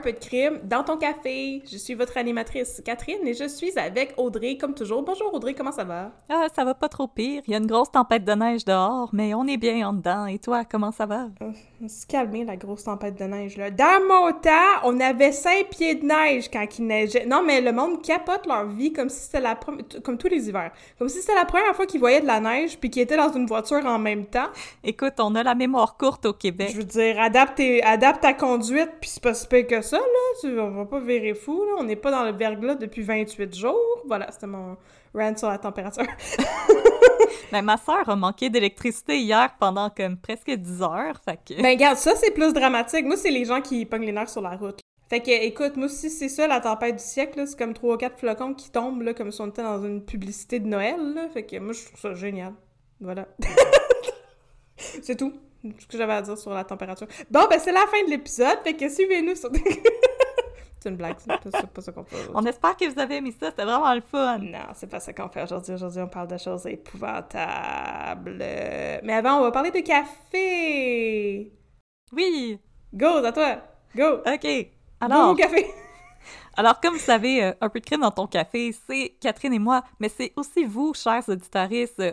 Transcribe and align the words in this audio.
Un 0.00 0.02
peu 0.02 0.12
de 0.12 0.18
crime 0.18 0.60
dans 0.64 0.82
ton 0.82 0.96
café. 0.96 1.62
Je 1.70 1.76
suis 1.76 1.92
votre 1.92 2.16
animatrice 2.16 2.80
Catherine 2.82 3.18
et 3.26 3.34
je 3.34 3.46
suis 3.46 3.78
avec 3.78 4.14
Audrey 4.16 4.56
comme 4.56 4.72
toujours. 4.72 5.02
Bonjour 5.02 5.34
Audrey, 5.34 5.52
comment 5.52 5.72
ça 5.72 5.84
va? 5.84 6.12
Ah, 6.30 6.46
ça 6.56 6.64
va 6.64 6.72
pas 6.72 6.88
trop 6.88 7.06
pire. 7.06 7.42
Il 7.46 7.50
y 7.50 7.54
a 7.54 7.58
une 7.58 7.66
grosse 7.66 7.90
tempête 7.90 8.24
de 8.24 8.32
neige 8.32 8.64
dehors, 8.64 9.10
mais 9.12 9.34
on 9.34 9.46
est 9.46 9.58
bien 9.58 9.86
en 9.86 9.92
dedans. 9.92 10.24
Et 10.24 10.38
toi, 10.38 10.64
comment 10.64 10.90
ça 10.90 11.04
va? 11.04 11.26
Oh, 11.42 11.50
se 11.86 12.06
calmer 12.06 12.46
la 12.46 12.56
grosse 12.56 12.84
tempête 12.84 13.18
de 13.18 13.24
neige 13.24 13.58
là. 13.58 13.70
Dans 13.70 14.00
mon 14.08 14.32
temps, 14.32 14.80
on 14.84 14.98
avait 15.00 15.32
cinq 15.32 15.68
pieds 15.68 15.96
de 15.96 16.06
neige 16.06 16.48
quand 16.50 16.64
il 16.78 16.86
neigeait. 16.86 17.26
Non, 17.26 17.42
mais 17.44 17.60
le 17.60 17.72
monde 17.72 18.00
capote 18.00 18.46
leur 18.46 18.68
vie 18.68 18.94
comme 18.94 19.10
si 19.10 19.20
c'était 19.20 19.40
la 19.40 19.54
première... 19.54 19.84
comme 20.02 20.16
tous 20.16 20.28
les 20.28 20.48
hivers. 20.48 20.70
Comme 20.98 21.10
si 21.10 21.20
c'était 21.20 21.34
la 21.34 21.44
première 21.44 21.76
fois 21.76 21.84
qu'ils 21.84 22.00
voyaient 22.00 22.22
de 22.22 22.26
la 22.26 22.40
neige 22.40 22.78
puis 22.78 22.88
qu'ils 22.88 23.02
étaient 23.02 23.18
dans 23.18 23.34
une 23.34 23.44
voiture 23.44 23.84
en 23.84 23.98
même 23.98 24.24
temps. 24.24 24.48
Écoute, 24.82 25.14
on 25.18 25.34
a 25.34 25.42
la 25.42 25.54
mémoire 25.54 25.98
courte 25.98 26.24
au 26.24 26.32
Québec. 26.32 26.70
Je 26.72 26.78
veux 26.78 26.84
dire, 26.84 27.20
adapte, 27.20 27.60
adapte 27.82 28.22
ta 28.22 28.32
conduite 28.32 28.92
puis 28.98 29.10
c'est 29.10 29.22
pas 29.22 29.34
si 29.34 29.46
que 29.50 29.82
ça 29.82 29.89
là. 29.96 30.38
Tu, 30.40 30.58
on 30.58 30.70
va 30.70 30.84
pas 30.84 31.00
virer 31.00 31.34
fou 31.34 31.64
là. 31.64 31.72
On 31.78 31.84
n'est 31.84 31.96
pas 31.96 32.10
dans 32.10 32.24
le 32.24 32.32
verglas 32.32 32.74
depuis 32.74 33.02
28 33.02 33.54
jours. 33.56 34.02
Voilà, 34.06 34.30
c'était 34.30 34.46
mon 34.46 34.76
rant 35.14 35.36
sur 35.36 35.48
la 35.48 35.58
température. 35.58 36.06
Mais 37.52 37.62
ma 37.62 37.76
soeur 37.76 38.08
a 38.08 38.16
manqué 38.16 38.50
d'électricité 38.50 39.18
hier 39.18 39.54
pendant 39.58 39.90
comme 39.90 40.16
presque 40.16 40.50
10 40.50 40.82
heures, 40.82 41.20
fait 41.24 41.38
que... 41.46 41.60
Ben 41.60 41.70
regarde, 41.70 41.96
ça 41.96 42.14
c'est 42.16 42.30
plus 42.30 42.52
dramatique. 42.52 43.04
Moi, 43.06 43.16
c'est 43.16 43.30
les 43.30 43.44
gens 43.44 43.60
qui 43.60 43.84
pognent 43.86 44.06
les 44.06 44.12
nerfs 44.12 44.30
sur 44.30 44.42
la 44.42 44.56
route. 44.56 44.80
Fait 45.08 45.20
que, 45.20 45.30
écoute, 45.30 45.76
moi 45.76 45.86
aussi, 45.86 46.08
c'est 46.08 46.28
ça, 46.28 46.46
la 46.46 46.60
tempête 46.60 46.96
du 46.96 47.02
siècle, 47.02 47.42
c'est 47.44 47.58
comme 47.58 47.74
trois 47.74 47.94
ou 47.96 47.98
quatre 47.98 48.16
flocons 48.16 48.54
qui 48.54 48.70
tombent, 48.70 49.02
là, 49.02 49.12
comme 49.12 49.32
si 49.32 49.40
on 49.40 49.48
était 49.48 49.62
dans 49.62 49.82
une 49.84 50.04
publicité 50.04 50.60
de 50.60 50.68
Noël, 50.68 51.14
là. 51.14 51.28
Fait 51.28 51.44
que 51.44 51.58
moi, 51.58 51.72
je 51.72 51.84
trouve 51.84 51.98
ça 51.98 52.14
génial. 52.14 52.54
Voilà. 53.00 53.26
c'est 54.76 55.16
tout. 55.16 55.32
Ce 55.62 55.86
que 55.86 55.98
j'avais 55.98 56.14
à 56.14 56.22
dire 56.22 56.38
sur 56.38 56.52
la 56.52 56.64
température. 56.64 57.06
Bon, 57.30 57.46
ben, 57.48 57.58
c'est 57.58 57.72
la 57.72 57.86
fin 57.86 58.02
de 58.04 58.10
l'épisode, 58.10 58.58
fait 58.64 58.74
que 58.74 58.88
suivez-nous 58.88 59.34
sur... 59.34 59.50
c'est 60.80 60.88
une 60.88 60.96
blague, 60.96 61.16
c'est 61.18 61.28
pas, 61.28 61.80
ça 61.80 61.92
qu'on 61.92 62.04
fait 62.04 62.16
On 62.34 62.44
espère 62.44 62.76
que 62.76 62.88
vous 62.90 62.98
avez 62.98 63.16
aimé 63.16 63.34
ça, 63.38 63.50
c'était 63.50 63.64
vraiment 63.64 63.94
le 63.94 64.00
fun! 64.00 64.38
Non, 64.38 64.58
c'est 64.74 64.88
pas 64.88 65.00
ça 65.00 65.12
qu'on 65.12 65.28
fait 65.28 65.42
aujourd'hui. 65.42 65.74
Aujourd'hui, 65.74 66.00
on 66.02 66.08
parle 66.08 66.28
de 66.28 66.38
choses 66.38 66.66
épouvantables. 66.66 68.36
Mais 68.38 69.12
avant, 69.12 69.38
on 69.38 69.42
va 69.42 69.50
parler 69.50 69.70
de 69.70 69.80
café! 69.80 71.52
Oui! 72.12 72.58
Go, 72.94 73.24
à 73.24 73.32
toi! 73.32 73.58
Go! 73.94 74.22
OK! 74.26 74.70
Alors... 75.00 75.36
café! 75.36 75.66
Alors, 76.56 76.80
comme 76.80 76.94
vous 76.94 77.00
savez, 77.00 77.44
euh, 77.44 77.52
un 77.60 77.68
peu 77.68 77.80
de 77.80 77.84
crime 77.86 78.00
dans 78.00 78.10
ton 78.10 78.26
café, 78.26 78.74
c'est 78.86 79.14
Catherine 79.20 79.54
et 79.54 79.58
moi, 79.58 79.82
mais 79.98 80.08
c'est 80.08 80.32
aussi 80.36 80.64
vous, 80.64 80.92
chers 80.94 81.26
auditeurs. 81.28 81.68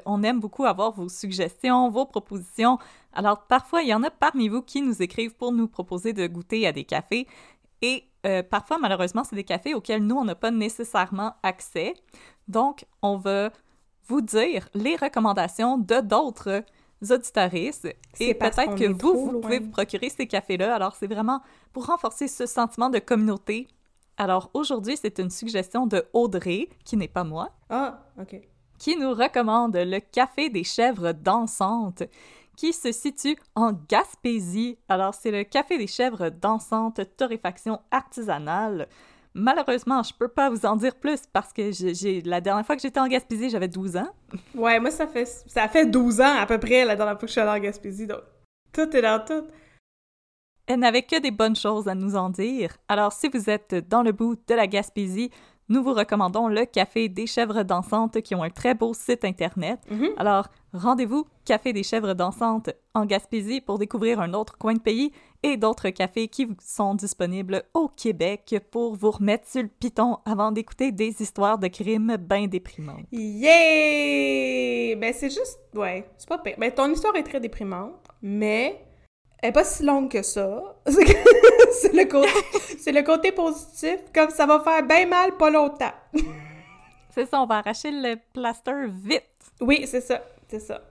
On 0.05 0.23
aime 0.23 0.39
beaucoup 0.39 0.63
avoir 0.65 0.91
vos 0.91 1.09
suggestions, 1.09 1.89
vos 1.89 2.05
propositions. 2.05 2.77
Alors, 3.17 3.47
parfois, 3.47 3.81
il 3.81 3.87
y 3.87 3.93
en 3.95 4.03
a 4.03 4.11
parmi 4.11 4.47
vous 4.47 4.61
qui 4.61 4.79
nous 4.79 5.01
écrivent 5.01 5.35
pour 5.35 5.51
nous 5.51 5.67
proposer 5.67 6.13
de 6.13 6.27
goûter 6.27 6.67
à 6.67 6.71
des 6.71 6.83
cafés. 6.83 7.25
Et 7.81 8.03
euh, 8.27 8.43
parfois, 8.43 8.77
malheureusement, 8.77 9.23
c'est 9.23 9.35
des 9.35 9.43
cafés 9.43 9.73
auxquels 9.73 10.05
nous, 10.05 10.15
on 10.15 10.23
n'a 10.23 10.35
pas 10.35 10.51
nécessairement 10.51 11.33
accès. 11.41 11.95
Donc, 12.47 12.85
on 13.01 13.17
va 13.17 13.49
vous 14.05 14.21
dire 14.21 14.69
les 14.75 14.95
recommandations 14.95 15.79
de 15.79 15.99
d'autres 15.99 16.63
auditaristes. 17.09 17.87
Et 18.19 18.35
peut-être 18.35 18.75
que 18.75 18.85
vous, 18.85 19.31
vous 19.31 19.39
pouvez 19.39 19.57
vous 19.57 19.71
procurer 19.71 20.09
ces 20.09 20.27
cafés-là. 20.27 20.75
Alors, 20.75 20.95
c'est 20.95 21.11
vraiment 21.11 21.41
pour 21.73 21.87
renforcer 21.87 22.27
ce 22.27 22.45
sentiment 22.45 22.91
de 22.91 22.99
communauté. 22.99 23.67
Alors, 24.17 24.51
aujourd'hui, 24.53 24.95
c'est 24.95 25.17
une 25.17 25.31
suggestion 25.31 25.87
de 25.87 26.05
Audrey, 26.13 26.69
qui 26.85 26.97
n'est 26.97 27.07
pas 27.07 27.23
moi. 27.23 27.49
Ah, 27.71 27.99
OK. 28.21 28.39
Qui 28.77 28.95
nous 28.95 29.11
recommande 29.11 29.75
le 29.75 29.99
café 29.99 30.51
des 30.51 30.63
chèvres 30.63 31.13
dansantes, 31.13 32.03
qui 32.57 32.73
se 32.73 32.91
situe 32.91 33.37
en 33.55 33.71
Gaspésie. 33.87 34.77
Alors, 34.89 35.13
c'est 35.13 35.31
le 35.31 35.45
café 35.45 35.77
des 35.77 35.87
chèvres 35.87 36.29
dansantes 36.29 36.99
torréfaction 37.15 37.79
artisanale. 37.91 38.89
Malheureusement, 39.33 40.01
je 40.01 40.13
peux 40.17 40.27
pas 40.27 40.49
vous 40.49 40.65
en 40.65 40.75
dire 40.75 40.95
plus 40.95 41.21
parce 41.31 41.53
que 41.53 41.71
j'ai 41.71 42.21
la 42.23 42.41
dernière 42.41 42.65
fois 42.65 42.75
que 42.75 42.81
j'étais 42.81 42.99
en 42.99 43.07
Gaspésie, 43.07 43.51
j'avais 43.51 43.67
12 43.67 43.97
ans. 43.97 44.09
Ouais, 44.55 44.79
moi 44.79 44.89
ça 44.89 45.05
fait 45.05 45.25
ça 45.25 45.67
fait 45.67 45.85
12 45.85 46.21
ans 46.21 46.35
à 46.39 46.47
peu 46.47 46.57
près 46.57 46.83
la 46.85 46.95
dernière 46.95 47.13
fois 47.13 47.21
que 47.21 47.27
je 47.27 47.33
suis 47.33 47.41
allée 47.41 47.59
en 47.59 47.63
Gaspésie. 47.63 48.07
Donc 48.07 48.21
tout 48.73 48.95
est 48.95 49.01
dans 49.03 49.23
tout. 49.23 49.45
Elle 50.65 50.79
n'avait 50.79 51.03
que 51.03 51.19
des 51.21 51.29
bonnes 51.29 51.55
choses 51.55 51.87
à 51.87 51.93
nous 51.93 52.15
en 52.15 52.31
dire. 52.31 52.77
Alors 52.87 53.13
si 53.13 53.29
vous 53.29 53.47
êtes 53.47 53.75
dans 53.87 54.01
le 54.01 54.11
bout 54.11 54.35
de 54.47 54.55
la 54.55 54.65
Gaspésie, 54.65 55.29
nous 55.69 55.83
vous 55.83 55.93
recommandons 55.93 56.47
le 56.47 56.65
Café 56.65 57.09
des 57.09 57.27
Chèvres 57.27 57.63
Dansantes 57.63 58.21
qui 58.21 58.35
ont 58.35 58.43
un 58.43 58.49
très 58.49 58.73
beau 58.73 58.93
site 58.93 59.25
internet. 59.25 59.79
Mm-hmm. 59.91 60.13
Alors, 60.17 60.47
rendez-vous 60.73 61.25
Café 61.45 61.73
des 61.73 61.83
Chèvres 61.83 62.13
Dansantes 62.13 62.69
en 62.93 63.05
Gaspésie 63.05 63.61
pour 63.61 63.77
découvrir 63.77 64.19
un 64.19 64.33
autre 64.33 64.57
coin 64.57 64.73
de 64.73 64.79
pays 64.79 65.11
et 65.43 65.57
d'autres 65.57 65.89
cafés 65.89 66.27
qui 66.27 66.47
sont 66.59 66.95
disponibles 66.95 67.63
au 67.73 67.89
Québec 67.89 68.55
pour 68.71 68.95
vous 68.95 69.11
remettre 69.11 69.47
sur 69.47 69.61
le 69.61 69.67
piton 69.67 70.17
avant 70.25 70.51
d'écouter 70.51 70.91
des 70.91 71.21
histoires 71.21 71.59
de 71.59 71.67
crimes 71.67 72.17
bien 72.17 72.47
déprimantes. 72.47 73.05
Yeah! 73.11 74.95
Ben 74.95 75.13
c'est 75.13 75.29
juste... 75.29 75.59
Ouais, 75.75 76.09
c'est 76.17 76.27
pas 76.27 76.39
pire. 76.39 76.55
Ben 76.57 76.71
ton 76.71 76.91
histoire 76.91 77.15
est 77.15 77.23
très 77.23 77.39
déprimante, 77.39 77.93
mais 78.21 78.86
elle 79.41 79.49
est 79.49 79.53
pas 79.53 79.63
si 79.63 79.83
longue 79.83 80.09
que 80.11 80.21
ça. 80.21 80.75
c'est 80.87 81.93
le, 81.93 82.05
côté, 82.05 82.29
c'est 82.79 82.91
le 82.91 83.03
côté 83.03 83.31
positif, 83.31 83.99
comme 84.13 84.29
ça 84.29 84.45
va 84.45 84.59
faire 84.59 84.83
bien 84.83 85.05
mal 85.05 85.37
pas 85.37 85.49
longtemps. 85.49 85.93
c'est 87.11 87.25
ça, 87.25 87.41
on 87.41 87.45
va 87.45 87.57
arracher 87.57 87.91
le 87.91 88.15
plaster 88.33 88.87
vite. 88.87 89.23
Oui, 89.61 89.85
c'est 89.85 90.01
ça, 90.01 90.21
c'est 90.47 90.59
ça. 90.59 90.81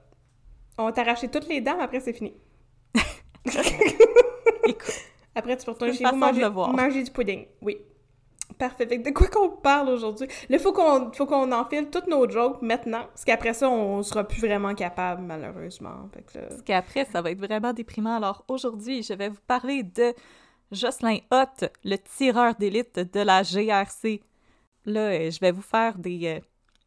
On 0.79 0.85
va 0.85 0.93
t'arracher 0.93 1.29
toutes 1.29 1.49
les 1.49 1.61
dents, 1.61 1.77
mais 1.77 1.85
après 1.85 2.01
c'est 2.01 2.13
fini. 2.13 2.35
Écoute, 4.65 5.01
après 5.35 5.57
tu 5.57 5.65
peux 5.65 5.73
retourner 5.73 5.95
chez 5.95 6.05
vous 6.05 6.17
manger, 6.17 6.49
manger 6.49 7.03
du 7.03 7.11
pudding. 7.11 7.47
Oui. 7.63 7.79
Parfait. 8.59 8.87
de 8.87 9.11
quoi 9.11 9.29
qu'on 9.29 9.51
parle 9.51 9.91
aujourd'hui? 9.91 10.29
Là, 10.49 10.59
faut 10.59 10.73
qu'on 10.73 11.13
faut 11.13 11.27
qu'on 11.27 11.53
enfile 11.53 11.89
toutes 11.91 12.07
nos 12.07 12.29
jokes 12.29 12.63
maintenant, 12.63 13.05
parce 13.09 13.25
qu'après 13.25 13.53
ça, 13.53 13.69
on 13.69 14.03
sera 14.03 14.25
plus 14.25 14.41
vraiment 14.41 14.75
capable, 14.75 15.23
malheureusement. 15.23 16.09
Parce 16.13 16.63
qu'après, 16.63 17.05
ça 17.05 17.21
va 17.21 17.31
être 17.31 17.41
vraiment 17.41 17.73
déprimant. 17.73 18.17
Alors 18.17 18.45
aujourd'hui, 18.49 19.03
je 19.03 19.13
vais 19.13 19.29
vous 19.29 19.41
parler 19.47 19.83
de 19.83 20.15
Jocelyn 20.73 21.19
Hott, 21.31 21.65
le 21.85 21.97
tireur 21.97 22.55
d'élite 22.55 22.99
de 22.99 23.21
la 23.21 23.43
GRC. 23.43 24.23
Là, 24.85 25.01
euh, 25.01 25.31
je 25.31 25.41
vais 25.41 25.53
vous 25.53 25.63
faire 25.63 25.99
des, 25.99 26.27
euh, 26.27 26.41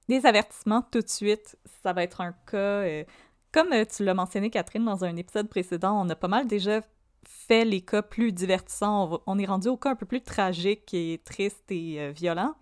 des 0.08 0.26
avertissements 0.26 0.82
tout 0.82 1.02
de 1.02 1.10
suite. 1.10 1.58
Ça 1.84 1.94
va 1.94 2.04
être 2.04 2.22
un 2.22 2.34
cas... 2.50 2.58
Euh, 2.58 3.04
comme 3.52 3.74
tu 3.86 4.04
l'as 4.04 4.14
mentionné, 4.14 4.52
Catherine, 4.52 4.86
dans 4.86 5.04
un 5.04 5.16
épisode 5.16 5.50
précédent, 5.50 6.06
on 6.06 6.10
a 6.10 6.16
pas 6.16 6.28
mal 6.28 6.46
déjà 6.46 6.82
fait 7.26 7.66
les 7.66 7.82
cas 7.82 8.02
plus 8.02 8.32
divertissants. 8.32 9.22
On, 9.26 9.40
est 9.40 9.46
rendu 9.46 9.68
au 9.68 9.78
cas 9.78 9.92
un 9.92 9.96
peu 9.96 10.06
plus 10.06 10.22
tragique 10.22 10.94
et 10.94 11.22
triste 11.24 11.72
et 11.72 12.00
euh, 12.00 12.12
violent. 12.12 12.56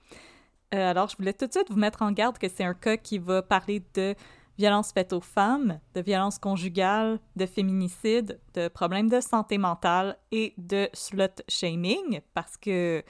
Euh, 0.73 0.91
alors, 0.91 1.09
je 1.09 1.17
voulais 1.17 1.33
tout 1.33 1.47
de 1.47 1.51
suite 1.51 1.69
vous 1.69 1.77
mettre 1.77 2.01
en 2.01 2.11
garde 2.11 2.37
que 2.37 2.47
c'est 2.49 2.63
un 2.63 2.73
cas 2.73 2.97
qui 2.97 3.17
va 3.19 3.41
parler 3.41 3.83
de 3.93 4.15
violence 4.57 4.91
faite 4.91 5.13
aux 5.13 5.21
femmes, 5.21 5.79
de 5.93 6.01
violence 6.01 6.39
conjugale, 6.39 7.19
de 7.35 7.45
féminicide, 7.45 8.39
de 8.53 8.67
problèmes 8.67 9.09
de 9.09 9.21
santé 9.21 9.57
mentale 9.57 10.17
et 10.31 10.53
de 10.57 10.89
slut 10.93 11.43
shaming, 11.47 12.21
parce 12.33 12.57
que 12.57 13.03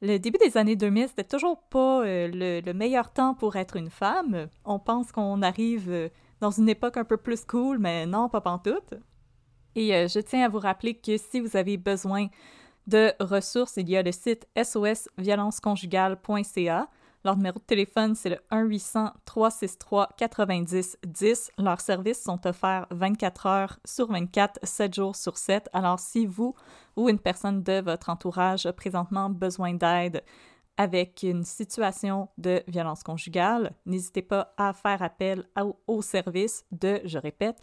le 0.00 0.18
début 0.18 0.38
des 0.38 0.56
années 0.56 0.76
2000, 0.76 1.08
c'était 1.08 1.24
toujours 1.24 1.60
pas 1.68 2.04
euh, 2.04 2.28
le, 2.28 2.60
le, 2.60 2.74
meilleur 2.74 3.12
temps 3.12 3.34
pour 3.34 3.56
être 3.56 3.76
une 3.76 3.90
femme. 3.90 4.48
On 4.64 4.78
pense 4.78 5.12
qu'on 5.12 5.42
arrive 5.42 6.10
dans 6.40 6.50
une 6.50 6.68
époque 6.68 6.96
un 6.96 7.04
peu 7.04 7.16
plus 7.16 7.44
cool, 7.44 7.78
mais 7.78 8.06
non, 8.06 8.28
pas 8.28 8.40
pantoute. 8.40 8.94
Et 9.76 9.94
euh, 9.94 10.08
je 10.08 10.18
tiens 10.20 10.44
à 10.44 10.48
vous 10.48 10.58
rappeler 10.58 10.94
que 10.94 11.16
si 11.16 11.38
vous 11.40 11.56
avez 11.56 11.76
besoin 11.76 12.26
de 12.86 13.12
ressources, 13.20 13.76
il 13.76 13.88
y 13.88 13.96
a 13.96 14.02
le 14.02 14.10
site 14.12 14.46
sosviolenceconjugale.ca. 14.56 16.88
Leur 17.24 17.36
numéro 17.38 17.58
de 17.58 17.64
téléphone, 17.64 18.14
c'est 18.14 18.28
le 18.28 18.36
1-800-363-90-10. 18.52 21.48
Leurs 21.56 21.80
services 21.80 22.22
sont 22.22 22.46
offerts 22.46 22.86
24 22.90 23.46
heures 23.46 23.78
sur 23.86 24.12
24, 24.12 24.58
7 24.62 24.94
jours 24.94 25.16
sur 25.16 25.38
7. 25.38 25.70
Alors, 25.72 25.98
si 25.98 26.26
vous 26.26 26.54
ou 26.96 27.08
une 27.08 27.18
personne 27.18 27.62
de 27.62 27.80
votre 27.80 28.10
entourage 28.10 28.66
a 28.66 28.74
présentement 28.74 29.30
besoin 29.30 29.72
d'aide 29.72 30.22
avec 30.76 31.22
une 31.22 31.44
situation 31.44 32.28
de 32.36 32.62
violence 32.68 33.02
conjugale, 33.02 33.72
n'hésitez 33.86 34.20
pas 34.20 34.52
à 34.58 34.74
faire 34.74 35.02
appel 35.02 35.46
au, 35.58 35.78
au 35.86 36.02
service 36.02 36.66
de, 36.72 37.00
je 37.06 37.16
répète, 37.16 37.56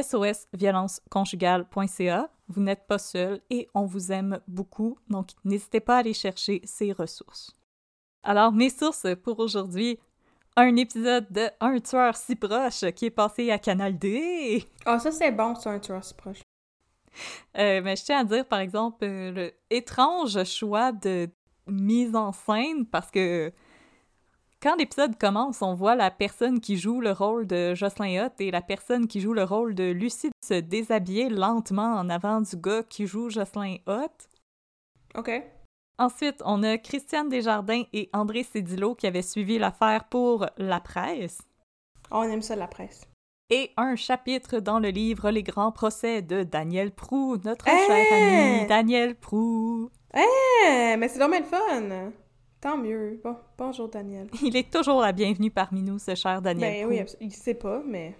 sosviolenceconjugale.ca. 0.00 2.30
Vous 2.48 2.62
n'êtes 2.62 2.86
pas 2.86 2.98
seul 2.98 3.42
et 3.50 3.68
on 3.74 3.84
vous 3.84 4.12
aime 4.12 4.40
beaucoup, 4.48 4.96
donc 5.08 5.32
n'hésitez 5.44 5.80
pas 5.80 5.96
à 5.96 5.98
aller 5.98 6.14
chercher 6.14 6.62
ces 6.64 6.92
ressources. 6.92 7.54
Alors, 8.22 8.52
mes 8.52 8.70
sources 8.70 9.06
pour 9.22 9.40
aujourd'hui, 9.40 9.98
un 10.56 10.74
épisode 10.76 11.26
de 11.30 11.48
Un 11.60 11.78
tueur 11.80 12.16
si 12.16 12.36
proche 12.36 12.84
qui 12.94 13.06
est 13.06 13.10
passé 13.10 13.50
à 13.50 13.58
Canal 13.58 13.98
D. 13.98 14.64
Ah, 14.86 14.98
ça 14.98 15.10
c'est 15.10 15.32
bon, 15.32 15.54
c'est 15.54 15.70
un 15.70 15.78
tueur 15.78 16.04
si 16.04 16.12
proche. 16.14 16.40
Euh, 17.58 17.80
mais 17.82 17.96
je 17.96 18.04
tiens 18.04 18.20
à 18.20 18.24
dire, 18.24 18.46
par 18.46 18.60
exemple, 18.60 19.04
euh, 19.04 19.32
le 19.32 19.52
étrange 19.70 20.44
choix 20.44 20.92
de 20.92 21.28
mise 21.66 22.14
en 22.14 22.32
scène 22.32 22.86
parce 22.86 23.10
que 23.10 23.52
quand 24.62 24.76
l'épisode 24.76 25.18
commence, 25.18 25.60
on 25.60 25.74
voit 25.74 25.96
la 25.96 26.10
personne 26.10 26.60
qui 26.60 26.76
joue 26.76 27.00
le 27.00 27.10
rôle 27.10 27.46
de 27.46 27.74
Jocelyn 27.74 28.24
Hutt 28.26 28.40
et 28.40 28.52
la 28.52 28.62
personne 28.62 29.08
qui 29.08 29.20
joue 29.20 29.32
le 29.32 29.42
rôle 29.42 29.74
de 29.74 29.90
Lucie 29.90 30.30
se 30.44 30.54
déshabiller 30.54 31.28
lentement 31.28 31.94
en 31.94 32.08
avant 32.08 32.40
du 32.40 32.56
gars 32.56 32.84
qui 32.84 33.06
joue 33.08 33.28
Jocelyn 33.28 33.78
Hutt. 33.88 34.28
OK. 35.16 35.30
Ensuite, 35.98 36.40
on 36.44 36.62
a 36.62 36.78
Christiane 36.78 37.28
Desjardins 37.28 37.82
et 37.92 38.08
André 38.12 38.44
Cédillo 38.44 38.94
qui 38.94 39.06
avaient 39.06 39.22
suivi 39.22 39.58
l'affaire 39.58 40.04
pour 40.04 40.46
la 40.56 40.80
presse. 40.80 41.38
On 42.10 42.22
aime 42.22 42.42
ça, 42.42 42.54
la 42.54 42.68
presse. 42.68 43.02
Et 43.50 43.72
un 43.76 43.96
chapitre 43.96 44.60
dans 44.60 44.78
le 44.78 44.88
livre 44.88 45.30
Les 45.30 45.42
grands 45.42 45.72
procès 45.72 46.22
de 46.22 46.44
Daniel 46.44 46.92
Prou, 46.92 47.36
notre 47.44 47.66
Hey! 47.68 47.86
cher 47.86 48.12
ami 48.12 48.66
Daniel 48.68 49.16
Prou. 49.16 49.90
Eh, 50.14 50.96
mais 50.96 51.08
c'est 51.08 51.18
dommage 51.18 51.40
le 51.40 51.46
fun! 51.46 52.12
Tant 52.62 52.78
mieux. 52.78 53.20
Bon, 53.24 53.36
bonjour 53.58 53.88
Daniel. 53.88 54.28
Il 54.42 54.56
est 54.56 54.72
toujours 54.72 55.00
la 55.00 55.10
bienvenue 55.10 55.50
parmi 55.50 55.82
nous, 55.82 55.98
ce 55.98 56.14
cher 56.14 56.40
Daniel 56.40 56.86
ben 56.88 56.88
oui, 56.88 57.16
il 57.20 57.32
sait 57.32 57.54
pas, 57.54 57.82
mais 57.84 58.16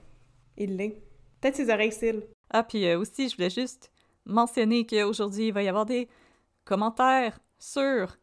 il 0.56 0.76
l'est. 0.76 1.00
Peut-être 1.40 1.54
ses 1.54 1.72
oreilles 1.72 1.92
cils. 1.92 2.24
Ah, 2.50 2.64
puis 2.64 2.84
euh, 2.88 2.98
aussi, 2.98 3.28
je 3.28 3.36
voulais 3.36 3.50
juste 3.50 3.92
mentionner 4.26 4.84
qu'aujourd'hui, 4.84 5.46
il 5.46 5.52
va 5.52 5.62
y 5.62 5.68
avoir 5.68 5.86
des 5.86 6.08
commentaires 6.64 7.38
sur 7.60 8.18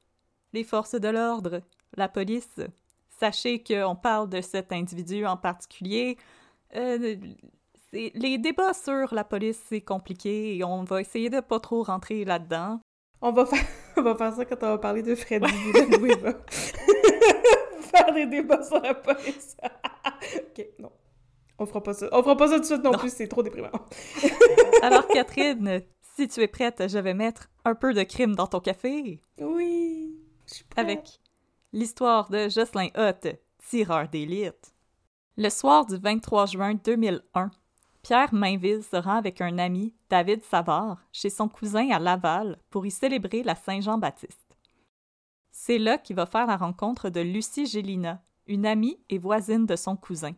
les 0.52 0.66
forces 0.66 0.96
de 0.96 1.08
l'ordre, 1.08 1.62
la 1.96 2.10
police. 2.10 2.60
Sachez 3.18 3.64
qu'on 3.64 3.96
parle 3.96 4.28
de 4.28 4.42
cet 4.42 4.74
individu 4.74 5.26
en 5.26 5.38
particulier. 5.38 6.18
Euh, 6.76 7.16
les 7.94 8.38
débats 8.38 8.74
sur 8.74 9.14
la 9.14 9.24
police, 9.24 9.62
c'est 9.70 9.82
compliqué 9.82 10.58
et 10.58 10.66
on 10.66 10.84
va 10.84 11.00
essayer 11.00 11.30
de 11.30 11.40
pas 11.40 11.62
trop 11.62 11.82
rentrer 11.82 12.26
là-dedans. 12.26 12.82
On 13.22 13.32
va 13.32 13.46
faire, 13.46 13.66
on 13.98 14.02
va 14.02 14.16
faire 14.16 14.34
ça 14.34 14.46
quand 14.46 14.64
on 14.64 14.68
va 14.70 14.78
parler 14.78 15.02
de 15.04 15.16
Freddy 15.16 15.46
Villanueva. 15.74 16.34
faire 17.82 18.14
des 18.14 18.26
débats 18.26 18.64
sur 18.64 18.80
la 18.82 18.94
police. 18.94 19.58
ok, 20.36 20.66
non. 20.80 20.92
On 21.58 21.66
fera 21.66 21.84
pas 21.84 21.94
ça. 21.94 22.08
On 22.14 22.24
fera 22.24 22.38
pas 22.38 22.48
ça 22.48 22.56
tout 22.56 22.62
de 22.62 22.66
suite 22.66 22.84
non, 22.84 22.92
Non. 22.92 22.98
plus, 22.98 23.12
c'est 23.14 23.28
trop 23.28 23.44
déprimant. 23.44 23.70
Alors, 24.82 25.06
Catherine, 25.08 25.82
si 26.16 26.28
tu 26.30 26.40
es 26.42 26.48
prête, 26.48 26.88
je 26.88 26.98
vais 27.00 27.14
mettre 27.14 27.50
un 27.66 27.76
peu 27.76 27.94
de 27.94 28.04
crime 28.04 28.34
dans 28.36 28.48
ton 28.48 28.62
café 28.62 29.20
Oui. 29.40 30.16
je 30.48 30.54
suis 30.54 30.64
prête. 30.64 30.86
avec 30.86 31.20
l'histoire 31.74 32.30
de 32.30 32.48
Jocelyn 32.48 32.88
Hutt, 32.96 33.28
tireur 33.70 34.08
d'élite. 34.08 34.74
Le 35.36 35.50
soir 35.50 35.86
du 35.86 35.98
23 35.98 36.46
juin 36.46 36.74
2001, 36.76 37.52
Pierre 38.10 38.34
Mainville 38.34 38.82
se 38.82 38.96
rend 38.96 39.18
avec 39.18 39.40
un 39.40 39.60
ami, 39.60 39.94
David 40.10 40.44
Savard, 40.44 40.98
chez 41.12 41.30
son 41.30 41.48
cousin 41.48 41.92
à 41.92 42.00
Laval 42.00 42.58
pour 42.72 42.88
y 42.88 42.90
célébrer 42.90 43.44
la 43.44 43.54
Saint-Jean-Baptiste. 43.54 44.58
C'est 45.52 45.78
là 45.78 46.00
qu'il 46.00 46.16
va 46.16 46.26
faire 46.26 46.48
la 46.48 46.58
rencontre 46.58 47.12
de 47.12 47.20
Lucie 47.22 47.68
Gélina, 47.68 48.24
une 48.48 48.66
amie 48.66 48.98
et 49.12 49.20
voisine 49.20 49.68
de 49.68 49.76
son 49.76 49.96
cousin. 49.96 50.34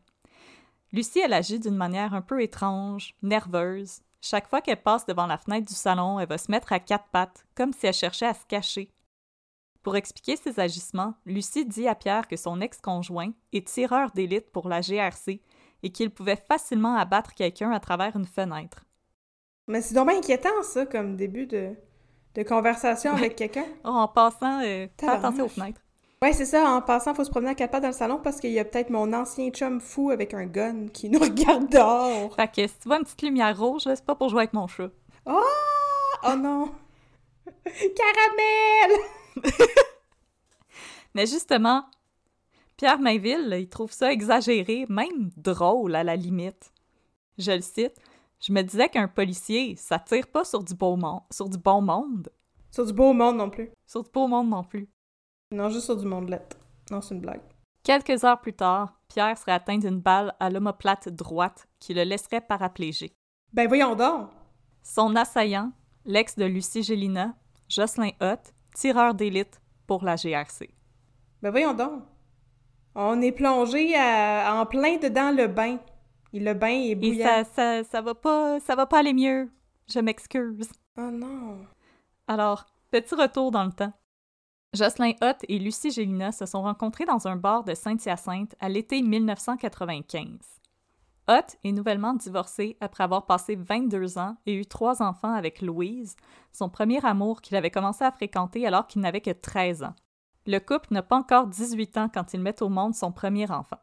Lucie, 0.92 1.22
elle 1.22 1.32
agit 1.32 1.60
d'une 1.60 1.78
manière 1.78 2.14
un 2.14 2.22
peu 2.22 2.44
étrange, 2.44 3.16
nerveuse. 3.22 4.02
Chaque 4.20 4.50
fois 4.50 4.60
qu'elle 4.60 4.84
passe 4.84 5.06
devant 5.06 5.26
la 5.26 5.38
fenêtre 5.38 5.70
du 5.70 5.74
salon, 5.74 6.20
elle 6.20 6.28
va 6.28 6.38
se 6.38 6.52
mettre 6.52 6.74
à 6.74 6.80
quatre 6.82 7.08
pattes, 7.14 7.46
comme 7.56 7.72
si 7.72 7.88
elle 7.88 7.94
cherchait 7.94 8.28
à 8.28 8.34
se 8.34 8.46
cacher. 8.46 8.92
Pour 9.82 9.96
expliquer 9.96 10.36
ses 10.36 10.60
agissements, 10.60 11.14
Lucie 11.26 11.66
dit 11.66 11.88
à 11.88 11.96
Pierre 11.96 12.28
que 12.28 12.36
son 12.36 12.60
ex-conjoint 12.60 13.32
est 13.54 13.66
tireur 13.66 14.12
d'élite 14.12 14.52
pour 14.52 14.68
la 14.68 14.82
GRC 14.82 15.40
et 15.84 15.92
qu'il 15.92 16.10
pouvait 16.12 16.36
facilement 16.48 16.96
abattre 16.96 17.34
quelqu'un 17.34 17.72
à 17.72 17.80
travers 17.80 18.16
une 18.16 18.26
fenêtre. 18.26 18.84
Mais 19.68 19.82
c'est 19.82 19.94
donc 19.96 20.08
bien 20.10 20.18
inquiétant, 20.18 20.50
ça, 20.64 20.86
comme 20.86 21.16
début 21.16 21.46
de, 21.46 21.72
de 22.36 22.44
conversation 22.44 23.12
Ouais. 23.14 23.20
avec 23.20 23.36
quelqu'un. 23.36 23.66
Oh, 23.84 23.90
en 23.90 24.08
passant, 24.08 24.62
euh, 24.64 24.88
fais 25.00 25.08
attention 25.08 25.46
aux 25.46 25.50
fenêtres. 25.50 25.82
Ouais, 26.24 26.34
c'est 26.34 26.46
ça. 26.46 26.70
En 26.70 26.82
passant, 26.82 27.16
faut 27.16 27.24
se 27.24 27.32
promener 27.32 27.52
à 27.52 27.56
quatre 27.56 27.72
pattes 27.72 27.82
dans 27.82 27.88
le 27.90 27.94
salon 27.96 28.20
parce 28.24 28.40
qu'il 28.40 28.52
y 28.52 28.60
a 28.60 28.66
peut-être 28.66 28.92
mon 28.92 29.12
ancien 29.12 29.50
chum 29.50 29.82
fou 29.82 30.12
avec 30.12 30.34
un 30.36 30.46
gun 30.46 30.88
qui 30.94 31.10
nous 31.10 31.18
regarde 31.20 31.68
dehors. 31.70 32.36
Fait 32.36 32.48
que 32.48 32.68
si 32.68 32.78
tu 32.80 32.88
vois 32.88 32.98
une 32.98 33.04
petite 33.04 33.24
lumière 33.24 33.58
rouge, 33.58 33.86
là, 33.86 33.96
c'est 33.96 34.06
pas 34.06 34.14
pour 34.16 34.30
jouer 34.30 34.42
avec 34.42 34.54
mon 34.54 34.68
chat. 34.68 34.90
Oh! 35.26 35.42
Oh 36.28 36.36
non! 36.36 36.72
Caramel! 37.66 39.00
Mais 41.16 41.26
justement, 41.26 41.86
Pierre 42.82 42.98
Mainville, 42.98 43.56
il 43.60 43.70
trouve 43.70 43.92
ça 43.92 44.12
exagéré, 44.12 44.88
même 44.90 45.30
drôle 45.38 45.94
à 45.94 46.04
la 46.04 46.16
limite. 46.16 46.74
Je 47.38 47.52
le 47.52 47.62
cite. 47.62 47.94
Je 48.40 48.52
me 48.52 48.64
disais 48.64 48.90
qu'un 48.90 49.08
policier, 49.08 49.76
ça 49.76 50.00
tire 50.00 50.26
pas 50.26 50.44
sur 50.44 50.64
du 50.64 50.74
beau 50.74 50.96
monde, 50.96 51.22
sur 51.30 51.48
du 51.48 51.60
bon 51.60 51.80
monde, 51.84 52.30
Sur 52.72 52.88
du 52.88 52.94
beau 52.94 53.14
monde 53.14 53.38
non 53.38 53.52
plus. 53.52 53.70
sur 53.86 54.02
du 54.02 54.10
beau 54.10 54.28
monde 54.28 54.50
non 54.50 54.64
plus. 54.64 54.90
Non, 55.52 55.70
juste 55.70 55.86
sur 55.86 55.96
du 55.96 56.08
mondelette. 56.08 56.58
Non, 56.90 57.02
c'est 57.02 57.14
une 57.14 57.22
blague. 57.22 57.44
Quelques 57.84 58.24
heures 58.24 58.42
plus 58.42 58.54
tard, 58.56 59.00
Pierre 59.10 59.38
serait 59.38 59.52
atteint 59.52 59.78
d'une 59.78 60.00
balle 60.00 60.34
à 60.40 60.50
l'omoplate 60.50 61.08
droite 61.08 61.68
qui 61.78 61.94
le 61.94 62.02
laisserait 62.02 62.42
paraplégique. 62.42 63.14
Ben 63.54 63.68
voyons 63.68 63.94
donc! 63.94 64.32
Son 64.82 65.16
assaillant, 65.16 65.72
l'ex 66.04 66.36
de 66.36 66.46
Lucie 66.46 66.82
Gélina, 66.82 67.36
Jocelyn 67.70 68.14
Hutt, 68.20 68.56
tireur 68.74 69.14
d'élite 69.14 69.62
pour 69.86 70.04
la 70.04 70.16
GRC. 70.16 70.74
Ben 71.44 71.52
voyons 71.52 71.76
donc! 71.76 72.02
On 72.96 73.22
est 73.22 73.32
plongé 73.32 73.96
à- 73.96 74.54
en 74.60 74.66
plein 74.66 74.98
dedans 74.98 75.32
le 75.32 75.48
bain. 75.48 75.78
Et 76.34 76.40
le 76.40 76.54
bain 76.54 76.68
est 76.70 76.90
Et 76.90 76.96
bouillant. 76.96 77.26
ça, 77.28 77.44
ça, 77.44 77.84
ça 77.84 78.02
va 78.02 78.16
pas, 78.16 78.60
ça 78.60 78.76
va 78.76 78.86
pas 78.86 79.00
aller 79.00 79.14
mieux. 79.14 79.50
Je 79.90 80.00
m'excuse. 80.00 80.70
Oh 80.98 81.10
non! 81.12 81.58
Alors, 82.28 82.66
petit 82.92 83.16
retour 83.16 83.52
dans 83.52 83.64
le 83.66 83.72
temps. 83.72 83.94
Jocelyn 84.74 85.12
Hutt 85.22 85.38
et 85.50 85.60
Lucie 85.60 85.92
Gélina 85.92 86.32
se 86.32 86.46
sont 86.46 86.62
rencontrés 86.62 87.04
dans 87.04 87.28
un 87.28 87.36
bar 87.36 87.66
de 87.66 87.74
Saint-Hyacinthe 87.74 88.56
à 88.62 88.70
l'été 88.70 89.02
1995. 89.02 90.28
Hutt 91.30 91.58
est 91.64 91.72
nouvellement 91.74 92.14
divorcé 92.14 92.78
après 92.80 93.04
avoir 93.04 93.26
passé 93.26 93.56
22 93.56 94.18
ans 94.18 94.38
et 94.46 94.54
eu 94.54 94.66
trois 94.66 95.02
enfants 95.02 95.34
avec 95.34 95.62
Louise, 95.62 96.16
son 96.54 96.70
premier 96.70 97.06
amour 97.06 97.42
qu'il 97.42 97.56
avait 97.58 97.70
commencé 97.72 98.04
à 98.06 98.12
fréquenter 98.12 98.66
alors 98.66 98.88
qu'il 98.88 99.02
n'avait 99.02 99.22
que 99.22 99.32
13 99.32 99.84
ans. 99.84 99.96
Le 100.52 100.60
couple 100.60 100.88
n'a 100.92 101.02
pas 101.02 101.16
encore 101.16 101.48
18 101.48 101.96
ans 101.96 102.10
quand 102.14 102.34
il 102.34 102.42
met 102.42 102.62
au 102.62 102.68
monde 102.68 102.94
son 102.94 103.14
premier 103.14 103.50
enfant. 103.50 103.80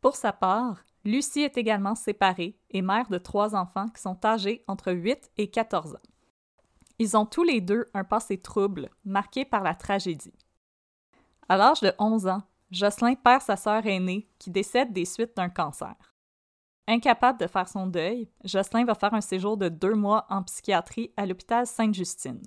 Pour 0.00 0.16
sa 0.16 0.32
part, 0.32 0.82
Lucie 1.04 1.42
est 1.42 1.58
également 1.58 1.94
séparée 1.94 2.58
et 2.70 2.80
mère 2.80 3.10
de 3.10 3.18
trois 3.18 3.54
enfants 3.54 3.88
qui 3.88 4.00
sont 4.00 4.24
âgés 4.24 4.64
entre 4.66 4.94
8 4.94 5.32
et 5.36 5.50
14 5.50 5.96
ans. 5.96 6.08
Ils 6.98 7.18
ont 7.18 7.26
tous 7.26 7.42
les 7.42 7.60
deux 7.60 7.84
un 7.92 8.02
passé 8.02 8.38
trouble, 8.38 8.88
marqué 9.04 9.44
par 9.44 9.62
la 9.62 9.74
tragédie. 9.74 10.32
À 11.50 11.58
l'âge 11.58 11.82
de 11.82 11.92
11 11.98 12.28
ans, 12.28 12.42
Jocelyn 12.70 13.14
perd 13.16 13.42
sa 13.42 13.56
sœur 13.56 13.84
aînée 13.84 14.26
qui 14.38 14.50
décède 14.50 14.94
des 14.94 15.04
suites 15.04 15.36
d'un 15.36 15.50
cancer. 15.50 16.14
Incapable 16.88 17.40
de 17.40 17.46
faire 17.46 17.68
son 17.68 17.88
deuil, 17.88 18.30
Jocelyn 18.42 18.86
va 18.86 18.94
faire 18.94 19.12
un 19.12 19.20
séjour 19.20 19.58
de 19.58 19.68
deux 19.68 19.94
mois 19.94 20.24
en 20.30 20.42
psychiatrie 20.44 21.12
à 21.18 21.26
l'hôpital 21.26 21.66
Sainte-Justine. 21.66 22.40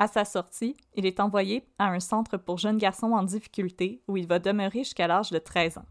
À 0.00 0.06
sa 0.06 0.24
sortie, 0.24 0.78
il 0.94 1.04
est 1.04 1.20
envoyé 1.20 1.62
à 1.78 1.88
un 1.88 2.00
centre 2.00 2.38
pour 2.38 2.56
jeunes 2.56 2.78
garçons 2.78 3.12
en 3.12 3.22
difficulté 3.22 4.02
où 4.08 4.16
il 4.16 4.26
va 4.26 4.38
demeurer 4.38 4.78
jusqu'à 4.78 5.06
l'âge 5.06 5.30
de 5.30 5.38
13 5.38 5.76
ans. 5.76 5.84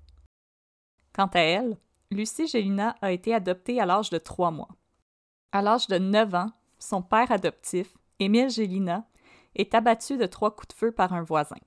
Quant 1.14 1.28
à 1.28 1.42
elle, 1.42 1.78
Lucie 2.10 2.48
Gélina 2.48 2.96
a 3.04 3.12
été 3.12 3.36
adoptée 3.36 3.80
à 3.80 3.86
l'âge 3.86 4.10
de 4.10 4.18
3 4.18 4.50
mois. 4.50 4.70
À 5.52 5.62
l'âge 5.62 5.86
de 5.86 6.00
9 6.00 6.34
ans, 6.34 6.52
son 6.80 7.04
père 7.04 7.32
adoptif, 7.32 7.96
Émile 8.18 8.50
Gélina, 8.50 9.06
est 9.54 9.76
abattu 9.76 10.18
de 10.18 10.26
trois 10.26 10.56
coups 10.56 10.70
de 10.70 10.74
feu 10.74 10.92
par 10.92 11.14
un 11.14 11.22
voisin. 11.22 11.58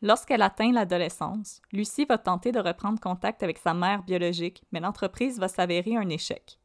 Lorsqu'elle 0.00 0.42
atteint 0.42 0.72
l'adolescence, 0.72 1.60
Lucie 1.72 2.06
va 2.06 2.16
tenter 2.16 2.52
de 2.52 2.60
reprendre 2.60 3.00
contact 3.00 3.42
avec 3.42 3.58
sa 3.58 3.74
mère 3.74 4.02
biologique, 4.02 4.64
mais 4.72 4.80
l'entreprise 4.80 5.38
va 5.38 5.48
s'avérer 5.48 5.94
un 5.94 6.08
échec. 6.08 6.58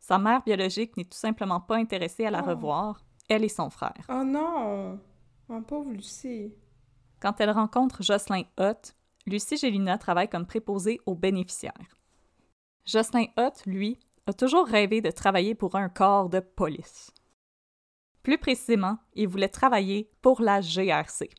Sa 0.00 0.18
mère 0.18 0.42
biologique 0.42 0.96
n'est 0.96 1.04
tout 1.04 1.16
simplement 1.16 1.60
pas 1.60 1.76
intéressée 1.76 2.26
à 2.26 2.30
la 2.30 2.42
Oh. 2.44 2.50
revoir, 2.50 3.05
elle 3.28 3.44
et 3.44 3.48
son 3.48 3.70
frère. 3.70 4.06
Oh 4.08 4.24
non! 4.24 5.00
Mon 5.48 5.62
pauvre 5.62 5.90
Lucie. 5.90 6.52
Quand 7.20 7.40
elle 7.40 7.50
rencontre 7.50 8.02
Jocelyn 8.02 8.44
Hutt, 8.58 8.96
Lucie 9.26 9.56
Gélina 9.56 9.98
travaille 9.98 10.28
comme 10.28 10.46
préposée 10.46 11.00
aux 11.06 11.14
bénéficiaires. 11.14 11.96
Jocelyn 12.84 13.26
Hutt, 13.36 13.64
lui, 13.66 13.98
a 14.26 14.32
toujours 14.32 14.66
rêvé 14.66 15.00
de 15.00 15.10
travailler 15.10 15.54
pour 15.54 15.76
un 15.76 15.88
corps 15.88 16.28
de 16.28 16.40
police. 16.40 17.12
Plus 18.22 18.38
précisément, 18.38 18.98
il 19.14 19.28
voulait 19.28 19.48
travailler 19.48 20.10
pour 20.20 20.40
la 20.40 20.60
GRC. 20.60 21.30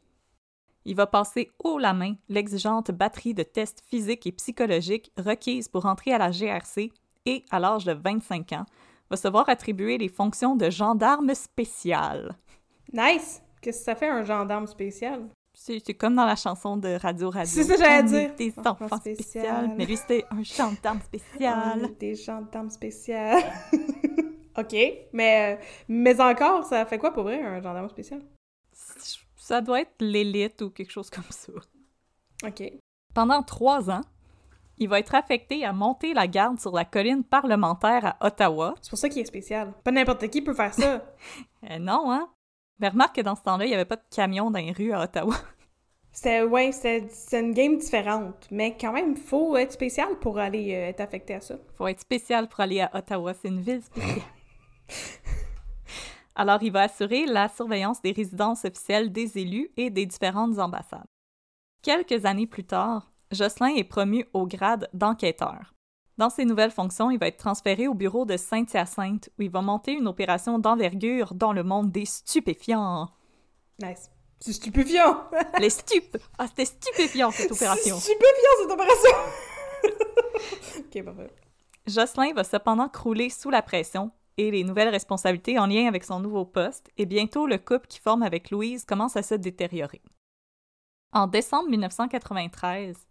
Il 0.86 0.96
va 0.96 1.06
passer 1.06 1.51
haut 1.60 1.79
la 1.79 1.94
main 1.94 2.15
l'exigeante 2.29 2.91
batterie 2.91 3.34
de 3.34 3.44
tests 3.44 3.84
physiques 3.86 4.25
et 4.25 4.32
psychologiques 4.32 5.12
requises 5.17 5.67
pour 5.67 5.86
entrer 5.86 6.13
à 6.13 6.17
la 6.17 6.32
GRC 6.32 6.94
et, 7.25 7.44
à 7.51 7.60
l'âge 7.60 7.84
de 7.84 7.91
25 7.91 8.53
ans, 8.53 8.65
va 9.10 9.18
se 9.18 9.28
voir 9.28 9.48
attribuer 9.50 9.98
les 9.98 10.10
fonctions 10.10 10.56
de 10.56 10.70
gendarme 10.70 11.34
spécial. 11.34 12.38
Nice! 12.94 13.42
Qu'est-ce 13.62 13.80
que 13.80 13.86
ça 13.86 13.96
fait 13.96 14.10
un 14.10 14.24
gendarme 14.24 14.68
spécial? 14.68 15.28
C'est 15.54 15.82
comme 15.96 16.16
dans 16.16 16.26
la 16.26 16.36
chanson 16.36 16.78
de 16.78 16.90
Radio 17.02 17.32
Radio. 17.32 17.52
C'est 17.52 17.64
ça 17.64 17.74
que 17.74 17.80
j'allais 17.80 18.04
dire. 18.04 18.36
Des 18.36 18.54
Enfants 18.58 18.78
enfants 18.86 18.98
spécial. 18.98 19.74
Mais 19.76 19.86
lui, 19.86 19.98
c'était 19.98 20.24
un 20.30 20.44
gendarme 20.44 21.02
spécial. 21.02 21.98
Des 22.00 22.14
gendarmes 22.14 22.70
spéciales. 22.70 23.44
ok, 24.58 24.76
mais, 25.14 25.60
mais 25.88 26.22
encore, 26.22 26.64
ça 26.64 26.86
fait 26.86 27.00
quoi 27.00 27.12
pour 27.12 27.24
vrai, 27.24 27.42
un 27.42 27.60
gendarme 27.60 27.90
spécial? 27.90 28.22
Ça 29.36 29.62
doit 29.62 29.82
être 29.82 29.96
l'élite 30.00 30.62
ou 30.62 30.70
quelque 30.70 30.92
chose 30.92 31.10
comme 31.10 31.24
ça. 31.32 31.52
Ok. 32.46 32.72
Pendant 33.16 33.42
trois 33.42 33.90
ans, 33.90 34.02
il 34.77 34.89
va 34.89 35.00
être 35.00 35.15
affecté 35.15 35.65
à 35.65 35.74
monter 35.74 36.13
la 36.13 36.27
garde 36.27 36.60
sur 36.60 36.72
la 36.72 36.86
colline 36.86 37.24
parlementaire 37.24 38.15
à 38.19 38.27
Ottawa. 38.27 38.75
C'est 38.81 38.89
pour 38.89 39.00
ça 39.00 39.10
qu'il 39.10 39.22
est 39.22 39.25
spécial. 39.25 39.74
Pas 39.84 39.91
n'importe 39.91 40.27
qui 40.29 40.41
peut 40.41 40.53
faire 40.53 40.74
ça. 40.74 41.03
Euh, 41.69 41.79
non, 41.79 42.12
hein? 42.12 42.29
Mais 42.79 42.89
remarque 42.89 43.15
que 43.15 43.22
dans 43.22 43.36
ce 43.36 43.41
temps-là, 43.41 43.65
il 43.65 43.69
n'y 43.69 43.74
avait 43.74 43.84
pas 43.84 43.96
de 43.96 44.03
camion 44.15 44.51
dans 44.51 44.60
les 44.60 44.72
rues 44.72 44.93
à 44.93 45.01
Ottawa. 45.01 45.34
C'était, 46.12 46.43
ouais, 46.43 46.72
c'est 46.72 47.10
une 47.34 47.51
game 47.51 47.77
différente. 47.77 48.48
Mais 48.51 48.77
quand 48.79 48.93
même, 48.93 49.15
faut 49.17 49.57
être 49.57 49.72
spécial 49.72 50.07
pour 50.22 50.38
aller 50.38 50.75
euh, 50.75 50.89
être 50.89 51.01
affecté 51.01 51.34
à 51.34 51.41
ça. 51.41 51.55
Faut 51.74 51.88
être 51.88 52.00
spécial 52.00 52.48
pour 52.48 52.60
aller 52.60 52.81
à 52.81 52.91
Ottawa. 52.96 53.34
C'est 53.34 53.48
une 53.48 53.62
ville 53.62 53.81
spéciale. 53.84 54.22
Alors, 56.36 56.62
il 56.62 56.72
va 56.72 56.84
assurer 56.84 57.25
la 57.25 57.50
surveillance 57.50 58.01
des 58.01 58.12
résidences 58.12 58.63
officielles 58.63 59.12
des 59.12 59.39
élus 59.39 59.72
et 59.75 59.89
des 59.89 60.05
différentes 60.05 60.60
ambassades. 60.60 61.07
Quelques 61.81 62.25
années 62.25 62.48
plus 62.48 62.65
tard, 62.65 63.12
Jocelyn 63.31 63.75
est 63.75 63.84
promu 63.84 64.25
au 64.34 64.48
grade 64.48 64.89
d'enquêteur. 64.93 65.74
Dans 66.17 66.29
ses 66.29 66.46
nouvelles 66.46 66.72
fonctions, 66.72 67.12
il 67.12 67.19
va 67.19 67.27
être 67.27 67.38
transféré 67.38 67.88
au 67.88 67.93
bureau 67.93 68.25
de 68.25 68.38
Saint-Hyacinthe, 68.38 69.29
où 69.38 69.43
il 69.43 69.51
va 69.51 69.62
monter 69.62 69.91
une 69.91 70.07
opération 70.07 70.57
d'envergure 70.57 71.34
dans 71.36 71.53
le 71.53 71.63
monde 71.63 71.91
des 71.91 72.05
stupéfiants. 72.05 73.10
Nice. 73.81 74.10
C'est 74.39 74.53
stupéfiant! 74.53 75.24
Les 75.60 75.69
stupes! 75.69 76.17
Ah, 76.38 76.48
c'était 76.48 76.65
stupéfiant 76.65 77.31
cette 77.31 77.51
opération! 77.51 77.98
C'est 78.00 78.13
stupéfiant 78.13 78.51
cette 78.62 78.72
opération! 78.72 79.10
ok, 80.79 81.03
parfait. 81.03 81.31
Jocelyn 81.86 82.34
va 82.34 82.43
cependant 82.43 82.89
crouler 82.89 83.29
sous 83.29 83.50
la 83.50 83.62
pression 83.62 84.12
et 84.38 84.51
les 84.51 84.63
nouvelles 84.63 84.89
responsabilités 84.89 85.57
en 85.57 85.65
lien 85.65 85.88
avec 85.88 86.03
son 86.03 86.19
nouveau 86.19 86.46
poste, 86.46 86.91
et 86.98 87.05
bientôt 87.05 87.48
le 87.48 87.57
couple 87.57 87.88
qui 87.88 88.00
forme 88.00 88.24
avec 88.24 88.51
Louise 88.51 88.86
commence 88.86 89.17
à 89.17 89.24
se 89.24 89.36
détériorer. 89.36 90.01
En 91.12 91.25
décembre 91.25 91.69
1993, 91.69 93.07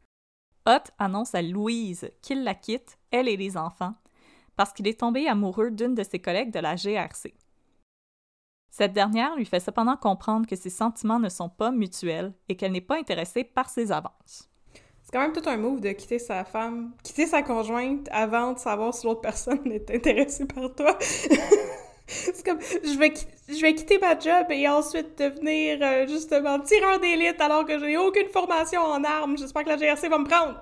Ott 0.66 0.90
annonce 0.98 1.34
à 1.34 1.42
Louise 1.42 2.10
qu'il 2.22 2.42
la 2.42 2.54
quitte, 2.54 2.98
elle 3.10 3.28
et 3.28 3.36
les 3.36 3.56
enfants, 3.56 3.94
parce 4.56 4.72
qu'il 4.72 4.88
est 4.88 5.00
tombé 5.00 5.28
amoureux 5.28 5.70
d'une 5.70 5.94
de 5.94 6.02
ses 6.02 6.18
collègues 6.18 6.52
de 6.52 6.58
la 6.58 6.74
GRC. 6.74 7.34
Cette 8.70 8.92
dernière 8.92 9.36
lui 9.36 9.46
fait 9.46 9.60
cependant 9.60 9.96
comprendre 9.96 10.46
que 10.46 10.56
ses 10.56 10.70
sentiments 10.70 11.20
ne 11.20 11.28
sont 11.28 11.48
pas 11.48 11.70
mutuels 11.70 12.34
et 12.48 12.56
qu'elle 12.56 12.72
n'est 12.72 12.80
pas 12.80 12.98
intéressée 12.98 13.44
par 13.44 13.70
ses 13.70 13.92
avances. 13.92 14.50
C'est 15.02 15.12
quand 15.12 15.20
même 15.20 15.32
tout 15.32 15.48
un 15.48 15.56
move 15.56 15.80
de 15.80 15.92
quitter 15.92 16.18
sa 16.18 16.44
femme, 16.44 16.92
quitter 17.04 17.26
sa 17.26 17.42
conjointe 17.42 18.08
avant 18.10 18.54
de 18.54 18.58
savoir 18.58 18.92
si 18.92 19.06
l'autre 19.06 19.20
personne 19.20 19.64
est 19.70 19.90
intéressée 19.90 20.46
par 20.46 20.74
toi. 20.74 20.98
c'est 22.06 22.44
comme, 22.44 22.60
je 22.60 22.98
vais, 22.98 23.12
je 23.48 23.60
vais 23.60 23.74
quitter 23.74 23.98
ma 23.98 24.18
job 24.18 24.46
et 24.50 24.68
ensuite 24.68 25.18
devenir 25.18 25.78
euh, 25.82 26.06
justement 26.06 26.60
tireur 26.60 27.00
d'élite 27.00 27.40
alors 27.40 27.64
que 27.64 27.78
j'ai 27.78 27.96
aucune 27.96 28.28
formation 28.28 28.80
en 28.80 29.02
armes. 29.04 29.36
J'espère 29.36 29.64
que 29.64 29.70
la 29.70 29.76
GRC 29.76 30.08
va 30.08 30.18
me 30.18 30.26
prendre. 30.26 30.60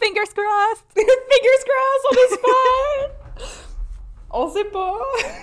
Fingers 0.00 0.32
crossed! 0.34 0.86
Fingers 0.94 1.64
crossed, 1.66 2.06
on 2.10 2.34
espère! 2.34 3.10
on 4.30 4.50
sait 4.50 4.64
pas! 4.66 4.98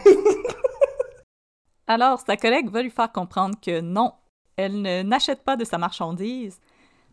Alors, 1.88 2.20
sa 2.20 2.38
collègue 2.38 2.70
va 2.70 2.82
lui 2.82 2.92
faire 2.92 3.12
comprendre 3.12 3.56
que 3.60 3.82
non, 3.82 4.14
elle 4.56 4.82
ne 4.82 5.02
n'achète 5.02 5.44
pas 5.44 5.58
de 5.58 5.66
sa 5.66 5.78
marchandise, 5.78 6.60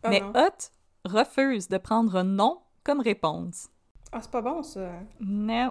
Ah 0.03 0.11
mais 0.11 0.21
non. 0.21 0.33
Ott 0.37 0.71
refuse 1.05 1.69
de 1.69 1.79
prendre 1.79 2.23
non 2.23 2.61
comme 2.85 3.01
réponse. 3.01 3.69
Ah, 4.13 4.21
c'est 4.21 4.31
pas 4.31 4.43
bon, 4.43 4.63
ça. 4.63 4.91
Non. 5.21 5.71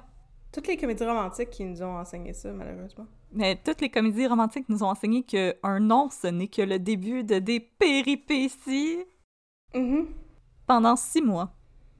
Toutes 0.51 0.67
les 0.67 0.77
comédies 0.77 1.05
romantiques 1.05 1.51
qui 1.51 1.63
nous 1.63 1.81
ont 1.83 1.97
enseigné 1.97 2.33
ça, 2.33 2.51
malheureusement. 2.51 3.05
Mais 3.31 3.55
toutes 3.63 3.81
les 3.81 3.89
comédies 3.89 4.25
romantiques 4.27 4.67
nous 4.69 4.83
ont 4.83 4.87
enseigné 4.89 5.23
que 5.23 5.55
un 5.61 5.79
non, 5.79 6.09
ce 6.09 6.27
n'est 6.27 6.47
que 6.47 6.63
le 6.63 6.79
début 6.79 7.23
de 7.23 7.37
des 7.39 7.59
péripéties. 7.59 9.05
Mhm. 9.75 10.07
Pendant 10.65 10.95
six 10.95 11.21
mois, 11.21 11.53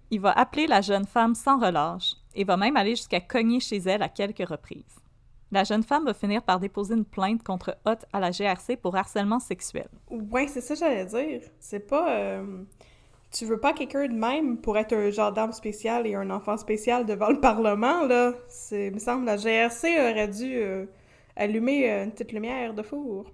il 0.10 0.20
va 0.20 0.32
appeler 0.32 0.66
la 0.66 0.82
jeune 0.82 1.06
femme 1.06 1.36
sans 1.36 1.60
relâche 1.60 2.16
et 2.34 2.44
va 2.44 2.58
même 2.58 2.78
aller 2.78 2.96
jusqu'à 2.96 3.22
cogner 3.22 3.60
chez 3.60 3.78
elle 3.78 4.02
à 4.02 4.10
quelques 4.10 4.48
reprises. 4.48 5.00
La 5.52 5.64
jeune 5.64 5.84
femme 5.84 6.06
va 6.06 6.14
finir 6.14 6.44
par 6.44 6.60
déposer 6.60 6.94
une 6.96 7.06
plainte 7.06 7.44
contre 7.44 7.78
Ott 7.86 8.06
à 8.14 8.20
la 8.20 8.32
GRC 8.32 8.78
pour 8.78 8.96
harcèlement 8.96 9.40
sexuel. 9.40 9.90
Ouais, 10.10 10.48
c'est 10.48 10.62
ça 10.62 10.74
que 10.76 10.80
j'allais 10.80 11.06
dire. 11.06 11.42
C'est 11.60 11.88
pas... 11.88 12.12
euh, 12.20 12.64
Tu 13.32 13.46
veux 13.46 13.60
pas 13.60 13.74
quelqu'un 13.74 14.08
de 14.08 14.14
même 14.14 14.58
pour 14.58 14.78
être 14.78 14.94
un 14.94 15.12
gendarme 15.12 15.52
spécial 15.52 16.08
et 16.08 16.16
un 16.16 16.30
enfant 16.32 16.58
spécial 16.58 17.06
devant 17.06 17.30
le 17.30 17.40
Parlement, 17.42 18.06
là. 18.06 18.34
C'est... 18.48 18.88
Il 18.88 18.94
me 18.94 19.00
semble 19.00 19.26
la 19.26 19.38
GRC 19.38 19.88
aurait 20.00 20.28
dû 20.28 20.56
euh, 20.56 20.86
allumer 21.36 21.92
euh, 21.92 22.04
une 22.06 22.12
petite 22.12 22.32
lumière 22.32 22.74
de 22.74 22.82
four. 22.82 23.32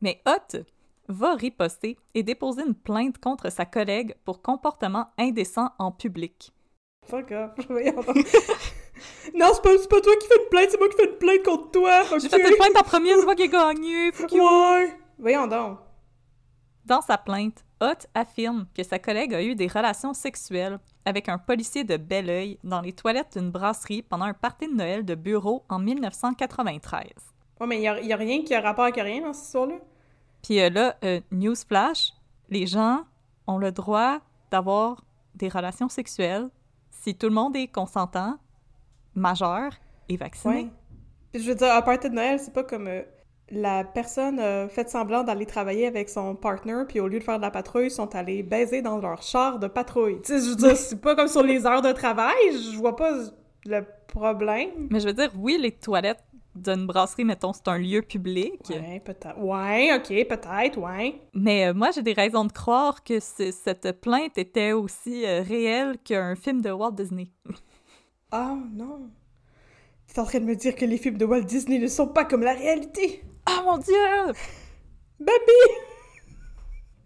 Mais 0.00 0.20
Ott 0.26 0.64
va 1.08 1.34
riposter 1.34 1.98
et 2.14 2.22
déposer 2.22 2.62
une 2.62 2.74
plainte 2.74 3.18
contre 3.18 3.50
sa 3.50 3.64
collègue 3.64 4.14
pour 4.24 4.42
comportement 4.42 5.08
indécent 5.18 5.70
en 5.78 5.92
public. 5.92 6.52
Fuck 7.06 7.32
off. 7.32 7.66
Non, 9.34 9.46
c'est 9.54 9.62
pas, 9.62 9.78
c'est 9.78 9.88
pas 9.88 10.00
toi 10.00 10.12
qui 10.20 10.26
fais 10.26 10.42
une 10.42 10.48
plainte, 10.50 10.68
c'est 10.70 10.78
moi 10.78 10.88
qui 10.88 10.96
fais 10.96 11.10
une 11.10 11.16
plainte 11.16 11.42
contre 11.42 11.70
toi. 11.70 12.02
J'ai 12.18 12.28
fait 12.28 12.50
une 12.50 12.56
plainte 12.56 12.76
en 12.76 12.82
premier, 12.82 13.14
c'est 13.14 13.24
moi 13.24 13.34
qui 13.34 13.42
ai 13.44 13.48
gagné. 13.48 14.12
fuck 14.12 14.32
you. 14.32 14.42
Ouais. 14.42 14.92
Voyons 15.18 15.46
donc. 15.46 15.78
Dans 16.86 17.00
sa 17.00 17.18
plainte, 17.18 17.64
Ott 17.80 18.06
affirme 18.14 18.66
que 18.74 18.82
sa 18.82 18.98
collègue 18.98 19.34
a 19.34 19.42
eu 19.42 19.54
des 19.54 19.66
relations 19.66 20.14
sexuelles 20.14 20.78
avec 21.04 21.28
un 21.28 21.38
policier 21.38 21.84
de 21.84 21.96
Belleuil 21.96 22.58
dans 22.64 22.80
les 22.80 22.92
toilettes 22.92 23.38
d'une 23.38 23.50
brasserie 23.50 24.02
pendant 24.02 24.24
un 24.24 24.34
party 24.34 24.68
de 24.68 24.74
Noël 24.74 25.04
de 25.04 25.14
bureau 25.14 25.64
en 25.68 25.78
1993. 25.78 27.04
Ouais, 27.60 27.66
mais 27.66 27.78
il 27.78 27.82
y 27.82 28.12
a, 28.12 28.16
rien 28.16 28.42
qui 28.42 28.54
a 28.54 28.60
rapport 28.60 28.84
avec 28.84 28.96
rien 28.96 29.22
dans 29.22 29.32
cette 29.32 29.46
histoire-là. 29.46 29.76
Puis 30.42 30.60
euh, 30.60 30.70
là, 30.70 30.96
euh, 31.04 31.20
newsflash, 31.30 32.12
les 32.48 32.66
gens 32.66 33.04
ont 33.46 33.58
le 33.58 33.72
droit 33.72 34.20
d'avoir 34.50 35.04
des 35.34 35.48
relations 35.48 35.88
sexuelles 35.88 36.48
si 36.90 37.14
tout 37.14 37.28
le 37.28 37.34
monde 37.34 37.56
est 37.56 37.68
consentant, 37.68 38.38
majeur 39.14 39.72
et 40.08 40.16
vacciné. 40.16 40.54
Ouais. 40.54 40.70
Puis 41.32 41.42
je 41.42 41.48
veux 41.48 41.54
dire, 41.54 41.72
à 41.72 41.82
partir 41.82 42.10
de 42.10 42.16
Noël, 42.16 42.38
c'est 42.38 42.52
pas 42.52 42.64
comme 42.64 42.88
euh, 42.88 43.02
la 43.50 43.84
personne 43.84 44.38
a 44.38 44.68
fait 44.68 44.88
semblant 44.88 45.24
d'aller 45.24 45.46
travailler 45.46 45.86
avec 45.86 46.08
son 46.08 46.34
partner, 46.36 46.82
puis 46.88 47.00
au 47.00 47.08
lieu 47.08 47.18
de 47.18 47.24
faire 47.24 47.36
de 47.38 47.42
la 47.42 47.50
patrouille, 47.50 47.86
ils 47.86 47.90
sont 47.90 48.14
allés 48.14 48.42
baiser 48.42 48.80
dans 48.82 48.98
leur 48.98 49.22
char 49.22 49.58
de 49.58 49.66
patrouille. 49.66 50.20
Tu 50.22 50.38
sais, 50.38 50.44
je 50.44 50.50
veux 50.50 50.56
dire, 50.56 50.76
c'est 50.76 51.00
pas 51.00 51.14
comme 51.16 51.28
sur 51.28 51.42
les 51.42 51.66
heures 51.66 51.82
de 51.82 51.92
travail, 51.92 52.34
je 52.52 52.76
vois 52.78 52.96
pas 52.96 53.12
le 53.66 53.80
problème. 54.08 54.88
Mais 54.90 55.00
je 55.00 55.06
veux 55.06 55.12
dire, 55.12 55.30
oui, 55.36 55.58
les 55.60 55.72
toilettes 55.72 56.22
d'une 56.56 56.84
brasserie, 56.86 57.24
mettons, 57.24 57.52
c'est 57.52 57.68
un 57.68 57.78
lieu 57.78 58.02
public. 58.02 58.60
Ouais, 58.70 59.00
peut-être. 59.04 59.38
Ouais, 59.38 59.90
ok, 59.94 60.08
peut-être, 60.28 60.78
ouais. 60.78 61.20
Mais 61.32 61.66
euh, 61.68 61.74
moi, 61.74 61.90
j'ai 61.94 62.02
des 62.02 62.12
raisons 62.12 62.44
de 62.44 62.52
croire 62.52 63.04
que 63.04 63.20
ce- 63.20 63.52
cette 63.52 64.00
plainte 64.00 64.36
était 64.36 64.72
aussi 64.72 65.24
euh, 65.24 65.42
réelle 65.42 65.96
qu'un 66.04 66.34
film 66.34 66.60
de 66.60 66.70
Walt 66.70 66.90
Disney. 66.92 67.28
Ah 68.32 68.56
non. 68.74 69.08
T'es 70.12 70.20
en 70.20 70.24
train 70.24 70.40
de 70.40 70.44
me 70.44 70.56
dire 70.56 70.74
que 70.74 70.84
les 70.84 70.96
films 70.98 71.18
de 71.18 71.24
Walt 71.24 71.42
Disney 71.42 71.78
ne 71.78 71.86
sont 71.86 72.08
pas 72.08 72.24
comme 72.24 72.42
la 72.42 72.52
réalité. 72.54 73.22
Ah 73.52 73.62
mon 73.64 73.78
Dieu! 73.78 74.32
Baby! 75.18 75.60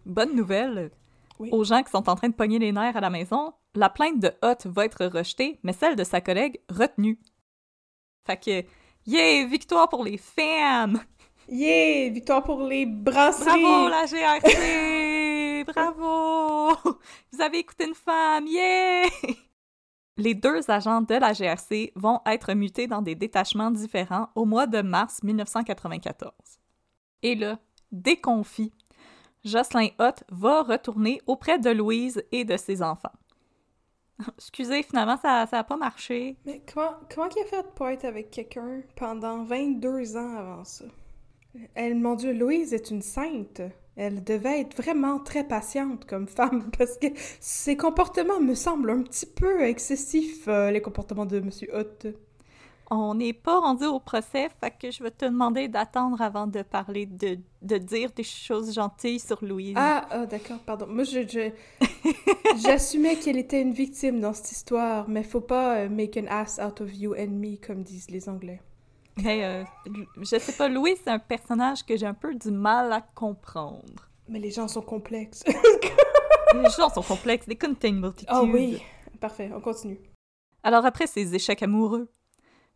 Bonne 0.04 0.36
nouvelle! 0.36 0.90
Oui. 1.38 1.48
Aux 1.52 1.64
gens 1.64 1.82
qui 1.82 1.90
sont 1.90 2.08
en 2.08 2.14
train 2.16 2.28
de 2.28 2.34
pogner 2.34 2.58
les 2.58 2.70
nerfs 2.70 2.98
à 2.98 3.00
la 3.00 3.08
maison, 3.08 3.54
la 3.74 3.88
plainte 3.88 4.20
de 4.20 4.30
Hot 4.42 4.66
va 4.66 4.84
être 4.84 5.06
rejetée, 5.06 5.58
mais 5.62 5.72
celle 5.72 5.96
de 5.96 6.04
sa 6.04 6.20
collègue 6.20 6.60
retenue. 6.68 7.18
Fait 8.26 8.36
que, 8.36 8.62
yeah, 9.06 9.46
victoire 9.46 9.88
pour 9.88 10.04
les 10.04 10.18
femmes! 10.18 11.00
Yeah! 11.48 12.10
Victoire 12.10 12.42
pour 12.42 12.62
les 12.62 12.84
brasseries! 12.84 13.62
Bravo 13.62 13.88
la 13.88 14.04
GRC! 14.04 15.64
Bravo! 15.64 16.76
Vous 17.32 17.40
avez 17.40 17.58
écouté 17.58 17.86
une 17.86 17.94
femme, 17.94 18.46
yeah! 18.46 19.08
Les 20.16 20.34
deux 20.34 20.70
agents 20.70 21.00
de 21.00 21.14
la 21.14 21.32
GRC 21.32 21.92
vont 21.96 22.20
être 22.26 22.52
mutés 22.54 22.86
dans 22.86 23.02
des 23.02 23.16
détachements 23.16 23.72
différents 23.72 24.28
au 24.36 24.44
mois 24.44 24.66
de 24.66 24.80
mars 24.80 25.22
1994. 25.24 26.32
Et 27.22 27.34
là, 27.34 27.58
déconfit, 27.90 28.72
Jocelyn 29.44 29.88
Hott 29.98 30.22
va 30.30 30.62
retourner 30.62 31.20
auprès 31.26 31.58
de 31.58 31.70
Louise 31.70 32.22
et 32.30 32.44
de 32.44 32.56
ses 32.56 32.80
enfants. 32.82 33.12
Excusez, 34.38 34.84
finalement, 34.84 35.16
ça 35.16 35.48
n'a 35.50 35.64
pas 35.64 35.76
marché. 35.76 36.36
Mais 36.46 36.62
comment, 36.72 36.94
comment 37.12 37.28
il 37.34 37.42
a 37.42 37.46
fait 37.46 37.66
pour 37.74 37.88
être 37.88 38.04
avec 38.04 38.30
quelqu'un 38.30 38.82
pendant 38.94 39.42
22 39.42 40.16
ans 40.16 40.36
avant 40.36 40.64
ça? 40.64 40.84
Elle, 41.74 41.96
mon 41.96 42.14
Dieu, 42.14 42.32
Louise 42.32 42.72
est 42.72 42.90
une 42.90 43.02
sainte. 43.02 43.62
Elle 43.96 44.24
devait 44.24 44.60
être 44.60 44.76
vraiment 44.76 45.18
très 45.18 45.44
patiente 45.44 46.04
comme 46.04 46.26
femme 46.26 46.70
parce 46.78 46.96
que 46.98 47.06
ses 47.40 47.76
comportements 47.76 48.40
me 48.40 48.54
semblent 48.54 48.90
un 48.90 49.02
petit 49.02 49.26
peu 49.26 49.62
excessifs, 49.62 50.48
euh, 50.48 50.70
les 50.70 50.80
comportements 50.80 51.26
de 51.26 51.40
Monsieur 51.40 51.68
Hutt. 51.76 52.08
On 52.90 53.14
n'est 53.14 53.32
pas 53.32 53.60
rendu 53.60 53.86
au 53.86 53.98
procès, 53.98 54.48
fait 54.60 54.74
que 54.78 54.90
je 54.90 55.02
vais 55.02 55.10
te 55.10 55.24
demander 55.24 55.68
d'attendre 55.68 56.20
avant 56.20 56.46
de 56.46 56.62
parler, 56.62 57.06
de, 57.06 57.38
de 57.62 57.78
dire 57.78 58.10
des 58.14 58.22
choses 58.22 58.74
gentilles 58.74 59.20
sur 59.20 59.42
Louise. 59.42 59.74
Ah, 59.76 60.06
ah 60.10 60.26
d'accord, 60.26 60.58
pardon. 60.58 60.86
Moi, 60.86 61.04
je, 61.04 61.50
j'assumais 62.62 63.16
qu'elle 63.16 63.38
était 63.38 63.62
une 63.62 63.72
victime 63.72 64.20
dans 64.20 64.34
cette 64.34 64.52
histoire, 64.52 65.08
mais 65.08 65.22
faut 65.22 65.40
pas 65.40 65.78
euh, 65.78 65.88
make 65.88 66.18
an 66.18 66.26
ass 66.28 66.60
out 66.62 66.82
of 66.82 66.94
you 66.94 67.14
and 67.14 67.28
me, 67.28 67.56
comme 67.56 67.82
disent 67.82 68.10
les 68.10 68.28
Anglais. 68.28 68.60
Mais 69.22 69.44
euh, 69.44 69.64
je 70.18 70.38
sais 70.38 70.52
pas, 70.52 70.68
Louise, 70.68 70.98
c'est 71.02 71.10
un 71.10 71.18
personnage 71.18 71.84
que 71.84 71.96
j'ai 71.96 72.06
un 72.06 72.14
peu 72.14 72.34
du 72.34 72.50
mal 72.50 72.92
à 72.92 73.00
comprendre. 73.00 74.10
Mais 74.28 74.38
les 74.38 74.50
gens 74.50 74.68
sont 74.68 74.82
complexes. 74.82 75.44
Les 76.54 76.70
gens 76.70 76.88
sont 76.88 77.02
complexes, 77.02 77.46
they 77.46 77.58
contain 77.58 77.92
multitudes. 77.92 78.28
Ah 78.30 78.44
oui! 78.44 78.80
Parfait, 79.20 79.50
on 79.52 79.60
continue. 79.60 79.98
Alors 80.62 80.86
après 80.86 81.08
ces 81.08 81.34
échecs 81.34 81.64
amoureux, 81.64 82.08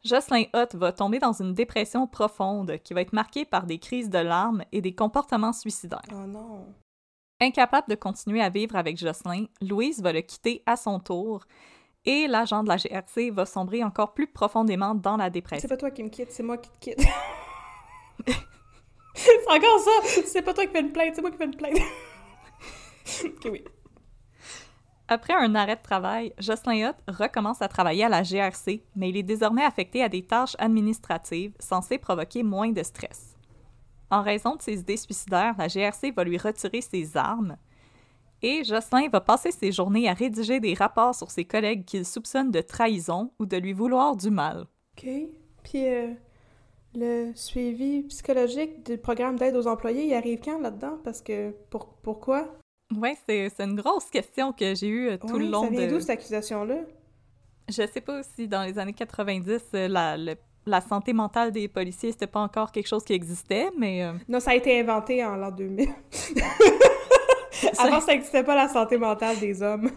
Jocelyn 0.04 0.44
Hutt 0.54 0.74
va 0.74 0.92
tomber 0.92 1.18
dans 1.18 1.32
une 1.32 1.54
dépression 1.54 2.06
profonde 2.06 2.78
qui 2.82 2.92
va 2.92 3.02
être 3.02 3.12
marquée 3.12 3.44
par 3.44 3.66
des 3.66 3.78
crises 3.78 4.10
de 4.10 4.18
larmes 4.18 4.64
et 4.72 4.80
des 4.80 4.94
comportements 4.94 5.52
suicidaires. 5.52 6.02
Oh 6.12 6.26
non. 6.26 6.66
Incapable 7.40 7.88
de 7.88 7.94
continuer 7.94 8.42
à 8.42 8.50
vivre 8.50 8.74
avec 8.74 8.96
Jocelyn, 8.96 9.46
Louise 9.60 10.02
va 10.02 10.12
le 10.12 10.22
quitter 10.22 10.62
à 10.66 10.76
son 10.76 10.98
tour 10.98 11.44
et 12.08 12.26
l'agent 12.26 12.62
de 12.62 12.68
la 12.68 12.78
GRC 12.78 13.30
va 13.30 13.44
sombrer 13.44 13.84
encore 13.84 14.14
plus 14.14 14.26
profondément 14.26 14.94
dans 14.94 15.18
la 15.18 15.28
dépression. 15.28 15.68
C'est 15.68 15.74
pas 15.74 15.76
toi 15.76 15.90
qui 15.90 16.02
me 16.02 16.08
quitte, 16.08 16.32
c'est 16.32 16.42
moi 16.42 16.56
qui 16.56 16.70
te 16.70 16.78
quitte. 16.80 17.06
c'est 19.14 19.46
encore 19.46 19.78
ça! 19.78 20.22
C'est 20.24 20.40
pas 20.40 20.54
toi 20.54 20.64
qui 20.64 20.72
fais 20.72 20.80
une 20.80 20.90
plainte, 20.92 21.14
c'est 21.14 21.20
moi 21.20 21.30
qui 21.30 21.36
fais 21.36 21.44
une 21.44 21.56
plainte. 21.56 21.76
ok, 23.24 23.48
oui. 23.52 23.62
Après 25.06 25.34
un 25.34 25.54
arrêt 25.54 25.76
de 25.76 25.82
travail, 25.82 26.32
Jocelyn 26.38 26.88
Hutt 26.88 26.96
recommence 27.08 27.60
à 27.60 27.68
travailler 27.68 28.04
à 28.04 28.08
la 28.08 28.22
GRC, 28.22 28.82
mais 28.96 29.10
il 29.10 29.16
est 29.18 29.22
désormais 29.22 29.64
affecté 29.64 30.02
à 30.02 30.08
des 30.08 30.24
tâches 30.24 30.56
administratives 30.58 31.52
censées 31.58 31.98
provoquer 31.98 32.42
moins 32.42 32.72
de 32.72 32.82
stress. 32.82 33.36
En 34.10 34.22
raison 34.22 34.56
de 34.56 34.62
ses 34.62 34.80
idées 34.80 34.96
suicidaires, 34.96 35.54
la 35.58 35.68
GRC 35.68 36.12
va 36.12 36.24
lui 36.24 36.38
retirer 36.38 36.80
ses 36.80 37.18
armes 37.18 37.58
et 38.42 38.64
Jocelyn 38.64 39.08
va 39.08 39.20
passer 39.20 39.50
ses 39.50 39.72
journées 39.72 40.08
à 40.08 40.12
rédiger 40.14 40.60
des 40.60 40.74
rapports 40.74 41.14
sur 41.14 41.30
ses 41.30 41.44
collègues 41.44 41.84
qu'il 41.84 42.04
soupçonne 42.04 42.50
de 42.50 42.60
trahison 42.60 43.30
ou 43.38 43.46
de 43.46 43.56
lui 43.56 43.72
vouloir 43.72 44.16
du 44.16 44.30
mal. 44.30 44.66
OK. 44.96 45.08
Puis 45.64 45.86
euh, 45.88 46.08
le 46.94 47.32
suivi 47.34 48.02
psychologique 48.04 48.84
du 48.86 48.98
programme 48.98 49.36
d'aide 49.36 49.56
aux 49.56 49.66
employés, 49.66 50.04
il 50.06 50.14
arrive 50.14 50.40
quand 50.44 50.58
là-dedans? 50.60 50.98
Parce 51.04 51.20
que 51.20 51.50
pour, 51.70 51.86
pourquoi? 52.02 52.46
Oui, 52.96 53.10
c'est 53.28 53.50
une 53.60 53.74
grosse 53.76 54.06
question 54.10 54.52
que 54.52 54.74
j'ai 54.74 54.88
eue 54.88 55.08
euh, 55.10 55.16
tout 55.18 55.38
le 55.38 55.46
long 55.46 55.64
ça 55.64 55.70
vient 55.70 55.86
de... 55.86 55.90
d'où 55.90 56.00
cette 56.00 56.10
accusation-là? 56.10 56.76
Je 57.68 57.86
sais 57.86 58.00
pas 58.00 58.22
si 58.22 58.48
dans 58.48 58.62
les 58.62 58.78
années 58.78 58.94
90, 58.94 59.60
euh, 59.74 59.88
la, 59.88 60.16
le- 60.16 60.36
la 60.64 60.80
santé 60.80 61.12
mentale 61.12 61.52
des 61.52 61.68
policiers, 61.68 62.12
c'était 62.12 62.26
pas 62.26 62.40
encore 62.40 62.72
quelque 62.72 62.86
chose 62.86 63.04
qui 63.04 63.12
existait, 63.12 63.68
mais... 63.76 64.04
euh, 64.04 64.12
Non, 64.28 64.40
ça 64.40 64.52
a 64.52 64.54
été 64.54 64.78
inventé 64.80 65.22
en 65.24 65.36
l'an 65.36 65.50
2000. 65.50 65.88
Avant, 67.78 68.00
ça 68.00 68.12
n'existait 68.12 68.44
pas 68.44 68.54
la 68.54 68.68
santé 68.68 68.96
mentale 68.98 69.38
des 69.38 69.62
hommes. 69.62 69.90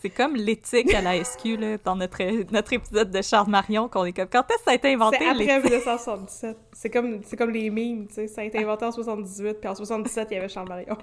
C'est- 0.00 0.10
comme 0.10 0.34
l'éthique 0.36 0.92
à 0.94 1.02
la 1.02 1.16
SQ, 1.22 1.56
là, 1.58 1.76
dans 1.84 1.94
notre, 1.96 2.22
notre 2.52 2.72
épisode 2.72 3.10
de 3.10 3.20
Charles 3.22 3.50
Marion, 3.50 3.88
qu'on 3.88 4.04
est 4.06 4.12
comme 4.14 4.28
quand 4.28 4.44
est-ce 4.50 4.58
que 4.58 4.64
ça 4.64 4.70
a 4.70 4.74
été 4.74 4.92
inventé? 4.94 5.18
C'est 5.20 5.28
après 5.28 5.44
l'éthique? 5.44 5.64
1977. 5.64 6.56
C'est 6.72 6.90
comme, 6.90 7.20
c'est 7.22 7.36
comme 7.36 7.50
les 7.50 7.68
mimes, 7.70 8.06
tu 8.08 8.14
sais. 8.14 8.26
Ça 8.28 8.40
a 8.40 8.44
été 8.44 8.58
inventé 8.58 8.86
en 8.86 8.90
78, 8.92 9.54
puis 9.60 9.68
en 9.68 9.74
77, 9.74 10.28
il 10.30 10.34
y 10.34 10.36
avait 10.38 10.48
Charles 10.48 10.68
Marion. 10.68 10.96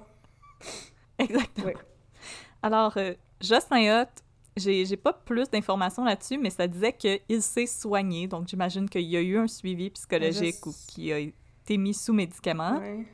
Exactement. 1.20 1.68
Oui. 1.68 1.74
Alors, 2.64 2.94
euh, 2.98 3.14
Jocelyn 3.40 4.02
Hutt, 4.04 4.10
j'ai 4.58 4.98
pas 4.98 5.14
plus 5.14 5.50
d'informations 5.50 6.04
là-dessus, 6.04 6.38
mais 6.38 6.50
ça 6.50 6.68
disait 6.68 6.94
qu'il 6.94 7.42
s'est 7.42 7.68
soigné, 7.68 8.28
donc 8.28 8.48
j'imagine 8.48 8.90
qu'il 8.90 9.02
y 9.04 9.18
a 9.18 9.22
eu 9.22 9.38
un 9.38 9.48
suivi 9.48 9.90
psychologique 9.92 10.56
Je- 10.64 10.70
ou 10.70 10.74
qu'il 10.88 11.14
a 11.14 11.20
été 11.20 11.78
mis 11.78 11.94
sous 11.94 12.14
médicaments. 12.14 12.80
Ouais. 12.80 13.06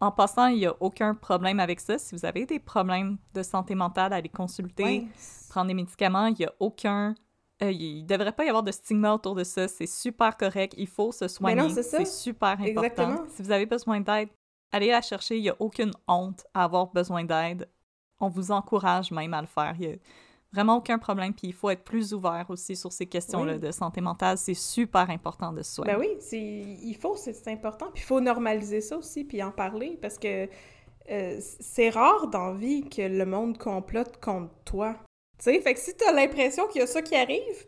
En 0.00 0.10
passant, 0.10 0.46
il 0.48 0.58
n'y 0.58 0.66
a 0.66 0.74
aucun 0.80 1.14
problème 1.14 1.60
avec 1.60 1.80
ça. 1.80 1.98
Si 1.98 2.14
vous 2.14 2.24
avez 2.24 2.46
des 2.46 2.58
problèmes 2.58 3.16
de 3.32 3.42
santé 3.42 3.74
mentale, 3.74 4.12
allez 4.12 4.28
consulter. 4.28 4.84
Ouais. 4.84 5.06
prendre 5.48 5.68
des 5.68 5.74
médicaments, 5.74 6.26
il 6.26 6.36
n'y 6.38 6.44
a 6.44 6.52
aucun... 6.60 7.14
euh, 7.62 7.70
il 7.70 8.02
ne 8.02 8.06
devrait 8.06 8.32
pas 8.32 8.44
y 8.44 8.48
avoir 8.48 8.62
de 8.62 8.72
stigma 8.72 9.14
autour 9.14 9.34
de 9.34 9.44
ça. 9.44 9.68
C'est 9.68 9.86
super 9.86 10.36
correct. 10.36 10.74
Il 10.76 10.88
faut 10.88 11.12
se 11.12 11.28
soigner. 11.28 11.62
non, 11.62 11.68
c'est 11.70 11.82
ça. 11.82 11.98
c'est 11.98 12.04
super 12.06 12.50
important. 12.50 12.66
Exactement. 12.68 13.24
Si 13.28 13.42
vous 13.42 13.50
avez 13.50 13.66
besoin 13.66 14.00
d'aide, 14.00 14.28
allez 14.72 14.88
la 14.90 15.00
chercher. 15.00 15.36
Il 15.38 15.42
n'y 15.42 15.50
a 15.50 15.56
aucune 15.58 15.92
honte 16.08 16.44
à 16.52 16.64
avoir 16.64 16.86
besoin 16.88 17.24
d'aide. 17.24 17.68
On 18.20 18.28
vous 18.28 18.50
encourage 18.50 19.10
même 19.10 19.32
à 19.34 19.40
le 19.40 19.46
faire. 19.46 19.74
Il 19.78 19.88
n'y 19.88 19.94
a 19.94 19.96
vraiment 20.54 20.76
aucun 20.76 20.98
problème. 20.98 21.34
Puis 21.34 21.48
il 21.48 21.52
faut 21.52 21.70
être 21.70 21.84
plus 21.84 22.14
ouvert 22.14 22.46
aussi 22.48 22.76
sur 22.76 22.92
ces 22.92 23.06
questions-là 23.06 23.54
Oui. 23.54 23.58
de 23.58 23.70
santé 23.72 24.00
mentale. 24.00 24.38
C'est 24.38 24.54
super 24.54 25.10
important 25.10 25.52
de 25.52 25.62
se 25.62 25.74
soigner. 25.74 25.92
Ben 25.92 25.98
oui, 25.98 26.08
c'est, 26.20 26.38
il 26.40 26.96
faut, 26.96 27.16
c'est, 27.16 27.48
important. 27.48 27.86
Puis 27.92 28.02
il 28.02 28.06
faut 28.06 28.20
normaliser 28.20 28.80
ça 28.80 28.96
aussi, 28.96 29.24
puis 29.24 29.42
en 29.42 29.50
parler, 29.50 29.98
parce 30.00 30.18
que 30.18 30.48
euh, 31.10 31.38
c'est 31.60 31.90
rare 31.90 32.28
dans 32.28 32.52
la 32.52 32.54
vie 32.54 32.88
que 32.88 33.02
le 33.02 33.26
monde 33.26 33.58
complote 33.58 34.18
contre 34.22 34.54
toi. 34.64 34.94
Tu 35.38 35.44
sais, 35.44 35.60
fait 35.60 35.74
que 35.74 35.80
si 35.80 35.94
t'as 35.94 36.12
l'impression 36.12 36.66
qu'il 36.68 36.80
y 36.80 36.84
a 36.84 36.86
ça 36.86 37.02
qui 37.02 37.16
arrive, 37.16 37.66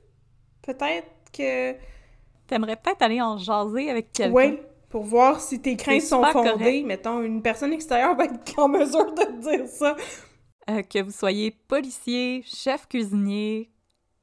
peut-être 0.63 1.09
que... 1.33 1.75
T'aimerais 2.47 2.77
peut-être 2.77 3.03
aller 3.03 3.21
en 3.21 3.37
jaser 3.37 3.91
avec 3.91 4.13
quelqu'un. 4.13 4.33
Oui, 4.33 4.61
pour 4.89 5.03
voir 5.03 5.41
si 5.41 5.61
tes 5.61 5.77
craintes 5.77 6.03
sont 6.03 6.23
fondées. 6.25 6.51
correct. 6.51 6.87
Mettons, 6.87 7.21
une 7.21 7.43
personne 7.43 7.73
extérieure 7.73 8.17
va 8.17 8.25
être 8.25 8.59
en 8.59 8.69
mesure 8.69 9.13
de 9.13 9.23
te 9.23 9.51
dire 9.51 9.67
ça. 9.67 9.97
Euh, 10.69 10.83
que 10.83 11.03
vous 11.03 11.13
soyez 11.13 11.53
policier, 11.53 12.43
chef 12.45 12.89
cuisinier, 12.89 13.71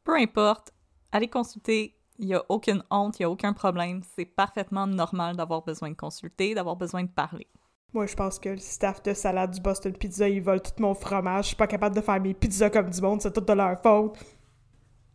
peu 0.04 0.16
importe, 0.18 0.74
allez 1.12 1.30
consulter. 1.30 1.96
Il 2.20 2.28
n'y 2.28 2.36
a 2.36 2.44
aucune 2.50 2.84
honte, 2.92 3.18
il 3.20 3.22
n'y 3.22 3.26
a 3.26 3.30
aucun 3.30 3.54
problème. 3.54 4.02
C'est 4.16 4.26
parfaitement 4.26 4.86
normal 4.86 5.36
d'avoir 5.36 5.64
besoin 5.64 5.90
de 5.90 5.96
consulter, 5.96 6.54
d'avoir 6.54 6.76
besoin 6.76 7.04
de 7.04 7.10
parler. 7.10 7.48
Moi, 7.94 8.06
je 8.08 8.16
pense 8.16 8.40
que 8.40 8.50
le 8.50 8.58
staff 8.58 9.02
de 9.04 9.14
salade 9.14 9.52
du 9.52 9.62
Boston 9.62 9.94
Pizza, 9.94 10.28
ils 10.28 10.42
volent 10.42 10.60
tout 10.60 10.82
mon 10.82 10.94
fromage. 10.96 11.44
Je 11.46 11.48
suis 11.50 11.56
pas 11.56 11.68
capable 11.68 11.96
de 11.96 12.02
faire 12.02 12.20
mes 12.20 12.34
pizzas 12.34 12.70
comme 12.70 12.90
du 12.90 13.02
monde, 13.02 13.22
c'est 13.22 13.32
tout 13.32 13.42
de 13.42 13.54
leur 13.54 13.82
faute. 13.82 14.18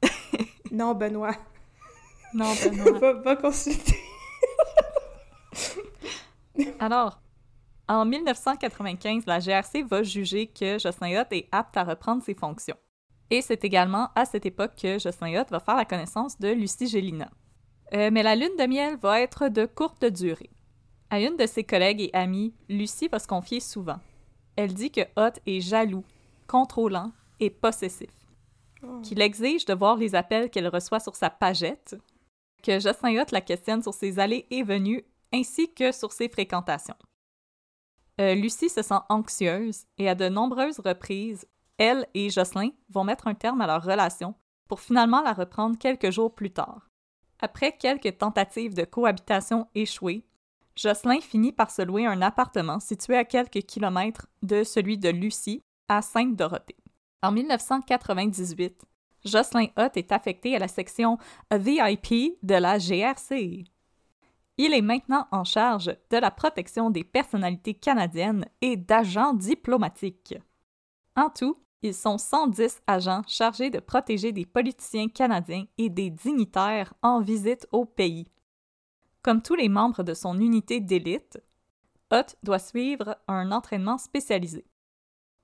non, 0.73 0.95
Benoît, 0.95 1.37
Non, 2.35 2.53
Benoît. 2.65 2.99
va, 2.99 3.13
va 3.15 3.37
consulter. 3.37 3.97
Alors, 6.81 7.21
en 7.89 8.05
1995, 8.05 9.25
la 9.27 9.39
GRC 9.41 9.83
va 9.83 10.03
juger 10.03 10.47
que 10.47 10.79
Jocelyn 10.79 11.21
Hutt 11.21 11.29
est 11.33 11.49
apte 11.53 11.77
à 11.77 11.85
reprendre 11.85 12.23
ses 12.23 12.35
fonctions. 12.35 12.77
Et 13.31 13.43
c'est 13.43 13.65
également 13.65 14.09
à 14.15 14.25
cette 14.25 14.47
époque 14.47 14.73
que 14.81 14.99
Jocelyn 14.99 15.41
Hutt 15.41 15.51
va 15.51 15.61
faire 15.61 15.77
la 15.77 15.85
connaissance 15.85 16.39
de 16.39 16.49
Lucie 16.49 16.87
Gélina. 16.87 17.31
Euh, 17.95 18.11
mais 18.13 18.23
la 18.23 18.37
lune 18.37 18.57
de 18.59 18.67
miel 18.67 18.97
va 18.97 19.21
être 19.21 19.49
de 19.49 19.67
courte 19.67 20.05
durée. 20.05 20.51
À 21.11 21.21
une 21.21 21.37
de 21.37 21.47
ses 21.47 21.65
collègues 21.65 22.03
et 22.03 22.11
amies, 22.15 22.55
Lucie 22.69 23.09
va 23.09 23.19
se 23.19 23.27
confier 23.27 23.61
souvent. 23.61 23.99
Elle 24.57 24.75
dit 24.75 24.91
que 24.91 25.01
Hutt 25.17 25.41
est 25.47 25.61
jaloux, 25.61 26.05
contrôlant 26.47 27.13
et 27.41 27.51
possessif, 27.51 28.11
Oh. 28.83 29.01
qu'il 29.03 29.21
exige 29.21 29.65
de 29.65 29.75
voir 29.75 29.97
les 29.97 30.15
appels 30.15 30.51
qu'elle 30.51 30.69
reçoit 30.69 31.01
sur 31.01 31.17
sa 31.17 31.31
pagette, 31.31 31.97
que 32.63 32.79
Jocelyn 32.79 33.21
Hutt 33.21 33.33
la 33.33 33.41
questionne 33.41 33.83
sur 33.83 33.93
ses 33.93 34.21
allées 34.21 34.47
et 34.51 34.63
venues 34.63 35.05
ainsi 35.33 35.73
que 35.75 35.91
sur 35.91 36.13
ses 36.13 36.29
fréquentations. 36.29 36.95
Euh, 38.21 38.35
Lucie 38.35 38.69
se 38.69 38.83
sent 38.83 38.99
anxieuse 39.09 39.85
et 39.97 40.09
à 40.09 40.15
de 40.15 40.29
nombreuses 40.29 40.81
reprises, 40.81 41.47
elle 41.79 42.07
et 42.15 42.31
Jocelyn 42.31 42.71
vont 42.91 43.05
mettre 43.05 43.29
un 43.29 43.35
terme 43.35 43.61
à 43.61 43.67
leur 43.67 43.85
relation 43.85 44.35
pour 44.67 44.81
finalement 44.81 45.23
la 45.23 45.33
reprendre 45.33 45.79
quelques 45.79 46.11
jours 46.11 46.35
plus 46.35 46.51
tard. 46.51 46.89
Après 47.41 47.77
quelques 47.77 48.19
tentatives 48.19 48.75
de 48.75 48.85
cohabitation 48.85 49.69
échouées, 49.75 50.25
Jocelyn 50.75 51.21
finit 51.21 51.53
par 51.53 51.71
se 51.71 51.83
louer 51.83 52.07
un 52.07 52.23
appartement 52.23 52.81
situé 52.81 53.17
à 53.17 53.25
quelques 53.25 53.63
kilomètres 53.63 54.27
de 54.43 54.65
celui 54.65 54.99
de 54.99 55.09
Lucie, 55.09 55.63
à 55.89 56.03
Sainte-Dorothée. 56.03 56.77
En 57.23 57.33
1998, 57.33 58.85
Jocelyn 59.25 59.69
Hutt 59.77 59.97
est 59.97 60.13
affecté 60.13 60.55
à 60.55 60.59
la 60.59 60.69
section 60.69 61.19
VIP 61.51 62.39
de 62.43 62.55
la 62.55 62.79
GRC. 62.79 63.65
Il 64.61 64.75
est 64.75 64.83
maintenant 64.83 65.29
en 65.31 65.45
charge 65.45 65.97
de 66.11 66.17
la 66.17 66.33
protection 66.33 66.91
des 66.91 67.05
personnalités 67.05 67.75
canadiennes 67.75 68.45
et 68.61 68.77
d'agents 68.77 69.33
diplomatiques. 69.33 70.35
En 71.17 71.31
tout, 71.31 71.63
ils 71.83 71.95
sont 71.95 72.19
110 72.19 72.83
agents 72.89 73.23
chargés 73.29 73.71
de 73.71 73.79
protéger 73.79 74.33
des 74.33 74.45
politiciens 74.45 75.09
canadiens 75.09 75.65
et 75.79 75.89
des 75.89 76.11
dignitaires 76.11 76.93
en 77.03 77.21
visite 77.21 77.69
au 77.71 77.85
pays. 77.85 78.27
Comme 79.23 79.43
tous 79.43 79.55
les 79.55 79.69
membres 79.69 80.03
de 80.03 80.15
son 80.15 80.39
unité 80.41 80.81
d'élite, 80.81 81.41
Hutt 82.11 82.37
doit 82.43 82.59
suivre 82.59 83.17
un 83.29 83.53
entraînement 83.53 83.99
spécialisé. 83.99 84.65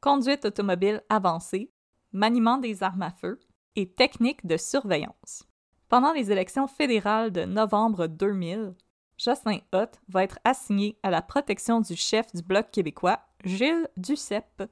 Conduite 0.00 0.44
automobile 0.44 1.02
avancée, 1.08 1.70
maniement 2.12 2.58
des 2.58 2.82
armes 2.82 3.02
à 3.02 3.10
feu 3.10 3.38
et 3.76 3.92
techniques 3.92 4.44
de 4.46 4.56
surveillance. 4.56 5.44
Pendant 5.88 6.12
les 6.12 6.32
élections 6.32 6.66
fédérales 6.66 7.30
de 7.30 7.44
novembre 7.44 8.06
2000, 8.08 8.74
Jocelyn 9.18 9.60
Hutt 9.72 10.00
va 10.08 10.24
être 10.24 10.38
assigné 10.44 10.98
à 11.02 11.10
la 11.10 11.22
protection 11.22 11.80
du 11.80 11.96
chef 11.96 12.32
du 12.34 12.42
Bloc 12.42 12.70
québécois, 12.70 13.20
Gilles 13.44 13.88
Duceppe. 13.96 14.64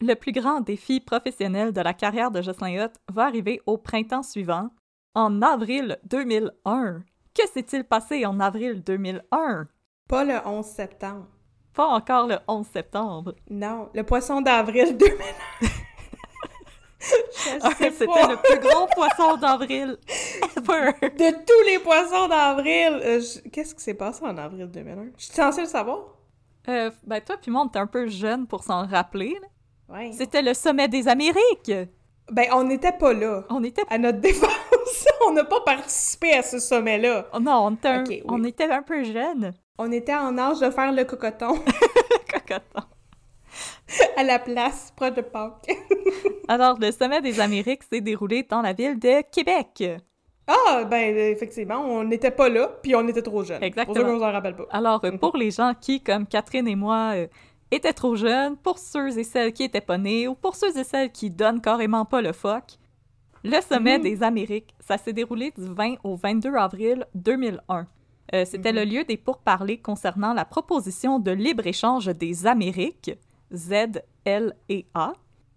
Le 0.00 0.14
plus 0.14 0.32
grand 0.32 0.60
défi 0.60 1.00
professionnel 1.00 1.72
de 1.72 1.80
la 1.80 1.92
carrière 1.92 2.30
de 2.30 2.40
Jocelyn 2.40 2.84
Hutt 2.84 2.94
va 3.10 3.26
arriver 3.26 3.60
au 3.66 3.76
printemps 3.76 4.22
suivant, 4.22 4.70
en 5.14 5.42
avril 5.42 5.98
2001. 6.04 7.02
Que 7.34 7.46
s'est-il 7.48 7.84
passé 7.84 8.24
en 8.26 8.40
avril 8.40 8.82
2001? 8.82 9.68
Pas 10.08 10.24
le 10.24 10.38
11 10.44 10.64
septembre. 10.64 11.26
Pas 11.74 11.86
encore 11.86 12.26
le 12.26 12.36
11 12.48 12.66
septembre. 12.66 13.34
Non, 13.48 13.88
le 13.94 14.02
poisson 14.02 14.40
d'avril 14.40 14.96
2001. 14.96 15.68
Ah, 17.62 17.70
C'était 17.78 18.04
le 18.06 18.36
plus 18.42 18.60
gros 18.68 18.86
poisson 18.94 19.36
d'avril 19.36 19.96
ever. 20.56 20.92
De 21.10 21.30
tous 21.44 21.66
les 21.66 21.78
poissons 21.78 22.28
d'avril. 22.28 23.00
euh, 23.02 23.20
je- 23.20 23.48
Qu'est-ce 23.48 23.74
qui 23.74 23.82
s'est 23.82 23.94
passé 23.94 24.22
en 24.24 24.36
avril 24.36 24.66
2001? 24.70 25.06
Je 25.16 25.24
suis 25.24 25.34
censée 25.34 25.62
le 25.62 25.66
savoir? 25.66 25.98
Euh, 26.68 26.90
ben 27.06 27.20
toi 27.22 27.36
puis 27.40 27.50
moi, 27.50 27.62
on 27.64 27.68
était 27.68 27.78
un 27.78 27.86
peu 27.86 28.06
jeunes 28.08 28.46
pour 28.46 28.62
s'en 28.62 28.86
rappeler. 28.86 29.34
Ouais. 29.88 30.10
C'était 30.12 30.42
le 30.42 30.52
sommet 30.54 30.88
des 30.88 31.08
Amériques. 31.08 31.72
Ben, 32.30 32.46
on 32.52 32.64
n'était 32.64 32.92
pas 32.92 33.12
là. 33.12 33.44
On 33.48 33.64
était 33.64 33.82
À 33.90 33.98
notre 33.98 34.20
défense, 34.20 34.50
on 35.26 35.32
n'a 35.32 35.44
pas 35.44 35.60
participé 35.62 36.34
à 36.34 36.42
ce 36.42 36.58
sommet-là. 36.60 37.26
Oh 37.32 37.40
non, 37.40 37.64
on 37.66 37.74
était, 37.74 37.88
un, 37.88 38.04
oui. 38.04 38.22
on 38.28 38.44
était 38.44 38.70
un 38.70 38.82
peu 38.82 39.02
jeunes. 39.02 39.52
On 39.78 39.90
était 39.90 40.14
en 40.14 40.36
âge 40.38 40.60
de 40.60 40.70
faire 40.70 40.92
le 40.92 41.04
cocoton 41.04 41.54
Cocoton. 42.32 42.82
à 44.16 44.22
la 44.22 44.38
place, 44.38 44.92
proche 44.96 45.14
de 45.14 45.20
Pâques. 45.22 45.70
Alors, 46.48 46.78
le 46.80 46.90
sommet 46.92 47.20
des 47.20 47.40
Amériques 47.40 47.82
s'est 47.84 48.00
déroulé 48.00 48.42
dans 48.48 48.62
la 48.62 48.72
ville 48.72 48.98
de 48.98 49.22
Québec. 49.30 49.84
Ah, 50.46 50.84
ben, 50.84 51.16
effectivement, 51.16 51.78
on 51.80 52.02
n'était 52.02 52.30
pas 52.32 52.48
là, 52.48 52.68
puis 52.82 52.94
on 52.96 53.06
était 53.06 53.22
trop 53.22 53.44
jeunes. 53.44 53.62
Exactement. 53.62 53.94
Pour 53.94 54.04
ceux 54.04 54.12
qu'on 54.12 54.18
s'en 54.20 54.32
rappelle 54.32 54.56
pas. 54.56 54.66
Alors, 54.70 55.04
euh, 55.04 55.12
Mhm. 55.12 55.18
pour 55.18 55.36
les 55.36 55.50
gens 55.52 55.74
qui, 55.80 56.02
comme 56.02 56.26
Catherine 56.26 56.66
et 56.66 56.74
moi, 56.74 57.12
euh, 57.14 57.26
étaient 57.70 57.92
trop 57.92 58.16
jeunes, 58.16 58.56
pour 58.56 58.78
ceux 58.78 59.16
et 59.16 59.22
celles 59.24 59.52
qui 59.52 59.62
étaient 59.62 59.80
pas 59.80 59.96
nés, 59.98 60.26
ou 60.26 60.34
pour 60.34 60.56
ceux 60.56 60.76
et 60.76 60.82
celles 60.84 61.12
qui 61.12 61.30
donnent 61.30 61.60
carrément 61.60 62.04
pas 62.04 62.20
le 62.20 62.32
fuck, 62.32 62.64
le 63.44 63.60
sommet 63.60 63.98
Mhm. 63.98 64.02
des 64.02 64.22
Amériques, 64.24 64.74
ça 64.80 64.98
s'est 64.98 65.12
déroulé 65.12 65.52
du 65.56 65.64
20 65.72 65.94
au 66.02 66.16
22 66.16 66.54
avril 66.56 67.06
2001. 67.14 67.86
Euh, 68.34 68.44
C'était 68.44 68.72
Mhm. 68.72 68.78
le 68.78 68.84
lieu 68.84 69.04
des 69.04 69.16
pourparlers 69.16 69.78
concernant 69.78 70.32
la 70.34 70.44
proposition 70.44 71.18
de 71.20 71.30
libre-échange 71.30 72.06
des 72.06 72.46
Amériques, 72.46 73.12
Z, 73.54 74.02
L 74.24 74.54
et 74.68 74.86
A. 74.94 75.12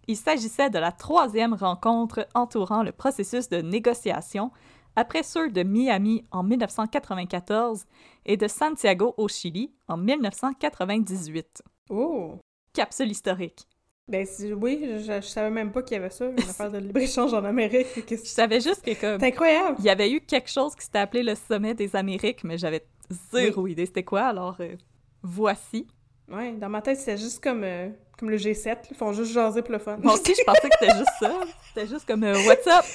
Il 0.07 0.17
s'agissait 0.17 0.69
de 0.69 0.79
la 0.79 0.91
troisième 0.91 1.53
rencontre 1.53 2.27
entourant 2.33 2.83
le 2.83 2.91
processus 2.91 3.49
de 3.49 3.61
négociation 3.61 4.51
après 4.95 5.23
ceux 5.23 5.49
de 5.49 5.63
Miami 5.63 6.25
en 6.31 6.43
1994 6.43 7.85
et 8.25 8.37
de 8.37 8.47
Santiago 8.47 9.13
au 9.17 9.27
Chili 9.27 9.73
en 9.87 9.97
1998. 9.97 11.63
Oh! 11.89 12.39
Capsule 12.73 13.11
historique. 13.11 13.67
Ben, 14.07 14.27
oui, 14.59 14.81
je, 14.99 15.21
je 15.21 15.27
savais 15.27 15.49
même 15.49 15.71
pas 15.71 15.81
qu'il 15.81 15.95
y 15.95 15.99
avait 15.99 16.09
ça, 16.09 16.25
une 16.25 16.37
affaire 16.39 16.69
de 16.69 16.77
libre-échange 16.77 17.33
en 17.33 17.45
Amérique. 17.45 17.87
Je 18.09 18.15
savais 18.17 18.59
juste 18.59 18.81
que 18.83 18.99
comme 18.99 19.17
C'est 19.17 19.27
incroyable! 19.27 19.77
il 19.79 19.85
y 19.85 19.89
avait 19.89 20.11
eu 20.11 20.19
quelque 20.19 20.49
chose 20.49 20.75
qui 20.75 20.83
s'était 20.83 20.99
appelé 20.99 21.23
le 21.23 21.35
sommet 21.35 21.73
des 21.73 21.95
Amériques, 21.95 22.43
mais 22.43 22.57
j'avais 22.57 22.85
zéro 23.31 23.65
idée 23.65 23.85
c'était 23.85 24.03
quoi. 24.03 24.23
Alors 24.23 24.57
euh, 24.59 24.75
voici. 25.21 25.87
Ouais, 26.31 26.51
dans 26.53 26.69
ma 26.69 26.81
tête, 26.81 26.97
c'était 26.99 27.17
juste 27.17 27.43
comme, 27.43 27.63
euh, 27.63 27.89
comme 28.17 28.29
le 28.29 28.37
G7, 28.37 28.65
là, 28.67 28.75
ils 28.91 28.95
font 28.97 29.13
juste 29.13 29.31
jaser 29.33 29.61
pour 29.61 29.73
le 29.73 29.79
fun. 29.79 29.97
Moi 30.01 30.13
aussi, 30.13 30.33
je 30.37 30.43
pensais 30.45 30.69
que 30.69 30.75
c'était 30.79 30.97
juste 30.97 31.11
ça. 31.19 31.31
C'était 31.67 31.87
juste 31.87 32.07
comme 32.07 32.23
euh, 32.23 32.33
What's 32.47 32.65
up? 32.67 32.85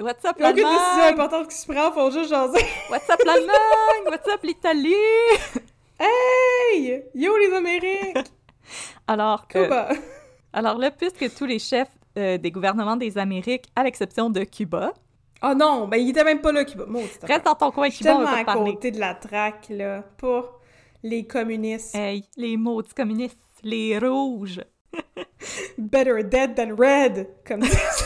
What's 0.00 0.24
up 0.24 0.36
a 0.40 0.50
aucune 0.50 0.54
décision 0.54 0.68
l'Allemagne? 0.70 1.12
importante 1.14 1.48
qui 1.48 1.56
se 1.56 1.66
prend, 1.66 1.88
ils 1.90 1.92
font 1.94 2.10
juste 2.10 2.30
jaser. 2.30 2.64
What's 2.90 3.10
up 3.10 3.20
l'Allemagne? 3.26 4.04
What's 4.06 4.28
up 4.32 4.40
l'Italie? 4.42 4.94
Hey! 5.98 7.04
Yo, 7.14 7.36
les 7.36 7.52
Amériques! 7.54 8.16
Alors, 9.06 9.46
euh, 9.56 9.64
Cuba! 9.64 9.88
alors 10.52 10.78
là, 10.78 10.90
puisque 10.90 11.34
tous 11.34 11.46
les 11.46 11.58
chefs 11.58 11.88
euh, 12.16 12.38
des 12.38 12.50
gouvernements 12.50 12.96
des 12.96 13.18
Amériques, 13.18 13.64
à 13.74 13.82
l'exception 13.82 14.30
de 14.30 14.44
Cuba, 14.44 14.92
Oh 15.40 15.54
non, 15.54 15.86
ben 15.86 15.98
il 15.98 16.10
était 16.10 16.24
même 16.24 16.40
pas 16.40 16.50
là, 16.50 16.64
Cuba. 16.64 16.84
Maudit 16.86 17.10
restent 17.22 17.44
dans 17.44 17.54
ton 17.54 17.70
coin 17.70 17.88
Cuba, 17.90 18.16
on 18.16 18.24
va 18.24 18.30
à 18.32 18.40
te 18.40 18.44
parler. 18.46 18.72
côté 18.72 18.90
de 18.90 18.98
la 18.98 19.14
traque, 19.14 19.66
là. 19.70 20.02
Pas 20.20 20.57
les 21.02 21.26
communistes. 21.26 21.94
Hey, 21.94 22.24
les 22.36 22.56
maudits 22.56 22.94
communistes, 22.94 23.38
les 23.62 23.98
rouges. 23.98 24.60
Better 25.78 26.22
dead 26.24 26.54
than 26.56 26.74
red, 26.76 27.28
comme 27.46 27.60
disent 27.60 28.04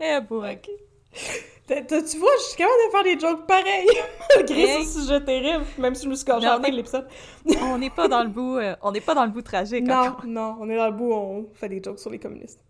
Eh 0.00 0.20
boy. 0.20 0.52
Ok. 0.54 0.68
T'as- 1.66 1.82
t'as- 1.82 2.02
Tu 2.02 2.18
vois, 2.18 2.30
je 2.38 2.42
suis 2.44 2.56
capable 2.56 2.74
de 2.86 2.90
faire 2.90 3.04
des 3.04 3.20
jokes 3.20 3.46
pareils, 3.46 3.86
malgré 4.36 4.62
Hey. 4.62 4.84
ce 4.84 5.00
sujet 5.02 5.24
terrible, 5.24 5.64
même 5.78 5.94
si 5.94 6.04
je 6.04 6.08
me 6.10 6.14
suis 6.16 6.24
caché 6.24 6.44
Non, 6.46 6.52
à 6.54 6.58
de 6.58 6.66
l'épisode. 6.74 7.06
On 7.62 7.78
n'est 7.78 7.90
pas 7.90 8.08
dans 8.08 8.22
le 8.24 8.28
bout, 8.28 8.56
euh, 8.56 8.74
on 8.82 8.90
n'est 8.90 9.00
pas 9.00 9.14
dans 9.14 9.24
le 9.24 9.30
bout 9.30 9.42
tragique 9.42 9.84
Non, 9.84 9.94
encore. 9.94 10.26
non, 10.26 10.56
on 10.60 10.68
est 10.68 10.76
dans 10.76 10.86
le 10.86 10.92
bout, 10.96 11.12
on 11.12 11.46
fait 11.54 11.68
des 11.68 11.80
jokes 11.82 12.00
sur 12.00 12.10
les 12.10 12.18
communistes. 12.18 12.64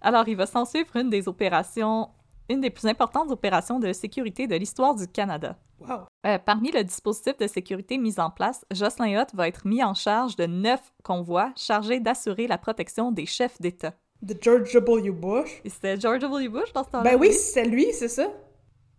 Alors, 0.00 0.26
il 0.28 0.36
va 0.36 0.46
s'en 0.46 0.64
suivre 0.64 0.96
une 0.96 1.10
des 1.10 1.28
opérations, 1.28 2.08
une 2.48 2.60
des 2.60 2.70
plus 2.70 2.86
importantes 2.86 3.30
opérations 3.30 3.78
de 3.78 3.92
sécurité 3.92 4.46
de 4.46 4.54
l'histoire 4.56 4.94
du 4.94 5.06
Canada. 5.08 5.56
Wow. 5.80 6.06
Euh, 6.26 6.38
parmi 6.38 6.70
le 6.70 6.84
dispositif 6.84 7.36
de 7.36 7.46
sécurité 7.46 7.98
mis 7.98 8.18
en 8.18 8.30
place, 8.30 8.64
Jocelyn 8.70 9.20
Hutt 9.20 9.34
va 9.34 9.48
être 9.48 9.66
mis 9.66 9.82
en 9.82 9.94
charge 9.94 10.36
de 10.36 10.46
neuf 10.46 10.80
convois 11.02 11.52
chargés 11.56 12.00
d'assurer 12.00 12.46
la 12.46 12.58
protection 12.58 13.12
des 13.12 13.26
chefs 13.26 13.60
d'État. 13.60 13.92
De 14.22 14.36
George 14.40 14.72
W. 14.72 15.10
Bush? 15.10 15.60
C'était 15.66 16.00
George 16.00 16.20
W. 16.20 16.48
Bush 16.48 16.72
dans 16.72 16.84
ce 16.84 16.90
temps-là? 16.90 17.10
Ben 17.10 17.20
oui, 17.20 17.32
c'est 17.32 17.64
lui, 17.64 17.92
c'est 17.92 18.08
ça. 18.08 18.28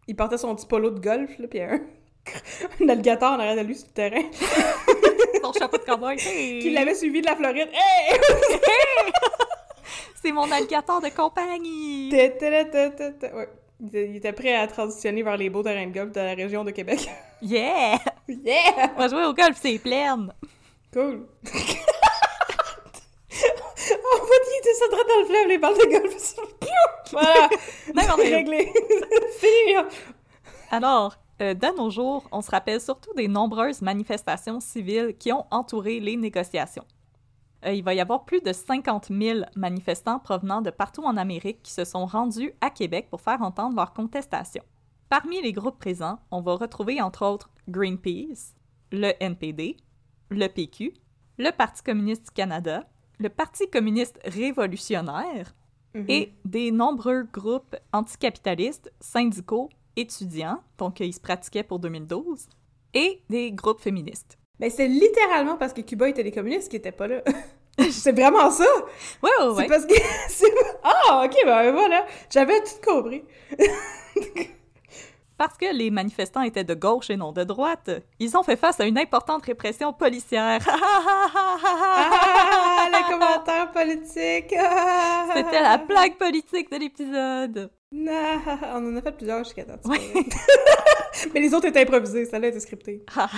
Il 0.08 0.16
portait 0.16 0.38
son 0.38 0.56
petit 0.56 0.68
polo 0.68 0.92
de 0.92 1.00
golf, 1.00 1.40
là, 1.40 1.48
pis 1.48 1.62
un, 1.62 1.80
un 2.82 2.90
alligator 2.90 3.32
en 3.32 3.40
arrière 3.40 3.56
de 3.56 3.68
lui 3.68 3.76
sur 3.76 3.88
le 3.88 3.94
terrain, 3.94 4.22
Son 5.42 5.54
chapeau 5.54 5.78
de 5.78 5.84
cowboy. 5.84 6.18
Hey! 6.26 6.60
qui 6.60 6.70
l'avait 6.72 6.94
suivi 6.94 7.22
de 7.22 7.26
la 7.26 7.36
Floride. 7.36 7.70
Hey! 7.74 8.20
C'est 10.26 10.32
mon 10.32 10.52
alligator 10.52 11.02
de 11.02 11.10
compagnie! 11.10 12.10
Ouais. 12.12 13.50
Il 13.94 14.16
était- 14.16 14.34
prêt 14.34 14.56
à 14.56 14.66
transitionner 14.68 15.22
vers 15.22 15.38
les 15.38 15.50
beaux 15.52 15.62
terrains 15.62 15.86
de 15.86 15.94
golf 15.94 16.12
de 16.14 16.20
la 16.20 16.34
région 16.34 16.64
de 16.64 16.72
Québec. 16.72 17.08
Yeah! 17.44 18.00
yeah! 18.28 18.92
On 18.96 19.00
va 19.02 19.08
jouer 19.08 19.26
au 19.26 19.34
golf, 19.34 19.56
c'est 19.62 19.78
plein! 19.78 20.30
Cool. 20.92 21.28
En 21.42 21.46
fait, 24.26 24.44
il 24.48 24.60
était 24.60 24.74
ça 24.74 24.88
droit 24.88 25.04
dans 25.08 25.20
le 25.20 25.26
fleuve, 25.26 25.48
les 25.48 25.58
balles 25.60 25.74
de 25.78 25.86
golf. 26.00 26.36
Voilà! 27.12 27.50
On 27.94 28.16
C'est 28.18 28.32
est- 28.32 28.36
réglé. 28.36 28.74
Fini! 29.40 29.76
Alors, 30.72 31.16
euh, 31.42 31.54
de 31.54 31.78
nos 31.78 31.90
jours, 31.92 32.24
on 32.32 32.42
se 32.42 32.50
rappelle 32.50 32.82
surtout 32.82 33.14
des 33.14 33.28
nombreuses 33.28 33.82
manifestations 33.84 34.60
civiles 34.60 35.16
qui 35.20 35.32
ont 35.32 35.46
entouré 35.52 36.00
les 36.00 36.16
négociations. 36.16 36.86
Euh, 37.66 37.74
il 37.74 37.84
va 37.84 37.94
y 37.94 38.00
avoir 38.00 38.26
plus 38.26 38.42
de 38.42 38.54
50 38.54 39.08
000 39.10 39.40
manifestants 39.56 40.20
provenant 40.20 40.62
de 40.62 40.70
partout 40.70 41.04
en 41.04 41.18
Amérique 41.18 41.62
qui 41.64 41.72
se 41.72 41.84
sont 41.86 42.06
rendus 42.06 42.54
à 42.62 42.70
Québec 42.70 43.08
pour 43.10 43.22
faire 43.22 43.42
entendre 43.42 43.76
leurs 43.76 43.94
contestations. 43.94 44.64
Parmi 45.10 45.42
les 45.42 45.52
groupes 45.54 45.80
présents, 45.80 46.20
on 46.32 46.42
va 46.42 46.56
retrouver 46.56 47.02
entre 47.02 47.26
autres 47.26 47.50
Greenpeace, 47.68 48.54
le 48.92 49.12
NPD, 49.20 49.78
le 50.30 50.48
PQ, 50.48 50.94
le 51.38 51.52
Parti 51.52 51.84
communiste 51.84 52.26
du 52.26 52.32
Canada, 52.32 52.88
le 53.20 53.30
Parti 53.30 53.70
communiste 53.70 54.20
révolutionnaire, 54.26 55.54
Mhm. 55.96 56.06
et 56.10 56.34
des 56.44 56.72
nombreux 56.72 57.24
groupes 57.24 57.74
anticapitalistes, 57.94 58.92
syndicaux, 59.00 59.70
étudiants, 59.96 60.60
donc 60.78 61.00
euh, 61.00 61.06
ils 61.06 61.14
se 61.14 61.22
pratiquaient 61.22 61.64
pour 61.64 61.80
2012, 61.80 62.48
et 62.94 63.22
des 63.30 63.54
groupes 63.54 63.80
féministes. 63.80 64.38
Ben, 64.60 64.70
c'est 64.70 64.90
littéralement 64.90 65.56
parce 65.58 65.72
que 65.72 65.80
Cuba 65.82 66.10
était 66.10 66.24
des 66.24 66.32
communistes 66.34 66.70
qui 66.70 66.76
étaient 66.76 66.92
pas 66.92 67.08
là. 67.08 67.22
c'est 67.92 68.12
vraiment 68.12 68.50
ça! 68.52 68.64
Ouais, 69.22 69.30
ouais, 69.40 69.40
C'est 69.40 69.48
ouais. 69.62 69.68
parce 69.68 69.86
que... 69.86 69.94
c'est- 70.30 70.54
Ah, 70.84 71.24
ok, 71.26 71.36
ben 71.46 71.72
voilà. 71.72 72.06
J'avais 72.32 72.60
tout 72.62 72.80
compris. 72.86 73.24
Parce 75.38 75.58
que 75.58 75.66
les 75.76 75.92
manifestants 75.92 76.44
étaient 76.44 76.64
de 76.64 76.74
gauche 76.76 77.10
et 77.10 77.18
non 77.18 77.34
de 77.34 77.44
droite, 77.44 77.90
ils 78.20 78.38
ont 78.38 78.44
fait 78.44 78.56
face 78.56 78.80
à 78.80 78.86
une 78.86 78.98
importante 78.98 79.46
répression 79.46 79.92
policière. 79.92 80.62
Ah, 80.66 82.88
les 82.90 83.04
commentaires 83.14 83.70
politiques! 83.74 84.56
Ah. 84.58 85.26
C'était 85.36 85.62
la 85.62 85.78
blague 85.78 86.16
politique 86.18 86.72
de 86.72 86.78
l'épisode. 86.78 87.70
Non, 87.92 88.40
on 88.76 88.94
en 88.94 88.96
a 88.96 89.02
fait 89.02 89.12
plusieurs 89.12 89.44
jusqu'à 89.44 89.66
date. 89.66 89.82
c'est 89.84 89.90
Ouais. 89.90 90.00
Mais 91.34 91.42
les 91.42 91.54
autres 91.54 91.66
étaient 91.68 91.82
improvisés, 91.82 92.26
celle-là 92.26 92.48
était 92.48 92.62
scriptée. 92.62 93.04
Ah. 93.18 93.30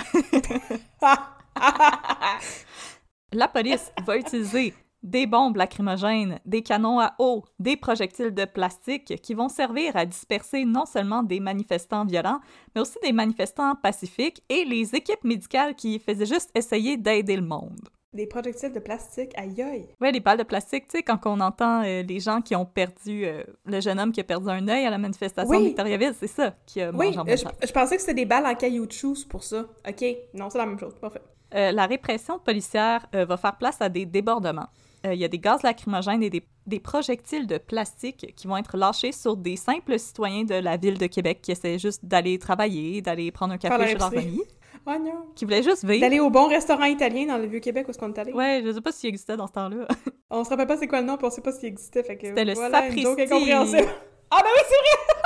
La 3.32 3.46
police 3.46 3.92
va 4.06 4.16
utiliser 4.16 4.72
des 5.02 5.26
bombes 5.26 5.56
lacrymogènes, 5.56 6.40
des 6.46 6.62
canons 6.62 6.98
à 6.98 7.14
eau, 7.18 7.44
des 7.58 7.76
projectiles 7.76 8.32
de 8.32 8.46
plastique 8.46 9.20
qui 9.20 9.34
vont 9.34 9.50
servir 9.50 9.94
à 9.96 10.06
disperser 10.06 10.64
non 10.64 10.86
seulement 10.86 11.22
des 11.22 11.38
manifestants 11.38 12.06
violents, 12.06 12.40
mais 12.74 12.80
aussi 12.80 12.96
des 13.02 13.12
manifestants 13.12 13.74
pacifiques 13.74 14.42
et 14.48 14.64
les 14.64 14.94
équipes 14.94 15.24
médicales 15.24 15.74
qui 15.74 15.98
faisaient 15.98 16.24
juste 16.24 16.50
essayer 16.54 16.96
d'aider 16.96 17.36
le 17.36 17.42
monde. 17.42 17.78
Des 18.14 18.26
projectiles 18.26 18.72
de 18.72 18.80
plastique, 18.80 19.32
aïe 19.36 19.60
aïe. 19.60 19.86
Ouais, 20.00 20.10
les 20.10 20.20
balles 20.20 20.38
de 20.38 20.42
plastique, 20.42 20.88
tu 20.88 20.96
sais, 20.96 21.02
quand 21.02 21.18
on 21.26 21.38
entend 21.40 21.82
euh, 21.84 22.02
les 22.02 22.20
gens 22.20 22.40
qui 22.40 22.56
ont 22.56 22.64
perdu, 22.64 23.26
euh, 23.26 23.44
le 23.66 23.80
jeune 23.82 24.00
homme 24.00 24.12
qui 24.12 24.20
a 24.20 24.24
perdu 24.24 24.48
un 24.48 24.66
œil 24.66 24.86
à 24.86 24.90
la 24.90 24.96
manifestation 24.96 25.50
Oui. 25.50 25.58
de 25.58 25.64
Victoriaville, 25.66 26.14
c'est 26.18 26.26
ça 26.26 26.54
qui 26.64 26.80
a 26.80 26.90
Oui, 26.92 27.08
euh, 27.08 27.12
je, 27.12 27.44
bonne 27.44 27.52
je 27.62 27.72
pensais 27.72 27.96
que 27.96 28.00
c'était 28.00 28.14
des 28.14 28.24
balles 28.24 28.46
en 28.46 28.54
caoutchouc 28.54 29.14
c'est 29.16 29.28
pour 29.28 29.44
ça. 29.44 29.66
Ok, 29.86 30.02
non, 30.32 30.48
c'est 30.48 30.56
la 30.56 30.64
même 30.64 30.78
chose, 30.78 30.94
parfait. 30.98 31.20
Euh, 31.54 31.72
la 31.72 31.86
répression 31.86 32.38
policière 32.38 33.06
euh, 33.14 33.24
va 33.24 33.36
faire 33.36 33.56
place 33.56 33.80
à 33.80 33.88
des 33.88 34.04
débordements. 34.06 34.68
Euh, 35.06 35.14
Il 35.14 35.20
y 35.20 35.24
a 35.24 35.28
des 35.28 35.38
gaz 35.38 35.62
lacrymogènes 35.62 36.22
et 36.22 36.30
des, 36.30 36.42
des 36.66 36.80
projectiles 36.80 37.46
de 37.46 37.56
plastique 37.58 38.34
qui 38.36 38.46
vont 38.46 38.56
être 38.56 38.76
lâchés 38.76 39.12
sur 39.12 39.36
des 39.36 39.56
simples 39.56 39.98
citoyens 39.98 40.44
de 40.44 40.54
la 40.56 40.76
ville 40.76 40.98
de 40.98 41.06
Québec 41.06 41.38
qui 41.40 41.52
essaient 41.52 41.78
juste 41.78 42.04
d'aller 42.04 42.38
travailler, 42.38 43.00
d'aller 43.00 43.30
prendre 43.30 43.54
un 43.54 43.58
café 43.58 43.78
leur 43.94 44.10
chez 44.10 44.18
amis, 44.18 44.42
Oh 44.86 44.92
non. 44.98 45.26
qui 45.34 45.44
voulaient 45.44 45.62
juste 45.62 45.84
vivre. 45.84 46.00
D'aller 46.00 46.20
au 46.20 46.30
bon 46.30 46.48
restaurant 46.48 46.84
italien 46.84 47.26
dans 47.26 47.38
le 47.38 47.46
Vieux-Québec 47.46 47.86
où 47.86 47.90
est-ce 47.90 47.98
qu'on 47.98 48.12
est 48.12 48.18
allé. 48.18 48.32
Ouais, 48.32 48.62
je 48.64 48.72
sais 48.72 48.80
pas 48.80 48.92
s'il 48.92 49.08
existait 49.08 49.36
dans 49.36 49.46
ce 49.46 49.52
temps-là. 49.52 49.86
On 50.30 50.44
se 50.44 50.50
rappelle 50.50 50.66
pas 50.66 50.76
c'est 50.76 50.88
quoi 50.88 51.00
le 51.00 51.06
nom, 51.06 51.16
puis 51.16 51.26
on 51.26 51.30
sait 51.30 51.40
pas 51.40 51.52
s'il 51.52 51.68
existait, 51.68 52.02
fait 52.02 52.16
que 52.16 52.26
C'était 52.26 52.44
le 52.44 52.54
voilà, 52.54 52.82
sapristi. 52.82 53.06
Ah 53.10 54.40
ben 54.42 54.50
oui, 54.54 54.62
c'est 54.68 54.74
vrai! 54.74 55.17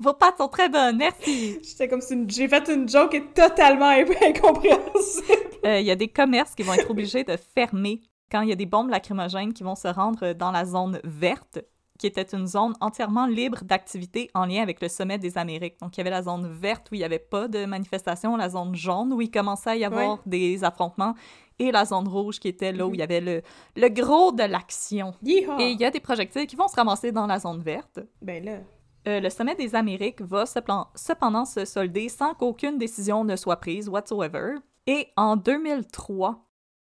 Vos 0.00 0.14
pattes 0.14 0.38
sont 0.38 0.48
très 0.48 0.68
bonnes, 0.70 0.96
merci! 0.96 1.58
J'étais 1.62 1.86
comme 1.86 2.00
si 2.00 2.14
une- 2.14 2.28
j'ai 2.30 2.48
fait 2.48 2.66
une 2.68 2.88
joke 2.88 3.14
et 3.14 3.24
totalement 3.34 3.88
incompréhensible. 4.22 5.26
Euh, 5.64 5.78
Il 5.80 5.86
y 5.86 5.90
a 5.90 5.96
des 5.96 6.08
commerces 6.08 6.54
qui 6.54 6.62
vont 6.62 6.72
être 6.74 6.90
obligés 6.90 7.22
de 7.24 7.36
fermer 7.36 8.00
quand 8.30 8.40
il 8.42 8.48
y 8.48 8.52
a 8.52 8.56
des 8.56 8.66
bombes 8.66 8.88
lacrymogènes 8.90 9.52
qui 9.52 9.62
vont 9.62 9.74
se 9.74 9.88
rendre 9.88 10.32
dans 10.32 10.50
la 10.52 10.64
zone 10.64 11.00
verte, 11.04 11.58
qui 11.98 12.06
était 12.06 12.22
une 12.34 12.46
zone 12.46 12.72
entièrement 12.80 13.26
libre 13.26 13.58
d'activité 13.62 14.30
en 14.32 14.46
lien 14.46 14.62
avec 14.62 14.80
le 14.80 14.88
sommet 14.88 15.18
des 15.18 15.36
Amériques. 15.36 15.78
Donc, 15.82 15.94
il 15.96 15.98
y 15.98 16.02
avait 16.02 16.08
la 16.10 16.22
zone 16.22 16.50
verte 16.50 16.88
où 16.90 16.94
il 16.94 16.98
n'y 16.98 17.04
avait 17.04 17.18
pas 17.18 17.46
de 17.48 17.66
manifestation, 17.66 18.36
la 18.36 18.48
zone 18.48 18.74
jaune 18.74 19.12
où 19.12 19.20
il 19.20 19.30
commençait 19.30 19.70
à 19.70 19.76
y 19.76 19.84
avoir 19.84 20.20
des 20.24 20.64
affrontements, 20.64 21.14
et 21.58 21.70
la 21.72 21.84
zone 21.84 22.08
rouge 22.08 22.38
qui 22.40 22.48
était 22.48 22.72
là 22.72 22.86
où 22.86 22.88
Mhm. 22.88 22.94
il 22.94 22.98
y 23.00 23.02
avait 23.02 23.20
le, 23.20 23.42
le 23.76 23.88
gros 23.90 24.32
de 24.32 24.44
l'action. 24.44 25.12
Et 25.26 25.72
il 25.72 25.78
y 25.78 25.84
a 25.84 25.90
des 25.90 26.00
projectiles 26.00 26.46
qui 26.46 26.56
vont 26.56 26.68
se 26.68 26.76
ramasser 26.76 27.12
dans 27.12 27.26
la 27.26 27.38
zone 27.38 27.60
verte. 27.60 28.00
Ben 28.22 28.42
là. 28.42 28.60
Euh, 29.08 29.20
le 29.20 29.30
sommet 29.30 29.54
des 29.54 29.74
Amériques 29.74 30.20
va 30.20 30.44
cependant 30.46 31.44
se 31.44 31.64
solder 31.64 32.08
sans 32.08 32.34
qu'aucune 32.34 32.78
décision 32.78 33.24
ne 33.24 33.36
soit 33.36 33.56
prise 33.56 33.88
whatsoever. 33.88 34.56
Et 34.86 35.08
en 35.16 35.36
2003, 35.36 36.46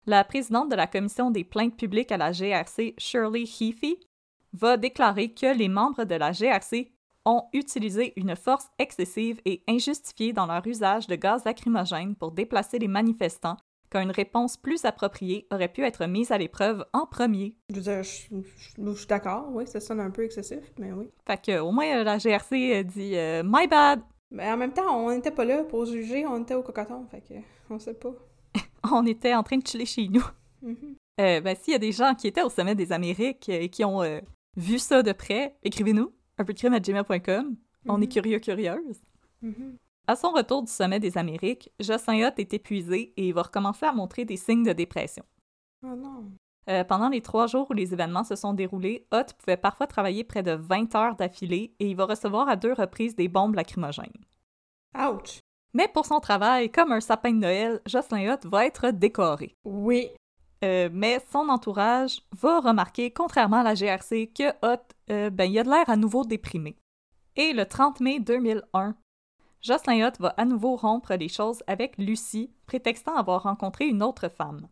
la 0.05 0.23
présidente 0.23 0.69
de 0.69 0.75
la 0.75 0.87
commission 0.87 1.31
des 1.31 1.43
plaintes 1.43 1.77
publiques 1.77 2.11
à 2.11 2.17
la 2.17 2.31
GRC, 2.31 2.93
Shirley 2.97 3.43
Heafy, 3.43 3.97
va 4.53 4.77
déclarer 4.77 5.33
que 5.33 5.57
les 5.57 5.67
membres 5.67 6.03
de 6.03 6.15
la 6.15 6.31
GRC 6.31 6.91
ont 7.25 7.45
utilisé 7.53 8.13
une 8.17 8.35
force 8.35 8.67
excessive 8.77 9.41
et 9.45 9.63
injustifiée 9.67 10.31
dans 10.31 10.45
leur 10.45 10.65
usage 10.67 11.07
de 11.07 11.15
gaz 11.15 11.43
lacrymogène 11.43 12.15
pour 12.15 12.31
déplacer 12.31 12.77
les 12.77 12.87
manifestants, 12.87 13.57
qu'une 13.89 14.11
réponse 14.11 14.57
plus 14.57 14.85
appropriée 14.85 15.47
aurait 15.51 15.67
pu 15.71 15.83
être 15.83 16.05
mise 16.05 16.31
à 16.31 16.37
l'épreuve 16.37 16.85
en 16.93 17.05
premier. 17.05 17.55
Je 17.69 17.75
veux 17.75 17.81
dire, 17.81 18.03
je, 18.03 18.27
je- 18.31 18.83
je 18.83 18.93
suis 18.97 19.07
d'accord, 19.07 19.47
oui, 19.51 19.65
ça 19.67 19.79
sonne 19.79 19.99
un 19.99 20.11
peu 20.11 20.23
excessif, 20.23 20.59
mais 20.79 20.91
oui. 20.91 21.09
Fait 21.27 21.41
que, 21.41 21.59
au 21.59 21.71
moins, 21.71 22.03
la 22.03 22.17
GRC 22.17 22.53
euh, 22.75 22.83
dit 22.83 23.15
euh, 23.15 23.43
My 23.45 23.67
bad, 23.67 24.01
Mais 24.31 24.49
en 24.51 24.57
même 24.57 24.73
temps, 24.73 24.97
on 25.05 25.11
n'était 25.11 25.31
pas 25.31 25.45
là 25.45 25.63
pour 25.63 25.85
juger, 25.85 26.25
on 26.25 26.41
était 26.41 26.55
au 26.55 26.63
cocoton, 26.63 27.05
fait 27.11 27.21
que 27.21 27.33
on 27.69 27.79
sait 27.79 27.93
pas. 27.93 28.13
on 28.91 29.05
était 29.05 29.33
en 29.35 29.43
train 29.43 29.57
de 29.57 29.67
chiller 29.67 29.85
chez 29.85 30.07
nous. 30.07 30.25
Mhm. 30.61 30.95
Euh, 31.21 31.39
ben, 31.41 31.55
s'il 31.55 31.71
y 31.71 31.75
a 31.75 31.79
des 31.79 31.91
gens 31.93 32.13
qui 32.15 32.27
étaient 32.27 32.41
au 32.43 32.49
sommet 32.49 32.75
des 32.75 32.91
Amériques 32.91 33.47
et 33.49 33.69
qui 33.69 33.85
ont 33.85 34.01
euh, 34.03 34.19
vu 34.57 34.79
ça 34.79 35.01
de 35.03 35.11
près, 35.13 35.55
écrivez-nous 35.63 36.11
gmail.com. 36.39 37.55
On 37.87 38.01
est 38.01 38.05
Mhm. 38.05 38.09
curieux, 38.11 38.39
curieuse. 38.39 38.99
Mhm. 39.41 39.77
À 40.07 40.15
son 40.15 40.31
retour 40.31 40.61
du 40.61 40.71
sommet 40.71 40.99
des 40.99 41.17
Amériques, 41.17 41.71
Jocelyn 41.79 42.27
Hutt 42.27 42.37
est 42.37 42.53
épuisé 42.53 43.13
et 43.17 43.27
il 43.27 43.33
va 43.33 43.43
recommencer 43.43 43.85
à 43.85 43.91
montrer 43.91 44.23
des 44.23 44.37
signes 44.37 44.63
de 44.63 44.73
dépression. 44.73 45.23
Oh 45.83 45.95
non. 45.95 46.31
Euh, 46.69 46.83
pendant 46.83 47.09
les 47.09 47.21
trois 47.21 47.47
jours 47.47 47.67
où 47.69 47.73
les 47.73 47.93
événements 47.93 48.23
se 48.23 48.35
sont 48.35 48.53
déroulés, 48.53 49.07
Hutt 49.11 49.33
pouvait 49.33 49.57
parfois 49.57 49.87
travailler 49.87 50.23
près 50.23 50.43
de 50.43 50.51
20 50.51 50.95
heures 50.95 51.15
d'affilée 51.15 51.75
et 51.79 51.89
il 51.89 51.95
va 51.95 52.05
recevoir 52.05 52.47
à 52.49 52.55
deux 52.55 52.73
reprises 52.73 53.15
des 53.15 53.27
bombes 53.27 53.55
lacrymogènes. 53.55 54.13
Ouch! 54.95 55.39
Mais 55.73 55.87
pour 55.87 56.05
son 56.05 56.19
travail, 56.19 56.71
comme 56.71 56.91
un 56.91 57.01
sapin 57.01 57.31
de 57.31 57.39
Noël, 57.39 57.81
Jocelyn 57.85 58.33
Hutt 58.33 58.45
va 58.45 58.65
être 58.65 58.91
décoré. 58.91 59.55
Oui. 59.65 60.09
Euh, 60.63 60.89
mais 60.91 61.19
son 61.31 61.49
entourage 61.49 62.21
va 62.31 62.59
remarquer, 62.59 63.11
contrairement 63.11 63.57
à 63.57 63.63
la 63.63 63.75
GRC, 63.75 64.31
que 64.33 64.49
Hot, 64.65 64.81
euh, 65.09 65.29
ben, 65.29 65.51
il 65.51 65.59
a 65.59 65.63
de 65.63 65.69
l'air 65.69 65.89
à 65.89 65.97
nouveau 65.97 66.23
déprimé. 66.23 66.77
Et 67.35 67.53
le 67.53 67.65
30 67.65 67.99
mai 67.99 68.19
2001, 68.19 68.95
Jocelyn 69.65 70.07
Hot 70.07 70.11
va 70.19 70.29
à 70.37 70.45
nouveau 70.45 70.75
rompre 70.75 71.15
les 71.15 71.27
choses 71.27 71.63
avec 71.65 71.97
Lucie, 71.97 72.51
prétextant 72.67 73.15
avoir 73.15 73.41
rencontré 73.43 73.87
une 73.87 74.03
autre 74.03 74.29
femme. 74.29 74.67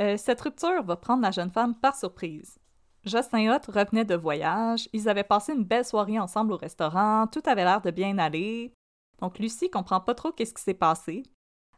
Euh, 0.00 0.16
cette 0.16 0.40
rupture 0.40 0.82
va 0.82 0.96
prendre 0.96 1.22
la 1.22 1.30
jeune 1.30 1.52
femme 1.52 1.76
par 1.76 1.94
surprise. 1.94 2.58
Jocelyn 3.04 3.54
Hot 3.54 3.70
revenait 3.70 4.04
de 4.04 4.16
voyage, 4.16 4.88
ils 4.92 5.08
avaient 5.08 5.22
passé 5.22 5.52
une 5.52 5.62
belle 5.62 5.84
soirée 5.84 6.18
ensemble 6.18 6.52
au 6.52 6.56
restaurant, 6.56 7.28
tout 7.28 7.42
avait 7.46 7.62
l'air 7.62 7.80
de 7.80 7.92
bien 7.92 8.18
aller. 8.18 8.72
Donc 9.20 9.38
Lucie 9.38 9.70
comprend 9.70 10.00
pas 10.00 10.16
trop 10.16 10.32
qu'est-ce 10.32 10.54
qui 10.54 10.62
s'est 10.64 10.74
passé, 10.74 11.22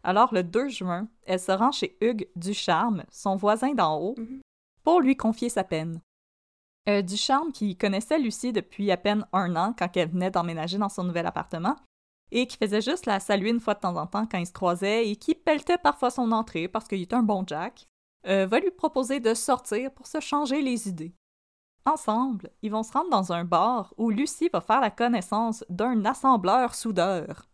alors, 0.03 0.33
le 0.33 0.42
2 0.42 0.68
juin, 0.68 1.09
elle 1.26 1.38
se 1.38 1.53
rend 1.53 1.72
chez 1.72 1.98
Hugues 2.00 2.26
Ducharme, 2.35 3.05
son 3.11 3.37
voisin 3.37 3.74
d'en 3.74 3.98
haut, 4.00 4.14
Mhm. 4.16 4.40
pour 4.83 5.03
lui 5.03 5.14
confier 5.14 5.50
sa 5.50 5.62
peine. 5.62 6.00
Euh, 6.88 7.03
Ducharme, 7.03 7.53
qui 7.53 7.76
connaissait 7.76 8.18
Lucie 8.18 8.55
depuis 8.55 8.90
à 8.90 8.96
peine 8.96 9.26
un 9.35 9.55
an 9.57 9.74
quand 9.79 9.94
elle 9.98 10.09
venait 10.09 10.31
d'emménager 10.31 10.79
dans 10.79 10.88
son 10.88 11.05
nouvel 11.05 11.26
appartement, 11.26 11.76
et 12.33 12.47
qui 12.47 12.57
faisait 12.57 12.81
juste 12.81 13.07
la 13.07 13.21
saluer 13.21 13.51
une 13.51 13.61
fois 13.61 13.75
de 13.75 13.81
temps 13.81 13.97
en 13.97 14.07
temps 14.07 14.27
quand 14.27 14.38
ils 14.38 14.47
se 14.47 14.53
croisaient 14.53 15.09
et 15.09 15.16
qui 15.16 15.35
pelletait 15.35 15.79
parfois 15.79 16.11
son 16.11 16.33
entrée 16.33 16.69
parce 16.69 16.87
qu'il 16.88 17.03
était 17.03 17.14
un 17.14 17.23
bon 17.23 17.45
Jack, 17.47 17.87
euh, 18.27 18.47
va 18.47 18.61
lui 18.61 18.71
proposer 18.71 19.21
de 19.21 19.35
sortir 19.35 19.90
pour 19.93 20.07
se 20.07 20.21
changer 20.21 20.61
les 20.61 20.88
idées. 20.88 21.14
Ensemble, 21.87 22.51
ils 22.62 22.71
vont 22.71 22.83
se 22.83 22.93
rendre 22.93 23.11
dans 23.11 23.33
un 23.33 23.45
bar 23.45 23.95
où 23.97 24.11
Lucie 24.11 24.51
va 24.53 24.61
faire 24.61 24.81
la 24.81 24.90
connaissance 24.90 25.64
d'un 25.71 26.05
assembleur 26.05 26.75
soudeur. 26.75 27.47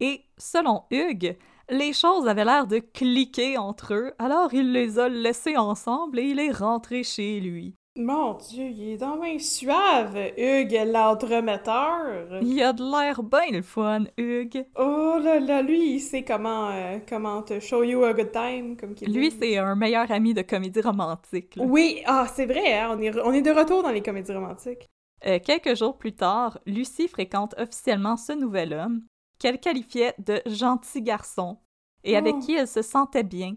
Et, 0.00 0.24
selon 0.36 0.84
Hugues, 0.90 1.38
les 1.70 1.94
choses 1.94 2.28
avaient 2.28 2.44
l'air 2.44 2.66
de 2.66 2.78
cliquer 2.78 3.56
entre 3.56 3.94
eux, 3.94 4.14
alors 4.18 4.52
il 4.52 4.72
les 4.72 4.98
a 4.98 5.08
laissés 5.08 5.56
ensemble 5.56 6.18
et 6.18 6.24
il 6.24 6.38
est 6.38 6.52
rentré 6.52 7.02
chez 7.02 7.40
lui. 7.40 7.74
Mon 7.96 8.34
Dieu, 8.34 8.64
il 8.66 8.90
est 8.90 8.96
donc 8.98 9.22
bien 9.22 9.38
suave, 9.38 10.16
Hugues 10.36 10.78
l'entremetteur. 10.92 12.42
Il 12.42 12.62
a 12.62 12.72
de 12.74 12.82
l'air 12.82 13.22
bien 13.22 13.50
le 13.50 13.62
fun, 13.62 14.04
Hugues. 14.18 14.66
Oh 14.76 15.16
là 15.22 15.40
là, 15.40 15.62
lui, 15.62 15.94
il 15.94 16.00
sait 16.00 16.22
comment, 16.22 16.68
euh, 16.70 16.98
comment 17.08 17.42
te 17.42 17.58
show 17.58 17.82
you 17.82 18.04
a 18.04 18.12
good 18.12 18.32
time, 18.32 18.76
comme 18.76 18.94
qu'il 18.94 19.12
Lui, 19.14 19.30
c'est 19.30 19.56
un 19.56 19.74
meilleur 19.74 20.10
ami 20.10 20.34
de 20.34 20.42
comédie 20.42 20.80
romantique. 20.82 21.56
là. 21.56 21.64
Oui, 21.64 22.02
ah, 22.06 22.26
c'est 22.32 22.46
vrai, 22.46 22.78
hein, 22.78 22.94
on, 22.96 23.00
est, 23.00 23.18
on 23.18 23.32
est 23.32 23.42
de 23.42 23.50
retour 23.50 23.82
dans 23.82 23.90
les 23.90 24.02
comédies 24.02 24.32
romantiques. 24.32 24.86
Euh, 25.26 25.38
quelques 25.42 25.74
jours 25.74 25.96
plus 25.96 26.12
tard, 26.12 26.58
Lucie 26.66 27.08
fréquente 27.08 27.54
officiellement 27.58 28.18
ce 28.18 28.32
nouvel 28.32 28.74
homme, 28.74 29.02
qu'elle 29.38 29.58
qualifiait 29.58 30.14
de 30.18 30.42
gentil 30.46 31.00
garçon, 31.00 31.58
et 32.04 32.16
avec 32.16 32.34
Oh. 32.36 32.40
qui 32.40 32.54
elle 32.54 32.68
se 32.68 32.82
sentait 32.82 33.24
bien. 33.24 33.54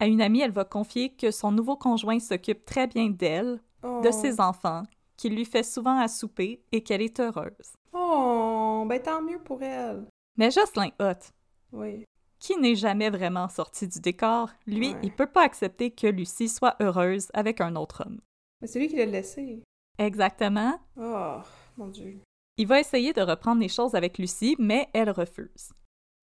À 0.00 0.06
une 0.06 0.22
amie, 0.22 0.40
elle 0.40 0.50
va 0.50 0.64
confier 0.64 1.14
que 1.14 1.30
son 1.30 1.52
nouveau 1.52 1.76
conjoint 1.76 2.18
s'occupe 2.18 2.64
très 2.64 2.86
bien 2.86 3.10
d'elle, 3.10 3.60
Oh. 3.84 4.00
de 4.02 4.10
ses 4.10 4.40
enfants, 4.40 4.82
qu'il 5.16 5.34
lui 5.34 5.44
fait 5.44 5.62
souvent 5.62 5.98
à 5.98 6.08
souper 6.08 6.64
et 6.72 6.82
qu'elle 6.82 7.02
est 7.02 7.20
heureuse. 7.20 7.74
Oh, 7.92 8.84
ben 8.88 9.00
tant 9.00 9.20
mieux 9.22 9.38
pour 9.38 9.62
elle. 9.62 10.06
Mais 10.36 10.50
Jocelyn 10.50 10.90
Hutt, 11.00 11.32
Oui. 11.72 12.04
qui 12.38 12.56
n'est 12.56 12.74
jamais 12.74 13.10
vraiment 13.10 13.48
sorti 13.48 13.86
du 13.86 14.00
décor, 14.00 14.50
lui, 14.66 14.92
Ouais. 14.94 15.00
il 15.02 15.14
peut 15.14 15.26
pas 15.30 15.42
accepter 15.44 15.90
que 15.90 16.06
Lucie 16.06 16.48
soit 16.48 16.76
heureuse 16.80 17.28
avec 17.34 17.60
un 17.60 17.76
autre 17.76 18.04
homme. 18.06 18.20
Mais 18.60 18.66
c'est 18.66 18.78
lui 18.78 18.88
qui 18.88 18.96
l'a 18.96 19.06
laissé. 19.06 19.62
Exactement. 19.98 20.78
Oh, 20.96 21.36
mon 21.76 21.88
Dieu. 21.88 22.18
Il 22.56 22.66
va 22.66 22.80
essayer 22.80 23.12
de 23.12 23.20
reprendre 23.22 23.60
les 23.60 23.68
choses 23.68 23.94
avec 23.94 24.18
Lucie, 24.18 24.56
mais 24.58 24.88
elle 24.92 25.10
refuse. 25.10 25.72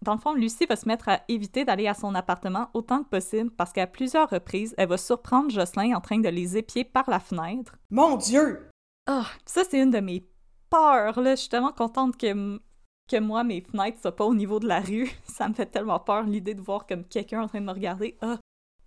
Dans 0.04 0.14
le 0.16 0.20
fond, 0.20 0.34
Lucie 0.34 0.66
va 0.66 0.76
se 0.76 0.88
mettre 0.88 1.10
à 1.10 1.22
éviter 1.28 1.64
d'aller 1.64 1.88
à 1.88 1.94
son 1.94 2.16
appartement 2.16 2.70
autant 2.74 3.04
que 3.04 3.10
possible 3.10 3.52
parce 3.52 3.72
qu'à 3.72 3.86
plusieurs 3.86 4.30
reprises, 4.30 4.74
elle 4.78 4.90
va 4.90 4.98
surprendre 4.98 5.52
Jocelyn 5.52 5.96
en 5.96 6.02
train 6.02 6.20
de 6.20 6.30
les 6.30 6.58
épier 6.58 6.84
par 6.84 7.08
la 7.10 7.20
fenêtre. 7.20 7.76
Mon 7.92 8.18
Dieu! 8.18 8.68
Ah, 9.08 9.28
ça 9.46 9.62
c'est 9.70 9.80
une 9.80 9.92
de 9.92 10.00
mes 10.00 10.26
peurs, 10.70 11.20
là. 11.22 11.36
Je 11.36 11.42
suis 11.42 11.50
tellement 11.50 11.72
contente 11.72 12.18
que, 12.18 12.26
m- 12.28 12.60
que 13.08 13.20
moi, 13.20 13.44
mes 13.44 13.62
fenêtres 13.62 14.00
soient 14.02 14.16
pas 14.16 14.26
au 14.26 14.34
niveau 14.34 14.60
de 14.60 14.68
la 14.68 14.80
rue. 14.80 15.10
Ça 15.28 15.48
me 15.50 15.54
fait 15.54 15.66
tellement 15.66 16.00
peur 16.00 16.24
l'idée 16.24 16.54
de 16.56 16.62
voir 16.62 16.88
comme 16.88 17.04
quelqu'un 17.04 17.42
en 17.44 17.48
train 17.48 17.60
de 17.62 17.66
me 17.66 17.72
regarder. 17.74 18.18
Ah! 18.22 18.38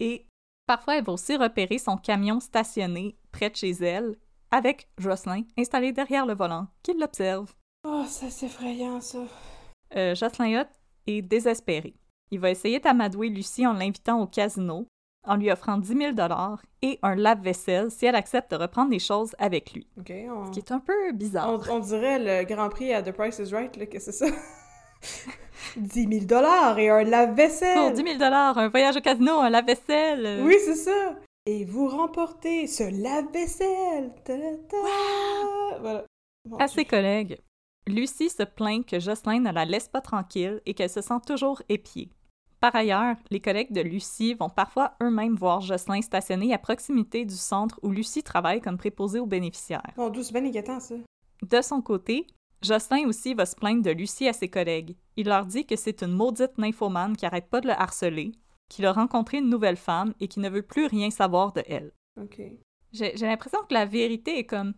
Et 0.00 0.27
parfois, 0.66 0.96
elle 0.96 1.05
va 1.05 1.12
aussi 1.12 1.37
repérer 1.37 1.79
son 1.79 1.96
camion 1.96 2.40
stationné 2.40 3.16
près 3.31 3.50
de 3.50 3.57
chez 3.57 3.70
elle 3.70 4.16
avec 4.50 4.88
Jocelyn 4.98 5.42
installé 5.59 5.92
derrière 5.92 6.27
le 6.27 6.35
volant 6.35 6.66
qui 6.83 6.94
l'observe. 6.94 7.53
Oh, 7.87 8.05
ça, 8.09 8.31
c'est 8.31 8.46
effrayant, 8.46 9.00
ça. 9.00 9.18
Euh, 9.96 10.14
Jocelyn 10.14 10.61
Hutt 10.62 10.68
est 11.07 11.23
désespéré. 11.23 11.95
Il 12.31 12.40
va 12.40 12.51
essayer 12.51 12.81
d'amadouer 12.81 13.29
Lucie 13.29 13.67
en 13.67 13.75
l'invitant 13.75 14.21
au 14.21 14.27
casino, 14.27 14.87
en 15.27 15.37
lui 15.37 15.51
offrant 15.51 15.79
10 15.79 15.88
000 15.88 16.12
et 16.83 16.99
un 17.03 17.14
lave-vaisselle 17.14 17.90
si 17.90 18.07
elle 18.07 18.14
accepte 18.14 18.51
de 18.51 18.57
reprendre 18.57 18.90
les 18.90 18.99
choses 18.99 19.35
avec 19.38 19.73
lui. 19.73 19.87
OK, 19.99 20.12
on... 20.31 20.47
Ce 20.47 20.51
qui 20.51 20.59
est 20.59 20.73
un 20.73 20.81
peu 20.81 21.12
bizarre. 21.12 21.49
On, 21.49 21.77
on 21.77 21.79
dirait 21.81 22.19
le 22.19 22.47
Grand 22.47 22.69
Prix 22.69 22.93
à 22.93 23.03
The 23.03 23.12
Price 23.12 23.38
is 23.38 23.55
Right, 23.55 23.77
là, 23.77 23.87
que 23.87 23.99
c'est 23.99 24.12
ça. 24.12 24.27
10 25.77 26.29
000 26.29 26.79
et 26.79 26.88
un 26.90 27.05
lave-vaisselle! 27.05 27.77
Pour 27.77 27.90
10 27.93 28.19
000 28.19 28.23
un 28.23 28.69
voyage 28.69 28.97
au 28.97 29.01
casino, 29.01 29.40
un 29.40 29.51
lave-vaisselle. 29.51 30.43
Oui, 30.45 30.57
c'est 30.64 30.77
ça! 30.77 31.17
Et 31.47 31.64
vous 31.64 31.88
remportez 31.88 32.67
ce 32.67 32.85
lave-vaisselle! 32.85 34.12
Ta-da! 34.25 35.79
Voilà. 35.81 36.05
À 36.59 36.69
ses 36.69 36.85
collègues, 36.85 37.38
Lucie 37.87 38.31
se 38.31 38.42
plaint 38.42 38.87
que 38.87 38.99
Jocelyn 38.99 39.40
ne 39.40 39.53
la 39.53 39.66
laisse 39.66 39.88
pas 39.88 40.01
tranquille 40.01 40.62
et 40.64 40.73
qu'elle 40.73 40.90
se 40.90 41.03
sent 41.03 41.20
toujours 41.27 41.62
épiée. 41.68 42.11
Par 42.59 42.75
ailleurs, 42.75 43.16
les 43.31 43.40
collègues 43.40 43.73
de 43.73 43.83
Lucie 43.83 44.33
vont 44.33 44.49
parfois 44.49 44.94
eux-mêmes 45.03 45.35
voir 45.35 45.61
Jocelyn 45.61 46.01
stationné 46.01 46.55
à 46.55 46.59
proximité 46.59 47.27
du 47.27 47.35
centre 47.35 47.79
où 47.83 47.90
Lucie 47.90 48.23
travaille 48.23 48.62
comme 48.62 48.79
préposée 48.79 49.20
aux 49.20 49.27
bénéficiaires. 49.27 49.92
Mon 49.99 50.09
bien 50.09 50.47
inquiétant, 50.47 50.81
ça. 50.81 50.94
De 51.42 51.61
son 51.61 51.83
côté, 51.83 52.27
Jocelyn 52.62 53.07
aussi 53.07 53.35
va 53.35 53.44
se 53.44 53.55
plaindre 53.55 53.83
de 53.83 53.90
Lucie 53.90 54.29
à 54.29 54.33
ses 54.33 54.49
collègues. 54.49 54.97
Il 55.16 55.27
leur 55.27 55.44
dit 55.44 55.66
que 55.66 55.77
c'est 55.77 56.03
une 56.03 56.12
maudite 56.12 56.57
nymphomane 56.57 57.18
qui 57.18 57.27
arrête 57.27 57.51
pas 57.51 57.61
de 57.61 57.66
le 57.66 57.75
harceler, 57.75 58.33
qu'il 58.70 58.87
a 58.87 58.92
rencontré 58.94 59.38
une 59.38 59.51
nouvelle 59.51 59.77
femme 59.77 60.14
et 60.20 60.29
qui 60.29 60.40
ne 60.40 60.49
veut 60.49 60.62
plus 60.62 60.87
rien 60.87 61.11
savoir 61.11 61.53
de 61.53 61.62
elle. 61.68 61.92
OK. 62.18 62.40
J'ai 62.92 63.12
l'impression 63.16 63.59
que 63.68 63.75
la 63.75 63.85
vérité 63.85 64.38
est 64.38 64.47
comme 64.47 64.73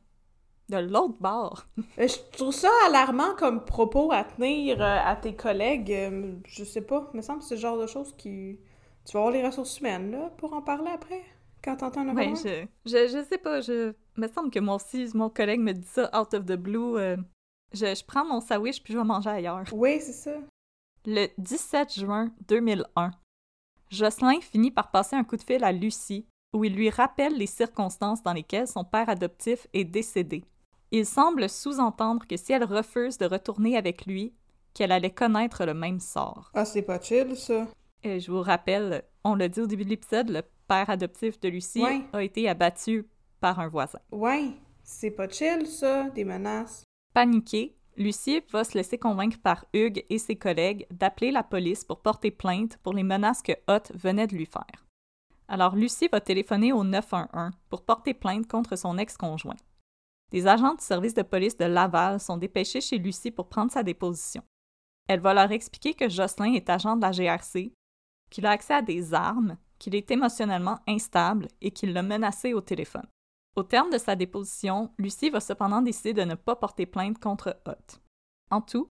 de 0.68 0.78
l'autre 0.78 1.16
bord. 1.20 1.64
Euh, 1.98 2.08
Je 2.08 2.36
trouve 2.36 2.52
ça 2.52 2.70
alarmant 2.86 3.34
comme 3.36 3.64
propos 3.64 4.12
à 4.12 4.24
tenir 4.24 4.80
euh, 4.82 4.98
à 5.04 5.16
tes 5.16 5.34
collègues. 5.34 5.92
euh, 5.92 6.32
Je 6.46 6.64
sais 6.64 6.80
pas, 6.82 7.10
me 7.14 7.22
semble 7.22 7.40
que 7.40 7.44
c'est 7.46 7.54
le 7.56 7.60
genre 7.60 7.78
de 7.78 7.86
choses 7.86 8.14
qui... 8.16 8.58
Tu 9.04 9.12
vas 9.12 9.20
avoir 9.20 9.32
les 9.32 9.46
ressources 9.46 9.78
humaines, 9.78 10.10
là, 10.10 10.30
pour 10.36 10.52
en 10.52 10.62
parler 10.62 10.90
après. 10.92 11.22
quand 11.62 11.76
t'entends 11.76 12.00
un 12.08 12.14
Ouais, 12.16 12.32
horreur? 12.32 12.36
je, 12.44 12.66
je, 12.90 13.06
je 13.18 13.24
sais 13.28 13.38
pas, 13.38 13.60
je 13.60 13.92
me 14.16 14.26
semble 14.28 14.50
que 14.50 14.58
moi 14.58 14.74
aussi, 14.76 15.08
mon 15.14 15.30
collègue 15.30 15.60
me 15.60 15.72
dit 15.72 15.86
ça 15.86 16.10
out 16.20 16.34
of 16.34 16.44
the 16.44 16.56
blue. 16.56 16.96
euh, 16.98 17.16
je, 17.72 17.86
je 17.94 18.04
prends 18.04 18.24
mon 18.24 18.40
sandwich 18.40 18.82
puis 18.82 18.92
je 18.94 18.98
vais 18.98 19.04
manger 19.04 19.30
ailleurs. 19.30 19.64
Oui, 19.72 20.00
c'est 20.00 20.12
ça. 20.12 20.32
Le 21.06 21.28
17 21.38 21.94
juin 22.00 22.32
2001, 22.48 23.12
Jocelyn 23.90 24.40
finit 24.40 24.70
par 24.72 24.90
passer 24.90 25.14
un 25.16 25.22
coup 25.24 25.36
de 25.36 25.42
fil 25.42 25.62
à 25.62 25.70
Lucie 25.72 26.26
où 26.52 26.64
il 26.64 26.74
lui 26.74 26.90
rappelle 26.90 27.36
les 27.36 27.46
circonstances 27.46 28.22
dans 28.22 28.32
lesquelles 28.32 28.66
son 28.68 28.84
père 28.84 29.08
adoptif 29.08 29.66
est 29.72 29.84
décédé. 29.84 30.44
Il 30.92 31.04
semble 31.06 31.48
sous-entendre 31.48 32.26
que 32.26 32.36
si 32.36 32.52
elle 32.52 32.64
refuse 32.64 33.18
de 33.18 33.26
retourner 33.26 33.76
avec 33.76 34.06
lui, 34.06 34.34
qu'elle 34.74 34.92
allait 34.92 35.10
connaître 35.14 35.64
le 35.64 35.74
même 35.74 36.00
sort. 36.00 36.50
Ah, 36.54 36.64
c'est 36.64 36.82
pas 36.82 37.00
chill, 37.00 37.36
ça. 37.36 37.66
Et 38.02 38.20
je 38.20 38.30
vous 38.30 38.42
rappelle, 38.42 39.02
on 39.24 39.34
l'a 39.34 39.48
dit 39.48 39.60
au 39.60 39.66
début 39.66 39.84
de 39.84 39.90
l'épisode, 39.90 40.28
le 40.28 40.42
père 40.68 40.90
adoptif 40.90 41.40
de 41.40 41.48
Lucie 41.48 41.82
Ouais. 41.82 42.02
a 42.12 42.22
été 42.22 42.48
abattu 42.48 43.06
par 43.40 43.58
un 43.58 43.68
voisin. 43.68 43.98
Ouais, 44.12 44.50
c'est 44.84 45.10
pas 45.10 45.28
chill, 45.28 45.66
ça, 45.66 46.08
des 46.10 46.24
menaces. 46.24 46.84
Paniquée, 47.14 47.74
Lucie 47.96 48.42
va 48.52 48.62
se 48.62 48.74
laisser 48.76 48.98
convaincre 48.98 49.38
par 49.42 49.64
Hugues 49.72 50.04
et 50.10 50.18
ses 50.18 50.36
collègues 50.36 50.86
d'appeler 50.90 51.30
la 51.30 51.42
police 51.42 51.82
pour 51.82 52.00
porter 52.00 52.30
plainte 52.30 52.76
pour 52.82 52.92
les 52.92 53.02
menaces 53.02 53.40
que 53.42 53.52
Hot 53.68 53.90
venait 53.94 54.26
de 54.26 54.36
lui 54.36 54.46
faire. 54.46 54.84
Alors 55.48 55.74
Lucie 55.74 56.08
va 56.12 56.20
téléphoner 56.20 56.72
au 56.72 56.84
911 56.84 57.52
pour 57.70 57.82
porter 57.82 58.12
plainte 58.12 58.46
contre 58.46 58.76
son 58.76 58.98
ex-conjoint. 58.98 59.56
Des 60.30 60.46
agents 60.46 60.74
du 60.74 60.84
service 60.84 61.14
de 61.14 61.22
police 61.22 61.56
de 61.56 61.64
Laval 61.64 62.20
sont 62.20 62.36
dépêchés 62.36 62.80
chez 62.80 62.98
Lucie 62.98 63.30
pour 63.30 63.48
prendre 63.48 63.70
sa 63.70 63.82
déposition. 63.82 64.42
Elle 65.08 65.20
va 65.20 65.34
leur 65.34 65.52
expliquer 65.52 65.94
que 65.94 66.08
Jocelyn 66.08 66.52
est 66.54 66.68
agent 66.68 66.96
de 66.96 67.02
la 67.02 67.12
GRC, 67.12 67.72
qu'il 68.30 68.46
a 68.46 68.50
accès 68.50 68.74
à 68.74 68.82
des 68.82 69.14
armes, 69.14 69.56
qu'il 69.78 69.94
est 69.94 70.10
émotionnellement 70.10 70.80
instable 70.88 71.48
et 71.60 71.70
qu'il 71.70 71.92
l'a 71.92 72.02
menacé 72.02 72.54
au 72.54 72.60
téléphone. 72.60 73.06
Au 73.54 73.62
terme 73.62 73.90
de 73.90 73.98
sa 73.98 74.16
déposition, 74.16 74.92
Lucie 74.98 75.30
va 75.30 75.40
cependant 75.40 75.80
décider 75.80 76.12
de 76.12 76.22
ne 76.22 76.34
pas 76.34 76.56
porter 76.56 76.86
plainte 76.86 77.18
contre 77.18 77.56
Hot. 77.66 78.00
En 78.50 78.60
tout, 78.60 78.88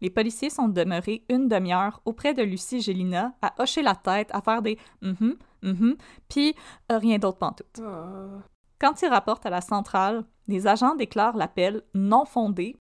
les 0.00 0.10
policiers 0.10 0.50
sont 0.50 0.68
demeurés 0.68 1.24
une 1.28 1.48
demi-heure 1.48 2.00
auprès 2.04 2.34
de 2.34 2.42
Lucie 2.42 2.80
Gélina 2.80 3.34
à 3.42 3.60
hocher 3.60 3.82
la 3.82 3.96
tête, 3.96 4.28
à 4.32 4.40
faire 4.40 4.62
des 4.62 4.78
mhm, 5.02 5.36
mhm, 5.62 5.96
puis 6.28 6.54
euh, 6.92 6.98
rien 6.98 7.18
d'autre 7.18 7.38
pantoute. 7.38 7.80
Ah. 7.82 8.44
Quand 8.80 9.02
ils 9.02 9.08
rapportent 9.08 9.46
à 9.46 9.50
la 9.50 9.60
centrale, 9.60 10.24
les 10.46 10.66
agents 10.66 10.94
déclarent 10.94 11.36
l'appel 11.36 11.82
non 11.94 12.24
fondé 12.24 12.76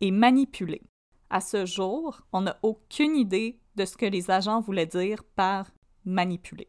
et 0.00 0.10
manipulé. 0.10 0.82
À 1.30 1.40
ce 1.40 1.66
jour, 1.66 2.22
on 2.32 2.42
n'a 2.42 2.58
aucune 2.62 3.16
idée 3.16 3.58
de 3.76 3.84
ce 3.84 3.96
que 3.96 4.06
les 4.06 4.30
agents 4.30 4.60
voulaient 4.60 4.86
dire 4.86 5.22
par 5.24 5.70
manipuler. 6.04 6.68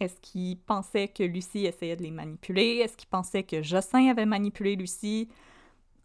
Est-ce 0.00 0.20
qu'ils 0.20 0.58
pensaient 0.58 1.08
que 1.08 1.22
Lucie 1.22 1.66
essayait 1.66 1.96
de 1.96 2.02
les 2.02 2.10
manipuler? 2.10 2.78
Est-ce 2.78 2.96
qu'ils 2.96 3.08
pensaient 3.08 3.44
que 3.44 3.62
Jocelyn 3.62 4.10
avait 4.10 4.26
manipulé 4.26 4.74
Lucie? 4.74 5.28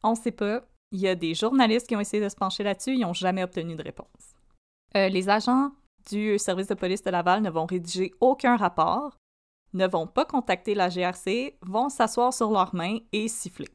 On 0.03 0.11
ne 0.11 0.15
sait 0.15 0.31
pas. 0.31 0.61
Il 0.91 0.99
y 0.99 1.07
a 1.07 1.15
des 1.15 1.33
journalistes 1.33 1.87
qui 1.87 1.95
ont 1.95 1.99
essayé 1.99 2.23
de 2.23 2.29
se 2.29 2.35
pencher 2.35 2.63
là-dessus, 2.63 2.93
ils 2.93 3.01
n'ont 3.01 3.13
jamais 3.13 3.43
obtenu 3.43 3.75
de 3.75 3.83
réponse. 3.83 4.35
Euh, 4.95 5.07
les 5.09 5.29
agents 5.29 5.71
du 6.09 6.39
service 6.39 6.67
de 6.67 6.73
police 6.73 7.03
de 7.03 7.11
Laval 7.11 7.41
ne 7.41 7.49
vont 7.49 7.65
rédiger 7.65 8.11
aucun 8.19 8.55
rapport, 8.55 9.18
ne 9.73 9.87
vont 9.87 10.07
pas 10.07 10.25
contacter 10.25 10.73
la 10.75 10.89
GRC, 10.89 11.57
vont 11.61 11.89
s'asseoir 11.89 12.33
sur 12.33 12.51
leurs 12.51 12.73
mains 12.75 12.97
et 13.11 13.27
siffler. 13.27 13.69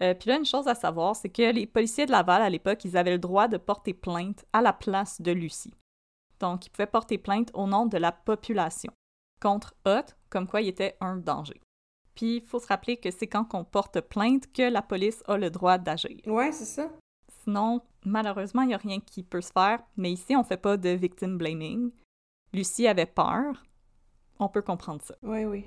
Euh, 0.00 0.14
Puis 0.14 0.28
là, 0.28 0.36
une 0.36 0.44
chose 0.44 0.68
à 0.68 0.74
savoir, 0.74 1.16
c'est 1.16 1.28
que 1.28 1.50
les 1.52 1.66
policiers 1.66 2.06
de 2.06 2.10
Laval, 2.10 2.42
à 2.42 2.50
l'époque, 2.50 2.84
ils 2.84 2.96
avaient 2.96 3.12
le 3.12 3.18
droit 3.18 3.48
de 3.48 3.56
porter 3.56 3.94
plainte 3.94 4.44
à 4.52 4.60
la 4.60 4.72
place 4.72 5.20
de 5.20 5.32
Lucie. 5.32 5.74
Donc, 6.40 6.66
ils 6.66 6.70
pouvaient 6.70 6.86
porter 6.86 7.18
plainte 7.18 7.50
au 7.54 7.66
nom 7.66 7.86
de 7.86 7.96
la 7.96 8.12
population 8.12 8.92
contre 9.40 9.74
Hot, 9.86 10.12
comme 10.28 10.46
quoi 10.46 10.60
il 10.60 10.68
était 10.68 10.96
un 11.00 11.16
danger. 11.16 11.60
Puis, 12.14 12.36
il 12.36 12.42
faut 12.42 12.58
se 12.58 12.66
rappeler 12.66 12.96
que 12.98 13.10
c'est 13.10 13.26
quand 13.26 13.54
on 13.54 13.64
porte 13.64 14.00
plainte 14.00 14.52
que 14.52 14.62
la 14.62 14.82
police 14.82 15.22
a 15.26 15.36
le 15.38 15.50
droit 15.50 15.78
d'agir. 15.78 16.20
Ouais, 16.26 16.52
c'est 16.52 16.64
ça. 16.64 16.90
Sinon, 17.42 17.80
malheureusement, 18.04 18.62
il 18.62 18.68
n'y 18.68 18.74
a 18.74 18.78
rien 18.78 19.00
qui 19.00 19.22
peut 19.22 19.40
se 19.40 19.52
faire, 19.52 19.80
mais 19.96 20.12
ici, 20.12 20.34
on 20.34 20.40
ne 20.40 20.44
fait 20.44 20.56
pas 20.56 20.76
de 20.76 20.90
victim 20.90 21.38
blaming. 21.38 21.90
Lucie 22.52 22.86
avait 22.86 23.06
peur. 23.06 23.62
On 24.38 24.48
peut 24.48 24.62
comprendre 24.62 25.02
ça. 25.02 25.14
Oui, 25.22 25.44
oui. 25.44 25.64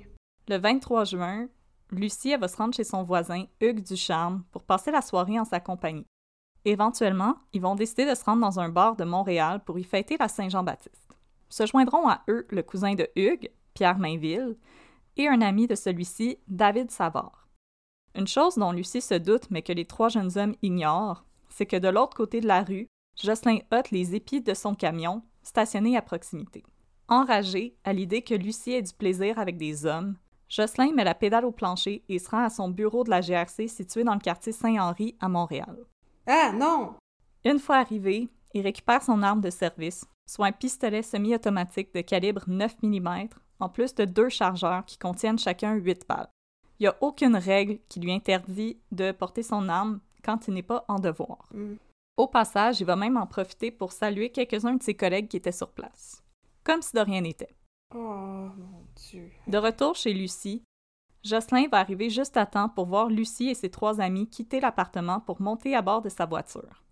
Le 0.48 0.58
23 0.58 1.04
juin, 1.04 1.48
Lucie 1.90 2.30
elle 2.30 2.40
va 2.40 2.48
se 2.48 2.56
rendre 2.56 2.74
chez 2.74 2.84
son 2.84 3.02
voisin, 3.02 3.44
Hugues 3.60 3.82
Ducharme, 3.82 4.44
pour 4.52 4.62
passer 4.62 4.90
la 4.90 5.02
soirée 5.02 5.38
en 5.38 5.44
sa 5.44 5.60
compagnie. 5.60 6.06
Éventuellement, 6.64 7.36
ils 7.52 7.60
vont 7.62 7.74
décider 7.74 8.04
de 8.04 8.14
se 8.14 8.24
rendre 8.24 8.42
dans 8.42 8.60
un 8.60 8.68
bar 8.68 8.96
de 8.96 9.04
Montréal 9.04 9.62
pour 9.64 9.78
y 9.78 9.84
fêter 9.84 10.16
la 10.18 10.28
Saint-Jean-Baptiste. 10.28 11.16
Se 11.48 11.66
joindront 11.66 12.08
à 12.08 12.22
eux 12.28 12.46
le 12.50 12.62
cousin 12.62 12.94
de 12.94 13.08
Hugues, 13.16 13.50
Pierre 13.74 13.98
Mainville, 13.98 14.56
et 15.16 15.26
un 15.26 15.40
ami 15.40 15.66
de 15.66 15.74
celui-ci, 15.74 16.38
David 16.48 16.90
Savard. 16.90 17.48
Une 18.14 18.28
chose 18.28 18.56
dont 18.56 18.72
Lucie 18.72 19.00
se 19.00 19.14
doute, 19.14 19.50
mais 19.50 19.62
que 19.62 19.72
les 19.72 19.84
trois 19.84 20.08
jeunes 20.08 20.36
hommes 20.36 20.54
ignorent, 20.62 21.24
c'est 21.48 21.66
que 21.66 21.76
de 21.76 21.88
l'autre 21.88 22.16
côté 22.16 22.40
de 22.40 22.46
la 22.46 22.62
rue, 22.62 22.88
Jocelyn 23.16 23.58
ôte 23.72 23.90
les 23.90 24.14
épis 24.14 24.40
de 24.40 24.54
son 24.54 24.74
camion, 24.74 25.22
stationné 25.42 25.96
à 25.96 26.02
proximité. 26.02 26.64
Enragé 27.12 27.76
à 27.82 27.92
l'idée 27.92 28.22
que 28.22 28.34
Lucie 28.34 28.70
ait 28.70 28.82
du 28.82 28.92
plaisir 28.92 29.40
avec 29.40 29.56
des 29.56 29.84
hommes, 29.84 30.14
Jocelyn 30.48 30.92
met 30.92 31.02
la 31.02 31.16
pédale 31.16 31.44
au 31.44 31.50
plancher 31.50 32.04
et 32.08 32.20
se 32.20 32.30
rend 32.30 32.44
à 32.44 32.50
son 32.50 32.68
bureau 32.68 33.02
de 33.02 33.10
la 33.10 33.20
GRC 33.20 33.66
situé 33.66 34.04
dans 34.04 34.14
le 34.14 34.20
quartier 34.20 34.52
Saint-Henri 34.52 35.16
à 35.18 35.28
Montréal. 35.28 35.76
Ah, 36.28 36.52
non! 36.54 36.94
Une 37.44 37.58
fois 37.58 37.78
arrivé, 37.78 38.28
il 38.54 38.62
récupère 38.62 39.02
son 39.02 39.24
arme 39.24 39.40
de 39.40 39.50
service, 39.50 40.06
soit 40.24 40.46
un 40.46 40.52
pistolet 40.52 41.02
semi-automatique 41.02 41.92
de 41.92 42.00
calibre 42.00 42.44
9 42.46 42.76
mm, 42.80 43.28
en 43.58 43.68
plus 43.68 43.92
de 43.96 44.04
deux 44.04 44.28
chargeurs 44.28 44.84
qui 44.84 44.96
contiennent 44.96 45.38
chacun 45.38 45.74
8 45.74 46.06
balles. 46.08 46.28
Il 46.78 46.84
n'y 46.84 46.88
a 46.88 46.96
aucune 47.00 47.36
règle 47.36 47.80
qui 47.88 47.98
lui 47.98 48.12
interdit 48.12 48.78
de 48.92 49.10
porter 49.10 49.42
son 49.42 49.68
arme 49.68 49.98
quand 50.24 50.46
il 50.46 50.54
n'est 50.54 50.62
pas 50.62 50.84
en 50.86 51.00
devoir. 51.00 51.48
Mm. 51.52 51.74
Au 52.16 52.28
passage, 52.28 52.80
il 52.80 52.86
va 52.86 52.94
même 52.94 53.16
en 53.16 53.26
profiter 53.26 53.72
pour 53.72 53.90
saluer 53.90 54.30
quelques-uns 54.30 54.74
de 54.74 54.82
ses 54.82 54.94
collègues 54.94 55.26
qui 55.26 55.38
étaient 55.38 55.50
sur 55.50 55.70
place. 55.72 56.22
Comme 56.64 56.82
si 56.82 56.94
de 56.94 57.00
rien 57.00 57.22
n'était. 57.22 57.54
Oh, 57.94 57.98
mon 57.98 58.86
Dieu. 58.94 59.30
De 59.46 59.58
retour 59.58 59.96
chez 59.96 60.12
Lucie, 60.12 60.62
Jocelyn 61.22 61.68
va 61.68 61.78
arriver 61.78 62.08
juste 62.08 62.36
à 62.36 62.46
temps 62.46 62.68
pour 62.68 62.86
voir 62.86 63.08
Lucie 63.08 63.48
et 63.48 63.54
ses 63.54 63.70
trois 63.70 64.00
amis 64.00 64.28
quitter 64.28 64.60
l'appartement 64.60 65.20
pour 65.20 65.40
monter 65.40 65.74
à 65.74 65.82
bord 65.82 66.02
de 66.02 66.08
sa 66.08 66.26
voiture. 66.26 66.82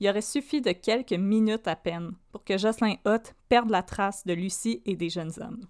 Il 0.00 0.08
aurait 0.08 0.20
suffi 0.20 0.60
de 0.60 0.72
quelques 0.72 1.12
minutes 1.12 1.66
à 1.68 1.76
peine 1.76 2.12
pour 2.30 2.44
que 2.44 2.56
Jocelyn 2.56 2.96
Hutt 3.04 3.34
perde 3.48 3.70
la 3.70 3.82
trace 3.82 4.24
de 4.24 4.32
Lucie 4.32 4.82
et 4.84 4.96
des 4.96 5.10
jeunes 5.10 5.32
hommes. 5.40 5.66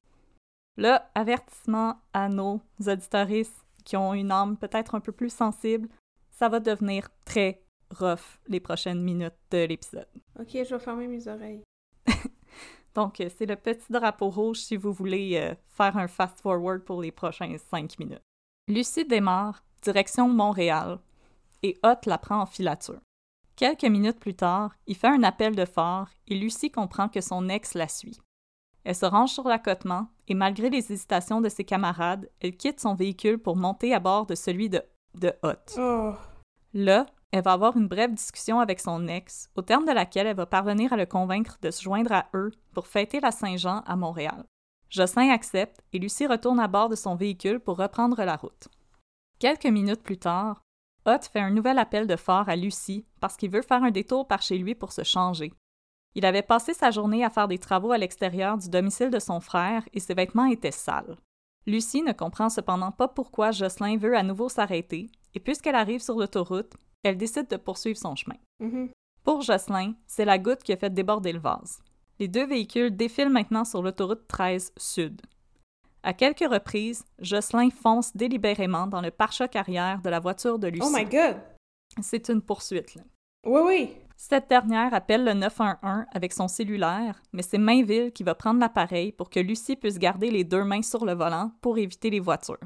Là, 0.77 1.11
avertissement 1.15 1.97
à 2.13 2.29
nos 2.29 2.61
auditoristes 2.87 3.65
qui 3.85 3.97
ont 3.97 4.15
une 4.15 4.31
âme 4.31 4.57
peut-être 4.57 4.95
un 4.95 5.01
peu 5.01 5.13
plus 5.13 5.33
sensible, 5.33 5.89
ça 6.31 6.49
va 6.49 6.61
devenir 6.61 7.09
très 7.25 7.63
rough 7.91 8.39
les 8.47 8.61
prochaines 8.61 9.03
minutes 9.03 9.35
de 9.51 9.65
l'épisode. 9.65 10.07
Ok, 10.39 10.51
je 10.53 10.75
vais 10.75 10.79
fermer 10.79 11.09
mes 11.09 11.27
oreilles. 11.27 11.63
Donc, 12.95 13.21
euh, 13.21 13.29
c'est 13.37 13.47
le 13.47 13.57
petit 13.57 13.91
drapeau 13.91 14.31
rouge 14.31 14.59
si 14.59 14.77
vous 14.77 14.93
voulez 14.93 15.37
euh, 15.37 15.55
faire 15.69 15.97
un 15.97 16.09
fast-forward 16.09 16.83
pour 16.83 17.03
les 17.03 17.13
prochains 17.13 17.57
cinq 17.71 17.99
minutes. 17.99 18.23
Lucie 18.69 19.05
démarre, 19.05 19.63
direction 19.83 20.29
Montréal, 20.29 20.99
et 21.63 21.79
Hot 21.83 22.07
la 22.07 22.19
prend 22.19 22.41
en 22.43 22.47
filature. 22.47 23.01
Quelques 23.57 23.85
minutes 23.85 24.21
plus 24.21 24.35
tard, 24.35 24.75
il 24.87 24.95
fait 24.95 25.09
un 25.09 25.23
appel 25.25 25.57
de 25.57 25.65
phare 25.65 26.11
et 26.29 26.37
Lucie 26.37 26.71
comprend 26.71 27.09
que 27.09 27.21
son 27.21 27.49
ex 27.49 27.75
la 27.75 27.89
suit. 27.89 28.21
Elle 28.85 28.95
se 28.95 29.07
range 29.07 29.33
sur 29.33 29.49
l'accotement 29.49 30.09
et 30.29 30.35
malgré 30.35 30.71
les 30.71 30.93
hésitations 30.93 31.41
de 31.41 31.49
ses 31.49 31.65
camarades, 31.65 32.31
elle 32.41 32.57
quitte 32.57 32.81
son 32.81 32.95
véhicule 32.95 33.39
pour 33.39 33.57
monter 33.57 33.93
à 33.95 34.01
bord 34.01 34.27
de 34.27 34.35
celui 34.35 34.69
de, 34.69 34.83
de 35.15 35.33
Hot. 35.43 35.77
Oh, 35.77 36.15
Là, 36.73 37.07
elle 37.31 37.43
va 37.43 37.53
avoir 37.53 37.77
une 37.77 37.89
brève 37.89 38.15
discussion 38.15 38.61
avec 38.61 38.81
son 38.81 39.07
ex, 39.07 39.51
au 39.55 39.63
terme 39.63 39.85
de 39.85 39.93
laquelle 39.93 40.27
elle 40.27 40.37
va 40.37 40.47
parvenir 40.47 40.93
à 40.93 40.97
le 40.97 41.07
convaincre 41.07 41.59
de 41.61 41.71
se 41.71 41.83
joindre 41.83 42.13
à 42.13 42.27
eux 42.35 42.53
pour 42.73 42.87
fêter 42.87 43.21
la 43.21 43.31
Saint-Jean 43.31 43.83
à 43.87 43.97
Montréal. 43.97 44.45
Jocelyn 44.89 45.31
accepte 45.31 45.83
et 45.93 45.99
Lucie 45.99 46.27
retourne 46.27 46.61
à 46.61 46.69
bord 46.69 46.89
de 46.89 46.97
son 46.97 47.15
véhicule 47.15 47.61
pour 47.61 47.77
reprendre 47.77 48.23
la 48.25 48.37
route. 48.37 48.69
Quelques 49.39 49.67
minutes 49.67 50.03
plus 50.03 50.19
tard, 50.19 50.63
Hot 51.07 51.29
fait 51.31 51.41
un 51.41 51.51
nouvel 51.51 51.79
appel 51.79 52.07
de 52.07 52.17
phare 52.17 52.49
à 52.49 52.57
Lucie 52.57 53.05
parce 53.21 53.37
qu'il 53.37 53.51
veut 53.51 53.63
faire 53.63 53.83
un 53.83 53.91
détour 53.91 54.27
par 54.27 54.43
chez 54.43 54.57
lui 54.57 54.75
pour 54.75 54.93
se 54.93 55.05
changer. 55.05 55.53
Il 56.15 56.25
avait 56.25 56.43
passé 56.43 56.73
sa 56.73 56.91
journée 56.91 57.25
à 57.25 57.31
faire 57.31 57.49
des 57.49 57.59
travaux 57.59 57.93
à 57.93 57.99
l'extérieur 57.99 58.57
du 58.57 58.71
domicile 58.71 59.11
de 59.11 59.19
son 59.19 59.41
frère 59.41 59.85
et 59.93 60.01
ses 60.01 60.15
vêtements 60.15 60.47
étaient 60.47 60.71
sales. 60.71 61.17
Lucie 61.67 62.03
ne 62.03 62.13
comprend 62.13 62.49
cependant 62.49 62.93
pas 62.93 63.09
pourquoi 63.09 63.51
Jocelyn 63.51 63.99
veut 63.99 64.17
à 64.17 64.23
nouveau 64.23 64.49
s'arrêter, 64.49 65.11
et 65.35 65.41
puisqu'elle 65.41 65.75
arrive 65.75 66.01
sur 66.01 66.17
l'autoroute, 66.17 66.75
elle 67.03 67.17
décide 67.17 67.49
de 67.49 67.57
poursuivre 67.57 67.99
son 67.99 68.15
chemin. 68.17 68.37
mhm. 68.61 68.91
Pour 69.25 69.43
Jocelyn, 69.43 69.95
c'est 70.07 70.25
la 70.25 70.39
goutte 70.39 70.63
qui 70.63 70.73
a 70.73 70.77
fait 70.77 70.89
déborder 70.93 71.33
le 71.33 71.39
vase. 71.39 71.81
Les 72.19 72.29
deux 72.29 72.47
véhicules 72.47 72.97
défilent 72.97 73.29
maintenant 73.29 73.65
sur 73.65 73.83
l'autoroute 73.83 74.27
13 74.27 74.73
Sud. 74.79 75.21
À 76.03 76.15
quelques 76.15 76.49
reprises, 76.51 77.05
Jocelyn 77.19 77.69
fonce 77.71 78.17
délibérément 78.17 78.87
dans 78.87 79.01
le 79.03 79.11
pare-choc 79.11 79.55
arrière 79.57 80.01
de 80.01 80.09
la 80.09 80.21
voiture 80.21 80.59
de 80.59 80.69
Lucie. 80.69 80.83
Oh 80.87 80.91
my 80.97 81.05
god! 81.05 81.37
C'est 82.01 82.29
une 82.31 82.41
poursuite. 82.41 82.95
là. 82.95 83.03
Oui, 83.47 83.61
oui. 83.67 83.97
Cette 84.17 84.49
dernière 84.49 84.95
appelle 84.95 85.25
le 85.25 85.35
911 85.35 86.05
avec 86.13 86.33
son 86.33 86.49
cellulaire, 86.49 87.21
mais 87.33 87.43
c'est 87.43 87.59
Mainville 87.59 88.13
qui 88.13 88.25
va 88.25 88.35
prendre 88.35 88.61
l'appareil 88.61 89.13
pour 89.13 89.31
que 89.31 89.41
Lucie 89.41 89.77
puisse 89.77 89.99
garder 89.99 90.31
les 90.31 90.45
deux 90.45 90.65
mains 90.65 90.83
sur 90.83 91.05
le 91.05 91.13
volant 91.15 91.53
pour 91.61 91.79
éviter 91.79 92.11
les 92.11 92.19
voitures. 92.21 92.57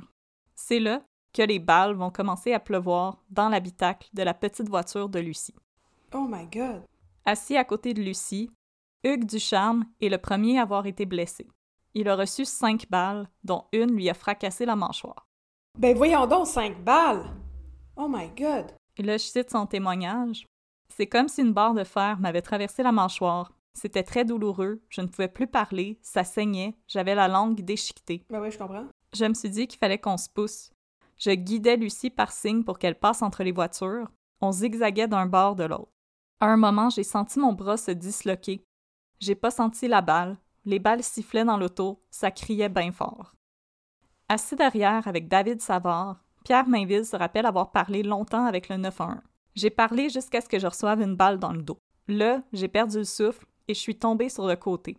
C'est 0.54 0.80
là 0.80 1.02
que 1.32 1.42
les 1.42 1.58
balles 1.58 1.94
vont 1.94 2.10
commencer 2.10 2.52
à 2.52 2.60
pleuvoir 2.60 3.18
dans 3.30 3.48
l'habitacle 3.48 4.08
de 4.12 4.22
la 4.22 4.34
petite 4.34 4.68
voiture 4.68 5.08
de 5.08 5.18
Lucie. 5.18 5.54
Oh 6.14 6.26
my 6.28 6.46
god! 6.46 6.82
Assis 7.24 7.56
à 7.56 7.64
côté 7.64 7.94
de 7.94 8.02
Lucie, 8.02 8.50
Hugues 9.04 9.24
Ducharme 9.24 9.84
est 10.00 10.08
le 10.08 10.18
premier 10.18 10.58
à 10.58 10.62
avoir 10.62 10.86
été 10.86 11.06
blessé. 11.06 11.48
Il 11.94 12.08
a 12.08 12.16
reçu 12.16 12.44
cinq 12.44 12.88
balles, 12.90 13.28
dont 13.44 13.64
une 13.72 13.92
lui 13.92 14.08
a 14.08 14.14
fracassé 14.14 14.64
la 14.64 14.76
mâchoire. 14.76 15.26
Ben 15.78 15.96
voyons 15.96 16.26
donc, 16.26 16.46
cinq 16.46 16.82
balles! 16.84 17.24
Oh 17.96 18.08
my 18.08 18.28
god! 18.36 18.72
Et 18.96 19.02
là, 19.02 19.16
je 19.16 19.24
cite 19.24 19.50
son 19.50 19.66
témoignage. 19.66 20.46
C'est 20.88 21.06
comme 21.06 21.28
si 21.28 21.40
une 21.40 21.52
barre 21.52 21.74
de 21.74 21.84
fer 21.84 22.18
m'avait 22.20 22.42
traversé 22.42 22.82
la 22.82 22.92
mâchoire. 22.92 23.52
C'était 23.74 24.02
très 24.02 24.26
douloureux, 24.26 24.82
je 24.90 25.00
ne 25.00 25.06
pouvais 25.06 25.28
plus 25.28 25.46
parler, 25.46 25.98
ça 26.02 26.24
saignait, 26.24 26.76
j'avais 26.86 27.14
la 27.14 27.28
langue 27.28 27.62
déchiquetée. 27.62 28.26
Ben 28.28 28.40
oui, 28.40 28.50
je 28.50 28.58
comprends. 28.58 28.86
Je 29.14 29.24
me 29.24 29.32
suis 29.32 29.48
dit 29.48 29.66
qu'il 29.66 29.78
fallait 29.78 29.98
qu'on 29.98 30.18
se 30.18 30.28
pousse. 30.28 30.70
Je 31.24 31.30
guidais 31.30 31.76
Lucie 31.76 32.10
par 32.10 32.32
signe 32.32 32.64
pour 32.64 32.80
qu'elle 32.80 32.98
passe 32.98 33.22
entre 33.22 33.44
les 33.44 33.52
voitures. 33.52 34.10
On 34.40 34.50
zigzaguait 34.50 35.06
d'un 35.06 35.26
bord 35.26 35.54
de 35.54 35.62
l'autre. 35.62 35.92
À 36.40 36.46
un 36.46 36.56
moment, 36.56 36.90
j'ai 36.90 37.04
senti 37.04 37.38
mon 37.38 37.52
bras 37.52 37.76
se 37.76 37.92
disloquer. 37.92 38.66
J'ai 39.20 39.36
pas 39.36 39.52
senti 39.52 39.86
la 39.86 40.00
balle. 40.00 40.36
Les 40.64 40.80
balles 40.80 41.04
sifflaient 41.04 41.44
dans 41.44 41.58
l'auto, 41.58 42.02
ça 42.10 42.32
criait 42.32 42.68
bien 42.68 42.90
fort. 42.90 43.36
Assis 44.28 44.56
derrière 44.56 45.06
avec 45.06 45.28
David 45.28 45.60
Savard, 45.60 46.24
Pierre 46.44 46.66
Mainville 46.66 47.06
se 47.06 47.14
rappelle 47.14 47.46
avoir 47.46 47.70
parlé 47.70 48.02
longtemps 48.02 48.46
avec 48.46 48.68
le 48.68 48.78
911. 48.78 49.20
J'ai 49.54 49.70
parlé 49.70 50.08
jusqu'à 50.08 50.40
ce 50.40 50.48
que 50.48 50.58
je 50.58 50.66
reçoive 50.66 51.02
une 51.02 51.14
balle 51.14 51.38
dans 51.38 51.52
le 51.52 51.62
dos. 51.62 51.78
Là, 52.08 52.42
j'ai 52.52 52.66
perdu 52.66 52.98
le 52.98 53.04
souffle 53.04 53.46
et 53.68 53.74
je 53.74 53.78
suis 53.78 53.96
tombée 53.96 54.28
sur 54.28 54.48
le 54.48 54.56
côté. 54.56 54.98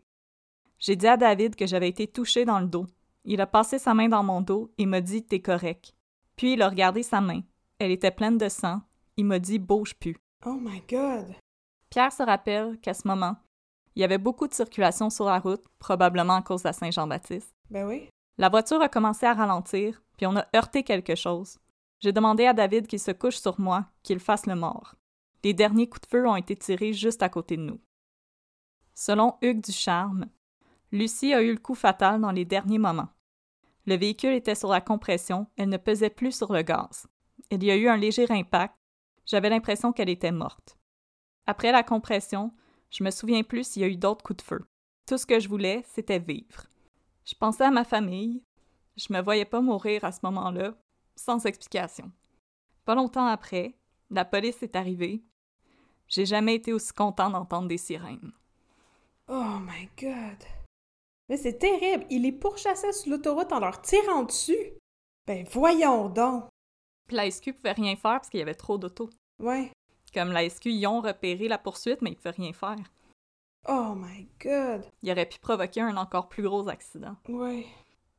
J'ai 0.80 0.96
dit 0.96 1.08
à 1.08 1.18
David 1.18 1.58
que 1.58 1.68
j'avais 1.68 1.90
été 1.90 2.08
touchée 2.08 2.46
dans 2.46 2.62
le 2.62 2.68
dos. 2.68 2.86
Il 3.26 3.42
a 3.42 3.46
passé 3.46 3.78
sa 3.78 3.94
main 3.94 4.08
dans 4.08 4.24
mon 4.24 4.40
dos 4.40 4.72
et 4.78 4.86
m'a 4.86 5.02
dit 5.02 5.26
T'es 5.26 5.42
correct. 5.42 5.94
Puis 6.36 6.54
il 6.54 6.62
a 6.62 6.70
regardé 6.70 7.04
sa 7.04 7.22
main. 7.22 7.42
Elle 7.80 7.92
était 7.92 8.12
pleine 8.12 8.38
de 8.38 8.50
sang. 8.50 8.82
Il 9.18 9.26
m'a 9.26 9.40
dit 9.40 9.60
Bouge 9.60 9.96
plus. 9.96 10.18
Oh 10.46 10.58
my 10.60 10.82
god! 10.90 11.36
Pierre 11.90 12.12
se 12.12 12.24
rappelle 12.24 12.80
qu'à 12.80 12.94
ce 12.94 13.08
moment, 13.08 13.36
il 13.96 14.02
y 14.02 14.06
avait 14.06 14.18
beaucoup 14.18 14.48
de 14.48 14.54
circulation 14.54 15.10
sur 15.10 15.26
la 15.26 15.40
route, 15.40 15.64
probablement 15.78 16.36
à 16.36 16.42
cause 16.42 16.64
de 16.64 16.70
la 16.70 16.74
Saint-Jean-Baptiste. 16.74 17.54
Ben 17.70 17.88
oui. 17.88 18.10
La 18.38 18.50
voiture 18.50 18.82
a 18.82 18.90
commencé 18.90 19.26
à 19.26 19.34
ralentir, 19.34 20.02
puis 20.18 20.26
on 20.26 20.36
a 20.36 20.48
heurté 20.56 20.84
quelque 20.84 21.16
chose. 21.16 21.60
J'ai 22.00 22.12
demandé 22.12 22.46
à 22.46 22.54
David 22.54 22.88
qu'il 22.88 23.00
se 23.00 23.12
couche 23.12 23.38
sur 23.38 23.60
moi, 23.60 23.86
qu'il 24.02 24.20
fasse 24.20 24.48
le 24.48 24.56
mort. 24.56 24.96
Les 25.44 25.54
derniers 25.54 25.88
coups 25.88 26.02
de 26.02 26.08
feu 26.08 26.28
ont 26.28 26.36
été 26.36 26.56
tirés 26.56 26.94
juste 26.94 27.22
à 27.22 27.30
côté 27.30 27.58
de 27.58 27.62
nous. 27.62 27.80
Selon 28.96 29.36
Hugues 29.42 29.64
Ducharme, 29.64 30.26
Lucie 30.92 31.34
a 31.34 31.42
eu 31.42 31.52
le 31.52 31.60
coup 31.60 31.76
fatal 31.76 32.22
dans 32.22 32.32
les 32.32 32.46
derniers 32.46 32.80
moments. 32.80 33.10
Le 33.86 33.96
véhicule 33.96 34.34
était 34.34 34.56
sur 34.56 34.70
la 34.70 34.82
compression, 34.82 35.48
elle 35.58 35.70
ne 35.70 35.78
pesait 35.78 36.10
plus 36.10 36.36
sur 36.36 36.54
le 36.54 36.62
gaz. 36.62 37.08
Il 37.52 37.64
y 37.64 37.72
a 37.72 37.76
eu 37.76 37.88
un 37.88 37.98
léger 37.98 38.26
impact. 38.30 38.76
J'avais 39.26 39.50
l'impression 39.50 39.92
qu'elle 39.92 40.10
était 40.10 40.32
morte. 40.32 40.78
Après 41.46 41.72
la 41.72 41.84
compression, 41.84 42.54
je 42.90 43.04
me 43.04 43.12
souviens 43.12 43.44
plus 43.44 43.68
s'il 43.68 43.82
y 43.82 43.86
a 43.86 43.90
eu 43.90 43.98
d'autres 43.98 44.24
coups 44.24 44.38
de 44.38 44.48
feu. 44.48 44.66
Tout 45.06 45.18
ce 45.18 45.26
que 45.26 45.40
je 45.40 45.50
voulais, 45.50 45.84
c'était 45.86 46.20
vivre. 46.20 46.66
Je 47.26 47.36
pensais 47.36 47.66
à 47.66 47.72
ma 47.72 47.84
famille. 47.84 48.44
Je 48.96 49.12
me 49.12 49.22
voyais 49.22 49.46
pas 49.46 49.62
mourir 49.62 50.04
à 50.06 50.12
ce 50.12 50.20
moment-là, 50.24 50.76
sans 51.16 51.46
explication. 51.46 52.12
Pas 52.86 52.96
longtemps 52.96 53.26
après, 53.26 53.76
la 54.10 54.24
police 54.24 54.62
est 54.64 54.76
arrivée. 54.76 55.24
J'ai 56.08 56.26
jamais 56.26 56.56
été 56.56 56.72
aussi 56.74 56.94
content 56.94 57.30
d'entendre 57.30 57.68
des 57.68 57.78
sirènes. 57.78 58.32
Oh 59.28 59.58
my 59.60 59.90
god! 59.98 60.63
Mais 61.30 61.38
c'est 61.38 61.58
terrible! 61.58 62.06
Il 62.10 62.24
les 62.24 62.32
pourchassait 62.32 62.92
sur 62.92 63.12
l'autoroute 63.12 63.52
en 63.52 63.60
leur 63.60 63.82
tirant 63.82 64.24
dessus! 64.24 64.74
Ben 65.26 65.46
voyons 65.52 66.10
donc! 66.10 66.46
Puis 67.08 67.16
la 67.16 67.30
SQ 67.30 67.54
pouvait 67.54 67.72
rien 67.74 67.96
faire 67.96 68.20
parce 68.20 68.30
qu'il 68.30 68.40
y 68.40 68.44
avait 68.44 68.54
trop 68.54 68.78
d'autos. 68.78 69.10
Ouais. 69.40 69.72
Comme 70.14 70.32
la 70.32 70.48
SQ, 70.48 70.68
ils 70.68 70.88
ont 70.88 71.02
repéré 71.02 71.48
la 71.48 71.58
poursuite, 71.58 72.02
mais 72.02 72.12
ils 72.12 72.16
pouvaient 72.16 72.32
rien 72.32 72.54
faire. 72.54 72.78
Oh 73.68 73.94
my 73.96 74.28
god! 74.42 74.86
Il 75.02 75.12
aurait 75.12 75.26
pu 75.26 75.40
provoquer 75.40 75.82
un 75.82 75.98
encore 75.98 76.30
plus 76.30 76.44
gros 76.44 76.68
accident. 76.68 77.16
Ouais. 77.30 77.66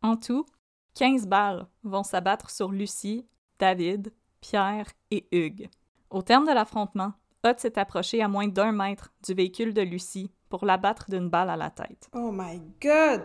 En 0.03 0.17
tout, 0.17 0.47
15 0.95 1.27
balles 1.27 1.67
vont 1.83 2.03
s'abattre 2.03 2.51
sur 2.51 2.71
Lucie, 2.71 3.27
David, 3.59 4.13
Pierre 4.41 4.87
et 5.11 5.27
Hugues. 5.33 5.69
Au 6.11 6.23
terme 6.23 6.47
de 6.47 6.53
l'affrontement, 6.53 7.13
Hot 7.45 7.59
s'est 7.59 7.79
approché 7.79 8.23
à 8.23 8.29
moins 8.29 8.49
d'un 8.49 8.73
mètre 8.73 9.13
du 9.27 9.35
véhicule 9.35 9.75
de 9.75 9.83
Lucie 9.83 10.31
pour 10.55 10.67
l'abattre 10.67 11.11
d'une 11.11 11.29
balle 11.29 11.51
à 11.51 11.57
la 11.57 11.69
tête. 11.71 12.09
Oh 12.15 12.31
my 12.33 12.63
god! 12.81 13.25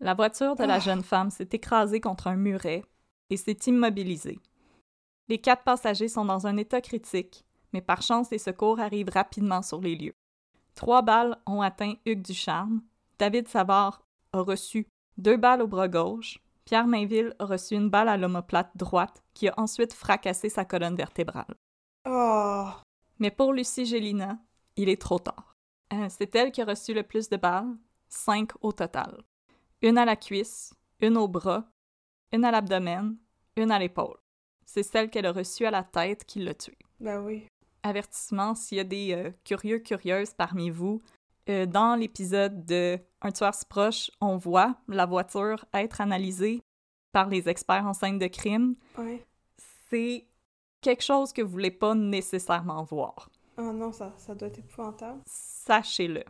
La 0.00 0.14
voiture 0.14 0.56
de 0.56 0.64
la 0.64 0.76
Ah. 0.76 0.78
jeune 0.80 1.02
femme 1.04 1.30
s'est 1.30 1.50
écrasée 1.52 2.00
contre 2.00 2.26
un 2.28 2.36
muret 2.36 2.86
et 3.28 3.36
s'est 3.36 3.58
immobilisée. 3.66 4.40
Les 5.28 5.36
quatre 5.36 5.62
passagers 5.62 6.08
sont 6.08 6.24
dans 6.24 6.46
un 6.46 6.56
état 6.56 6.80
critique, 6.80 7.44
mais 7.74 7.82
par 7.82 8.00
chance, 8.00 8.30
les 8.30 8.38
secours 8.38 8.80
arrivent 8.80 9.10
rapidement 9.10 9.60
sur 9.60 9.82
les 9.82 9.94
lieux. 9.94 10.14
Trois 10.74 11.02
balles 11.02 11.36
ont 11.46 11.60
atteint 11.60 11.92
Hugues 12.06 12.22
Ducharme. 12.22 12.80
David 13.18 13.46
Savard 13.48 14.00
a 14.32 14.40
reçu 14.40 14.86
deux 15.18 15.36
balles 15.36 15.60
au 15.60 15.66
bras 15.68 15.86
gauche. 15.88 16.38
Pierre 16.64 16.86
Mainville 16.86 17.34
a 17.38 17.44
reçu 17.44 17.74
une 17.74 17.90
balle 17.90 18.08
à 18.08 18.16
l'omoplate 18.16 18.74
droite 18.74 19.22
qui 19.34 19.48
a 19.48 19.54
ensuite 19.58 19.92
fracassé 19.92 20.48
sa 20.48 20.64
colonne 20.64 20.96
vertébrale. 20.96 21.54
Oh! 22.08 22.68
Mais 23.18 23.30
pour 23.30 23.52
Lucie 23.52 23.84
Gélina, 23.84 24.38
il 24.76 24.88
est 24.88 24.98
trop 25.02 25.18
tard. 25.18 25.49
Euh, 25.92 26.06
c'est 26.08 26.34
elle 26.34 26.52
qui 26.52 26.62
a 26.62 26.64
reçu 26.64 26.94
le 26.94 27.02
plus 27.02 27.28
de 27.28 27.36
balles, 27.36 27.76
cinq 28.08 28.50
au 28.60 28.72
total. 28.72 29.22
Une 29.82 29.98
à 29.98 30.04
la 30.04 30.16
cuisse, 30.16 30.74
une 31.00 31.16
au 31.16 31.26
bras, 31.26 31.68
une 32.32 32.44
à 32.44 32.50
l'abdomen, 32.50 33.16
une 33.56 33.70
à 33.70 33.78
l'épaule. 33.78 34.18
C'est 34.64 34.82
celle 34.82 35.10
qu'elle 35.10 35.26
a 35.26 35.32
reçue 35.32 35.66
à 35.66 35.70
la 35.70 35.82
tête 35.82 36.24
qui 36.24 36.40
l'a 36.40 36.54
tuée. 36.54 36.78
Ben 37.00 37.20
oui. 37.24 37.46
Avertissement, 37.82 38.54
s'il 38.54 38.78
y 38.78 38.80
a 38.80 38.84
des 38.84 39.12
euh, 39.14 39.30
curieux, 39.44 39.78
curieuses 39.78 40.34
parmi 40.34 40.70
vous, 40.70 41.02
euh, 41.48 41.66
dans 41.66 41.96
l'épisode 41.96 42.64
de 42.66 42.98
Un 43.22 43.32
tueur 43.32 43.54
si 43.54 43.64
proche, 43.64 44.10
on 44.20 44.36
voit 44.36 44.76
la 44.86 45.06
voiture 45.06 45.64
être 45.74 46.00
analysée 46.00 46.62
par 47.12 47.28
les 47.28 47.48
experts 47.48 47.86
en 47.86 47.94
scène 47.94 48.18
de 48.18 48.28
crime. 48.28 48.76
Ouais. 48.96 49.24
C'est 49.90 50.26
quelque 50.80 51.02
chose 51.02 51.32
que 51.32 51.42
vous 51.42 51.50
voulez 51.50 51.70
pas 51.70 51.94
nécessairement 51.94 52.84
voir. 52.84 53.28
Oh 53.62 53.72
non, 53.72 53.92
ça, 53.92 54.14
ça 54.16 54.34
doit 54.34 54.48
être 54.48 54.58
épouvantable. 54.58 55.20
sachez-le. 55.26 56.24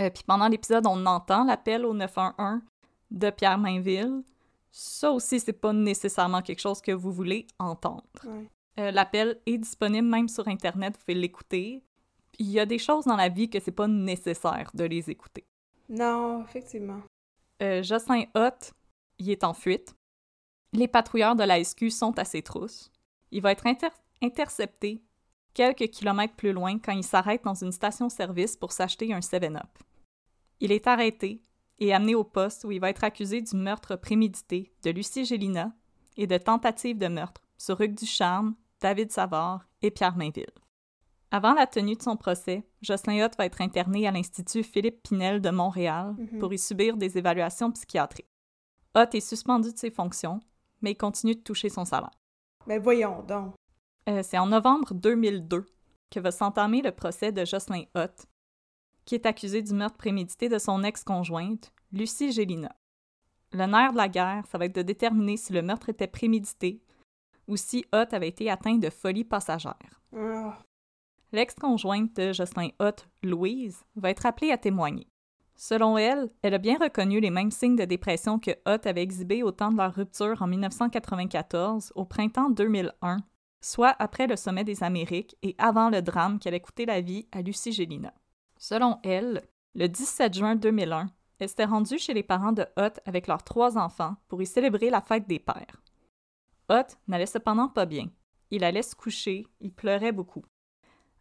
Euh, 0.00 0.10
Puis 0.10 0.22
pendant 0.26 0.48
l'épisode, 0.48 0.86
on 0.86 1.06
entend 1.06 1.44
l'appel 1.44 1.86
au 1.86 1.94
911 1.94 2.60
de 3.10 3.30
Pierre 3.30 3.56
Mainville. 3.58 4.22
Ça 4.70 5.10
aussi, 5.10 5.40
c'est 5.40 5.54
pas 5.54 5.72
nécessairement 5.72 6.42
quelque 6.42 6.60
chose 6.60 6.82
que 6.82 6.92
vous 6.92 7.10
voulez 7.12 7.46
entendre. 7.58 8.04
Ouais. 8.24 8.50
Euh, 8.78 8.90
l'appel 8.90 9.40
est 9.46 9.56
disponible 9.56 10.06
même 10.06 10.28
sur 10.28 10.46
Internet, 10.48 10.94
vous 10.98 11.00
pouvez 11.06 11.14
l'écouter. 11.18 11.82
Il 12.38 12.50
y 12.50 12.60
a 12.60 12.66
des 12.66 12.78
choses 12.78 13.06
dans 13.06 13.16
la 13.16 13.30
vie 13.30 13.48
que 13.48 13.58
c'est 13.58 13.70
pas 13.72 13.88
nécessaire 13.88 14.70
de 14.74 14.84
les 14.84 15.08
écouter. 15.08 15.46
Non, 15.88 16.42
effectivement. 16.44 17.00
Euh, 17.62 17.82
Jocelyn 17.82 18.24
Hott, 18.34 18.72
il 19.18 19.30
est 19.30 19.44
en 19.44 19.54
fuite. 19.54 19.94
Les 20.74 20.88
patrouilleurs 20.88 21.36
de 21.36 21.44
la 21.44 21.62
SQ 21.64 21.88
sont 21.90 22.18
à 22.18 22.26
ses 22.26 22.42
trousses. 22.42 22.90
Il 23.30 23.40
va 23.40 23.52
être 23.52 23.66
inter- 23.66 23.88
intercepté 24.22 25.00
quelques 25.56 25.88
kilomètres 25.88 26.34
plus 26.36 26.52
loin 26.52 26.78
quand 26.78 26.92
il 26.92 27.02
s'arrête 27.02 27.42
dans 27.42 27.54
une 27.54 27.72
station-service 27.72 28.56
pour 28.58 28.72
s'acheter 28.72 29.14
un 29.14 29.20
7-Up. 29.20 29.70
Il 30.60 30.70
est 30.70 30.86
arrêté 30.86 31.40
et 31.78 31.94
amené 31.94 32.14
au 32.14 32.24
poste 32.24 32.64
où 32.64 32.70
il 32.70 32.78
va 32.80 32.90
être 32.90 33.04
accusé 33.04 33.40
du 33.40 33.56
meurtre 33.56 33.96
prémédité 33.96 34.70
de 34.82 34.90
Lucie 34.90 35.24
Gélina 35.24 35.72
et 36.18 36.26
de 36.26 36.36
tentative 36.36 36.98
de 36.98 37.08
meurtre 37.08 37.40
sur 37.56 37.80
Hugues 37.80 37.94
Ducharme, 37.98 38.54
David 38.82 39.10
Savard 39.10 39.66
et 39.80 39.90
Pierre 39.90 40.16
Mainville. 40.16 40.52
Avant 41.30 41.54
la 41.54 41.66
tenue 41.66 41.96
de 41.96 42.02
son 42.02 42.16
procès, 42.16 42.66
Jocelyn 42.82 43.24
Hott 43.24 43.36
va 43.38 43.46
être 43.46 43.60
interné 43.62 44.06
à 44.06 44.10
l'Institut 44.10 44.62
Philippe 44.62 45.02
Pinel 45.02 45.40
de 45.40 45.50
Montréal 45.50 46.14
Mhm. 46.18 46.38
pour 46.38 46.52
y 46.52 46.58
subir 46.58 46.96
des 46.98 47.16
évaluations 47.16 47.72
psychiatriques. 47.72 48.28
Hott 48.94 49.14
est 49.14 49.20
suspendu 49.20 49.72
de 49.72 49.78
ses 49.78 49.90
fonctions, 49.90 50.40
mais 50.82 50.92
il 50.92 50.96
continue 50.96 51.34
de 51.34 51.40
toucher 51.40 51.70
son 51.70 51.84
salaire. 51.86 52.10
Ben 52.66 52.80
voyons 52.80 53.22
donc. 53.22 53.54
Euh, 54.08 54.22
c'est 54.22 54.38
en 54.38 54.46
novembre 54.46 54.94
2002 54.94 55.66
que 56.10 56.20
va 56.20 56.30
s'entamer 56.30 56.82
le 56.82 56.92
procès 56.92 57.32
de 57.32 57.44
Jocelyn 57.44 57.84
Hott, 57.94 58.26
qui 59.04 59.16
est 59.16 59.26
accusé 59.26 59.62
du 59.62 59.74
meurtre 59.74 59.96
prémédité 59.96 60.48
de 60.48 60.58
son 60.58 60.84
ex-conjointe, 60.84 61.72
Lucie 61.92 62.32
Gélina. 62.32 62.74
Le 63.52 63.66
nerf 63.66 63.92
de 63.92 63.96
la 63.96 64.08
guerre, 64.08 64.44
ça 64.46 64.58
va 64.58 64.66
être 64.66 64.74
de 64.74 64.82
déterminer 64.82 65.36
si 65.36 65.52
le 65.52 65.62
meurtre 65.62 65.88
était 65.88 66.06
prémédité 66.06 66.80
ou 67.48 67.56
si 67.56 67.84
Hott 67.92 68.12
avait 68.12 68.28
été 68.28 68.50
atteint 68.50 68.76
de 68.76 68.90
folie 68.90 69.24
passagère. 69.24 70.00
L'ex-conjointe 71.32 72.14
de 72.16 72.32
Jocelyn 72.32 72.70
Hott, 72.78 73.08
Louise, 73.22 73.84
va 73.96 74.10
être 74.10 74.26
appelée 74.26 74.52
à 74.52 74.58
témoigner. 74.58 75.08
Selon 75.56 75.96
elle, 75.96 76.30
elle 76.42 76.54
a 76.54 76.58
bien 76.58 76.76
reconnu 76.78 77.18
les 77.18 77.30
mêmes 77.30 77.50
signes 77.50 77.76
de 77.76 77.84
dépression 77.84 78.38
que 78.38 78.50
Hott 78.66 78.86
avait 78.86 79.02
exhibés 79.02 79.42
au 79.42 79.52
temps 79.52 79.70
de 79.70 79.76
leur 79.76 79.94
rupture 79.94 80.42
en 80.42 80.46
1994, 80.46 81.92
au 81.94 82.04
printemps 82.04 82.50
2001, 82.50 83.18
soit 83.60 83.94
après 83.98 84.26
le 84.26 84.36
sommet 84.36 84.64
des 84.64 84.82
Amériques 84.82 85.36
et 85.42 85.54
avant 85.58 85.90
le 85.90 86.02
drame 86.02 86.38
qui 86.38 86.48
avait 86.48 86.60
coûté 86.60 86.86
la 86.86 87.00
vie 87.00 87.26
à 87.32 87.42
Lucie 87.42 87.72
Gélina. 87.72 88.12
Selon 88.58 88.98
elle, 89.02 89.42
le 89.74 89.88
17 89.88 90.34
juin 90.34 90.56
2001, 90.56 91.08
elle 91.38 91.48
s'était 91.48 91.64
rendue 91.64 91.98
chez 91.98 92.14
les 92.14 92.22
parents 92.22 92.52
de 92.52 92.66
Hot 92.76 93.00
avec 93.04 93.26
leurs 93.26 93.42
trois 93.42 93.76
enfants 93.76 94.16
pour 94.28 94.40
y 94.40 94.46
célébrer 94.46 94.90
la 94.90 95.00
fête 95.00 95.26
des 95.28 95.38
pères. 95.38 95.82
Hot 96.68 96.96
n'allait 97.06 97.26
cependant 97.26 97.68
pas 97.68 97.86
bien. 97.86 98.08
Il 98.50 98.64
allait 98.64 98.82
se 98.82 98.94
coucher, 98.94 99.46
il 99.60 99.72
pleurait 99.72 100.12
beaucoup. 100.12 100.44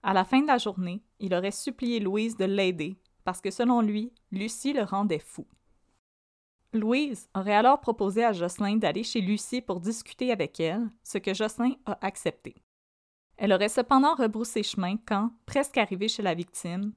À 0.04 0.14
la 0.14 0.24
fin 0.24 0.42
de 0.42 0.48
la 0.48 0.58
journée, 0.58 1.04
il 1.20 1.34
aurait 1.34 1.52
supplié 1.52 2.00
Louise 2.00 2.38
de 2.38 2.46
l'aider 2.46 2.98
parce 3.24 3.42
que 3.42 3.52
selon 3.52 3.82
lui, 3.82 4.14
Lucie 4.32 4.74
le 4.74 4.84
rendait 4.84 5.20
fou. 5.20 5.48
Louise 6.76 7.30
aurait 7.34 7.56
alors 7.56 7.80
proposé 7.80 8.24
à 8.24 8.34
Jocelyn 8.34 8.78
d'aller 8.78 9.04
chez 9.04 9.22
Lucie 9.22 9.62
pour 9.62 9.80
discuter 9.80 10.32
avec 10.32 10.60
elle, 10.60 10.88
ce 11.04 11.18
que 11.18 11.34
Jocelyn 11.34 11.74
a 11.86 11.98
accepté. 12.06 12.56
Elle 13.38 13.54
aurait 13.54 13.70
cependant 13.70 14.16
rebroussé 14.16 14.64
chemin 14.64 14.96
quand, 15.06 15.32
presque 15.46 15.78
arrivée 15.78 16.08
chez 16.08 16.24
la 16.24 16.34
victime, 16.34 16.94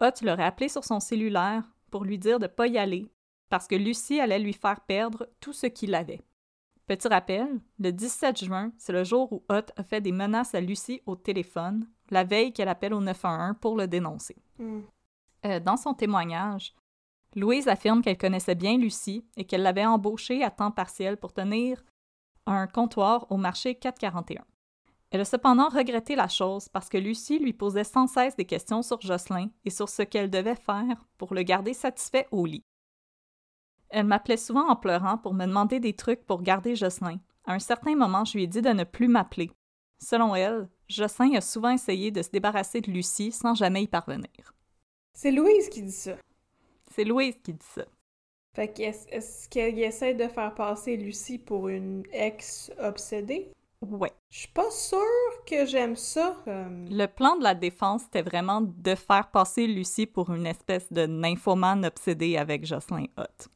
Hot 0.00 0.22
l'aurait 0.22 0.44
appelé 0.44 0.68
sur 0.68 0.84
son 0.84 1.00
cellulaire 1.00 1.62
pour 1.90 2.04
lui 2.04 2.18
dire 2.18 2.38
de 2.38 2.44
ne 2.44 2.48
pas 2.48 2.66
y 2.66 2.76
aller 2.76 3.12
parce 3.52 3.68
que 3.68 3.74
Lucie 3.74 4.18
allait 4.18 4.38
lui 4.38 4.54
faire 4.54 4.80
perdre 4.80 5.28
tout 5.38 5.52
ce 5.52 5.66
qu'il 5.66 5.94
avait. 5.94 6.22
Petit 6.86 7.06
rappel, 7.06 7.60
le 7.78 7.92
17 7.92 8.44
juin, 8.44 8.72
c'est 8.78 8.94
le 8.94 9.04
jour 9.04 9.30
où 9.30 9.44
Hot 9.50 9.70
a 9.76 9.82
fait 9.84 10.00
des 10.00 10.10
menaces 10.10 10.54
à 10.54 10.60
Lucie 10.62 11.02
au 11.04 11.16
téléphone, 11.16 11.86
la 12.08 12.24
veille 12.24 12.54
qu'elle 12.54 12.68
appelle 12.68 12.94
au 12.94 13.00
911 13.00 13.56
pour 13.60 13.76
le 13.76 13.86
dénoncer. 13.86 14.36
Hmm. 14.58 14.80
Euh, 15.44 15.60
dans 15.60 15.76
son 15.76 15.92
témoignage, 15.92 16.74
Louise 17.34 17.68
affirme 17.68 18.02
qu'elle 18.02 18.18
connaissait 18.18 18.54
bien 18.54 18.76
Lucie 18.76 19.24
et 19.36 19.44
qu'elle 19.44 19.62
l'avait 19.62 19.86
embauchée 19.86 20.42
à 20.44 20.50
temps 20.50 20.70
partiel 20.70 21.16
pour 21.16 21.32
tenir 21.32 21.82
un 22.46 22.66
comptoir 22.66 23.26
au 23.30 23.36
marché 23.36 23.74
441. 23.74 24.44
Elle 25.10 25.20
a 25.20 25.24
cependant 25.24 25.68
regretté 25.68 26.16
la 26.16 26.28
chose 26.28 26.68
parce 26.68 26.88
que 26.88 26.98
Lucie 26.98 27.38
lui 27.38 27.52
posait 27.52 27.84
sans 27.84 28.06
cesse 28.06 28.36
des 28.36 28.46
questions 28.46 28.82
sur 28.82 29.00
Jocelyn 29.00 29.50
et 29.64 29.70
sur 29.70 29.88
ce 29.88 30.02
qu'elle 30.02 30.30
devait 30.30 30.56
faire 30.56 31.06
pour 31.18 31.34
le 31.34 31.42
garder 31.42 31.74
satisfait 31.74 32.26
au 32.30 32.46
lit. 32.46 32.64
Elle 33.90 34.06
m'appelait 34.06 34.38
souvent 34.38 34.68
en 34.68 34.76
pleurant 34.76 35.18
pour 35.18 35.34
me 35.34 35.44
demander 35.44 35.80
des 35.80 35.92
trucs 35.94 36.24
pour 36.24 36.42
garder 36.42 36.74
Jocelyn. 36.74 37.20
À 37.44 37.52
un 37.52 37.58
certain 37.58 37.94
moment, 37.94 38.24
je 38.24 38.38
lui 38.38 38.44
ai 38.44 38.46
dit 38.46 38.62
de 38.62 38.70
ne 38.70 38.84
plus 38.84 39.08
m'appeler. 39.08 39.50
Selon 39.98 40.34
elle, 40.34 40.68
Jocelyn 40.88 41.34
a 41.34 41.40
souvent 41.42 41.70
essayé 41.70 42.10
de 42.10 42.22
se 42.22 42.30
débarrasser 42.30 42.80
de 42.80 42.90
Lucie 42.90 43.32
sans 43.32 43.54
jamais 43.54 43.82
y 43.82 43.88
parvenir. 43.88 44.54
C'est 45.12 45.30
Louise 45.30 45.68
qui 45.68 45.82
dit 45.82 45.92
ça. 45.92 46.16
C'est 46.94 47.04
Louise 47.04 47.40
qui 47.42 47.54
dit 47.54 47.66
ça. 47.74 47.84
Fait 48.54 48.68
qu'est-ce 48.72 49.08
est 49.08 49.48
qu'elle 49.48 49.78
essaie 49.78 50.14
de 50.14 50.28
faire 50.28 50.54
passer 50.54 50.96
Lucie 50.96 51.38
pour 51.38 51.68
une 51.68 52.02
ex 52.12 52.70
obsédée? 52.78 53.50
Ouais. 53.82 54.12
Je 54.30 54.38
suis 54.40 54.48
pas 54.48 54.70
sûre 54.70 55.44
que 55.46 55.66
j'aime 55.66 55.96
ça. 55.96 56.36
euh. 56.46 56.86
Le 56.90 57.06
plan 57.06 57.36
de 57.36 57.42
la 57.42 57.54
défense, 57.54 58.02
c'était 58.02 58.22
vraiment 58.22 58.60
de 58.60 58.94
faire 58.94 59.30
passer 59.30 59.66
Lucie 59.66 60.06
pour 60.06 60.32
une 60.32 60.46
espèce 60.46 60.92
de 60.92 61.06
nymphomane 61.06 61.84
obsédée 61.84 62.36
avec 62.36 62.64
Jocelyn 62.64 63.06
Hott. 63.16 63.48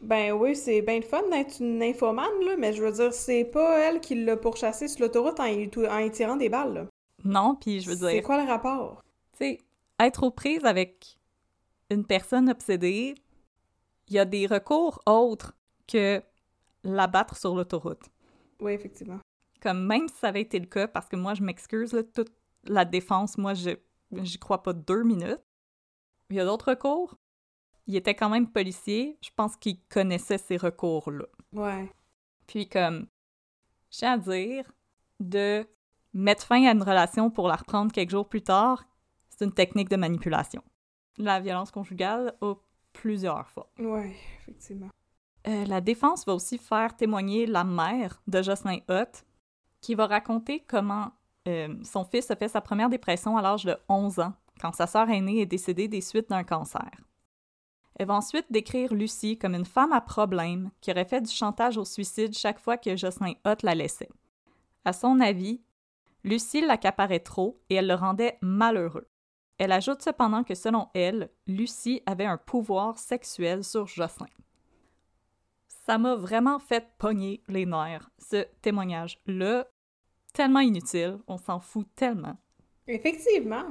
Ben 0.00 0.32
oui, 0.32 0.56
c'est 0.56 0.82
bien 0.82 0.96
le 0.96 1.02
fun 1.02 1.22
d'être 1.30 1.60
une 1.60 1.78
nymphomane, 1.78 2.40
là, 2.44 2.56
mais 2.56 2.72
je 2.72 2.82
veux 2.82 2.92
dire, 2.92 3.12
c'est 3.12 3.44
pas 3.44 3.78
elle 3.80 4.00
qui 4.00 4.14
l'a 4.14 4.36
pourchassé 4.36 4.88
sur 4.88 5.00
l'autoroute 5.02 5.40
en, 5.40 5.44
y 5.44 5.68
tou- 5.68 5.84
en 5.86 5.98
y 5.98 6.10
tirant 6.10 6.36
des 6.36 6.48
balles, 6.48 6.72
là. 6.74 6.86
Non, 7.24 7.54
puis 7.56 7.80
je 7.80 7.90
veux 7.90 7.96
C'est 7.96 8.06
dire, 8.12 8.22
quoi 8.22 8.42
le 8.42 8.48
rapport? 8.48 9.02
tu 9.32 9.38
sais, 9.38 9.58
être 9.98 10.22
aux 10.22 10.30
prises 10.30 10.64
avec 10.64 11.18
une 11.90 12.04
personne 12.06 12.48
obsédée, 12.48 13.14
il 14.08 14.14
y 14.14 14.18
a 14.18 14.24
des 14.24 14.46
recours 14.46 15.00
autres 15.06 15.54
que 15.86 16.22
l'abattre 16.84 17.36
sur 17.36 17.54
l'autoroute. 17.54 18.10
Oui, 18.60 18.72
effectivement. 18.72 19.18
Comme 19.60 19.86
même 19.86 20.08
si 20.08 20.16
ça 20.16 20.28
avait 20.28 20.40
été 20.42 20.58
le 20.58 20.66
cas, 20.66 20.88
parce 20.88 21.08
que 21.08 21.16
moi, 21.16 21.34
je 21.34 21.42
m'excuse, 21.42 21.96
toute 22.14 22.32
la 22.64 22.84
défense, 22.84 23.36
moi, 23.38 23.54
je 23.54 23.70
j'y 24.12 24.38
crois 24.38 24.62
pas 24.62 24.72
deux 24.72 25.02
minutes. 25.02 25.42
Il 26.30 26.36
y 26.36 26.40
a 26.40 26.44
d'autres 26.44 26.70
recours. 26.70 27.16
Il 27.86 27.96
était 27.96 28.14
quand 28.14 28.28
même 28.28 28.50
policier. 28.50 29.18
Je 29.22 29.30
pense 29.34 29.56
qu'il 29.56 29.80
connaissait 29.88 30.38
ces 30.38 30.56
recours-là. 30.56 31.26
Ouais. 31.52 31.92
Puis 32.46 32.68
comme, 32.68 33.06
j'ai 33.90 34.06
à 34.06 34.18
dire, 34.18 34.70
de 35.18 35.66
mettre 36.12 36.46
fin 36.46 36.64
à 36.66 36.72
une 36.72 36.82
relation 36.82 37.30
pour 37.30 37.48
la 37.48 37.56
reprendre 37.56 37.92
quelques 37.92 38.10
jours 38.10 38.28
plus 38.28 38.42
tard, 38.42 38.84
c'est 39.28 39.44
une 39.44 39.52
technique 39.52 39.88
de 39.88 39.96
manipulation. 39.96 40.62
La 41.20 41.38
violence 41.38 41.70
conjugale 41.70 42.34
a 42.40 42.54
plusieurs 42.92 43.48
fois. 43.48 43.70
Ouais, 43.78 44.14
effectivement. 44.40 44.88
Euh, 45.46 45.64
la 45.66 45.80
défense 45.80 46.24
va 46.26 46.34
aussi 46.34 46.58
faire 46.58 46.96
témoigner 46.96 47.46
la 47.46 47.64
mère 47.64 48.20
de 48.26 48.42
Jocelyn 48.42 48.78
Hutt, 48.88 49.24
qui 49.80 49.94
va 49.94 50.06
raconter 50.06 50.64
comment 50.66 51.12
euh, 51.48 51.74
son 51.82 52.04
fils 52.04 52.30
a 52.30 52.36
fait 52.36 52.48
sa 52.48 52.60
première 52.60 52.88
dépression 52.88 53.36
à 53.36 53.42
l'âge 53.42 53.64
de 53.64 53.76
11 53.88 54.20
ans, 54.20 54.32
quand 54.60 54.74
sa 54.74 54.86
sœur 54.86 55.08
aînée 55.08 55.40
est 55.40 55.46
décédée 55.46 55.88
des 55.88 56.00
suites 56.00 56.30
d'un 56.30 56.44
cancer. 56.44 56.90
Elle 57.96 58.06
va 58.06 58.14
ensuite 58.14 58.46
décrire 58.50 58.94
Lucie 58.94 59.38
comme 59.38 59.54
une 59.54 59.66
femme 59.66 59.92
à 59.92 60.00
problème 60.00 60.70
qui 60.80 60.90
aurait 60.90 61.04
fait 61.04 61.20
du 61.20 61.30
chantage 61.30 61.76
au 61.76 61.84
suicide 61.84 62.34
chaque 62.34 62.58
fois 62.58 62.78
que 62.78 62.96
Jocelyn 62.96 63.34
Hutt 63.46 63.62
la 63.62 63.74
laissait. 63.74 64.08
À 64.86 64.94
son 64.94 65.20
avis, 65.20 65.60
Lucie 66.24 66.62
l'accaparait 66.62 67.20
trop 67.20 67.60
et 67.68 67.74
elle 67.74 67.86
le 67.86 67.94
rendait 67.94 68.38
malheureux. 68.40 69.06
Elle 69.62 69.72
ajoute 69.72 70.00
cependant 70.00 70.42
que 70.42 70.54
selon 70.54 70.88
elle, 70.94 71.28
Lucie 71.46 72.02
avait 72.06 72.24
un 72.24 72.38
pouvoir 72.38 72.96
sexuel 72.96 73.62
sur 73.62 73.86
Jocelyn. 73.86 74.26
Ça 75.68 75.98
m'a 75.98 76.14
vraiment 76.16 76.58
fait 76.58 76.88
pogner 76.96 77.42
les 77.46 77.66
nerfs, 77.66 78.08
ce 78.18 78.46
témoignage-là. 78.62 79.66
Tellement 80.32 80.60
inutile, 80.60 81.18
on 81.26 81.36
s'en 81.36 81.60
fout 81.60 81.86
tellement. 81.94 82.38
Effectivement. 82.86 83.64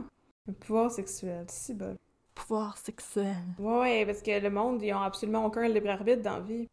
Le 0.46 0.54
pouvoir 0.54 0.92
sexuel, 0.92 1.46
si 1.50 1.74
bon. 1.74 1.98
Pouvoir 2.36 2.78
sexuel. 2.78 3.36
Ouais, 3.58 4.06
parce 4.06 4.22
que 4.22 4.40
le 4.40 4.50
monde, 4.52 4.84
ils 4.84 4.94
ont 4.94 5.02
absolument 5.02 5.44
aucun 5.46 5.68
libre 5.68 5.90
arbitre 5.90 6.22
dans 6.22 6.34
la 6.36 6.40
vie. 6.42 6.68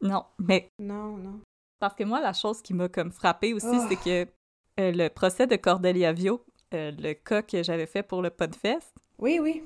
Non, 0.00 0.24
mais 0.38 0.70
Non, 0.78 1.16
non. 1.16 1.40
parce 1.80 1.96
que 1.96 2.04
moi, 2.04 2.20
la 2.20 2.32
chose 2.34 2.62
qui 2.62 2.72
m'a 2.72 2.88
comme 2.88 3.10
frappée 3.10 3.52
aussi, 3.52 3.66
Oh. 3.68 3.86
c'est 3.88 3.96
que 3.96 4.30
euh, 4.78 4.92
le 4.92 5.08
procès 5.08 5.48
de 5.48 5.56
Cordelia 5.56 6.12
Vio, 6.12 6.44
euh, 6.74 6.92
le 6.98 7.14
cas 7.14 7.42
que 7.42 7.62
j'avais 7.62 7.86
fait 7.86 8.02
pour 8.02 8.22
le 8.22 8.30
Podfest, 8.30 8.94
Oui, 9.18 9.38
oui. 9.40 9.62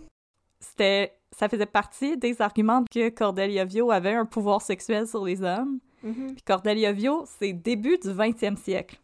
c'était 0.61 1.13
ça 1.33 1.49
faisait 1.49 1.67
partie 1.67 2.17
des 2.17 2.41
arguments 2.41 2.85
que 2.91 3.09
Cordelia 3.09 3.65
Vio 3.65 3.91
avait 3.91 4.15
un 4.15 4.25
pouvoir 4.25 4.63
sexuel 4.63 5.07
sur 5.09 5.25
les 5.25 5.43
hommes. 5.43 5.81
Mhm. 6.05 6.35
Puis 6.35 6.43
Cordelia 6.47 6.93
Vio, 6.93 7.25
c'est 7.27 7.53
début 7.53 7.99
du 7.99 8.09
20e 8.11 8.57
siècle. 8.57 9.01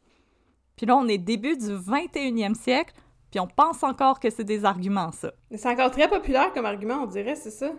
Puis 0.76 0.86
là, 0.86 0.96
on 0.96 1.08
est 1.08 1.18
début 1.18 1.56
du 1.56 1.66
21e 1.76 2.54
siècle, 2.54 2.94
puis 3.30 3.40
on 3.40 3.48
pense 3.48 3.82
encore 3.82 4.20
que 4.20 4.30
c'est 4.30 4.44
des 4.44 4.64
arguments, 4.64 5.10
ça. 5.12 5.32
Mais 5.50 5.56
C'est 5.58 5.68
encore 5.68 5.90
très 5.90 6.08
populaire 6.08 6.52
comme 6.52 6.66
argument, 6.66 7.02
on 7.02 7.06
dirait, 7.06 7.34
c'est 7.34 7.50
ça? 7.50 7.72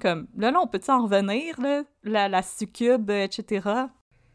Comme, 0.00 0.26
là, 0.36 0.50
là, 0.50 0.60
on 0.60 0.66
peut-tu 0.66 0.90
en 0.90 1.04
revenir, 1.04 1.60
là? 1.60 1.84
La, 2.02 2.28
la 2.28 2.42
succube, 2.42 3.10
etc. 3.10 3.68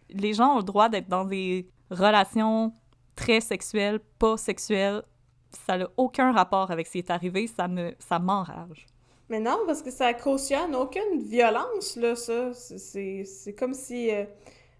Les 0.09 0.33
gens 0.33 0.53
ont 0.53 0.57
le 0.59 0.63
droit 0.63 0.87
d'être 0.87 1.09
dans 1.09 1.25
des 1.25 1.69
relations 1.91 2.71
très 3.15 3.41
sexuelles, 3.41 3.99
pas 4.19 4.37
sexuelles. 4.37 5.03
Ça 5.51 5.77
n'a 5.77 5.87
aucun 5.97 6.31
rapport 6.31 6.71
avec 6.71 6.87
ce 6.87 6.93
qui 6.93 6.97
est 6.99 7.09
arrivé, 7.11 7.47
ça 7.47 7.67
me 7.67 7.93
ça 7.99 8.19
m'enrage. 8.19 8.85
Mais 9.29 9.39
non, 9.39 9.57
parce 9.67 9.81
que 9.81 9.91
ça 9.91 10.13
cautionne 10.13 10.75
aucune 10.75 11.19
violence, 11.21 11.95
là, 11.95 12.15
ça. 12.15 12.53
C'est- 12.53 13.55
comme 13.57 13.73
si... 13.73 14.11
euh, 14.11 14.25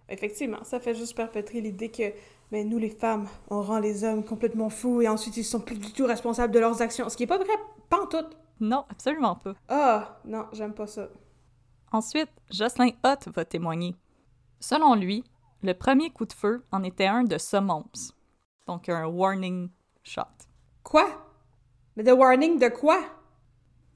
Effectivement, 0.08 0.64
ça 0.64 0.80
fait 0.80 0.94
juste 0.94 1.16
perpétrer 1.16 1.60
l'idée 1.60 1.90
que 1.90 2.12
mais 2.52 2.64
nous, 2.64 2.78
les 2.78 2.90
femmes, 2.90 3.28
on 3.48 3.62
rend 3.62 3.78
les 3.78 4.04
hommes 4.04 4.24
complètement 4.24 4.70
fous 4.70 5.02
et 5.02 5.08
ensuite 5.08 5.36
ils 5.36 5.44
sont 5.44 5.60
plus 5.60 5.78
du 5.78 5.92
tout 5.92 6.04
responsables 6.06 6.52
de 6.52 6.58
leurs 6.58 6.82
actions. 6.82 7.08
Ce 7.08 7.16
qui 7.16 7.22
est 7.22 7.26
pas 7.28 7.38
vrai, 7.38 7.54
pas 7.88 8.02
en 8.02 8.06
tout. 8.06 8.26
Non, 8.60 8.84
absolument 8.90 9.36
pas. 9.36 9.54
Ah, 9.68 10.20
non, 10.24 10.46
j'aime 10.52 10.74
pas 10.74 10.86
ça. 10.88 11.08
Ensuite, 11.92 12.30
Jocelyn 12.50 12.90
Hutt 13.04 13.28
va 13.34 13.44
témoigner. 13.44 13.94
Selon 14.60 14.94
lui, 14.94 15.24
le 15.62 15.74
premier 15.74 16.10
coup 16.10 16.26
de 16.26 16.32
feu 16.32 16.64
en 16.72 16.82
était 16.84 17.06
un 17.06 17.24
de 17.24 17.38
semonce, 17.38 18.14
donc 18.66 18.88
un 18.88 19.06
warning 19.06 19.70
shot. 20.02 20.22
Quoi? 20.90 21.06
Mais 21.96 22.02
de 22.02 22.10
warning 22.12 22.58
de 22.58 22.68
quoi? 22.68 23.00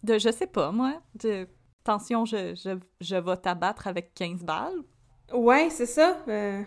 De, 0.04 0.16
je 0.16 0.30
sais 0.30 0.46
pas, 0.46 0.70
moi, 0.70 1.00
de 1.16 1.48
attention, 1.82 2.24
je, 2.24 2.54
je, 2.54 2.78
je 3.00 3.16
vais 3.16 3.36
t'abattre 3.36 3.88
avec 3.88 4.14
15 4.14 4.44
balles. 4.44 4.78
Ouais, 5.32 5.70
c'est 5.70 5.86
ça. 5.86 6.18
euh, 6.28 6.62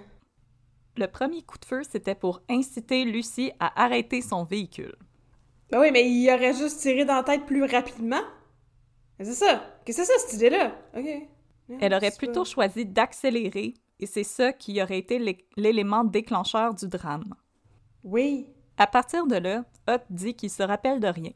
Le 0.98 1.08
premier 1.08 1.44
coup 1.44 1.58
de 1.58 1.64
feu, 1.66 1.82
c'était 1.90 2.14
pour 2.14 2.42
inciter 2.50 3.06
Lucie 3.06 3.52
à 3.62 3.82
arrêter 3.84 4.22
son 4.22 4.44
véhicule. 4.44 4.96
Ben 5.72 5.80
oui, 5.80 5.92
mais 5.94 6.10
il 6.10 6.30
aurait 6.30 6.54
juste 6.54 6.82
tiré 6.82 7.06
dans 7.06 7.16
la 7.16 7.24
tête 7.24 7.46
plus 7.46 7.64
rapidement. 7.64 8.22
C'est 9.22 9.34
ça. 9.34 9.64
Qu'est-ce 9.86 10.00
que 10.00 10.06
c'est 10.06 10.12
ça, 10.14 10.20
cette 10.28 10.34
idée-là? 10.34 10.76
OK. 10.96 11.06
Yeah, 11.06 11.78
Elle 11.82 11.94
aurait 11.94 12.12
plutôt 12.12 12.44
pas- 12.44 12.50
choisi 12.50 12.86
d'accélérer, 12.86 13.76
et 14.00 14.06
c'est 14.06 14.24
ça 14.24 14.52
qui 14.54 14.82
aurait 14.82 15.00
été 15.00 15.20
l'é- 15.20 15.48
l'élément 15.56 16.04
déclencheur 16.04 16.74
du 16.74 16.88
drame. 16.88 17.34
Oui. 18.04 18.48
À 18.78 18.88
partir 18.88 19.26
de 19.26 19.36
là, 19.36 19.64
Hutt 19.88 20.04
dit 20.10 20.36
qu'il 20.36 20.52
se 20.52 20.64
rappelle 20.64 21.00
de 21.00 21.08
rien. 21.08 21.32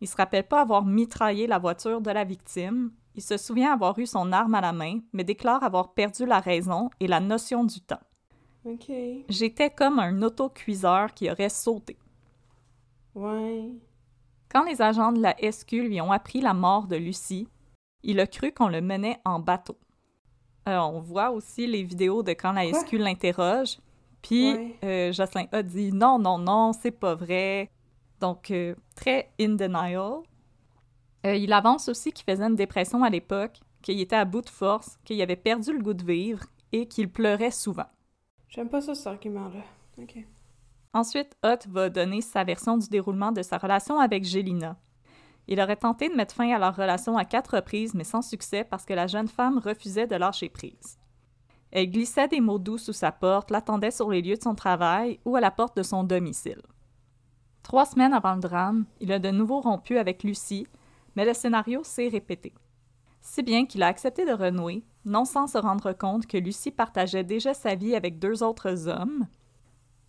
Il 0.00 0.08
se 0.08 0.16
rappelle 0.16 0.46
pas 0.46 0.62
avoir 0.62 0.84
mitraillé 0.84 1.46
la 1.46 1.58
voiture 1.58 2.00
de 2.00 2.10
la 2.10 2.24
victime. 2.24 2.90
Il 3.14 3.22
se 3.22 3.36
souvient 3.36 3.72
avoir 3.72 3.98
eu 3.98 4.06
son 4.06 4.32
arme 4.32 4.54
à 4.54 4.60
la 4.60 4.72
main, 4.72 5.00
mais 5.12 5.22
déclare 5.22 5.62
avoir 5.62 5.92
perdu 5.92 6.24
la 6.24 6.40
raison 6.40 6.90
et 6.98 7.06
la 7.06 7.20
notion 7.20 7.64
du 7.64 7.80
temps. 7.80 8.00
J'étais 9.28 9.70
comme 9.70 9.98
un 9.98 10.22
autocuiseur 10.22 11.12
qui 11.14 11.30
aurait 11.30 11.48
sauté. 11.48 11.98
Ouais. 13.14 13.68
Quand 14.48 14.64
les 14.64 14.80
agents 14.80 15.12
de 15.12 15.20
la 15.20 15.36
SQ 15.38 15.72
lui 15.72 16.00
ont 16.00 16.12
appris 16.12 16.40
la 16.40 16.54
mort 16.54 16.86
de 16.86 16.96
Lucie, 16.96 17.48
il 18.02 18.20
a 18.20 18.26
cru 18.26 18.52
qu'on 18.52 18.68
le 18.68 18.80
menait 18.80 19.20
en 19.24 19.38
bateau. 19.38 19.76
Euh, 20.68 20.78
on 20.78 21.00
voit 21.00 21.30
aussi 21.30 21.66
les 21.66 21.82
vidéos 21.82 22.22
de 22.22 22.32
quand 22.32 22.52
la 22.52 22.68
Quoi? 22.68 22.80
SQ 22.80 22.92
l'interroge, 22.94 23.78
puis 24.22 24.52
Ouais. 24.52 24.76
euh, 24.84 25.12
Jocelyn 25.12 25.46
a 25.52 25.62
dit 25.62 25.92
non, 25.92 26.18
non, 26.18 26.38
non, 26.38 26.72
c'est 26.72 26.90
pas 26.92 27.14
vrai. 27.14 27.70
Donc, 28.20 28.50
euh, 28.50 28.74
très 28.94 29.32
in 29.40 29.50
denial. 29.56 30.20
Euh, 31.26 31.34
il 31.36 31.52
avance 31.52 31.88
aussi 31.88 32.12
qu'il 32.12 32.24
faisait 32.24 32.44
une 32.44 32.54
dépression 32.56 33.02
à 33.04 33.10
l'époque, 33.10 33.60
qu'il 33.82 34.00
était 34.00 34.16
à 34.16 34.24
bout 34.24 34.42
de 34.42 34.48
force, 34.48 34.98
qu'il 35.04 35.20
avait 35.22 35.36
perdu 35.36 35.72
le 35.72 35.80
goût 35.82 35.94
de 35.94 36.04
vivre 36.04 36.44
et 36.72 36.86
qu'il 36.86 37.10
pleurait 37.10 37.50
souvent. 37.50 37.86
J'aime 38.48 38.68
pas 38.68 38.80
ça, 38.80 38.94
cet 38.94 39.06
argument-là. 39.08 39.60
Ok. 39.98 40.16
Ensuite, 40.94 41.36
Hutt 41.44 41.66
va 41.68 41.88
donner 41.90 42.20
sa 42.20 42.44
version 42.44 42.76
du 42.76 42.88
déroulement 42.88 43.32
de 43.32 43.42
sa 43.42 43.58
relation 43.58 43.98
avec 43.98 44.24
Gélina. 44.24 44.76
Il 45.48 45.60
aurait 45.60 45.76
tenté 45.76 46.08
de 46.08 46.14
mettre 46.14 46.34
fin 46.34 46.50
à 46.54 46.58
leur 46.58 46.76
relation 46.76 47.16
à 47.16 47.24
quatre 47.24 47.56
reprises, 47.56 47.94
mais 47.94 48.04
sans 48.04 48.22
succès 48.22 48.62
parce 48.64 48.84
que 48.84 48.92
la 48.94 49.06
jeune 49.06 49.28
femme 49.28 49.58
refusait 49.58 50.06
de 50.06 50.14
lâcher 50.16 50.48
prise. 50.48 50.98
Elle 51.72 51.90
glissait 51.90 52.28
des 52.28 52.40
mots 52.40 52.58
doux 52.58 52.78
sous 52.78 52.92
sa 52.92 53.10
porte, 53.12 53.50
l'attendait 53.50 53.90
sur 53.90 54.10
les 54.10 54.20
lieux 54.22 54.36
de 54.36 54.42
son 54.42 54.54
travail 54.54 55.18
ou 55.24 55.36
à 55.36 55.40
la 55.40 55.50
porte 55.50 55.76
de 55.76 55.82
son 55.82 56.04
domicile. 56.04 56.60
Trois 57.62 57.86
semaines 57.86 58.12
avant 58.12 58.34
le 58.34 58.40
drame, 58.40 58.84
il 59.00 59.10
a 59.10 59.18
de 59.18 59.30
nouveau 59.30 59.60
rompu 59.60 59.96
avec 59.96 60.22
Lucie, 60.22 60.66
mais 61.16 61.24
le 61.24 61.32
scénario 61.32 61.82
s'est 61.82 62.08
répété. 62.08 62.52
Si 63.20 63.42
bien 63.42 63.66
qu'il 63.66 63.82
a 63.82 63.86
accepté 63.86 64.26
de 64.26 64.32
renouer, 64.32 64.84
non 65.04 65.24
sans 65.24 65.46
se 65.46 65.56
rendre 65.58 65.92
compte 65.92 66.26
que 66.26 66.36
Lucie 66.36 66.72
partageait 66.72 67.24
déjà 67.24 67.54
sa 67.54 67.74
vie 67.74 67.94
avec 67.94 68.18
deux 68.18 68.42
autres 68.42 68.88
hommes, 68.88 69.26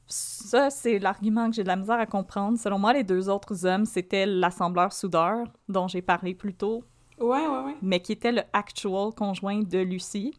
ça, 0.07 0.70
c'est 0.70 0.99
l'argument 0.99 1.49
que 1.49 1.55
j'ai 1.55 1.64
de 1.64 1.68
la 1.70 1.78
misère 1.78 1.99
à 1.99 2.05
comprendre. 2.05 2.57
Selon 2.59 2.78
moi, 2.78 2.91
les 2.93 3.03
deux 3.05 3.30
autres 3.30 3.66
hommes, 3.66 3.86
c'était 3.86 4.26
l'assembleur 4.26 4.91
soudeur, 4.91 5.47
dont 5.70 5.88
j'ai 5.88 6.01
parlé 6.01 6.34
plus 6.36 6.53
tôt, 6.53 6.84
Ouais, 7.20 7.47
ouais, 7.47 7.64
ouais. 7.64 7.76
mais 7.82 8.01
qui 8.01 8.11
était 8.11 8.32
le 8.34 8.41
actual 8.51 9.14
conjoint 9.16 9.61
de 9.61 9.78
Lucie, 9.80 10.34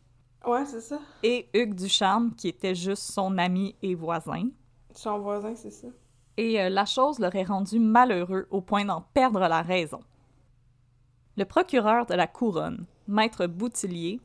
Ouais, 0.46 0.64
c'est 0.66 0.80
ça. 0.80 0.98
et 1.22 1.48
Hugues 1.54 1.74
Ducharme, 1.74 2.34
qui 2.34 2.48
était 2.48 2.74
juste 2.74 3.02
son 3.12 3.38
ami 3.38 3.74
et 3.82 3.94
voisin. 3.94 4.48
Son 4.94 5.18
voisin, 5.18 5.54
c'est 5.54 5.70
ça. 5.70 5.88
Et 6.36 6.60
euh, 6.60 6.68
la 6.68 6.84
chose 6.84 7.18
l'aurait 7.18 7.44
rendu 7.44 7.78
malheureux 7.78 8.46
au 8.50 8.60
point 8.60 8.84
d'en 8.84 9.02
perdre 9.14 9.40
la 9.40 9.62
raison. 9.62 10.00
Le 11.36 11.44
procureur 11.44 12.06
de 12.06 12.14
la 12.14 12.26
couronne, 12.26 12.86
maître 13.08 13.46
Boutillier, 13.46 14.20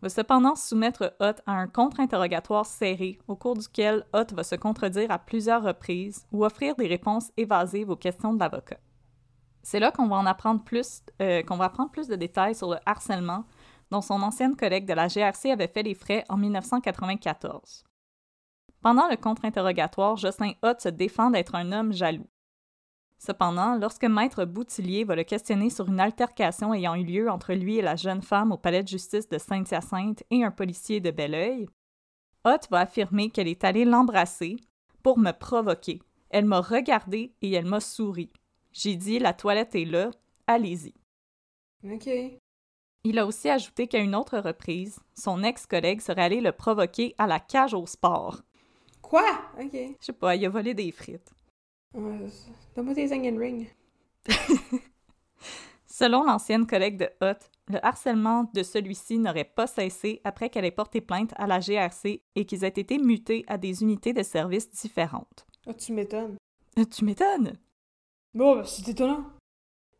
va 0.00 0.08
cependant 0.08 0.56
soumettre 0.56 1.14
Hutt 1.20 1.40
à 1.46 1.52
un 1.52 1.68
contre-interrogatoire 1.68 2.66
serré 2.66 3.18
au 3.28 3.36
cours 3.36 3.56
duquel 3.56 4.04
Hutt 4.14 4.32
va 4.32 4.42
se 4.42 4.56
contredire 4.56 5.10
à 5.12 5.18
plusieurs 5.18 5.62
reprises 5.62 6.26
ou 6.32 6.44
offrir 6.44 6.74
des 6.76 6.88
réponses 6.88 7.30
évasives 7.36 7.90
aux 7.90 7.96
questions 7.96 8.34
de 8.34 8.40
l'avocat. 8.40 8.78
C'est 9.62 9.78
là 9.78 9.92
qu'on 9.92 10.08
va 10.08 10.16
en 10.16 10.26
apprendre 10.26 10.64
plus, 10.64 11.02
euh, 11.20 11.42
qu'on 11.44 11.56
va 11.56 11.66
apprendre 11.66 11.92
plus 11.92 12.08
de 12.08 12.16
détails 12.16 12.56
sur 12.56 12.70
le 12.70 12.78
harcèlement 12.84 13.44
dont 13.92 14.00
son 14.00 14.22
ancienne 14.22 14.56
collègue 14.56 14.86
de 14.86 14.94
la 14.94 15.06
GRC 15.06 15.50
avait 15.50 15.68
fait 15.68 15.82
les 15.82 15.94
frais 15.94 16.24
en 16.30 16.38
1994. 16.38 17.84
Pendant 18.80 19.06
le 19.08 19.16
contre-interrogatoire, 19.16 20.16
Jocelyn 20.16 20.54
Hutt 20.64 20.80
se 20.80 20.88
défend 20.88 21.30
d'être 21.30 21.54
un 21.54 21.70
homme 21.72 21.92
jaloux. 21.92 22.26
Cependant, 23.18 23.76
lorsque 23.76 24.04
Maître 24.04 24.46
Boutillier 24.46 25.04
va 25.04 25.14
le 25.14 25.24
questionner 25.24 25.70
sur 25.70 25.88
une 25.88 26.00
altercation 26.00 26.74
ayant 26.74 26.96
eu 26.96 27.04
lieu 27.04 27.30
entre 27.30 27.52
lui 27.52 27.76
et 27.76 27.82
la 27.82 27.94
jeune 27.94 28.22
femme 28.22 28.50
au 28.50 28.56
palais 28.56 28.82
de 28.82 28.88
justice 28.88 29.28
de 29.28 29.38
Saint-Hyacinthe 29.38 30.24
et 30.30 30.42
un 30.42 30.50
policier 30.50 31.00
de 31.00 31.10
Belleuil, 31.10 31.68
Hutt 32.46 32.68
va 32.70 32.80
affirmer 32.80 33.30
qu'elle 33.30 33.46
est 33.46 33.62
allée 33.62 33.84
l'embrasser 33.84 34.56
pour 35.02 35.18
me 35.18 35.32
provoquer. 35.32 36.00
Elle 36.30 36.46
m'a 36.46 36.60
regardé 36.60 37.34
et 37.42 37.52
elle 37.52 37.66
m'a 37.66 37.78
souri. 37.78 38.32
J'ai 38.72 38.96
dit 38.96 39.18
la 39.18 39.34
toilette 39.34 39.74
est 39.74 39.84
là, 39.84 40.10
allez-y. 40.46 40.94
Ok. 41.84 42.08
Il 43.04 43.18
a 43.18 43.26
aussi 43.26 43.48
ajouté 43.48 43.88
qu'à 43.88 43.98
une 43.98 44.14
autre 44.14 44.38
reprise, 44.38 45.00
son 45.14 45.42
ex-collègue 45.42 46.00
serait 46.00 46.22
allé 46.22 46.40
le 46.40 46.52
provoquer 46.52 47.14
à 47.18 47.26
la 47.26 47.40
cage 47.40 47.74
au 47.74 47.84
sport. 47.86 48.42
Quoi? 49.00 49.28
Ok. 49.60 49.72
Je 49.72 50.06
sais 50.06 50.12
pas, 50.12 50.36
il 50.36 50.46
a 50.46 50.48
volé 50.48 50.72
des 50.72 50.92
frites. 50.92 51.32
Donne-moi 51.94 52.94
tes 52.94 53.12
onion 53.12 53.36
rings. 53.36 53.68
Selon 55.86 56.22
l'ancienne 56.22 56.66
collègue 56.66 56.96
de 56.96 57.10
Hutt, 57.20 57.50
le 57.68 57.84
harcèlement 57.84 58.50
de 58.54 58.62
celui-ci 58.62 59.18
n'aurait 59.18 59.44
pas 59.44 59.66
cessé 59.66 60.20
après 60.24 60.48
qu'elle 60.48 60.64
ait 60.64 60.70
porté 60.70 61.00
plainte 61.00 61.34
à 61.36 61.46
la 61.46 61.60
GRC 61.60 62.22
et 62.34 62.46
qu'ils 62.46 62.64
aient 62.64 62.68
été 62.68 62.98
mutés 62.98 63.44
à 63.48 63.58
des 63.58 63.82
unités 63.82 64.12
de 64.12 64.22
services 64.22 64.70
différentes. 64.70 65.44
Ah, 65.66 65.74
tu 65.74 65.92
m'étonnes. 65.92 66.36
Euh, 66.78 66.84
Tu 66.84 67.04
m'étonnes! 67.04 67.58
Bon, 68.34 68.56
ben, 68.56 68.64
c'est 68.64 68.88
étonnant. 68.88 69.24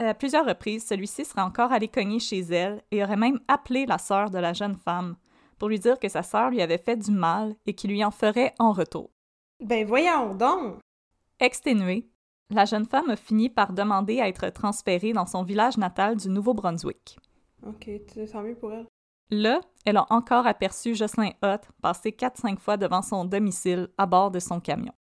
À 0.05 0.15
plusieurs 0.15 0.47
reprises, 0.47 0.87
celui-ci 0.87 1.25
serait 1.25 1.43
encore 1.43 1.71
allé 1.71 1.87
cogner 1.87 2.19
chez 2.19 2.41
elle 2.41 2.83
et 2.91 3.05
aurait 3.05 3.17
même 3.17 3.39
appelé 3.47 3.87
la 3.87 3.99
sœur 3.99 4.31
de 4.31 4.39
la 4.39 4.53
jeune 4.53 4.77
femme 4.77 5.17
pour 5.59 5.69
lui 5.69 5.79
dire 5.79 5.99
que 5.99 6.09
sa 6.09 6.25
sœur 6.25 6.51
lui 6.51 6.61
avait 6.61 6.79
fait 6.79 6.97
du 6.97 7.13
mal 7.13 7.55
et 7.67 7.75
qu'il 7.75 7.91
lui 7.91 8.05
en 8.05 8.11
ferait 8.11 8.53
en 8.59 8.73
retour. 8.73 9.11
Ben, 9.61 9.87
voyons 9.87 10.35
donc. 10.35 10.79
Exténuée, 11.39 12.09
la 12.51 12.65
jeune 12.65 12.85
femme 12.85 13.11
a 13.11 13.17
fini 13.17 13.49
par 13.49 13.73
demander 13.73 14.21
à 14.21 14.29
être 14.29 14.49
transférée 14.49 15.13
dans 15.13 15.27
son 15.27 15.45
village 15.45 15.79
natal 15.79 16.17
du 16.17 16.29
Nouveau-Brunswick. 16.29 17.17
Ok, 17.65 17.89
tant 18.33 18.43
mieux 18.43 18.57
pour 18.57 18.73
elle. 18.73 18.87
Là, 19.31 19.61
elle 19.85 19.99
a 19.99 20.07
encore 20.11 20.47
aperçu 20.47 20.97
Jocelyn 20.97 21.31
Hutt 21.43 21.69
passer 21.81 22.11
4-5 22.11 22.59
fois 22.59 22.77
devant 22.77 23.03
son 23.03 23.25
domicile 23.25 23.89
à 23.97 24.07
bord 24.07 24.33
de 24.33 24.41
son 24.41 24.59
camion. 24.59 24.93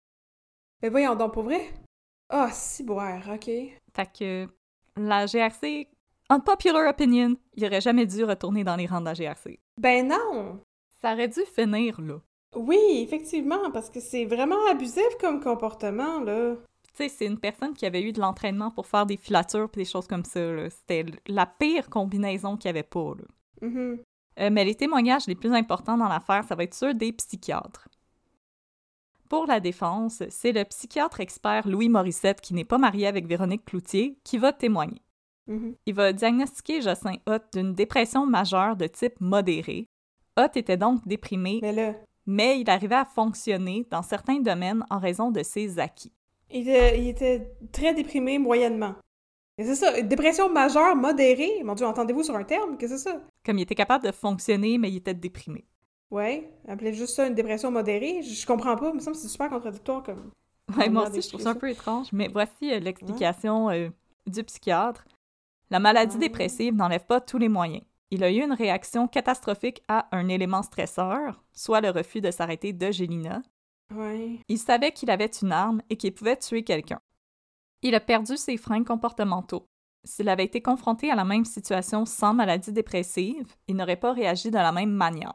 Ben, 0.79 0.91
voyons 0.91 1.15
donc, 1.15 1.33
pour 1.33 1.43
vrai? 1.43 1.73
Ah, 2.29 2.49
si 2.51 2.83
boire, 2.83 3.23
ok. 3.33 3.45
Fait 3.45 4.17
que 4.17 4.47
la 4.97 5.25
GRC, 5.25 5.87
unpopular 6.29 6.89
opinion, 6.89 7.35
il 7.55 7.65
aurait 7.65 7.81
jamais 7.81 8.05
dû 8.05 8.23
retourner 8.23 8.63
dans 8.63 8.75
les 8.75 8.85
rangs 8.87 9.01
de 9.01 9.05
la 9.05 9.13
GRC. 9.13 9.59
Ben 9.77 10.07
non! 10.07 10.59
Ça 11.01 11.13
aurait 11.13 11.27
dû 11.27 11.41
finir 11.55 11.99
là. 12.01 12.19
Oui, 12.55 12.77
effectivement, 13.01 13.71
parce 13.71 13.89
que 13.89 13.99
c'est 13.99 14.25
vraiment 14.25 14.67
abusif 14.69 15.17
comme 15.19 15.41
comportement, 15.41 16.19
là. 16.19 16.55
Tu 16.93 17.03
sais, 17.03 17.09
c'est 17.09 17.25
une 17.25 17.39
personne 17.39 17.73
qui 17.73 17.85
avait 17.85 18.01
eu 18.01 18.11
de 18.11 18.19
l'entraînement 18.19 18.69
pour 18.71 18.85
faire 18.85 19.05
des 19.05 19.15
filatures 19.15 19.69
et 19.73 19.77
des 19.77 19.85
choses 19.85 20.07
comme 20.07 20.25
ça. 20.25 20.41
là. 20.41 20.69
C'était 20.69 21.05
la 21.27 21.45
pire 21.45 21.89
combinaison 21.89 22.57
qu'il 22.57 22.69
n'y 22.69 22.77
avait 22.77 22.87
pas. 22.87 23.13
Là. 23.17 23.67
Mhm. 23.67 23.99
Euh, 24.39 24.49
mais 24.51 24.65
les 24.65 24.75
témoignages 24.75 25.27
les 25.27 25.35
plus 25.35 25.53
importants 25.53 25.97
dans 25.97 26.07
l'affaire, 26.07 26.43
ça 26.43 26.55
va 26.55 26.63
être 26.63 26.73
ceux 26.73 26.93
des 26.93 27.13
psychiatres. 27.13 27.87
Pour 29.31 29.45
la 29.45 29.61
défense, 29.61 30.23
c'est 30.27 30.51
le 30.51 30.65
psychiatre 30.65 31.21
expert 31.21 31.65
Louis 31.65 31.87
Morissette, 31.87 32.41
qui 32.41 32.53
n'est 32.53 32.65
pas 32.65 32.77
marié 32.77 33.07
avec 33.07 33.27
Véronique 33.27 33.63
Cloutier, 33.63 34.17
qui 34.25 34.37
va 34.37 34.51
témoigner. 34.51 35.01
Mhm. 35.47 35.73
Il 35.85 35.93
va 35.93 36.11
diagnostiquer 36.11 36.81
Jocelyn 36.81 37.15
Hutt 37.29 37.43
d'une 37.53 37.73
dépression 37.73 38.25
majeure 38.25 38.75
de 38.75 38.87
type 38.87 39.21
modéré. 39.21 39.87
Hutt 40.37 40.57
était 40.57 40.75
donc 40.75 41.07
déprimé, 41.07 41.59
Mais 41.61 41.71
là, 41.71 41.93
mais 42.25 42.59
il 42.59 42.69
arrivait 42.69 42.95
à 42.95 43.05
fonctionner 43.05 43.87
dans 43.89 44.01
certains 44.01 44.41
domaines 44.41 44.83
en 44.89 44.99
raison 44.99 45.31
de 45.31 45.43
ses 45.43 45.79
acquis. 45.79 46.11
il 46.49 46.67
était, 46.67 46.99
il 46.99 47.07
était 47.07 47.53
très 47.71 47.93
déprimé 47.93 48.37
moyennement. 48.37 48.95
C'est 49.57 49.75
ça, 49.75 49.97
une 49.97 50.09
dépression 50.09 50.49
majeure 50.49 50.97
modérée? 50.97 51.63
Mon 51.63 51.75
Dieu, 51.75 51.85
entendez-vous 51.85 52.23
sur 52.23 52.35
un 52.35 52.43
terme? 52.43 52.77
Qu'est-ce 52.77 52.95
que 52.95 52.97
c'est 52.99 53.09
ça? 53.11 53.21
Comme 53.45 53.59
il 53.59 53.61
était 53.61 53.75
capable 53.75 54.03
de 54.03 54.11
fonctionner, 54.11 54.77
mais 54.77 54.91
il 54.91 54.97
était 54.97 55.13
déprimé. 55.13 55.63
Ouais, 56.11 56.51
appelez 56.67 56.93
juste 56.93 57.15
ça 57.15 57.27
une 57.27 57.35
dépression 57.35 57.71
modérée. 57.71 58.21
Je, 58.21 58.33
je 58.33 58.45
comprends 58.45 58.75
pas, 58.75 58.89
il 58.89 58.95
me 58.95 58.99
semble 58.99 59.15
que 59.15 59.21
c'est 59.21 59.27
super 59.29 59.49
contradictoire 59.49 60.03
comme. 60.03 60.31
Ouais, 60.77 60.89
moi 60.89 61.09
aussi, 61.09 61.21
je 61.21 61.27
trouve 61.29 61.41
ça 61.41 61.51
un 61.51 61.55
peu 61.55 61.69
étrange, 61.69 62.07
mais 62.13 62.27
voici 62.27 62.71
euh, 62.71 62.79
l'explication 62.79 63.69
euh, 63.69 63.89
du 64.27 64.43
psychiatre. 64.43 65.05
La 65.69 65.79
maladie 65.79 66.15
Ah. 66.17 66.19
dépressive 66.19 66.75
n'enlève 66.75 67.05
pas 67.05 67.21
tous 67.21 67.37
les 67.37 67.49
moyens. 67.49 67.83
Il 68.09 68.23
a 68.25 68.31
eu 68.31 68.43
une 68.43 68.51
réaction 68.53 69.07
catastrophique 69.07 69.81
à 69.87 70.07
un 70.15 70.27
élément 70.27 70.63
stresseur, 70.63 71.41
soit 71.53 71.79
le 71.81 71.89
refus 71.91 72.19
de 72.19 72.29
s'arrêter 72.29 72.73
de 72.73 72.91
Gélina. 72.91 73.41
Ouais. 73.93 74.39
Il 74.49 74.57
savait 74.57 74.91
qu'il 74.91 75.09
avait 75.09 75.31
une 75.41 75.51
arme 75.53 75.81
et 75.89 75.95
qu'il 75.95 76.13
pouvait 76.13 76.35
tuer 76.37 76.63
quelqu'un. 76.63 76.99
Il 77.81 77.95
a 77.95 77.99
perdu 78.01 78.35
ses 78.37 78.57
freins 78.57 78.83
comportementaux. 78.83 79.65
S'il 80.03 80.27
avait 80.29 80.43
été 80.45 80.61
confronté 80.61 81.09
à 81.11 81.15
la 81.15 81.23
même 81.23 81.45
situation 81.45 82.05
sans 82.05 82.33
maladie 82.33 82.71
dépressive, 82.73 83.55
il 83.67 83.75
n'aurait 83.77 83.95
pas 83.95 84.13
réagi 84.13 84.51
de 84.51 84.57
la 84.57 84.71
même 84.71 84.91
manière. 84.91 85.33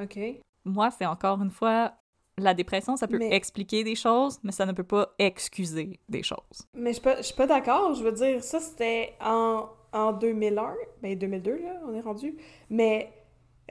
OK. 0.00 0.18
Moi, 0.64 0.90
c'est 0.90 1.06
encore 1.06 1.40
une 1.42 1.50
fois, 1.50 1.92
la 2.38 2.54
dépression, 2.54 2.96
ça 2.96 3.06
peut 3.08 3.18
Mais- 3.18 3.34
expliquer 3.34 3.84
des 3.84 3.94
choses, 3.94 4.38
mais 4.42 4.52
ça 4.52 4.66
ne 4.66 4.72
peut 4.72 4.84
pas 4.84 5.14
excuser 5.18 6.00
des 6.08 6.22
choses. 6.22 6.62
Mais 6.74 6.92
je 6.92 7.22
suis 7.22 7.34
pas, 7.34 7.46
d'accord. 7.46 7.94
Je 7.94 8.02
veux 8.02 8.12
dire, 8.12 8.42
ça, 8.42 8.60
c'était 8.60 9.14
en, 9.20 9.68
en 9.92 10.12
2001. 10.12 10.74
Ben, 11.02 11.18
2002, 11.18 11.56
là, 11.62 11.80
on 11.86 11.94
est 11.94 12.00
rendu. 12.00 12.36
Mais 12.68 13.12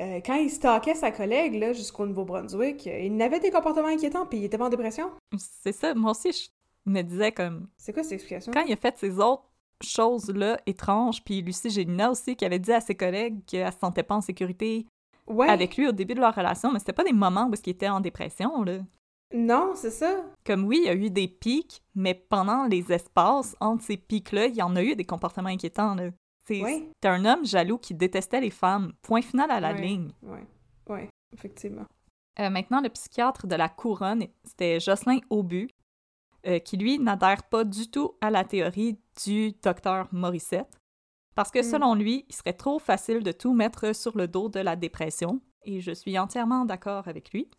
euh, 0.01 0.19
quand 0.25 0.35
il 0.35 0.49
stalkait 0.49 0.95
sa 0.95 1.11
collègue, 1.11 1.55
là, 1.55 1.73
jusqu'au 1.73 2.05
Nouveau-Brunswick, 2.05 2.85
il 2.85 3.21
avait 3.21 3.39
des 3.39 3.51
comportements 3.51 3.87
inquiétants, 3.87 4.25
puis 4.25 4.39
il 4.39 4.43
était 4.45 4.57
pas 4.57 4.65
en 4.65 4.69
dépression. 4.69 5.11
C'est 5.37 5.73
ça, 5.73 5.93
moi 5.93 6.11
aussi, 6.11 6.31
je 6.31 6.91
me 6.91 7.01
disais 7.01 7.31
comme, 7.31 7.67
C'est 7.77 7.93
quoi 7.93 8.03
cette 8.03 8.13
explication? 8.13 8.51
quand 8.51 8.63
il 8.65 8.73
a 8.73 8.77
fait 8.77 8.97
ces 8.97 9.19
autres 9.19 9.43
choses-là 9.83 10.59
étranges, 10.65 11.23
puis 11.23 11.41
Lucie 11.41 11.69
Gélina 11.69 12.11
aussi, 12.11 12.35
qui 12.35 12.45
avait 12.45 12.59
dit 12.59 12.71
à 12.73 12.81
ses 12.81 12.95
collègues 12.95 13.43
qu'elle 13.45 13.71
se 13.71 13.79
sentait 13.79 14.03
pas 14.03 14.15
en 14.15 14.21
sécurité, 14.21 14.85
Ouais. 15.29 15.47
avec 15.49 15.77
lui 15.77 15.87
au 15.87 15.91
début 15.91 16.15
de 16.15 16.19
leur 16.19 16.33
relation, 16.35 16.71
mais 16.71 16.79
c'était 16.79 16.93
pas 16.93 17.03
des 17.03 17.13
moments 17.13 17.47
où 17.47 17.53
il 17.65 17.69
était 17.69 17.89
en 17.89 17.99
dépression, 18.01 18.63
là. 18.63 18.79
Non, 19.33 19.73
c'est 19.75 19.91
ça. 19.91 20.25
Comme 20.43 20.63
oui, 20.65 20.79
il 20.83 20.87
y 20.87 20.89
a 20.89 20.95
eu 20.95 21.11
des 21.11 21.27
pics, 21.27 21.83
mais 21.93 22.15
pendant 22.15 22.65
les 22.65 22.91
espaces 22.91 23.55
entre 23.59 23.83
ces 23.83 23.97
pics-là, 23.97 24.47
il 24.47 24.55
y 24.55 24.61
en 24.63 24.75
a 24.75 24.81
eu 24.83 24.95
des 24.95 25.05
comportements 25.05 25.49
inquiétants, 25.49 25.93
là. 25.95 26.09
C'est 26.47 26.63
Ouais. 26.63 26.89
un 27.03 27.25
homme 27.25 27.45
jaloux 27.45 27.77
qui 27.77 27.93
détestait 27.93 28.41
les 28.41 28.49
femmes. 28.49 28.93
Point 29.03 29.21
final 29.21 29.51
à 29.51 29.59
la 29.59 29.71
Ouais. 29.73 29.81
ligne. 29.81 30.11
Ouais. 30.23 30.47
Ouais, 30.89 31.09
effectivement. 31.31 31.85
Euh, 32.39 32.49
maintenant, 32.49 32.81
le 32.81 32.89
psychiatre 32.89 33.45
de 33.45 33.55
la 33.55 33.69
couronne, 33.69 34.25
c'était 34.43 34.79
Jocelyn 34.79 35.19
Aubu, 35.29 35.69
euh, 36.47 36.57
qui 36.57 36.77
lui 36.77 36.97
n'adhère 36.97 37.43
pas 37.43 37.63
du 37.65 37.91
tout 37.91 38.13
à 38.21 38.31
la 38.31 38.43
théorie 38.45 38.97
du 39.23 39.51
docteur 39.61 40.07
Morissette, 40.11 40.78
parce 41.39 41.51
que 41.51 41.59
Mm. 41.59 41.71
selon 41.71 41.95
lui, 41.95 42.25
il 42.27 42.35
serait 42.35 42.51
trop 42.51 42.79
facile 42.79 43.23
de 43.23 43.31
tout 43.31 43.53
mettre 43.53 43.95
sur 43.95 44.17
le 44.17 44.27
dos 44.27 44.49
de 44.49 44.59
la 44.59 44.75
dépression, 44.75 45.39
et 45.63 45.79
je 45.79 45.93
suis 45.93 46.19
entièrement 46.19 46.65
d'accord 46.65 47.07
avec 47.07 47.31
lui. 47.31 47.49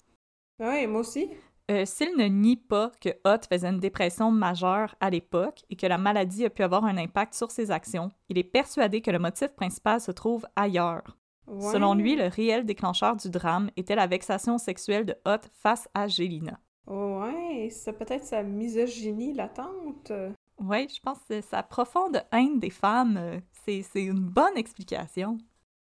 Ouais, 0.59 0.87
moi 0.87 1.01
aussi. 1.01 1.31
Euh, 1.71 1.87
S'il 1.87 2.15
ne 2.19 2.25
nie 2.27 2.59
pas 2.59 2.93
que 3.01 3.09
Hutt 3.25 3.47
faisait 3.51 3.69
une 3.71 3.81
dépression 3.81 4.31
majeure 4.31 4.95
à 5.01 5.09
l'époque 5.09 5.63
et 5.71 5.77
que 5.77 5.87
la 5.87 5.97
maladie 5.97 6.45
a 6.45 6.51
pu 6.51 6.63
avoir 6.63 6.85
un 6.85 6.99
impact 6.99 7.33
sur 7.33 7.51
ses 7.51 7.71
actions, 7.71 8.11
il 8.29 8.37
est 8.37 8.45
persuadé 8.45 9.01
que 9.01 9.11
le 9.11 9.19
motif 9.19 9.55
principal 9.55 9.99
se 9.99 10.11
trouve 10.13 10.47
ailleurs. 10.57 11.17
Ouais. 11.47 11.73
Selon 11.73 11.95
lui, 11.95 12.17
le 12.17 12.27
réel 12.27 12.67
déclencheur 12.67 13.17
du 13.17 13.31
drame 13.31 13.71
était 13.79 13.95
la 13.95 14.07
vexation 14.07 14.59
sexuelle 14.59 15.07
de 15.07 15.15
Hutt 15.27 15.49
face 15.63 15.89
à 15.95 16.07
Gélina. 16.07 16.59
Ouais, 16.87 17.69
c'est 17.71 17.95
peut-être 17.97 18.25
sa 18.27 18.43
misogynie 18.43 19.33
latente. 19.33 20.13
Oui, 20.63 20.87
je 20.95 21.01
pense 21.01 21.19
que 21.27 21.41
sa 21.41 21.63
profonde 21.63 22.23
haine 22.33 22.59
des 22.59 22.69
femmes, 22.69 23.17
euh, 23.17 23.41
c'est 23.65 24.05
une 24.05 24.21
bonne 24.21 24.57
explication. 24.57 25.39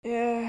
Euh, 0.06 0.46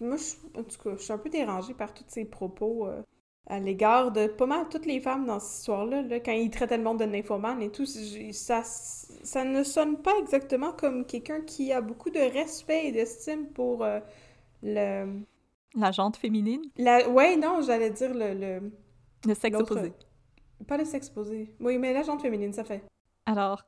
je- 0.00 0.04
moi, 0.04 0.16
je, 0.16 0.58
en 0.58 0.64
tout 0.64 0.78
cas, 0.82 0.96
je 0.96 1.02
suis 1.02 1.12
un 1.12 1.18
peu 1.18 1.28
dérangée 1.30 1.74
par 1.74 1.92
tous 1.92 2.04
ces 2.08 2.24
propos 2.24 2.86
euh, 2.86 3.02
à 3.46 3.60
l'égard 3.60 4.10
de 4.12 4.26
pas 4.26 4.46
mal 4.46 4.68
toutes 4.68 4.86
les 4.86 5.00
femmes 5.00 5.26
dans 5.26 5.38
cette 5.40 5.58
histoire-là. 5.60 6.02
là, 6.02 6.20
quand 6.20 6.32
il 6.32 6.50
traitait 6.50 6.76
le 6.78 6.84
monde 6.84 7.00
de 7.00 7.04
nymphomane 7.04 7.62
et 7.62 7.70
tout, 7.70 7.86
ça, 7.86 8.62
ça 8.64 9.44
ne 9.44 9.62
sonne 9.64 10.00
pas 10.02 10.12
exactement 10.20 10.72
comme 10.72 11.04
quelqu'un 11.06 11.40
qui 11.42 11.72
a 11.72 11.80
beaucoup 11.80 12.10
de 12.10 12.18
respect 12.20 12.86
et 12.86 12.92
d'estime 12.92 13.48
pour 13.48 13.84
euh, 13.84 14.00
le... 14.62 15.20
La 15.74 15.92
jante 15.92 16.16
féminine, 16.16 16.62
La, 16.76 17.08
ouais, 17.08 17.36
non, 17.36 17.60
j'allais 17.60 17.90
dire 17.90 18.14
le... 18.14 18.34
le 18.34 18.72
le 19.26 19.34
sexe 19.34 19.58
opposé. 19.58 19.92
Pas 20.66 20.76
le 20.76 20.84
sexe 20.84 21.10
opposé. 21.10 21.54
Oui, 21.60 21.78
mais 21.78 21.92
la 21.92 22.02
jante 22.02 22.22
féminine, 22.22 22.52
ça 22.52 22.64
fait. 22.64 22.82
Alors, 23.26 23.62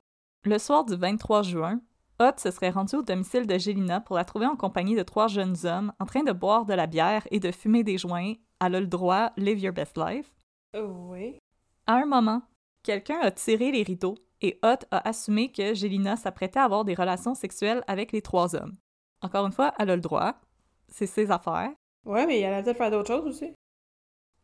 le 0.45 0.59
soir 0.59 0.85
du 0.85 0.97
23 0.97 1.43
juin, 1.43 1.81
Hutt 2.21 2.39
se 2.39 2.51
serait 2.51 2.71
rendu 2.71 2.97
au 2.97 3.03
domicile 3.03 3.47
de 3.47 3.57
Gélina 3.57 4.01
pour 4.01 4.17
la 4.17 4.25
trouver 4.25 4.45
en 4.45 4.55
compagnie 4.55 4.95
de 4.95 5.03
trois 5.03 5.27
jeunes 5.27 5.57
hommes 5.65 5.93
en 5.99 6.05
train 6.05 6.23
de 6.23 6.33
boire 6.33 6.67
de 6.67 6.75
la 6.75 6.87
bière 6.87 7.27
et 7.31 7.41
de 7.41 7.51
fumer 7.51 7.83
des 7.83 7.97
joints. 7.97 8.35
Elle 8.61 8.75
a 8.75 8.81
le 8.81 8.87
droit, 8.87 9.33
live 9.39 9.59
your 9.59 9.73
best 9.73 9.97
life. 9.97 10.31
Oui. 10.75 11.39
À 11.87 11.95
un 11.95 12.05
moment, 12.05 12.43
quelqu'un 12.83 13.19
a 13.21 13.31
tiré 13.31 13.73
les 13.73 13.83
rideaux 13.83 14.17
et 14.43 14.59
Hutt 14.63 14.87
a 14.91 15.09
assumé 15.09 15.51
que 15.51 15.73
Gélina 15.73 16.17
s'apprêtait 16.17 16.61
à 16.61 16.65
avoir 16.65 16.85
des 16.85 16.95
relations 16.95 17.35
sexuelles 17.35 17.83
avec 17.87 18.13
les 18.13 18.21
trois 18.21 18.55
hommes. 18.55 18.77
Encore 19.23 19.47
une 19.47 19.53
fois, 19.53 19.73
elle 19.79 19.91
a 19.91 19.97
le 19.97 20.03
droit. 20.03 20.35
C'est 20.89 21.07
ses 21.07 21.31
affaires. 21.31 21.73
Ouais, 22.05 22.27
mais 22.27 22.41
il 22.41 22.45
allait 22.45 22.63
peut-être 22.63 22.77
faire 22.77 22.91
d'autres 22.91 23.15
choses 23.15 23.27
aussi. 23.27 23.55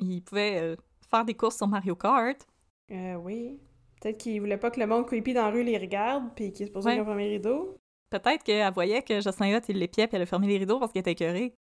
Il 0.01 0.23
pouvait 0.23 0.61
euh, 0.61 0.77
faire 1.11 1.25
des 1.25 1.35
courses 1.35 1.57
sur 1.57 1.69
Mario 1.69 1.95
Kart. 1.95 2.47
Euh, 2.91 3.15
oui. 3.17 3.59
Peut-être 4.01 4.19
qu'il 4.19 4.41
voulait 4.41 4.59
pas 4.59 4.71
que 4.71 4.79
le 4.81 4.87
monde 4.87 5.07
creepy 5.07 5.33
dans 5.35 5.43
la 5.45 5.51
rue 5.51 5.63
les 5.63 5.79
regarde, 5.79 6.25
puis 6.35 6.53
qu'il 6.53 6.67
se 6.67 6.73
posait 6.73 6.91
Ouais. 6.91 6.99
un 6.99 7.05
premier 7.05 7.29
rideau. 7.29 7.77
Peut-être 8.11 8.43
qu'elle 8.45 8.73
voyait 8.73 9.03
que 9.03 9.21
Jocelyn 9.21 9.57
Hutt, 9.57 9.65
il 9.69 9.79
l'épiait 9.79 10.07
puis 10.07 10.17
elle 10.17 10.23
a 10.23 10.27
fermé 10.27 10.47
les 10.47 10.59
rideaux 10.59 10.79
parce 10.79 10.93
qu'elle 10.93 11.01
était 11.01 11.13
écœurée. 11.13 11.55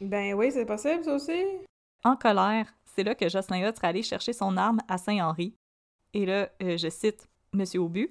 Ben 0.00 0.34
oui, 0.34 0.50
c'est 0.50 0.66
possible, 0.66 1.04
ça 1.04 1.14
aussi. 1.14 1.44
En 2.04 2.16
colère, 2.16 2.66
c'est 2.84 3.04
là 3.04 3.14
que 3.14 3.28
Jocelyn 3.28 3.68
Hutt 3.68 3.76
serait 3.76 3.88
allé 3.88 4.02
chercher 4.02 4.32
son 4.32 4.56
arme 4.56 4.80
à 4.88 4.98
Saint-Henri. 4.98 5.54
Et 6.14 6.26
là, 6.26 6.48
euh, 6.62 6.76
je 6.76 6.88
cite 6.88 7.28
Monsieur 7.52 7.80
Aubu. 7.80 8.08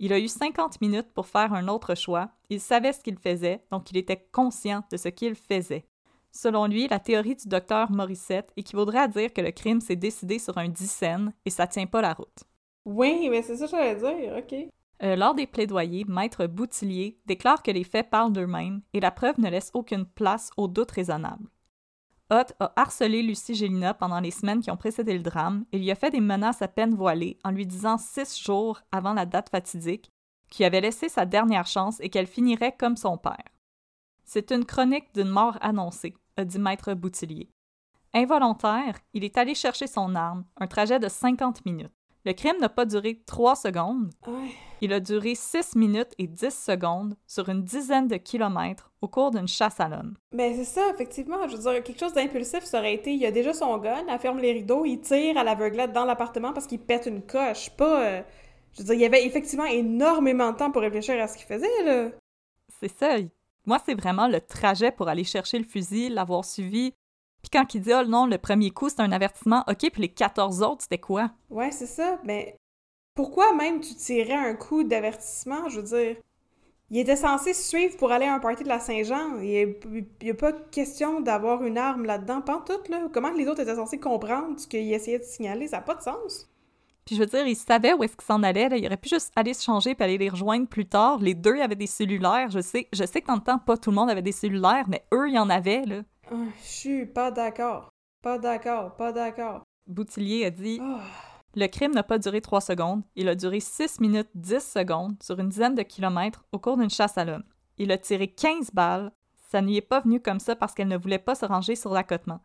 Il 0.00 0.12
a 0.12 0.18
eu 0.18 0.28
50 0.28 0.80
minutes 0.80 1.12
pour 1.14 1.26
faire 1.26 1.52
un 1.52 1.68
autre 1.68 1.94
choix. 1.94 2.30
Il 2.48 2.60
savait 2.60 2.92
ce 2.92 3.00
qu'il 3.00 3.18
faisait, 3.18 3.62
donc 3.70 3.90
il 3.90 3.98
était 3.98 4.26
conscient 4.32 4.82
de 4.90 4.96
ce 4.96 5.08
qu'il 5.08 5.34
faisait. 5.36 5.84
Selon 6.32 6.66
lui, 6.66 6.88
la 6.88 6.98
théorie 6.98 7.36
du 7.36 7.48
docteur 7.48 7.90
Morissette 7.90 8.50
équivaudrait 8.56 9.00
à 9.00 9.08
dire 9.08 9.32
que 9.32 9.40
le 9.40 9.50
crime 9.50 9.80
s'est 9.80 9.96
décidé 9.96 10.38
sur 10.38 10.56
un 10.58 10.68
dixaine 10.68 11.32
et 11.44 11.50
ça 11.50 11.66
tient 11.66 11.86
pas 11.86 12.00
la 12.00 12.14
route. 12.14 12.44
Oui, 12.84 13.28
mais 13.30 13.42
c'est 13.42 13.56
ça 13.56 13.66
que 13.66 13.70
j'allais 13.70 13.96
dire, 13.96 14.36
ok. 14.36 14.68
Euh, 15.02 15.16
lors 15.16 15.34
des 15.34 15.46
plaidoyers, 15.46 16.04
Maître 16.06 16.46
Boutillier 16.46 17.18
déclare 17.26 17.62
que 17.62 17.70
les 17.70 17.84
faits 17.84 18.10
parlent 18.10 18.32
d'eux-mêmes 18.32 18.82
et 18.92 19.00
la 19.00 19.10
preuve 19.10 19.40
ne 19.40 19.48
laisse 19.48 19.70
aucune 19.72 20.04
place 20.04 20.50
au 20.56 20.68
doute 20.68 20.90
raisonnable. 20.90 21.48
Hutt 22.30 22.54
a 22.60 22.72
harcelé 22.76 23.22
Lucie 23.22 23.54
Gélina 23.54 23.92
pendant 23.92 24.20
les 24.20 24.30
semaines 24.30 24.60
qui 24.60 24.70
ont 24.70 24.76
précédé 24.76 25.14
le 25.14 25.22
drame 25.22 25.64
et 25.72 25.78
lui 25.78 25.90
a 25.90 25.94
fait 25.94 26.10
des 26.10 26.20
menaces 26.20 26.62
à 26.62 26.68
peine 26.68 26.94
voilées 26.94 27.38
en 27.44 27.50
lui 27.50 27.66
disant 27.66 27.98
six 27.98 28.40
jours 28.40 28.80
avant 28.92 29.14
la 29.14 29.26
date 29.26 29.50
fatidique 29.50 30.12
qu'il 30.48 30.66
avait 30.66 30.80
laissé 30.80 31.08
sa 31.08 31.26
dernière 31.26 31.66
chance 31.66 31.98
et 32.00 32.08
qu'elle 32.08 32.26
finirait 32.26 32.76
comme 32.76 32.96
son 32.96 33.16
père. 33.16 33.44
C'est 34.24 34.52
une 34.52 34.64
chronique 34.64 35.12
d'une 35.14 35.28
mort 35.28 35.58
annoncée, 35.60 36.14
a 36.36 36.44
dit 36.44 36.58
Maître 36.58 36.94
Boutillier. 36.94 37.50
Involontaire, 38.12 38.96
il 39.12 39.24
est 39.24 39.38
allé 39.38 39.54
chercher 39.54 39.86
son 39.86 40.14
arme, 40.14 40.44
un 40.56 40.66
trajet 40.66 40.98
de 40.98 41.08
50 41.08 41.64
minutes. 41.64 41.92
Le 42.24 42.32
crime 42.34 42.56
n'a 42.60 42.68
pas 42.68 42.84
duré 42.84 43.20
trois 43.26 43.56
secondes, 43.56 44.10
Ouais. 44.26 44.50
il 44.82 44.92
a 44.92 45.00
duré 45.00 45.34
6 45.34 45.74
minutes 45.74 46.12
et 46.18 46.26
10 46.26 46.50
secondes 46.54 47.16
sur 47.26 47.48
une 47.48 47.62
dizaine 47.64 48.08
de 48.08 48.16
kilomètres 48.16 48.92
au 49.00 49.08
cours 49.08 49.30
d'une 49.30 49.48
chasse 49.48 49.80
à 49.80 49.88
l'homme. 49.88 50.14
Ben 50.32 50.54
c'est 50.54 50.64
ça, 50.64 50.82
effectivement. 50.92 51.48
Je 51.48 51.56
veux 51.56 51.62
dire, 51.62 51.82
quelque 51.82 51.98
chose 51.98 52.12
d'impulsif, 52.12 52.64
ça 52.64 52.78
aurait 52.80 52.94
été, 52.94 53.14
il 53.14 53.24
a 53.24 53.30
déjà 53.30 53.54
son 53.54 53.76
gun, 53.78 54.04
elle 54.08 54.18
ferme 54.18 54.38
les 54.38 54.52
rideaux, 54.52 54.84
il 54.84 55.00
tire 55.00 55.38
à 55.38 55.44
l'aveuglette 55.44 55.92
dans 55.92 56.04
l'appartement 56.04 56.52
parce 56.52 56.66
qu'il 56.66 56.80
pète 56.80 57.06
une 57.06 57.22
coche. 57.22 57.70
Pas... 57.70 58.04
euh, 58.04 58.22
Je 58.72 58.78
veux 58.80 58.84
dire, 58.84 58.94
il 58.94 59.00
y 59.00 59.06
avait 59.06 59.24
effectivement 59.24 59.64
énormément 59.64 60.52
de 60.52 60.56
temps 60.58 60.70
pour 60.70 60.82
réfléchir 60.82 61.18
à 61.22 61.26
ce 61.26 61.38
qu'il 61.38 61.46
faisait, 61.46 61.82
là. 61.84 62.10
C'est 62.80 62.94
ça. 62.98 63.16
Moi, 63.66 63.78
c'est 63.84 63.94
vraiment 63.94 64.28
le 64.28 64.40
trajet 64.40 64.90
pour 64.92 65.08
aller 65.08 65.24
chercher 65.24 65.58
le 65.58 65.64
fusil, 65.64 66.08
l'avoir 66.10 66.44
suivi. 66.44 66.94
Quand 67.52 67.74
il 67.74 67.80
dit, 67.80 67.92
oh 67.92 68.04
non, 68.04 68.26
le 68.26 68.38
premier 68.38 68.70
coup, 68.70 68.88
c'est 68.88 69.00
un 69.00 69.12
avertissement, 69.12 69.64
ok, 69.68 69.90
puis 69.90 70.02
les 70.02 70.08
14 70.08 70.62
autres, 70.62 70.82
c'était 70.82 70.98
quoi? 70.98 71.30
Ouais, 71.50 71.70
c'est 71.72 71.86
ça, 71.86 72.18
mais 72.24 72.56
pourquoi 73.14 73.54
même 73.54 73.80
tu 73.80 73.94
tirais 73.94 74.34
un 74.34 74.54
coup 74.54 74.84
d'avertissement? 74.84 75.68
Je 75.68 75.80
veux 75.80 75.86
dire, 75.86 76.16
il 76.90 76.98
était 76.98 77.16
censé 77.16 77.52
se 77.52 77.68
suivre 77.68 77.96
pour 77.96 78.10
aller 78.10 78.26
à 78.26 78.34
un 78.34 78.40
party 78.40 78.64
de 78.64 78.68
la 78.68 78.80
Saint-Jean. 78.80 79.38
Il 79.40 79.76
n'y 80.22 80.30
a, 80.30 80.34
pas 80.34 80.52
question 80.52 81.20
d'avoir 81.20 81.62
une 81.64 81.78
arme 81.78 82.04
là-dedans, 82.04 82.40
pantoute, 82.40 82.88
là. 82.88 83.08
Comment 83.12 83.30
les 83.30 83.46
autres 83.46 83.60
étaient 83.60 83.76
censés 83.76 84.00
comprendre 84.00 84.58
ce 84.58 84.66
qu'il 84.66 84.92
essayait 84.92 85.18
de 85.18 85.24
signaler? 85.24 85.68
Ça 85.68 85.76
n'a 85.76 85.82
pas 85.82 85.94
de 85.94 86.02
sens. 86.02 86.48
Puis 87.04 87.16
je 87.16 87.20
veux 87.20 87.26
dire, 87.26 87.46
il 87.46 87.56
savait 87.56 87.92
où 87.92 88.02
est-ce 88.02 88.16
qu'il 88.16 88.24
s'en 88.24 88.42
allait. 88.42 88.68
Là. 88.68 88.76
Il 88.76 88.86
aurait 88.86 88.96
pu 88.96 89.08
juste 89.08 89.32
aller 89.36 89.54
se 89.54 89.64
changer 89.64 89.94
puis 89.94 90.04
aller 90.04 90.18
les 90.18 90.28
rejoindre 90.28 90.66
plus 90.66 90.86
tard. 90.86 91.18
Les 91.18 91.34
deux 91.34 91.60
avaient 91.60 91.76
des 91.76 91.86
cellulaires. 91.86 92.50
Je 92.50 92.60
sais, 92.60 92.88
je 92.92 93.04
sais 93.04 93.20
que 93.20 93.26
dans 93.26 93.34
le 93.34 93.40
temps, 93.40 93.58
pas 93.58 93.76
tout 93.76 93.90
le 93.90 93.96
monde 93.96 94.10
avait 94.10 94.22
des 94.22 94.32
cellulaires, 94.32 94.86
mais 94.88 95.04
eux, 95.14 95.28
il 95.28 95.34
y 95.34 95.38
en 95.38 95.50
avait. 95.50 95.84
Là. 95.86 96.02
Ah, 96.30 96.34
Je 96.62 96.66
suis 96.68 97.06
pas 97.06 97.30
d'accord. 97.30 97.90
Pas 98.22 98.38
d'accord, 98.38 98.96
pas 98.96 99.12
d'accord. 99.12 99.62
Boutillier 99.86 100.46
a 100.46 100.50
dit 100.50 100.78
Ah. 100.82 101.00
Le 101.56 101.66
crime 101.66 101.92
n'a 101.92 102.04
pas 102.04 102.18
duré 102.18 102.40
3 102.40 102.60
secondes, 102.60 103.02
il 103.16 103.28
a 103.28 103.34
duré 103.34 103.58
6 103.58 103.98
minutes 104.00 104.28
10 104.36 104.60
secondes 104.60 105.16
sur 105.20 105.38
une 105.40 105.48
dizaine 105.48 105.74
de 105.74 105.82
kilomètres 105.82 106.44
au 106.52 106.60
cours 106.60 106.76
d'une 106.76 106.90
chasse 106.90 107.18
à 107.18 107.24
l'homme. 107.24 107.42
Il 107.76 107.90
a 107.90 107.98
tiré 107.98 108.28
15 108.28 108.70
balles, 108.72 109.10
ça 109.50 109.60
n'y 109.60 109.76
est 109.76 109.80
pas 109.80 109.98
venu 110.00 110.20
comme 110.20 110.38
ça 110.38 110.54
parce 110.54 110.74
qu'elle 110.74 110.86
ne 110.86 110.96
voulait 110.96 111.18
pas 111.18 111.34
se 111.34 111.44
ranger 111.46 111.74
sur 111.74 111.92
l'accotement. 111.92 112.40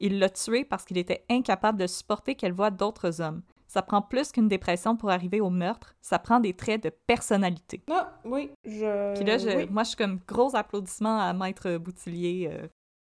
Il 0.00 0.18
l'a 0.18 0.28
tué 0.30 0.64
parce 0.64 0.84
qu'il 0.84 0.98
était 0.98 1.24
incapable 1.30 1.78
de 1.78 1.86
supporter 1.86 2.34
qu'elle 2.34 2.52
voie 2.52 2.70
d'autres 2.72 3.20
hommes. 3.20 3.42
Ça 3.68 3.82
prend 3.82 4.00
plus 4.02 4.32
qu'une 4.32 4.48
dépression 4.48 4.96
pour 4.96 5.10
arriver 5.10 5.40
au 5.40 5.50
meurtre, 5.50 5.94
ça 6.00 6.18
prend 6.18 6.40
des 6.40 6.54
traits 6.54 6.82
de 6.82 6.90
personnalité. 7.06 7.82
Ah, 7.90 8.18
oui, 8.24 8.50
je... 8.64 9.14
Puis 9.14 9.24
là, 9.24 9.38
je- 9.38 9.56
Oui, 9.56 9.68
moi, 9.70 9.82
je 9.84 9.88
suis 9.90 9.96
comme 9.96 10.18
gros 10.26 10.56
applaudissement 10.56 11.20
à 11.20 11.32
Maître 11.32 11.76
Boutillier. 11.76 12.48
euh. 12.50 12.66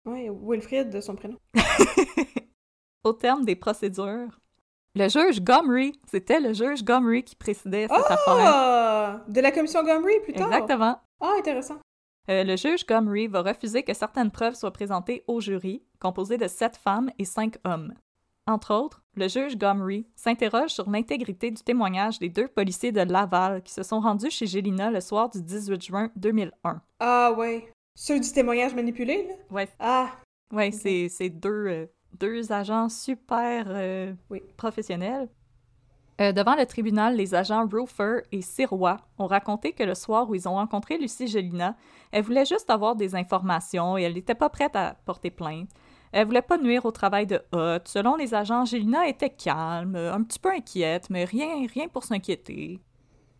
Oui, 0.07 0.29
Wilfrid, 0.31 0.91
de 0.91 1.01
son 1.01 1.17
prénom. 1.17 1.39
Au 3.05 3.13
terme 3.13 3.45
des 3.45 3.57
procédures, 3.57 4.41
le 4.95 5.09
juge 5.09 5.43
Gomery, 5.43 5.93
c'était 6.07 6.41
le 6.41 6.55
juge 6.55 6.83
Gomery 6.83 7.23
qui 7.23 7.37
présidait 7.37 7.87
cette 7.87 8.11
affaire. 8.11 8.35
Ah! 8.39 9.21
De 9.29 9.41
la 9.41 9.53
commission 9.53 9.85
Gomery, 9.85 10.21
plus 10.23 10.33
tard? 10.33 10.47
Exactement. 10.51 10.99
Ah, 11.21 11.35
intéressant. 11.39 11.77
Euh, 12.31 12.45
le 12.45 12.57
juge 12.57 12.87
Gomery 12.87 13.27
va 13.27 13.43
refuser 13.43 13.83
que 13.83 13.93
certaines 13.93 14.31
preuves 14.31 14.55
soient 14.55 14.73
présentées 14.73 15.23
au 15.27 15.41
jury, 15.41 15.83
composé 16.01 16.39
de 16.39 16.49
sept 16.49 16.77
femmes 16.77 17.11
et 17.19 17.25
cinq 17.25 17.59
hommes. 17.65 17.93
Entre 18.47 18.73
autres, 18.73 19.03
le 19.17 19.29
juge 19.29 19.59
Gomery 19.59 20.07
s'interroge 20.15 20.71
sur 20.71 20.89
l'intégrité 20.89 21.51
du 21.51 21.63
témoignage 21.63 22.19
des 22.19 22.29
deux 22.29 22.49
policiers 22.49 22.93
de 22.93 23.01
Laval 23.01 23.63
qui 23.63 23.73
se 23.73 23.83
sont 23.83 24.01
rendus 24.01 24.31
chez 24.31 24.47
Gélina 24.47 24.91
le 24.91 25.01
soir 25.01 25.29
du 25.29 25.43
18 25.43 25.85
juin 25.85 26.11
2001. 26.17 26.81
Ah, 27.01 27.35
ouais. 27.37 27.71
Ceux 27.99 28.20
du 28.20 28.30
témoignage 28.30 28.74
manipulé, 28.74 29.26
là? 29.26 29.34
Ouais, 29.51 29.68
Ah, 29.78 30.11
ouais 30.53 30.70
c'est 30.70 31.09
c'est 31.09 31.30
deux, 31.30 31.49
euh, 31.66 31.86
deux 32.20 32.53
agents 32.53 32.90
super 32.90 33.64
euh, 33.68 34.12
Oui. 34.28 34.42
professionnels. 34.59 35.30
Euh, 36.20 36.32
devant 36.32 36.55
le 36.57 36.66
tribunal, 36.66 37.16
les 37.16 37.34
agents 37.34 37.66
Roofer 37.66 38.18
et 38.32 38.42
Sirois 38.42 38.99
ont 39.18 39.26
raconté 39.26 39.72
que 39.72 39.82
le 39.82 39.94
soir 39.94 40.28
où 40.28 40.34
ils 40.34 40.47
ont 40.47 40.55
rencontré 40.55 40.99
Lucie 40.99 41.26
Gelina, 41.26 41.74
elle 42.12 42.22
voulait 42.22 42.44
juste 42.44 42.68
avoir 42.68 42.97
des 42.97 43.14
informations 43.14 43.97
et 43.97 44.03
elle 44.03 44.14
n'était 44.14 44.34
pas 44.34 44.51
prête 44.51 44.76
à 44.76 44.97
porter 45.07 45.30
plainte. 45.30 45.70
Elle 46.12 46.26
voulait 46.26 46.42
pas 46.42 46.59
nuire 46.59 46.84
au 46.84 46.90
travail 46.90 47.26
de 47.26 47.40
Hot. 47.53 47.80
Selon 47.86 48.16
les 48.16 48.34
agents, 48.34 48.64
Gelina 48.66 49.07
était 49.09 49.30
calme, 49.30 49.97
un 49.97 50.22
petit 50.22 50.38
peu 50.38 50.51
inquiète, 50.51 51.09
mais 51.09 51.24
rien, 51.24 51.66
rien 51.66 51.88
pour 51.88 52.05
s'inquiéter. 52.05 52.78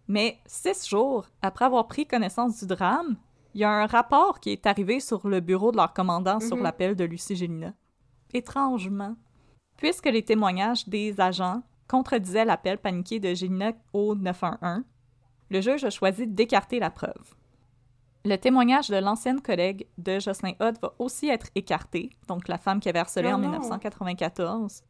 Mais 0.09 0.39
six 0.47 0.89
jours 0.89 1.27
après 1.43 1.67
avoir 1.67 1.87
pris 1.89 2.07
connaissance 2.07 2.59
du 2.61 2.67
drame, 2.67 3.17
il 3.57 3.61
y 3.61 3.65
a 3.65 3.71
un 3.71 3.87
rapport 3.87 4.39
qui 4.39 4.51
est 4.51 4.67
arrivé 4.67 5.01
sur 5.01 5.27
le 5.27 5.41
bureau 5.41 5.73
de 5.73 5.79
leur 5.79 5.95
commandant 5.95 6.41
sur 6.41 6.57
Mhm. 6.59 6.63
l'appel 6.63 6.95
de 6.95 7.05
Lucie 7.05 7.35
Gélina. 7.37 7.73
Étrangement. 8.35 9.17
Puisque 9.79 10.07
les 10.07 10.23
témoignages 10.23 10.87
des 10.89 11.19
agents 11.21 11.63
contredisaient 11.89 12.45
l'appel 12.45 12.77
paniqué 12.77 13.19
de 13.19 13.33
Gélina 13.35 13.73
au 13.95 14.15
911, 14.15 14.85
le 15.49 15.61
juge 15.63 15.85
a 15.85 15.91
choisi 15.91 16.27
d'écarter 16.27 16.79
la 16.79 16.91
preuve. 16.91 17.35
Le 18.27 18.37
témoignage 18.37 18.89
de 18.91 18.97
l'ancienne 18.97 19.41
collègue 19.41 19.87
de 19.97 20.19
Jocelyn 20.19 20.53
Hutt 20.61 20.79
va 20.83 20.93
aussi 20.99 21.29
être 21.29 21.47
écarté, 21.55 22.11
donc 22.29 22.49
la 22.49 22.59
femme 22.59 22.81
qui 22.81 22.89
avait 22.91 22.99
harcelé 22.99 23.29
Oh 23.31 23.37
en 23.37 23.39
non. 23.39 23.49
1994, 23.51 24.83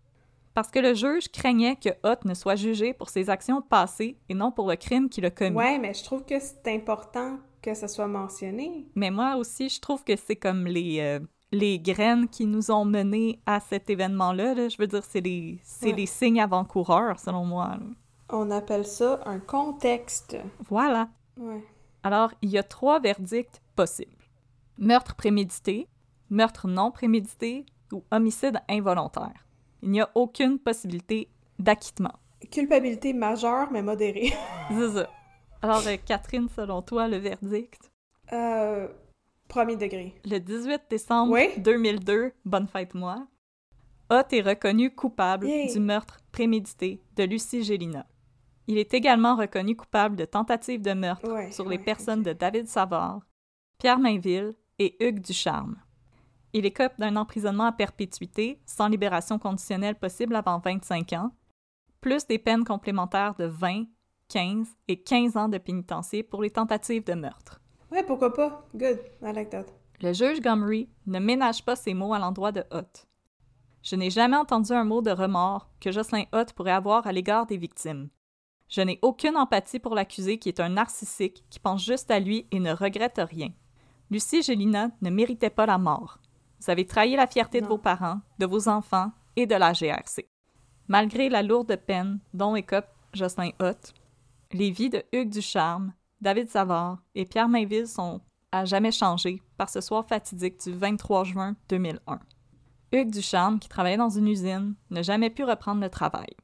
parce 0.55 0.71
que 0.73 0.79
le 0.81 0.95
juge 0.95 1.29
craignait 1.31 1.77
que 1.77 1.91
Hutt 2.05 2.25
ne 2.25 2.35
soit 2.35 2.57
jugé 2.57 2.95
pour 2.95 3.11
ses 3.11 3.29
actions 3.31 3.61
passées 3.63 4.19
et 4.29 4.35
non 4.35 4.51
pour 4.51 4.69
le 4.69 4.77
crime 4.77 5.09
qu'il 5.11 5.25
a 5.27 5.31
commis. 5.31 5.55
Ouais, 5.57 5.79
mais 5.79 5.93
je 5.95 6.03
trouve 6.03 6.25
que 6.25 6.41
c'est 6.41 6.67
important 6.75 7.39
que 7.73 7.75
ça 7.75 7.89
soit 7.89 8.07
mentionné. 8.07 8.87
Mais 8.95 9.11
moi 9.11 9.37
aussi, 9.37 9.69
je 9.69 9.81
trouve 9.81 10.05
que 10.05 10.17
c'est 10.17 10.37
comme 10.37 10.67
les, 10.67 11.01
euh, 11.01 11.21
les 11.53 11.79
graines 11.79 12.29
qui 12.29 12.47
nous 12.47 12.71
ont 12.71 12.85
menés 12.85 13.41
à 13.47 13.61
cet 13.61 13.91
événement-là. 13.91 14.55
là. 14.55 14.69
Je 14.69 14.77
veux 14.79 14.87
dire, 14.87 15.03
c'est 15.05 15.21
les, 15.21 15.59
Ouais. 15.83 15.93
les 15.93 16.07
signes 16.07 16.41
avant-coureurs, 16.41 17.19
selon 17.19 17.45
moi. 17.45 17.77
là. 17.79 17.87
On 18.31 18.51
appelle 18.51 18.85
ça 18.87 19.21
un 19.27 19.39
contexte. 19.39 20.37
Voilà. 20.69 21.09
Ouais. 21.37 21.63
Alors, 22.03 22.33
il 22.43 22.51
y 22.51 22.59
a 22.59 22.63
trois 22.63 22.99
verdicts 23.01 23.61
possibles. 23.77 24.17
Meurtre 24.79 25.15
prémédité, 25.15 25.89
meurtre 26.31 26.67
non 26.69 26.91
prémédité 26.91 27.65
ou 27.93 28.03
homicide 28.11 28.59
involontaire. 28.69 29.47
Il 29.83 29.91
n'y 29.91 30.01
a 30.01 30.11
aucune 30.15 30.59
possibilité 30.59 31.29
d'acquittement. 31.59 32.15
Culpabilité 32.51 33.13
majeure, 33.13 33.69
mais 33.73 33.83
modérée. 33.83 34.33
C'est 34.71 34.91
ça. 34.93 35.09
Alors, 35.63 35.87
euh, 35.87 35.97
Catherine, 36.05 36.49
selon 36.49 36.83
toi, 36.83 37.09
le 37.09 37.17
verdict? 37.17 37.91
Euh, 38.33 38.89
premier 39.49 39.77
degré. 39.77 40.15
Le 40.25 40.39
18 40.39 40.83
décembre 40.91 41.33
Oui. 41.33 41.49
2002, 41.59 42.33
bonne 42.45 42.67
fête 42.67 42.95
moi, 42.95 43.27
Hott 44.09 44.33
est 44.33 44.41
reconnu 44.43 44.95
coupable 44.95 45.47
Yay. 45.49 45.73
du 45.73 45.81
meurtre 45.81 46.19
prémédité 46.31 47.03
de 47.17 47.25
Lucie 47.25 47.65
Gélina. 47.65 48.07
Il 48.69 48.79
est 48.79 48.95
également 48.95 49.35
reconnu 49.37 49.75
coupable 49.77 50.17
de 50.17 50.25
tentative 50.25 50.81
de 50.83 50.93
meurtre 50.93 51.29
Ouais, 51.33 51.51
sur 51.51 51.69
les 51.69 51.77
ouais, 51.77 51.83
personnes 51.85 52.23
de 52.23 52.33
David 52.33 52.69
Savard, 52.69 53.21
Pierre 53.79 53.99
Mainville 53.99 54.55
et 54.79 54.97
Hugues 55.05 55.21
Ducharme. 55.21 55.77
Il 56.53 56.67
écope 56.67 56.93
d'un 56.99 57.17
emprisonnement 57.17 57.67
à 57.67 57.73
perpétuité, 57.73 58.61
sans 58.65 58.89
libération 58.89 59.39
conditionnelle 59.39 59.97
possible 59.97 60.35
avant 60.37 60.59
25 60.59 61.13
ans, 61.15 61.33
plus 62.01 62.27
des 62.27 62.39
peines 62.39 62.65
complémentaires 62.65 63.35
de 63.35 63.45
20, 63.47 63.85
15 64.29 64.69
et 64.89 65.03
15 65.03 65.37
ans 65.37 65.49
de 65.49 65.59
pénitencier 65.59 66.23
pour 66.23 66.43
les 66.43 66.51
tentatives 66.51 67.05
de 67.05 67.15
meurtre. 67.15 67.61
Ouais, 67.91 68.03
pourquoi 68.03 68.33
pas? 68.33 68.67
Good. 68.75 68.99
I 69.23 69.33
like 69.33 69.51
that. 69.51 69.67
Le 70.03 70.13
juge 70.13 70.41
Gomery 70.41 70.89
ne 71.07 71.19
ménage 71.19 71.65
pas 71.65 71.77
ses 71.77 71.95
mots 71.95 72.13
à 72.13 72.19
l'endroit 72.19 72.53
de 72.53 72.65
Hutt. 72.73 73.07
Je 73.83 73.97
n'ai 73.97 74.11
jamais 74.11 74.37
entendu 74.37 74.73
un 74.73 74.85
mot 74.85 75.01
de 75.01 75.11
remords 75.11 75.71
que 75.81 75.93
Jocelyn 75.93 76.25
Hutt 76.35 76.53
pourrait 76.53 76.73
avoir 76.73 77.07
à 77.07 77.13
l'égard 77.13 77.47
des 77.47 77.57
victimes. 77.57 78.09
Je 78.69 78.81
n'ai 78.81 78.99
aucune 79.03 79.37
empathie 79.37 79.79
pour 79.79 79.95
l'accusé 79.95 80.39
qui 80.39 80.49
est 80.49 80.61
un 80.61 80.71
narcissique 80.71 81.45
qui 81.49 81.61
pense 81.61 81.85
juste 81.85 82.11
à 82.11 82.19
lui 82.19 82.47
et 82.51 82.59
ne 82.59 82.73
regrette 82.73 83.21
rien. 83.23 83.51
Lucie 84.11 84.43
Gélina 84.43 84.91
ne 85.03 85.11
méritait 85.11 85.51
pas 85.51 85.67
la 85.67 85.79
mort. 85.79 86.19
Vous 86.61 86.71
avez 86.71 86.87
trahi 86.87 87.15
la 87.15 87.27
fierté 87.27 87.61
de 87.61 87.67
vos 87.67 87.79
parents, 87.79 88.21
de 88.39 88.47
vos 88.47 88.69
enfants 88.69 89.13
et 89.37 89.47
de 89.47 89.55
la 89.55 89.73
GRC. 89.73 90.29
Malgré 90.89 91.29
la 91.29 91.43
lourde 91.43 91.77
peine 91.87 92.19
dont 92.35 92.57
écope 92.57 92.87
Jocelyn 93.13 93.51
Hutt, 93.61 93.95
les 94.57 94.71
vies 94.71 94.91
de 94.91 95.05
Hugues 95.13 95.31
Ducharme, 95.31 95.93
David 96.21 96.49
Savard 96.49 96.99
et 97.15 97.27
Pierre 97.27 97.49
Mainville 97.49 97.87
sont 97.87 98.21
à 98.51 98.65
jamais 98.65 98.91
changé 98.91 99.43
par 99.59 99.69
ce 99.69 99.83
soir 99.83 100.07
fatidique 100.07 100.61
du 100.65 100.73
23 100.73 101.25
juin 101.25 101.57
2001. 101.69 102.21
Hugues 102.93 103.11
Ducharme, 103.11 103.59
qui 103.59 103.69
travaillait 103.69 103.99
dans 103.99 104.09
une 104.09 104.29
usine, 104.29 104.75
n'a 104.91 105.03
jamais 105.03 105.29
pu 105.29 105.45
reprendre 105.45 105.83
le 105.83 105.91
travail. 105.91 106.35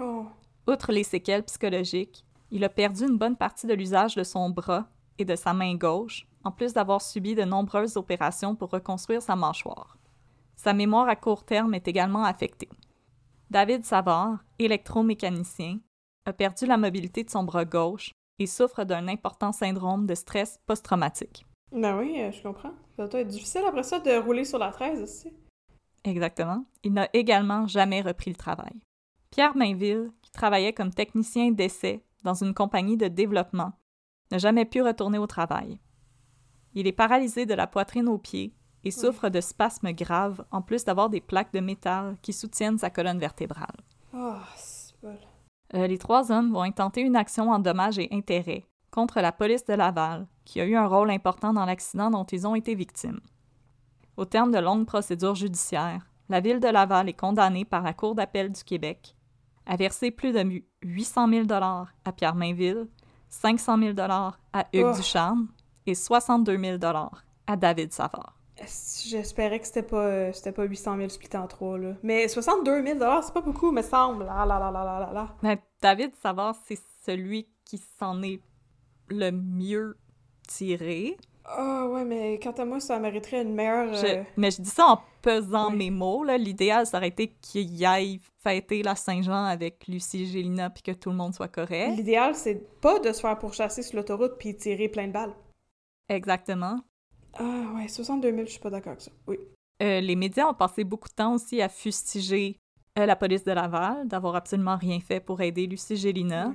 Oh. 0.00 0.26
Outre 0.66 0.92
les 0.92 1.04
séquelles 1.04 1.44
psychologiques, 1.44 2.24
il 2.50 2.64
a 2.64 2.70
perdu 2.70 3.04
une 3.04 3.18
bonne 3.18 3.36
partie 3.36 3.66
de 3.66 3.74
l'usage 3.74 4.14
de 4.14 4.24
son 4.24 4.48
bras 4.48 4.88
et 5.18 5.26
de 5.26 5.36
sa 5.36 5.52
main 5.52 5.74
gauche, 5.74 6.26
en 6.44 6.52
plus 6.52 6.72
d'avoir 6.72 7.02
subi 7.02 7.34
de 7.34 7.44
nombreuses 7.44 7.98
opérations 7.98 8.54
pour 8.54 8.70
reconstruire 8.70 9.20
sa 9.20 9.36
mâchoire. 9.36 9.98
Sa 10.56 10.72
mémoire 10.72 11.08
à 11.08 11.16
court 11.16 11.44
terme 11.44 11.74
est 11.74 11.86
également 11.86 12.24
affectée. 12.24 12.70
David 13.50 13.84
Savard, 13.84 14.38
électromécanicien, 14.58 15.80
a 16.28 16.32
perdu 16.32 16.66
la 16.66 16.76
mobilité 16.76 17.24
de 17.24 17.30
son 17.30 17.42
bras 17.42 17.64
gauche 17.64 18.12
et 18.38 18.46
souffre 18.46 18.84
d'un 18.84 19.08
important 19.08 19.52
syndrome 19.52 20.06
de 20.06 20.14
stress 20.14 20.60
post-traumatique. 20.66 21.46
Ben 21.72 21.98
oui, 21.98 22.20
euh, 22.20 22.30
je 22.30 22.42
comprends. 22.42 22.72
Ça 22.96 23.08
doit 23.08 23.20
être 23.20 23.28
difficile 23.28 23.62
après 23.66 23.82
ça 23.82 23.98
de 23.98 24.16
rouler 24.18 24.44
sur 24.44 24.58
la 24.58 24.70
13 24.70 25.02
aussi. 25.02 25.32
Exactement. 26.04 26.64
Il 26.84 26.92
n'a 26.92 27.08
également 27.12 27.66
jamais 27.66 28.00
repris 28.00 28.30
le 28.30 28.36
travail. 28.36 28.72
Pierre 29.30 29.56
Mainville, 29.56 30.10
qui 30.22 30.30
travaillait 30.30 30.72
comme 30.72 30.92
technicien 30.92 31.50
d'essai 31.50 32.04
dans 32.24 32.34
une 32.34 32.54
compagnie 32.54 32.96
de 32.96 33.08
développement, 33.08 33.72
n'a 34.30 34.38
jamais 34.38 34.64
pu 34.64 34.82
retourner 34.82 35.18
au 35.18 35.26
travail. 35.26 35.78
Il 36.74 36.86
est 36.86 36.92
paralysé 36.92 37.46
de 37.46 37.54
la 37.54 37.66
poitrine 37.66 38.08
aux 38.08 38.18
pieds 38.18 38.54
et 38.84 38.90
souffre 38.90 39.28
de 39.28 39.40
spasmes 39.40 39.92
graves, 39.92 40.44
en 40.50 40.62
plus 40.62 40.84
d'avoir 40.84 41.10
des 41.10 41.20
plaques 41.20 41.52
de 41.52 41.60
métal 41.60 42.16
qui 42.22 42.32
soutiennent 42.32 42.78
sa 42.78 42.90
colonne 42.90 43.18
vertébrale. 43.18 43.76
Oh, 44.14 44.36
c'est 44.56 44.94
bon. 45.02 45.16
Euh, 45.74 45.86
les 45.86 45.98
trois 45.98 46.32
hommes 46.32 46.52
vont 46.52 46.62
intenter 46.62 47.02
une 47.02 47.16
action 47.16 47.50
en 47.50 47.58
dommages 47.58 47.98
et 47.98 48.08
intérêts 48.12 48.64
contre 48.90 49.20
la 49.20 49.32
police 49.32 49.64
de 49.64 49.74
Laval, 49.74 50.26
qui 50.44 50.60
a 50.60 50.64
eu 50.64 50.74
un 50.74 50.86
rôle 50.86 51.10
important 51.10 51.52
dans 51.52 51.66
l'accident 51.66 52.10
dont 52.10 52.24
ils 52.24 52.46
ont 52.46 52.54
été 52.54 52.74
victimes. 52.74 53.20
Au 54.16 54.24
terme 54.24 54.50
de 54.50 54.58
longues 54.58 54.86
procédures 54.86 55.34
judiciaires, 55.34 56.06
la 56.28 56.40
ville 56.40 56.60
de 56.60 56.68
Laval 56.68 57.08
est 57.08 57.18
condamnée 57.18 57.64
par 57.64 57.82
la 57.82 57.92
Cour 57.92 58.14
d'appel 58.14 58.50
du 58.50 58.64
Québec 58.64 59.14
à 59.66 59.76
verser 59.76 60.10
plus 60.10 60.32
de 60.32 60.62
800 60.82 61.28
000 61.28 61.46
à 61.52 62.12
Pierre 62.16 62.34
Mainville, 62.34 62.88
500 63.28 63.78
000 63.78 63.94
à 64.00 64.66
Hugues 64.72 64.86
Oh. 64.86 64.96
Ducharme 64.96 65.48
et 65.86 65.94
62 65.94 66.58
000 66.58 66.78
à 67.46 67.56
David 67.56 67.92
Savard. 67.92 68.37
J'espérais 69.06 69.60
que 69.60 69.66
c'était 69.66 69.82
pas, 69.82 70.04
euh, 70.06 70.32
c'était 70.32 70.52
pas 70.52 70.64
800 70.64 70.96
000 70.96 71.08
split 71.08 71.36
en 71.36 71.46
trois, 71.46 71.78
là. 71.78 71.94
Mais 72.02 72.26
62 72.28 72.84
000 72.84 72.98
c'est 73.22 73.32
pas 73.34 73.40
beaucoup, 73.40 73.70
me 73.70 73.82
semble. 73.82 74.26
Ah 74.28 74.44
là 74.46 74.58
là 74.58 74.70
là 74.70 74.84
là 74.84 75.00
là 75.00 75.12
là. 75.12 75.36
Mais 75.42 75.58
David 75.80 76.12
Savard, 76.22 76.56
c'est 76.66 76.78
celui 77.04 77.48
qui 77.64 77.78
s'en 77.78 78.22
est 78.22 78.40
le 79.08 79.30
mieux 79.30 79.96
tiré. 80.46 81.16
Ah 81.44 81.86
ouais, 81.88 82.04
mais 82.04 82.38
quant 82.42 82.50
à 82.52 82.64
moi, 82.66 82.78
ça 82.78 82.98
mériterait 82.98 83.40
une 83.42 83.54
meilleure... 83.54 83.94
Je- 83.94 84.06
euh, 84.18 84.22
mais 84.36 84.50
je 84.50 84.60
dis 84.60 84.68
ça 84.68 84.86
en 84.86 85.00
pesant 85.22 85.70
oui. 85.70 85.76
mes 85.78 85.90
mots. 85.90 86.22
là. 86.22 86.36
L'idéal, 86.36 86.86
ça 86.86 86.98
aurait 86.98 87.08
été 87.08 87.28
qu'il 87.40 87.84
aille 87.86 88.20
fêter 88.42 88.82
la 88.82 88.94
Saint-Jean 88.94 89.44
avec 89.44 89.86
Lucie 89.88 90.26
Gélina 90.26 90.68
puis 90.68 90.82
que 90.82 90.92
tout 90.92 91.08
le 91.08 91.16
monde 91.16 91.34
soit 91.34 91.48
correct. 91.48 91.96
L'idéal, 91.96 92.34
c'est 92.34 92.80
pas 92.80 92.98
de 92.98 93.12
se 93.12 93.20
faire 93.20 93.38
pourchasser 93.38 93.82
sur 93.82 93.96
l'autoroute 93.96 94.34
puis 94.38 94.54
tirer 94.56 94.88
plein 94.88 95.06
de 95.06 95.12
balles. 95.12 95.32
Exactement. 96.10 96.80
Ah 97.38 97.72
ouais, 97.76 97.88
62 97.88 98.30
000, 98.30 98.44
je 98.46 98.50
suis 98.50 98.60
pas 98.60 98.70
d'accord 98.70 98.92
avec 98.92 99.02
ça. 99.02 99.10
Oui. 99.26 99.38
Euh, 99.82 100.00
les 100.00 100.16
médias 100.16 100.48
ont 100.48 100.54
passé 100.54 100.84
beaucoup 100.84 101.08
de 101.08 101.14
temps 101.14 101.34
aussi 101.34 101.62
à 101.62 101.68
fustiger 101.68 102.56
euh, 102.98 103.06
la 103.06 103.14
police 103.14 103.44
de 103.44 103.52
Laval 103.52 104.08
d'avoir 104.08 104.34
absolument 104.34 104.76
rien 104.76 104.98
fait 104.98 105.20
pour 105.20 105.40
aider 105.40 105.66
Lucie 105.66 105.96
Gélina. 105.96 106.48
Ouais. 106.48 106.54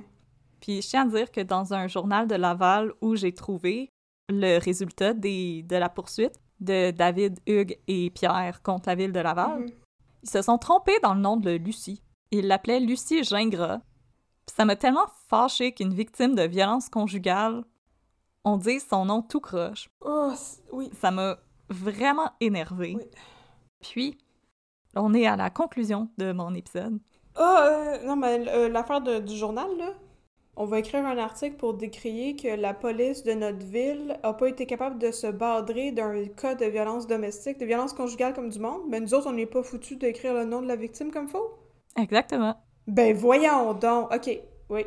Puis 0.60 0.82
je 0.82 0.88
tiens 0.88 1.08
à 1.08 1.10
dire 1.10 1.30
que 1.30 1.40
dans 1.40 1.72
un 1.72 1.88
journal 1.88 2.26
de 2.26 2.34
Laval 2.34 2.92
où 3.00 3.16
j'ai 3.16 3.32
trouvé 3.32 3.88
le 4.28 4.58
résultat 4.58 5.14
des, 5.14 5.62
de 5.62 5.76
la 5.76 5.88
poursuite 5.88 6.34
de 6.60 6.90
David, 6.90 7.40
Hugues 7.46 7.78
et 7.88 8.10
Pierre 8.10 8.62
contre 8.62 8.88
la 8.88 8.94
ville 8.94 9.12
de 9.12 9.20
Laval, 9.20 9.60
Mhm. 9.60 9.70
Ils 10.22 10.30
se 10.30 10.40
sont 10.40 10.56
trompés 10.56 10.98
dans 11.02 11.12
le 11.12 11.20
nom 11.20 11.36
de 11.36 11.50
Lucie. 11.50 12.02
Ils 12.30 12.46
l'appelaient 12.46 12.80
Lucie 12.80 13.22
Gingras. 13.24 13.80
Puis 14.46 14.56
ça 14.56 14.64
m'a 14.64 14.74
tellement 14.74 15.06
fâché 15.28 15.72
qu'une 15.72 15.92
victime 15.92 16.34
de 16.34 16.44
violence 16.44 16.88
conjugale, 16.88 17.62
on 18.44 18.56
dise 18.56 18.86
son 18.88 19.06
nom 19.06 19.22
tout 19.22 19.40
croche. 19.40 19.90
Oh, 20.00 20.32
oui. 20.72 20.90
Ça 21.00 21.10
m'a 21.10 21.38
vraiment 21.68 22.30
énervé. 22.40 22.94
Oui. 22.96 23.04
Puis, 23.80 24.18
on 24.96 25.14
est 25.14 25.26
à 25.26 25.36
la 25.36 25.50
conclusion 25.50 26.08
de 26.18 26.32
mon 26.32 26.54
épisode. 26.54 26.98
Ah, 27.36 27.66
euh, 27.66 28.06
non, 28.06 28.16
mais 28.16 28.46
euh, 28.48 28.68
l'affaire 28.68 29.00
du 29.00 29.36
journal, 29.36 29.68
là, 29.78 29.92
on 30.56 30.66
va 30.66 30.78
écrire 30.78 31.04
un 31.04 31.18
article 31.18 31.56
pour 31.56 31.74
décrier 31.74 32.36
que 32.36 32.48
la 32.48 32.74
police 32.74 33.24
de 33.24 33.32
notre 33.32 33.64
ville 33.66 34.18
a 34.22 34.34
pas 34.34 34.48
été 34.48 34.66
capable 34.66 34.98
de 34.98 35.10
se 35.10 35.26
badrer 35.26 35.90
d'un 35.90 36.26
cas 36.26 36.54
de 36.54 36.66
violence 36.66 37.08
domestique, 37.08 37.58
de 37.58 37.64
violence 37.64 37.92
conjugale 37.92 38.34
comme 38.34 38.50
du 38.50 38.60
monde, 38.60 38.82
mais 38.88 39.00
nous 39.00 39.14
autres, 39.14 39.26
on 39.26 39.32
n'est 39.32 39.46
pas 39.46 39.64
foutus 39.64 39.98
d'écrire 39.98 40.34
le 40.34 40.44
nom 40.44 40.62
de 40.62 40.68
la 40.68 40.76
victime 40.76 41.10
comme 41.10 41.26
faux. 41.26 41.58
Exactement. 41.96 42.56
Ben 42.86 43.16
voyons 43.16 43.74
donc. 43.74 44.14
OK, 44.14 44.38
oui. 44.70 44.84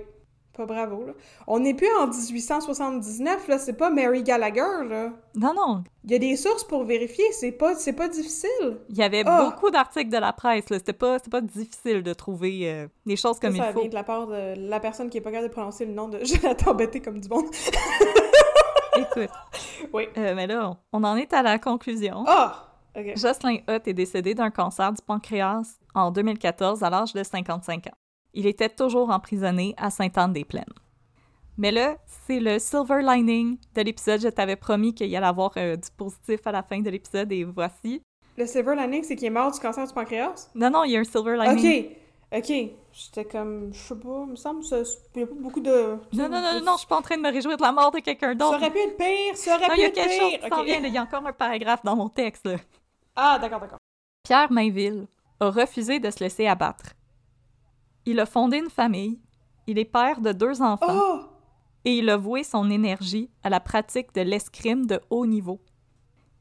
Pas 0.57 0.65
bravo, 0.65 1.05
là. 1.05 1.13
On 1.45 1.59
n'est 1.59 1.75
plus 1.75 1.87
en 1.99 2.07
1879, 2.07 3.47
là. 3.47 3.59
C'est 3.59 3.73
pas 3.77 3.89
Mary 3.91 4.23
Gallagher, 4.23 4.83
là. 4.89 5.11
Non, 5.35 5.53
non. 5.53 5.83
Il 6.03 6.11
y 6.11 6.15
a 6.15 6.19
des 6.19 6.35
sources 6.35 6.63
pour 6.63 6.83
vérifier. 6.83 7.23
C'est 7.31 7.51
pas, 7.51 7.75
c'est 7.75 7.93
pas 7.93 8.07
difficile. 8.07 8.79
Il 8.89 8.97
y 8.97 9.03
avait 9.03 9.21
Ah! 9.25 9.45
beaucoup 9.51 9.69
d'articles 9.69 10.09
de 10.09 10.17
la 10.17 10.33
presse, 10.33 10.69
là. 10.71 10.79
C'était 10.79 10.93
pas, 10.93 11.19
c'était 11.19 11.29
pas 11.29 11.41
difficile 11.41 12.01
de 12.01 12.13
trouver 12.13 12.71
euh, 12.71 12.87
des 13.05 13.15
choses 13.15 13.39
comme 13.39 13.55
ça, 13.55 13.63
ça 13.65 13.69
il 13.69 13.73
faut. 13.73 13.79
vient 13.81 13.89
de 13.89 13.93
la 13.95 14.03
part 14.03 14.25
de 14.27 14.53
la 14.57 14.79
personne 14.79 15.09
qui 15.11 15.17
est 15.19 15.21
pas 15.21 15.29
capable 15.31 15.49
de 15.49 15.53
prononcer 15.53 15.85
le 15.85 15.93
nom 15.93 16.07
de 16.09 16.19
Jonathan 16.25 16.73
Betté 16.73 17.01
comme 17.01 17.19
du 17.19 17.29
monde. 17.29 17.45
Écoute. 18.97 19.29
Oui. 19.93 20.07
Euh, 20.17 20.33
mais 20.35 20.47
là, 20.47 20.75
on- 20.91 21.03
en 21.03 21.15
est 21.15 21.31
à 21.33 21.43
la 21.43 21.59
conclusion. 21.59 22.23
Ah! 22.27 22.63
OK. 22.97 23.13
Jocelyn 23.15 23.57
Hutt 23.69 23.87
est 23.87 23.93
décédé 23.93 24.33
d'un 24.33 24.49
cancer 24.49 24.91
du 24.91 25.01
pancréas 25.03 25.77
en 25.93 26.09
2014 26.09 26.81
à 26.83 26.89
l'âge 26.89 27.13
de 27.13 27.21
55 27.23 27.87
ans. 27.87 27.91
Il 28.39 28.45
était 28.45 28.69
toujours 28.69 29.09
emprisonné 29.09 29.73
à 29.77 29.89
Sainte-Anne-des-Plaines. 29.89 30.63
Mais 31.57 31.71
là, 31.71 31.97
c'est 32.05 32.39
le 32.39 32.59
silver 32.59 33.01
lining 33.01 33.57
de 33.73 33.81
l'épisode. 33.81 34.21
Je 34.21 34.27
t'avais 34.27 34.55
promis 34.55 34.93
qu'il 34.93 35.07
y 35.07 35.15
allait 35.15 35.25
avoir 35.25 35.53
euh, 35.57 35.75
du 35.75 35.89
positif 35.97 36.45
à 36.45 36.51
la 36.51 36.61
fin 36.61 36.79
de 36.79 36.89
l'épisode 36.91 37.31
et 37.31 37.43
voici. 37.43 37.99
Le 38.37 38.45
silver 38.45 38.75
lining, 38.75 39.01
c'est 39.03 39.15
qu'il 39.15 39.25
est 39.25 39.31
mort 39.31 39.51
du 39.51 39.59
cancer 39.59 39.87
du 39.87 39.91
pancréas? 39.91 40.51
Non, 40.53 40.69
non, 40.69 40.83
il 40.83 40.91
y 40.91 40.97
a 40.97 40.99
un 40.99 41.03
silver 41.03 41.35
lining. 41.35 41.85
OK. 42.31 42.39
OK. 42.39 42.53
J'étais 42.91 43.25
comme... 43.25 43.73
Je 43.73 43.79
sais 43.79 43.95
pas, 43.95 44.23
il 44.27 44.31
me 44.31 44.35
semble 44.35 44.63
ça- 44.63 44.83
il 45.15 45.21
y 45.21 45.23
a 45.23 45.27
pas 45.27 45.33
beaucoup 45.35 45.59
de... 45.59 45.95
Non, 46.13 46.29
non, 46.29 46.39
non, 46.39 46.61
non, 46.63 46.73
je 46.73 46.77
suis 46.79 46.87
pas 46.87 46.97
en 46.97 47.01
train 47.01 47.17
de 47.17 47.23
me 47.23 47.31
réjouir 47.31 47.57
de 47.57 47.61
la 47.63 47.71
mort 47.71 47.89
de 47.89 47.99
quelqu'un 48.01 48.29
Ça 48.29 48.35
d'autre. 48.35 48.57
aurait 48.57 48.69
pu 48.69 48.77
être 48.77 48.97
pire! 48.97 49.35
Ça 49.35 49.55
aurait 49.55 49.67
Non, 49.67 49.73
pu 49.73 49.79
il 49.79 49.81
y 49.81 49.85
a 49.85 49.87
être 49.87 49.95
quelque 49.95 50.11
chose 50.21 50.29
pire! 50.29 50.39
qui 50.41 50.49
s'en 50.49 50.59
OK. 50.59 50.65
vient. 50.65 50.79
là. 50.81 50.87
Il 50.89 50.93
y 50.93 50.97
a 50.99 51.01
encore 51.01 51.25
un 51.25 51.33
paragraphe 51.33 51.83
dans 51.83 51.95
mon 51.95 52.09
texte. 52.09 52.45
là. 52.45 52.57
Ah, 53.15 53.39
d'accord, 53.41 53.59
d'accord. 53.61 53.79
Pierre 54.23 54.51
Mainville 54.51 55.07
a 55.39 55.49
refusé 55.49 55.99
de 55.99 56.11
se 56.11 56.19
laisser 56.23 56.45
abattre. 56.45 56.91
Il 58.09 58.21
a 58.21 58.25
fondé 58.25 58.59
une 58.59 58.69
famille, 58.69 59.19
il 59.67 59.77
est 59.77 59.83
père 59.83 60.21
de 60.21 60.31
deux 60.31 60.61
enfants 60.61 60.87
Oh! 60.89 61.19
et 61.83 61.97
il 61.97 62.09
a 62.09 62.15
voué 62.15 62.43
son 62.43 62.69
énergie 62.69 63.29
à 63.43 63.49
la 63.49 63.59
pratique 63.59 64.15
de 64.15 64.21
l'escrime 64.21 64.85
de 64.87 65.01
haut 65.09 65.25
niveau. 65.25 65.59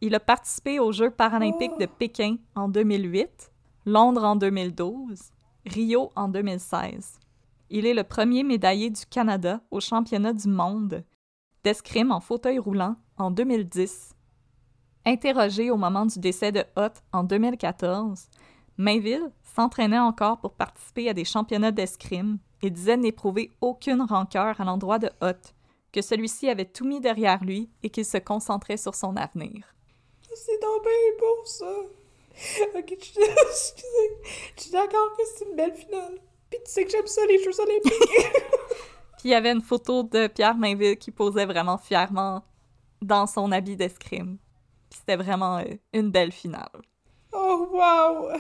Il 0.01 0.15
a 0.15 0.21
participé 0.21 0.79
aux 0.79 0.93
Jeux 0.93 1.11
paralympiques 1.11 1.73
Oh! 1.75 1.81
de 1.81 1.87
Pékin 1.87 2.37
en 2.55 2.69
2008, 2.69 3.51
Londres 3.85 4.23
en 4.23 4.37
2012, 4.37 5.19
Rio 5.67 6.13
en 6.15 6.29
2016. 6.29 7.19
Il 7.71 7.85
est 7.85 7.95
le 7.95 8.05
premier 8.05 8.45
médaillé 8.45 8.91
du 8.91 9.05
Canada 9.05 9.61
au 9.73 9.81
championnat 9.81 10.35
du 10.35 10.47
monde 10.49 11.03
d'escrime 11.65 12.13
en 12.13 12.21
fauteuil 12.21 12.61
roulant 12.61 12.95
en 13.19 13.33
2010. 13.33 14.15
Interrogé 15.05 15.73
au 15.73 15.77
moment 15.77 16.07
du 16.07 16.21
décès 16.21 16.53
de 16.53 16.65
Hutt 16.77 17.03
en 17.13 17.25
2014, 17.25 18.29
Mainville 18.79 19.31
s'entraînait 19.43 19.99
encore 19.99 20.39
pour 20.41 20.53
participer 20.53 21.09
à 21.09 21.15
des 21.15 21.25
championnats 21.25 21.73
d'escrime 21.73 22.39
et 22.63 22.71
disait 22.71 22.97
n'éprouver 22.97 23.53
aucune 23.61 24.03
rancœur 24.03 24.61
à 24.61 24.65
l'endroit 24.65 24.99
de 24.99 25.11
Hutt, 25.23 25.55
que 25.93 26.03
celui-ci 26.03 26.49
avait 26.49 26.67
tout 26.67 26.85
mis 26.85 27.01
derrière 27.01 27.43
lui 27.43 27.71
et 27.83 27.91
qu'il 27.91 28.05
se 28.05 28.19
concentrait 28.19 28.77
sur 28.77 28.95
son 28.95 29.17
avenir. 29.17 29.75
C'est 30.35 30.61
donc 30.61 30.83
bien 30.83 30.93
beau, 31.19 31.45
ça! 31.45 31.73
Ok, 32.77 32.97
je 32.99 33.05
suis 33.05 33.21
excusez. 33.49 34.11
Je 34.57 34.63
suis 34.63 34.71
d'accord 34.71 35.17
que 35.17 35.23
c'est 35.25 35.49
une 35.49 35.57
belle 35.57 35.75
finale. 35.75 36.19
Puis 36.51 36.61
tu 36.65 36.71
sais 36.71 36.85
que 36.85 36.91
j'aime 36.91 37.07
ça, 37.07 37.23
les 37.27 37.43
Jeux 37.43 37.59
olympiques! 37.59 37.93
Puis 39.19 39.25
il 39.25 39.31
y 39.31 39.35
avait 39.35 39.53
une 39.53 39.63
photo 39.63 40.03
de 40.03 40.27
Pierre 40.27 40.57
Mainville 40.57 40.99
qui 40.99 41.11
posait 41.11 41.47
vraiment 41.47 41.79
fièrement 41.79 42.43
dans 43.01 43.27
son 43.27 43.51
habit 43.53 43.77
d'escrime. 43.77 44.37
Puis 44.91 44.99
c'était 44.99 45.17
vraiment 45.17 45.59
euh, 45.59 45.65
une 45.95 46.11
belle 46.11 46.33
finale. 46.33 46.69
oh, 47.33 47.69
wow! 47.73 48.39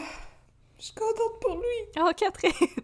Je 0.79 0.85
suis 0.85 0.95
contente 0.95 1.41
pour 1.41 1.55
lui! 1.57 2.01
Oh, 2.01 2.11
Catherine! 2.17 2.53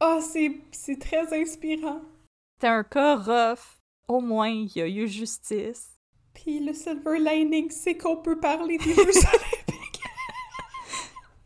Ah, 0.00 0.18
c'est 0.20 0.98
très 0.98 1.40
inspirant. 1.40 2.02
C'était 2.54 2.66
un 2.66 2.84
cas 2.84 3.16
rough. 3.16 3.78
Au 4.06 4.20
moins, 4.20 4.48
il 4.48 4.70
y 4.76 4.82
a 4.82 4.86
eu 4.86 5.08
justice. 5.08 5.92
Puis 6.34 6.60
le 6.60 6.74
silver 6.74 7.18
lining, 7.18 7.70
c'est 7.70 7.96
qu'on 7.96 8.16
peut 8.18 8.38
parler 8.38 8.76
des 8.76 8.92
Jeux 8.92 9.02
olympiques. 9.02 10.02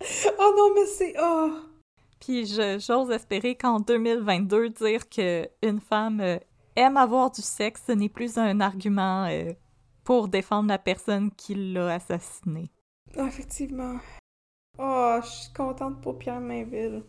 oh 0.40 0.54
non, 0.56 0.74
mais 0.74 0.86
c'est... 0.86 1.14
Oh! 1.22 1.52
Puis 2.20 2.46
je- 2.46 2.78
j'ose 2.80 3.10
espérer 3.12 3.54
qu'en 3.54 3.78
2022, 3.78 4.70
dire 4.70 5.08
que 5.08 5.48
une 5.62 5.80
femme 5.80 6.20
euh, 6.20 6.38
aime 6.74 6.96
avoir 6.96 7.30
du 7.30 7.42
sexe, 7.42 7.84
ce 7.86 7.92
n'est 7.92 8.08
plus 8.08 8.38
un 8.38 8.60
argument 8.60 9.26
euh, 9.26 9.52
pour 10.02 10.26
défendre 10.26 10.68
la 10.68 10.78
personne 10.78 11.30
qui 11.30 11.54
l'a 11.54 11.94
assassinée. 11.94 12.72
Ah, 13.16 13.26
effectivement. 13.26 13.98
Oh, 14.78 15.18
je 15.22 15.28
suis 15.28 15.52
contente 15.52 16.00
pour 16.00 16.18
Pierre 16.18 16.40
Mainville. 16.40 17.02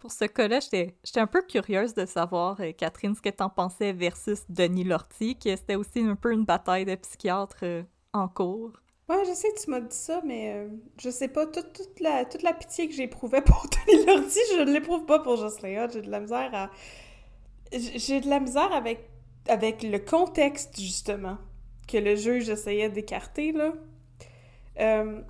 Pour 0.00 0.12
ce 0.12 0.26
cas-là, 0.26 0.60
j'étais 0.60 0.94
un 1.16 1.26
peu 1.26 1.42
curieuse 1.42 1.92
de 1.94 2.06
savoir, 2.06 2.60
euh, 2.60 2.72
Catherine, 2.72 3.14
ce 3.14 3.20
que 3.20 3.30
t'en 3.30 3.48
pensais 3.48 3.92
versus 3.92 4.44
Denis 4.48 4.84
Lortie, 4.84 5.36
que 5.36 5.56
c'était 5.56 5.74
aussi 5.74 6.00
un 6.00 6.14
peu 6.14 6.32
une 6.32 6.44
bataille 6.44 6.84
de 6.84 6.94
psychiatre 6.94 7.58
euh, 7.64 7.82
en 8.12 8.28
cours. 8.28 8.72
Ouais, 9.08 9.24
je 9.26 9.32
sais 9.32 9.48
que 9.52 9.60
tu 9.60 9.70
m'as 9.70 9.80
dit 9.80 9.96
ça, 9.96 10.20
mais 10.24 10.52
euh, 10.54 10.68
je 11.00 11.10
sais 11.10 11.28
pas, 11.28 11.46
toute, 11.46 11.72
toute, 11.72 11.98
la, 12.00 12.26
toute 12.26 12.42
la 12.42 12.52
pitié 12.52 12.88
que 12.88 12.94
j'éprouvais 12.94 13.40
pour 13.42 13.66
Tony 13.68 14.04
Lortie, 14.04 14.38
je 14.54 14.62
ne 14.62 14.72
l'éprouve 14.72 15.04
pas 15.04 15.18
pour 15.18 15.36
Jocelyn. 15.36 15.88
J'ai 15.88 16.02
de 16.02 16.10
la 16.10 16.20
misère 16.20 16.50
à... 16.54 16.70
J'ai 17.72 18.20
de 18.20 18.28
la 18.28 18.38
misère 18.38 18.72
avec, 18.72 19.10
avec 19.48 19.82
le 19.82 19.98
contexte, 19.98 20.78
justement, 20.78 21.38
que 21.88 21.98
le 21.98 22.14
juge 22.14 22.48
essayait 22.50 22.88
d'écarter, 22.88 23.52
là. 23.52 23.72
Euh, 24.80 25.20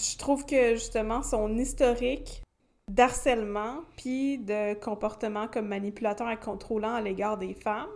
je 0.00 0.18
trouve 0.18 0.44
que, 0.44 0.74
justement, 0.74 1.22
son 1.22 1.56
historique 1.56 2.42
d'harcèlement 2.88 3.80
puis 3.96 4.38
de 4.38 4.74
comportement 4.74 5.48
comme 5.48 5.66
manipulateur 5.66 6.30
et 6.30 6.36
contrôlant 6.36 6.94
à 6.94 7.00
l'égard 7.00 7.36
des 7.36 7.54
femmes, 7.54 7.88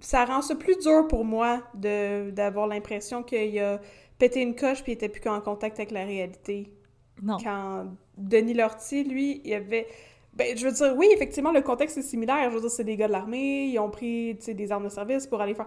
ça 0.00 0.24
rend 0.24 0.40
ça 0.42 0.54
plus 0.54 0.78
dur 0.78 1.06
pour 1.08 1.24
moi 1.24 1.62
de 1.74 2.30
d'avoir 2.30 2.66
l'impression 2.66 3.22
qu'il 3.22 3.58
a 3.58 3.80
pété 4.18 4.40
une 4.40 4.54
coche 4.54 4.82
puis 4.82 4.92
il 4.92 4.94
était 4.94 5.08
plus 5.08 5.20
qu'en 5.20 5.40
contact 5.40 5.78
avec 5.78 5.90
la 5.90 6.04
réalité. 6.04 6.72
Non. 7.20 7.36
Quand 7.42 7.86
Denis 8.16 8.54
Lortie, 8.54 9.04
lui, 9.04 9.40
il 9.44 9.54
avait... 9.54 9.86
Ben, 10.34 10.56
je 10.56 10.66
veux 10.66 10.72
dire, 10.72 10.94
oui, 10.96 11.08
effectivement, 11.12 11.52
le 11.52 11.60
contexte 11.60 11.98
est 11.98 12.02
similaire. 12.02 12.50
Je 12.50 12.54
veux 12.54 12.60
dire, 12.60 12.70
c'est 12.70 12.84
des 12.84 12.96
gars 12.96 13.06
de 13.06 13.12
l'armée, 13.12 13.66
ils 13.66 13.78
ont 13.78 13.90
pris, 13.90 14.34
des 14.34 14.72
armes 14.72 14.84
de 14.84 14.88
service 14.88 15.26
pour 15.26 15.40
aller 15.40 15.54
faire... 15.54 15.66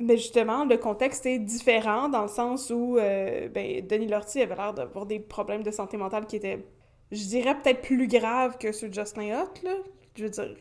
Mais 0.00 0.16
justement, 0.16 0.64
le 0.64 0.78
contexte 0.78 1.26
est 1.26 1.38
différent 1.38 2.08
dans 2.08 2.22
le 2.22 2.28
sens 2.28 2.70
où, 2.70 2.96
euh, 2.96 3.48
ben, 3.50 3.86
Denis 3.86 4.08
Lortie 4.08 4.40
avait 4.40 4.56
l'air 4.56 4.72
d'avoir 4.72 5.04
des 5.04 5.20
problèmes 5.20 5.62
de 5.62 5.70
santé 5.70 5.98
mentale 5.98 6.26
qui 6.26 6.36
étaient, 6.36 6.64
je 7.12 7.24
dirais, 7.24 7.54
peut-être 7.54 7.82
plus 7.82 8.08
graves 8.08 8.56
que 8.56 8.72
ceux 8.72 8.88
de 8.88 8.94
Jocelyn 8.94 9.42
Hutt, 9.42 9.62
là. 9.62 9.74
Je 10.16 10.24
veux 10.24 10.30
dire, 10.30 10.54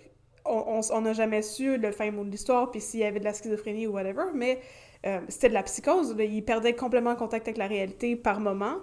on 0.46 1.02
n'a 1.02 1.14
jamais 1.14 1.42
su 1.42 1.78
le 1.78 1.92
fin 1.92 2.12
mot 2.12 2.24
de 2.24 2.30
l'histoire, 2.30 2.70
puis 2.70 2.82
s'il 2.82 3.00
y 3.00 3.04
avait 3.04 3.20
de 3.20 3.24
la 3.24 3.34
schizophrénie 3.34 3.88
ou 3.88 3.94
whatever, 3.94 4.26
mais 4.34 4.60
euh, 5.06 5.20
c'était 5.30 5.50
de 5.50 5.54
la 5.54 5.64
psychose. 5.64 6.16
Il 6.20 6.44
perdait 6.44 6.74
complètement 6.74 7.16
contact 7.16 7.48
avec 7.48 7.58
la 7.58 7.68
réalité 7.68 8.16
par 8.16 8.40
moment. 8.40 8.78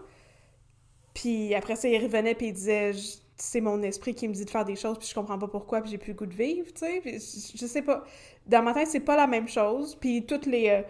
Puis 1.14 1.54
après 1.54 1.76
ça, 1.76 1.88
il 1.88 2.02
revenait 2.02 2.34
puis 2.34 2.48
il 2.48 2.52
disait 2.52 2.92
c'est 3.36 3.60
mon 3.60 3.82
esprit 3.82 4.14
qui 4.14 4.28
me 4.28 4.34
dit 4.34 4.44
de 4.44 4.50
faire 4.50 4.64
des 4.64 4.76
choses 4.76 4.98
puis 4.98 5.08
je 5.08 5.14
comprends 5.14 5.38
pas 5.38 5.48
pourquoi 5.48 5.82
puis 5.82 5.90
j'ai 5.90 5.98
plus 5.98 6.12
le 6.12 6.18
goût 6.18 6.26
de 6.26 6.34
vivre, 6.34 6.66
tu 6.72 6.86
sais. 6.86 7.02
Je, 7.04 7.66
sais 7.66 7.82
pas. 7.82 8.04
Dans 8.46 8.62
ma 8.62 8.72
tête, 8.72 8.88
c'est 8.88 9.00
pas 9.00 9.16
la 9.16 9.26
même 9.26 9.48
chose. 9.48 9.94
Puis 9.96 10.24
toutes 10.26 10.46
les 10.46 10.70
euh, 10.70 10.82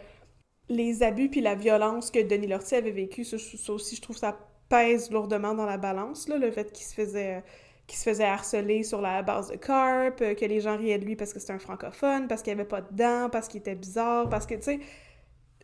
les 0.68 1.02
abus 1.02 1.28
puis 1.28 1.40
la 1.40 1.54
violence 1.54 2.10
que 2.10 2.22
Denis 2.22 2.46
Lortie 2.46 2.74
avait 2.74 2.90
vécu, 2.90 3.24
ça, 3.24 3.36
aussi, 3.72 3.96
je 3.96 4.02
trouve 4.02 4.16
ça 4.16 4.38
pèse 4.68 5.10
lourdement 5.10 5.54
dans 5.54 5.66
la 5.66 5.78
balance, 5.78 6.28
là, 6.28 6.38
le 6.38 6.50
fait 6.50 6.72
qu'il 6.72 6.84
se 6.84 6.94
faisait 6.94 7.42
qu'il 7.86 7.98
se 7.98 8.02
faisait 8.02 8.24
harceler 8.24 8.82
sur 8.82 9.00
la 9.00 9.22
base 9.22 9.48
de 9.48 9.56
carp, 9.56 10.20
euh, 10.20 10.34
que 10.34 10.44
les 10.44 10.60
gens 10.60 10.76
riaient 10.76 10.98
de 10.98 11.04
lui 11.04 11.14
parce 11.14 11.32
que 11.32 11.38
c'était 11.38 11.52
un 11.52 11.60
francophone, 11.60 12.26
parce 12.26 12.42
qu'il 12.42 12.52
avait 12.52 12.64
pas 12.64 12.80
de 12.80 12.88
dents, 12.90 13.28
parce 13.30 13.46
qu'il 13.48 13.60
était 13.60 13.76
bizarre, 13.76 14.28
parce 14.28 14.44
que, 14.44 14.54
tu 14.54 14.62
sais, 14.62 14.80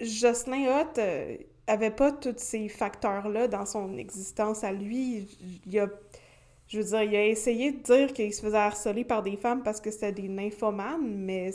Jocelyn 0.01 0.67
Hutt 0.69 0.99
euh, 0.99 1.37
avait 1.67 1.91
pas 1.91 2.13
tous 2.13 2.35
ces 2.37 2.69
facteurs-là 2.69 3.49
dans 3.49 3.67
son 3.67 3.97
existence 3.99 4.63
à 4.63 4.73
lui. 4.73 5.29
Il 5.67 5.79
a, 5.81 5.89
je 6.73 6.79
veux 6.79 6.85
dire, 6.85 7.03
il 7.03 7.17
a 7.17 7.27
essayé 7.27 7.71
de 7.73 7.83
dire 7.83 8.13
qu'il 8.15 8.33
se 8.33 8.41
faisait 8.41 8.57
harceler 8.57 9.05
par 9.05 9.23
des 9.23 9.37
femmes 9.37 9.63
parce 9.63 9.79
que 9.79 9.91
c'était 9.91 10.13
des 10.13 10.29
nymphomanes, 10.29 11.05
mais 11.07 11.51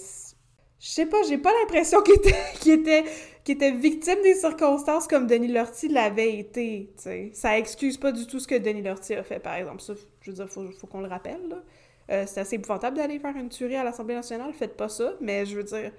je 0.80 0.88
sais 0.88 1.08
pas, 1.08 1.18
j'ai 1.28 1.40
pas 1.40 1.52
l'impression 1.60 2.04
qu'il 2.04 2.14
était, 2.14 2.36
était, 2.68 3.04
était 3.48 3.72
victime 3.72 4.22
des 4.22 4.36
circonstances 4.36 5.08
comme 5.08 5.26
Denis 5.26 5.48
Lortie 5.48 5.88
l'avait 5.88 6.38
été, 6.38 6.94
tu 6.98 7.02
sais. 7.02 7.32
Ça 7.34 7.58
excuse 7.58 7.98
pas 7.98 8.12
du 8.12 8.28
tout 8.28 8.40
ce 8.40 8.48
que 8.48 8.54
Denis 8.54 8.84
Lortie 8.84 9.16
a 9.16 9.24
fait, 9.24 9.40
par 9.40 9.56
exemple. 9.56 9.82
Ça, 9.82 9.94
je 10.22 10.30
veux 10.30 10.36
dire, 10.36 10.48
faut, 10.48 10.70
faut 10.70 10.86
qu'on 10.86 11.02
le 11.02 11.08
rappelle, 11.08 11.50
là. 11.50 11.64
Euh, 12.12 12.24
c'est 12.28 12.42
assez 12.42 12.58
épouvantable 12.58 12.98
d'aller 12.98 13.18
faire 13.18 13.36
une 13.36 13.50
tuerie 13.50 13.76
à 13.76 13.84
l'Assemblée 13.84 14.14
nationale, 14.14 14.54
faites 14.54 14.78
pas 14.78 14.88
ça, 14.88 15.14
mais 15.20 15.48
je 15.48 15.58
veux 15.58 15.64
dire, 15.64 15.92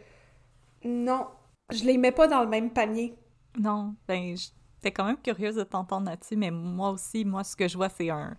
non, 0.84 1.26
je 1.72 1.82
les 1.84 1.98
mets 1.98 2.12
pas 2.12 2.28
dans 2.28 2.42
le 2.42 2.48
même 2.48 2.70
panier. 2.70 3.14
Non, 3.58 3.96
ben, 4.06 4.36
j'étais 4.36 4.92
quand 4.92 5.04
même 5.04 5.18
curieuse 5.20 5.56
de 5.56 5.64
t'entendre 5.64 6.06
là-dessus, 6.06 6.36
mais 6.36 6.52
moi 6.52 6.90
aussi, 6.90 7.24
moi, 7.24 7.42
ce 7.42 7.56
que 7.56 7.66
je 7.66 7.76
vois, 7.76 7.88
c'est 7.88 8.10
un, 8.10 8.38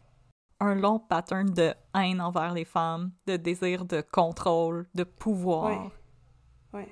un 0.59 0.75
long 0.75 0.99
pattern 0.99 1.53
de 1.53 1.73
haine 1.95 2.21
envers 2.21 2.53
les 2.53 2.65
femmes, 2.65 3.11
de 3.27 3.37
désir 3.37 3.85
de 3.85 4.01
contrôle, 4.01 4.87
de 4.93 5.03
pouvoir. 5.03 5.91
Ouais. 6.73 6.79
Ouais. 6.79 6.87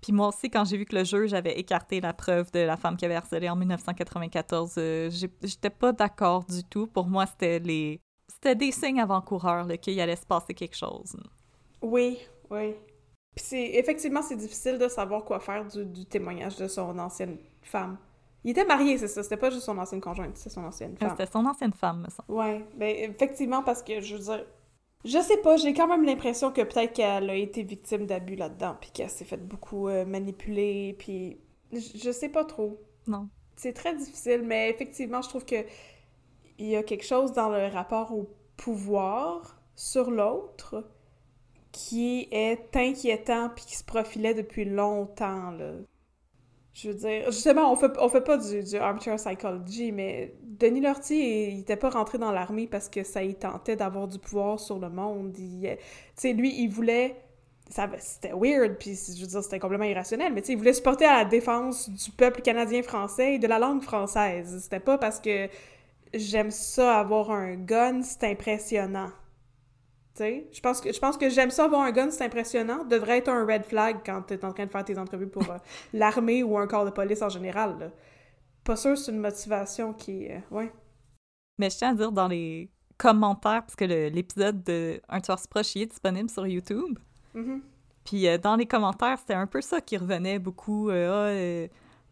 Puis 0.00 0.12
moi 0.12 0.28
aussi, 0.28 0.50
quand 0.50 0.64
j'ai 0.64 0.76
vu 0.76 0.84
que 0.84 0.96
le 0.96 1.04
juge 1.04 1.34
avait 1.34 1.58
écarté 1.58 2.00
la 2.00 2.12
preuve 2.12 2.50
de 2.52 2.60
la 2.60 2.76
femme 2.76 2.96
qui 2.96 3.04
avait 3.04 3.16
harcelé 3.16 3.48
en 3.48 3.56
1994, 3.56 4.74
euh, 4.78 5.10
j'étais 5.42 5.70
pas 5.70 5.92
d'accord 5.92 6.44
du 6.44 6.62
tout. 6.64 6.86
Pour 6.86 7.06
moi, 7.06 7.26
c'était 7.26 7.58
les... 7.58 8.00
C'était 8.28 8.54
des 8.54 8.72
signes 8.72 9.00
avant-coureurs 9.00 9.66
qu'il 9.80 10.00
allait 10.00 10.16
se 10.16 10.26
passer 10.26 10.54
quelque 10.54 10.76
chose. 10.76 11.16
Oui, 11.82 12.18
oui. 12.50 12.74
Puis. 13.34 13.76
Effectivement, 13.76 14.22
c'est 14.22 14.36
difficile 14.36 14.78
de 14.78 14.88
savoir 14.88 15.24
quoi 15.24 15.40
faire 15.40 15.64
du, 15.66 16.06
témoignage 16.06 16.56
de 16.56 16.68
son 16.68 16.98
ancienne 16.98 17.38
femme. 17.62 17.98
Il 18.46 18.50
était 18.50 18.64
marié, 18.64 18.96
c'est 18.96 19.08
ça. 19.08 19.24
C'était 19.24 19.36
pas 19.36 19.50
juste 19.50 19.64
son 19.64 19.76
ancienne 19.76 20.00
conjointe, 20.00 20.36
c'est 20.36 20.50
son 20.50 20.62
ancienne 20.62 20.96
femme. 20.96 21.10
C'était 21.10 21.28
son 21.28 21.44
ancienne 21.44 21.72
femme, 21.72 22.02
me 22.02 22.10
semble. 22.10 22.30
Ouais, 22.30 22.64
ben 22.76 22.94
effectivement, 22.96 23.64
parce 23.64 23.82
que, 23.82 24.00
je 24.00 24.14
veux 24.14 24.22
dire, 24.22 24.46
je 25.04 25.18
sais 25.18 25.38
pas, 25.38 25.56
j'ai 25.56 25.74
quand 25.74 25.88
même 25.88 26.04
l'impression 26.04 26.52
que 26.52 26.62
peut-être 26.62 26.92
qu'elle 26.92 27.28
a 27.28 27.34
été 27.34 27.64
victime 27.64 28.06
d'abus 28.06 28.36
là-dedans, 28.36 28.76
puis 28.80 28.90
qu'elle 28.92 29.10
s'est 29.10 29.24
fait 29.24 29.44
beaucoup 29.44 29.88
euh, 29.88 30.04
manipuler, 30.04 30.94
puis 30.96 31.40
je 31.72 32.12
sais 32.12 32.28
pas 32.28 32.44
trop. 32.44 32.80
Non. 33.08 33.28
C'est 33.56 33.72
très 33.72 33.96
difficile, 33.96 34.42
mais 34.44 34.70
effectivement, 34.70 35.22
je 35.22 35.28
trouve 35.28 35.44
que 35.44 35.64
il 36.58 36.66
y 36.66 36.76
a 36.76 36.84
quelque 36.84 37.04
chose 37.04 37.32
dans 37.32 37.48
le 37.48 37.66
rapport 37.66 38.14
au 38.14 38.30
pouvoir 38.56 39.60
sur 39.74 40.08
l'autre 40.12 40.88
qui 41.72 42.28
est 42.30 42.76
inquiétant 42.76 43.50
puis 43.54 43.64
qui 43.64 43.76
se 43.76 43.84
profilait 43.84 44.34
depuis 44.34 44.64
longtemps 44.64 45.50
là. 45.50 45.72
Je 46.78 46.88
veux 46.90 46.94
dire, 46.94 47.30
justement, 47.30 47.72
on 47.72 47.76
fait, 47.76 47.92
on 47.98 48.10
fait 48.10 48.20
pas 48.20 48.36
du, 48.36 48.62
du 48.62 48.76
armchair 48.76 49.16
psychology, 49.16 49.92
mais 49.92 50.34
Denis 50.42 50.82
Lortie, 50.82 51.48
il 51.52 51.60
était 51.60 51.76
pas 51.76 51.88
rentré 51.88 52.18
dans 52.18 52.32
l'armée 52.32 52.66
parce 52.66 52.90
que 52.90 53.02
ça 53.02 53.22
y 53.22 53.34
tentait 53.34 53.76
d'avoir 53.76 54.06
du 54.06 54.18
pouvoir 54.18 54.60
sur 54.60 54.78
le 54.78 54.90
monde. 54.90 55.32
Tu 55.34 55.68
sais, 56.14 56.34
lui, 56.34 56.54
il 56.60 56.68
voulait... 56.68 57.16
C'était 57.98 58.32
weird, 58.32 58.76
puis 58.78 58.94
je 58.94 59.22
veux 59.22 59.26
dire, 59.26 59.42
c'était 59.42 59.58
complètement 59.58 59.86
irrationnel, 59.86 60.34
mais 60.34 60.42
tu 60.42 60.48
sais, 60.48 60.52
il 60.52 60.58
voulait 60.58 60.74
se 60.74 60.82
porter 60.82 61.06
à 61.06 61.16
la 61.16 61.24
défense 61.24 61.88
du 61.88 62.10
peuple 62.10 62.42
canadien-français 62.42 63.36
et 63.36 63.38
de 63.38 63.46
la 63.46 63.58
langue 63.58 63.82
française. 63.82 64.60
C'était 64.62 64.78
pas 64.78 64.98
parce 64.98 65.18
que 65.18 65.48
j'aime 66.12 66.50
ça 66.50 66.98
avoir 67.00 67.30
un 67.30 67.54
gun, 67.54 68.02
c'est 68.02 68.24
impressionnant. 68.24 69.10
Je 70.18 70.60
pense 70.60 70.80
que 70.80 70.92
je 70.92 70.98
pense 70.98 71.16
que 71.16 71.28
j'aime 71.28 71.50
ça 71.50 71.64
avoir 71.64 71.82
un 71.82 71.92
gun, 71.92 72.10
c'est 72.10 72.24
impressionnant. 72.24 72.84
Devrait 72.84 73.18
être 73.18 73.28
un 73.28 73.44
red 73.44 73.64
flag 73.64 73.98
quand 74.04 74.22
tu 74.22 74.34
es 74.34 74.44
en 74.44 74.52
train 74.52 74.66
de 74.66 74.70
faire 74.70 74.84
tes 74.84 74.98
entrevues 74.98 75.28
pour 75.28 75.42
euh, 75.50 75.58
l'armée 75.92 76.42
ou 76.42 76.56
un 76.56 76.66
corps 76.66 76.84
de 76.84 76.90
police 76.90 77.22
en 77.22 77.28
général. 77.28 77.92
Pas 78.64 78.76
sûr 78.76 78.96
c'est 78.96 79.12
une 79.12 79.20
motivation 79.20 79.92
qui 79.92 80.28
euh, 80.28 80.38
ouais. 80.50 80.72
Mais 81.58 81.70
je 81.70 81.76
tiens 81.78 81.90
à 81.90 81.94
dire 81.94 82.12
dans 82.12 82.28
les 82.28 82.70
commentaires 82.98 83.62
parce 83.62 83.76
que 83.76 83.84
l'épisode 83.84 84.62
de 84.64 85.00
Un 85.08 85.20
tueur 85.20 85.38
proche 85.48 85.76
est 85.76 85.86
disponible 85.86 86.30
sur 86.30 86.46
YouTube. 86.46 86.98
Mm-hmm. 87.34 87.60
Puis 88.04 88.28
euh, 88.28 88.38
dans 88.38 88.56
les 88.56 88.66
commentaires, 88.66 89.18
c'était 89.18 89.34
un 89.34 89.46
peu 89.46 89.60
ça 89.60 89.80
qui 89.80 89.96
revenait 89.96 90.38
beaucoup 90.38 90.90
ah, 90.90 91.30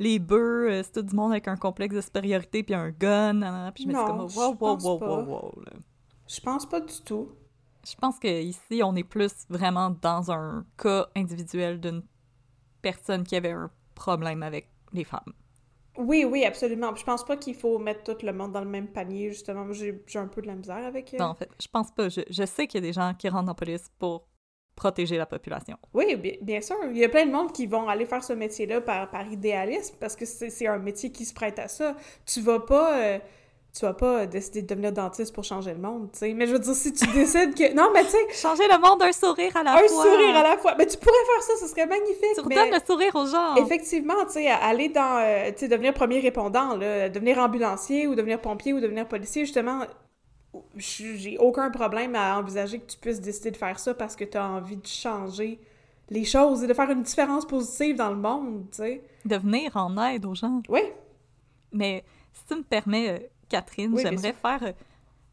les 0.00 0.18
bœufs, 0.18 0.82
c'est 0.82 0.92
tout 0.92 1.02
du 1.02 1.14
monde 1.14 1.30
avec 1.30 1.46
un 1.46 1.56
complexe 1.56 1.94
de 1.94 2.00
supériorité 2.00 2.62
puis 2.62 2.74
un 2.74 2.90
gun. 2.90 3.70
Puis 3.74 3.84
je 3.84 3.88
me 3.88 3.94
dis 3.94 4.04
comme 4.04 4.20
wow 4.20 4.56
wow 4.58 4.78
wow 4.78 4.98
wow 4.98 5.24
wow. 5.24 5.54
Je 6.26 6.40
pense 6.40 6.66
pas 6.66 6.80
du 6.80 7.00
tout. 7.04 7.28
Je 7.86 7.94
pense 7.96 8.18
qu'ici, 8.18 8.82
on 8.82 8.94
est 8.96 9.04
plus 9.04 9.46
vraiment 9.48 9.90
dans 9.90 10.30
un 10.30 10.64
cas 10.78 11.06
individuel 11.14 11.80
d'une 11.80 12.02
personne 12.82 13.24
qui 13.24 13.36
avait 13.36 13.52
un 13.52 13.70
problème 13.94 14.42
avec 14.42 14.70
les 14.92 15.04
femmes. 15.04 15.32
Oui, 15.96 16.24
oui, 16.24 16.44
absolument. 16.44 16.94
Je 16.96 17.04
pense 17.04 17.24
pas 17.24 17.36
qu'il 17.36 17.54
faut 17.54 17.78
mettre 17.78 18.02
tout 18.02 18.26
le 18.26 18.32
monde 18.32 18.52
dans 18.52 18.60
le 18.60 18.68
même 18.68 18.88
panier, 18.88 19.30
justement. 19.30 19.70
J'ai 19.72 20.02
un 20.16 20.26
peu 20.26 20.42
de 20.42 20.46
la 20.48 20.54
misère 20.54 20.84
avec... 20.84 21.14
Euh, 21.14 21.18
non, 21.18 21.26
en 21.26 21.34
fait, 21.34 21.48
je 21.60 21.68
pense 21.68 21.90
pas. 21.92 22.08
Je, 22.08 22.22
je 22.28 22.44
sais 22.44 22.66
qu'il 22.66 22.82
y 22.82 22.84
a 22.84 22.86
des 22.88 22.92
gens 22.92 23.14
qui 23.16 23.28
rentrent 23.28 23.50
en 23.50 23.54
police 23.54 23.90
pour 23.98 24.26
protéger 24.74 25.16
la 25.16 25.26
population. 25.26 25.76
Oui, 25.92 26.16
bien, 26.42 26.60
sûr. 26.60 26.76
Il 26.90 26.98
y 26.98 27.04
a 27.04 27.08
plein 27.08 27.26
de 27.26 27.30
monde 27.30 27.52
qui 27.52 27.66
vont 27.66 27.88
aller 27.88 28.06
faire 28.06 28.24
ce 28.24 28.32
métier-là 28.32 28.80
par, 28.80 29.08
par 29.08 29.26
idéalisme, 29.30 29.96
parce 30.00 30.16
que 30.16 30.24
c'est 30.24 30.66
un 30.66 30.78
métier 30.78 31.12
qui 31.12 31.24
se 31.24 31.32
prête 31.32 31.58
à 31.58 31.68
ça. 31.68 31.96
Tu 32.26 32.40
vas 32.40 32.60
pas... 32.60 33.00
Euh, 33.00 33.18
tu 33.74 33.84
vas 33.84 33.92
pas 33.92 34.26
décider 34.26 34.62
de 34.62 34.68
devenir 34.68 34.92
dentiste 34.92 35.34
pour 35.34 35.42
changer 35.42 35.72
le 35.72 35.80
monde, 35.80 36.08
tu 36.12 36.20
sais. 36.20 36.32
Mais 36.32 36.46
je 36.46 36.52
veux 36.52 36.60
dire, 36.60 36.74
si 36.74 36.92
tu 36.92 37.06
décides 37.08 37.56
que... 37.56 37.74
Non, 37.74 37.90
mais 37.92 38.04
tu 38.04 38.10
sais... 38.10 38.32
Changer 38.32 38.68
le 38.68 38.78
monde 38.78 39.00
d'un 39.00 39.10
sourire 39.10 39.56
à 39.56 39.64
la 39.64 39.72
fois. 39.72 39.82
Un 39.82 39.88
sourire 39.88 40.36
à 40.36 40.42
la 40.44 40.56
fois. 40.58 40.76
Mais 40.78 40.86
tu 40.86 40.96
pourrais 40.96 41.12
faire 41.12 41.42
ça, 41.42 41.66
ce 41.66 41.66
serait 41.66 41.86
magnifique. 41.86 42.34
Tu 42.34 42.40
redonnes 42.40 42.70
le 42.70 42.86
sourire 42.86 43.12
aux 43.16 43.26
gens. 43.26 43.56
Effectivement, 43.56 44.24
tu 44.26 44.34
sais, 44.34 44.46
aller 44.46 44.90
dans... 44.90 45.18
Euh, 45.18 45.50
tu 45.50 45.58
sais, 45.58 45.68
devenir 45.68 45.92
premier 45.92 46.20
répondant, 46.20 46.76
là, 46.76 47.08
devenir 47.08 47.38
ambulancier 47.38 48.06
ou 48.06 48.14
devenir 48.14 48.40
pompier 48.40 48.72
ou 48.72 48.80
devenir 48.80 49.08
policier, 49.08 49.44
justement, 49.44 49.80
j'ai 50.76 51.36
aucun 51.38 51.70
problème 51.70 52.14
à 52.14 52.38
envisager 52.38 52.78
que 52.78 52.86
tu 52.86 52.96
puisses 52.96 53.20
décider 53.20 53.50
de 53.50 53.56
faire 53.56 53.80
ça 53.80 53.92
parce 53.92 54.14
que 54.14 54.22
tu 54.22 54.38
as 54.38 54.46
envie 54.46 54.76
de 54.76 54.86
changer 54.86 55.58
les 56.10 56.24
choses 56.24 56.62
et 56.62 56.68
de 56.68 56.74
faire 56.74 56.90
une 56.90 57.02
différence 57.02 57.44
positive 57.44 57.96
dans 57.96 58.10
le 58.10 58.18
monde, 58.18 58.66
tu 58.70 58.76
sais. 58.76 59.02
De 59.24 59.36
venir 59.36 59.76
en 59.76 60.00
aide 60.00 60.26
aux 60.26 60.34
gens. 60.36 60.62
Oui. 60.68 60.82
Mais 61.72 62.04
si 62.32 62.44
tu 62.46 62.54
me 62.54 62.62
permets, 62.62 63.30
Catherine, 63.54 63.96
j'aimerais 63.96 64.32
faire, 64.32 64.62
euh, 64.64 64.72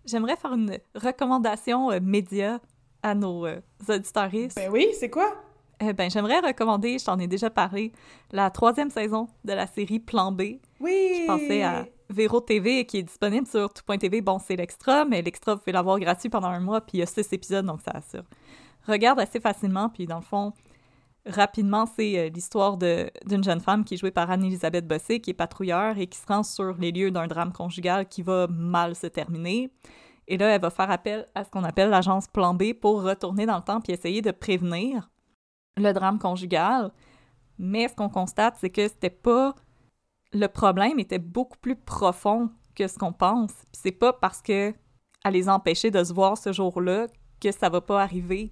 j'aimerais 0.05 0.35
faire 0.35 0.53
une 0.53 0.77
recommandation 0.93 1.89
euh, 1.89 1.99
média 1.99 2.59
à 3.01 3.15
nos 3.15 3.47
euh, 3.47 3.59
auditoristes. 3.89 4.57
Ben 4.57 4.69
oui, 4.71 4.89
c'est 4.99 5.09
quoi? 5.09 5.33
Eh 5.79 5.91
ben, 5.93 6.07
j'aimerais 6.11 6.39
recommander, 6.39 6.99
je 6.99 7.05
t'en 7.05 7.17
ai 7.17 7.25
déjà 7.25 7.49
parlé, 7.49 7.91
la 8.31 8.51
troisième 8.51 8.91
saison 8.91 9.27
de 9.43 9.53
la 9.53 9.65
série 9.65 9.99
Plan 9.99 10.31
B. 10.31 10.59
Oui! 10.79 11.21
Je 11.21 11.25
pensais 11.25 11.63
à 11.63 11.87
Véro 12.11 12.41
TV 12.41 12.85
qui 12.85 12.99
est 12.99 13.03
disponible 13.03 13.47
sur 13.47 13.73
tout.tv. 13.73 14.21
Bon, 14.21 14.37
c'est 14.37 14.55
l'extra, 14.55 15.03
mais 15.03 15.23
l'extra, 15.23 15.55
vous 15.55 15.61
pouvez 15.61 15.71
l'avoir 15.71 15.99
gratuit 15.99 16.29
pendant 16.29 16.49
un 16.49 16.59
mois, 16.59 16.81
puis 16.81 16.97
il 16.97 16.99
y 16.99 17.03
a 17.03 17.07
six 17.07 17.33
épisodes, 17.33 17.65
donc 17.65 17.81
ça 17.81 17.89
assure. 17.95 18.25
Regarde 18.87 19.19
assez 19.19 19.39
facilement, 19.39 19.89
puis 19.89 20.05
dans 20.05 20.19
le 20.19 20.25
fond, 20.25 20.53
Rapidement, 21.25 21.85
c'est 21.85 22.17
euh, 22.17 22.29
l'histoire 22.29 22.77
d'une 22.77 23.43
jeune 23.43 23.59
femme 23.59 23.83
qui 23.85 23.93
est 23.93 23.97
jouée 23.97 24.11
par 24.11 24.31
Anne-Elisabeth 24.31 24.87
Bossé, 24.87 25.19
qui 25.19 25.29
est 25.29 25.35
patrouilleur 25.35 25.97
et 25.99 26.07
qui 26.07 26.17
se 26.17 26.25
rend 26.25 26.41
sur 26.41 26.75
les 26.77 26.91
lieux 26.91 27.11
d'un 27.11 27.27
drame 27.27 27.53
conjugal 27.53 28.07
qui 28.07 28.23
va 28.23 28.47
mal 28.47 28.95
se 28.95 29.05
terminer. 29.07 29.71
Et 30.27 30.37
là, 30.37 30.47
elle 30.47 30.61
va 30.61 30.71
faire 30.71 30.89
appel 30.89 31.27
à 31.35 31.43
ce 31.43 31.51
qu'on 31.51 31.63
appelle 31.63 31.89
l'agence 31.89 32.27
Plan 32.27 32.55
B 32.55 32.73
pour 32.73 33.03
retourner 33.03 33.45
dans 33.45 33.57
le 33.57 33.63
temps 33.63 33.81
puis 33.81 33.93
essayer 33.93 34.21
de 34.21 34.31
prévenir 34.31 35.11
le 35.77 35.91
drame 35.91 36.17
conjugal. 36.17 36.91
Mais 37.59 37.87
ce 37.87 37.95
qu'on 37.95 38.09
constate, 38.09 38.55
c'est 38.59 38.69
que 38.69 38.87
c'était 38.87 39.09
pas. 39.11 39.53
Le 40.33 40.47
problème 40.47 40.97
était 40.99 41.19
beaucoup 41.19 41.57
plus 41.59 41.75
profond 41.75 42.49
que 42.73 42.87
ce 42.87 42.97
qu'on 42.97 43.13
pense. 43.13 43.51
Puis 43.71 43.81
c'est 43.83 43.91
pas 43.91 44.13
parce 44.13 44.41
que 44.41 44.73
elle 45.23 45.33
les 45.33 45.49
empêcher 45.49 45.91
de 45.91 46.03
se 46.03 46.13
voir 46.13 46.37
ce 46.37 46.51
jour-là 46.51 47.07
que 47.39 47.51
ça 47.51 47.69
va 47.69 47.81
pas 47.81 48.01
arriver. 48.01 48.51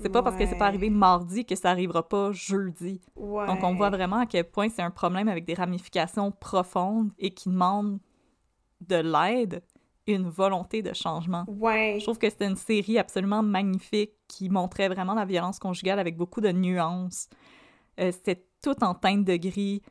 C'est 0.00 0.08
pas 0.08 0.22
parce 0.22 0.36
que 0.36 0.46
c'est 0.46 0.58
pas 0.58 0.66
arrivé 0.66 0.90
mardi 0.90 1.44
que 1.44 1.54
ça 1.54 1.70
arrivera 1.70 2.08
pas 2.08 2.32
jeudi. 2.32 3.00
Donc 3.16 3.62
on 3.62 3.74
voit 3.74 3.90
vraiment 3.90 4.18
à 4.18 4.26
quel 4.26 4.44
point 4.44 4.68
c'est 4.68 4.82
un 4.82 4.90
problème 4.90 5.28
avec 5.28 5.44
des 5.44 5.54
ramifications 5.54 6.30
profondes 6.30 7.10
et 7.18 7.32
qui 7.34 7.48
demande 7.48 7.98
de 8.80 8.96
l'aide 8.96 9.62
une 10.06 10.28
volonté 10.28 10.82
de 10.82 10.92
changement. 10.92 11.44
Ouais. 11.46 11.96
Je 11.98 12.04
trouve 12.04 12.18
que 12.18 12.28
c'était 12.28 12.46
une 12.46 12.56
série 12.56 12.98
absolument 12.98 13.42
magnifique 13.42 14.12
qui 14.26 14.48
montrait 14.48 14.88
vraiment 14.88 15.14
la 15.14 15.24
violence 15.24 15.58
conjugale 15.58 15.98
avec 15.98 16.16
beaucoup 16.16 16.40
de 16.40 16.50
nuances. 16.50 17.28
Euh, 18.00 18.10
c'était 18.10 18.44
tout 18.62 18.82
en 18.82 18.94
teinte 18.94 19.24
de 19.24 19.36
gris. 19.36 19.82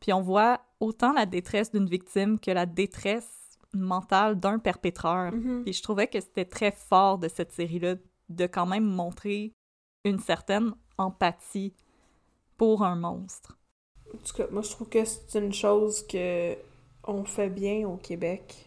Puis 0.00 0.12
on 0.12 0.20
voit 0.20 0.60
autant 0.80 1.12
la 1.12 1.26
détresse 1.26 1.70
d'une 1.70 1.88
victime 1.88 2.40
que 2.40 2.50
la 2.50 2.66
détresse 2.66 3.30
mentale 3.72 4.38
d'un 4.38 4.58
perpétreur. 4.58 5.32
Mm-hmm. 5.32 5.62
Et 5.66 5.72
je 5.72 5.82
trouvais 5.82 6.08
que 6.08 6.20
c'était 6.20 6.44
très 6.44 6.72
fort 6.72 7.18
de 7.18 7.28
cette 7.28 7.52
série-là 7.52 7.94
de 8.34 8.46
quand 8.46 8.66
même 8.66 8.84
montrer 8.84 9.52
une 10.04 10.18
certaine 10.18 10.72
empathie 10.98 11.74
pour 12.56 12.84
un 12.84 12.96
monstre. 12.96 13.58
En 14.14 14.18
tout 14.18 14.34
cas, 14.36 14.46
moi, 14.50 14.62
je 14.62 14.70
trouve 14.70 14.88
que 14.88 15.04
c'est 15.04 15.38
une 15.38 15.52
chose 15.52 16.06
que 16.06 16.56
on 17.04 17.24
fait 17.24 17.48
bien 17.48 17.88
au 17.88 17.96
Québec. 17.96 18.66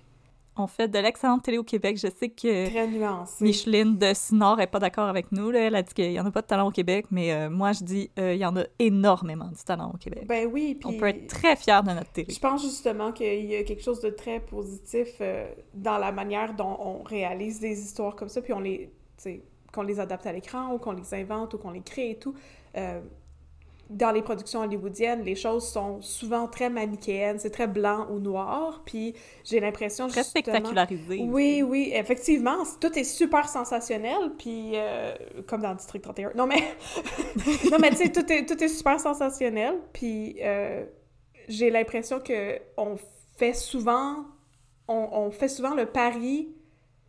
On 0.57 0.67
fait 0.67 0.87
de 0.87 0.99
l'excellente 0.99 1.43
télé 1.43 1.57
au 1.57 1.63
Québec. 1.63 1.97
Je 1.97 2.07
sais 2.17 2.29
que 2.29 2.69
Très 2.69 2.87
nuancé. 2.87 3.43
Micheline 3.43 3.97
de 3.97 4.13
Sinor 4.13 4.61
est 4.61 4.67
pas 4.67 4.79
d'accord 4.79 5.09
avec 5.09 5.33
nous. 5.33 5.51
Là. 5.51 5.59
Elle 5.59 5.75
a 5.75 5.81
dit 5.81 5.93
qu'il 5.93 6.11
y 6.13 6.19
en 6.19 6.25
a 6.25 6.31
pas 6.31 6.41
de 6.41 6.47
talent 6.47 6.67
au 6.67 6.71
Québec, 6.71 7.07
mais 7.11 7.33
euh, 7.33 7.49
moi, 7.49 7.73
je 7.73 7.83
dis 7.83 8.09
euh, 8.17 8.33
il 8.33 8.39
y 8.39 8.45
en 8.45 8.55
a 8.55 8.63
énormément 8.79 9.49
de 9.49 9.57
talent 9.57 9.91
au 9.93 9.97
Québec. 9.97 10.25
Ben 10.25 10.49
oui, 10.51 10.79
On 10.85 10.93
peut 10.93 11.07
être 11.07 11.27
très 11.27 11.57
fiers 11.57 11.81
de 11.85 11.91
notre 11.91 12.11
télé. 12.11 12.33
Je 12.33 12.39
pense 12.39 12.63
justement 12.63 13.11
qu'il 13.11 13.45
y 13.45 13.55
a 13.55 13.63
quelque 13.63 13.83
chose 13.83 13.99
de 13.99 14.09
très 14.09 14.39
positif 14.39 15.09
euh, 15.19 15.45
dans 15.73 15.97
la 15.97 16.13
manière 16.13 16.53
dont 16.53 16.77
on 16.79 17.03
réalise 17.03 17.59
des 17.59 17.81
histoires 17.81 18.15
comme 18.15 18.29
ça, 18.29 18.41
puis 18.41 18.53
on 18.53 18.61
les 18.61 18.89
qu'on 19.75 19.83
les 19.83 19.99
adapte 19.99 20.25
à 20.25 20.31
l'écran 20.31 20.73
ou 20.73 20.77
qu'on 20.79 20.93
les 20.93 21.13
invente 21.13 21.53
ou 21.53 21.57
qu'on 21.57 21.71
les 21.71 21.81
crée 21.81 22.11
et 22.11 22.15
tout. 22.15 22.33
Euh, 22.77 23.01
dans 23.89 24.11
les 24.11 24.23
productions 24.23 24.61
hollywoodiennes, 24.61 25.23
les 25.23 25.35
choses 25.35 25.67
sont 25.67 26.01
souvent 26.01 26.47
très 26.47 26.71
manichéennes, 26.71 27.37
c'est 27.37 27.51
très 27.51 27.67
blanc 27.67 28.07
ou 28.09 28.19
noir, 28.19 28.81
puis 28.83 29.13
j'ai 29.43 29.59
l'impression 29.59 30.07
très 30.07 30.23
spectacularisé. 30.23 31.21
Oui, 31.21 31.61
oui, 31.61 31.91
effectivement, 31.93 32.63
tout 32.81 32.97
est 32.97 33.03
super 33.03 33.47
sensationnel, 33.47 34.31
puis 34.39 34.71
euh, 34.73 35.13
comme 35.45 35.61
dans 35.61 35.75
District 35.75 36.01
31. 36.01 36.31
Non 36.35 36.47
mais 36.47 36.55
non 37.71 37.77
mais 37.79 37.91
tu 37.91 37.97
sais 37.97 38.11
tout 38.11 38.31
est 38.31 38.47
tout 38.47 38.63
est 38.63 38.69
super 38.69 38.99
sensationnel, 38.99 39.75
puis 39.93 40.37
euh, 40.41 40.83
j'ai 41.47 41.69
l'impression 41.69 42.19
que 42.19 42.59
on 42.77 42.95
fait 43.37 43.53
souvent 43.53 44.25
on, 44.87 45.09
on 45.11 45.31
fait 45.31 45.47
souvent 45.47 45.75
le 45.75 45.85
pari 45.85 46.49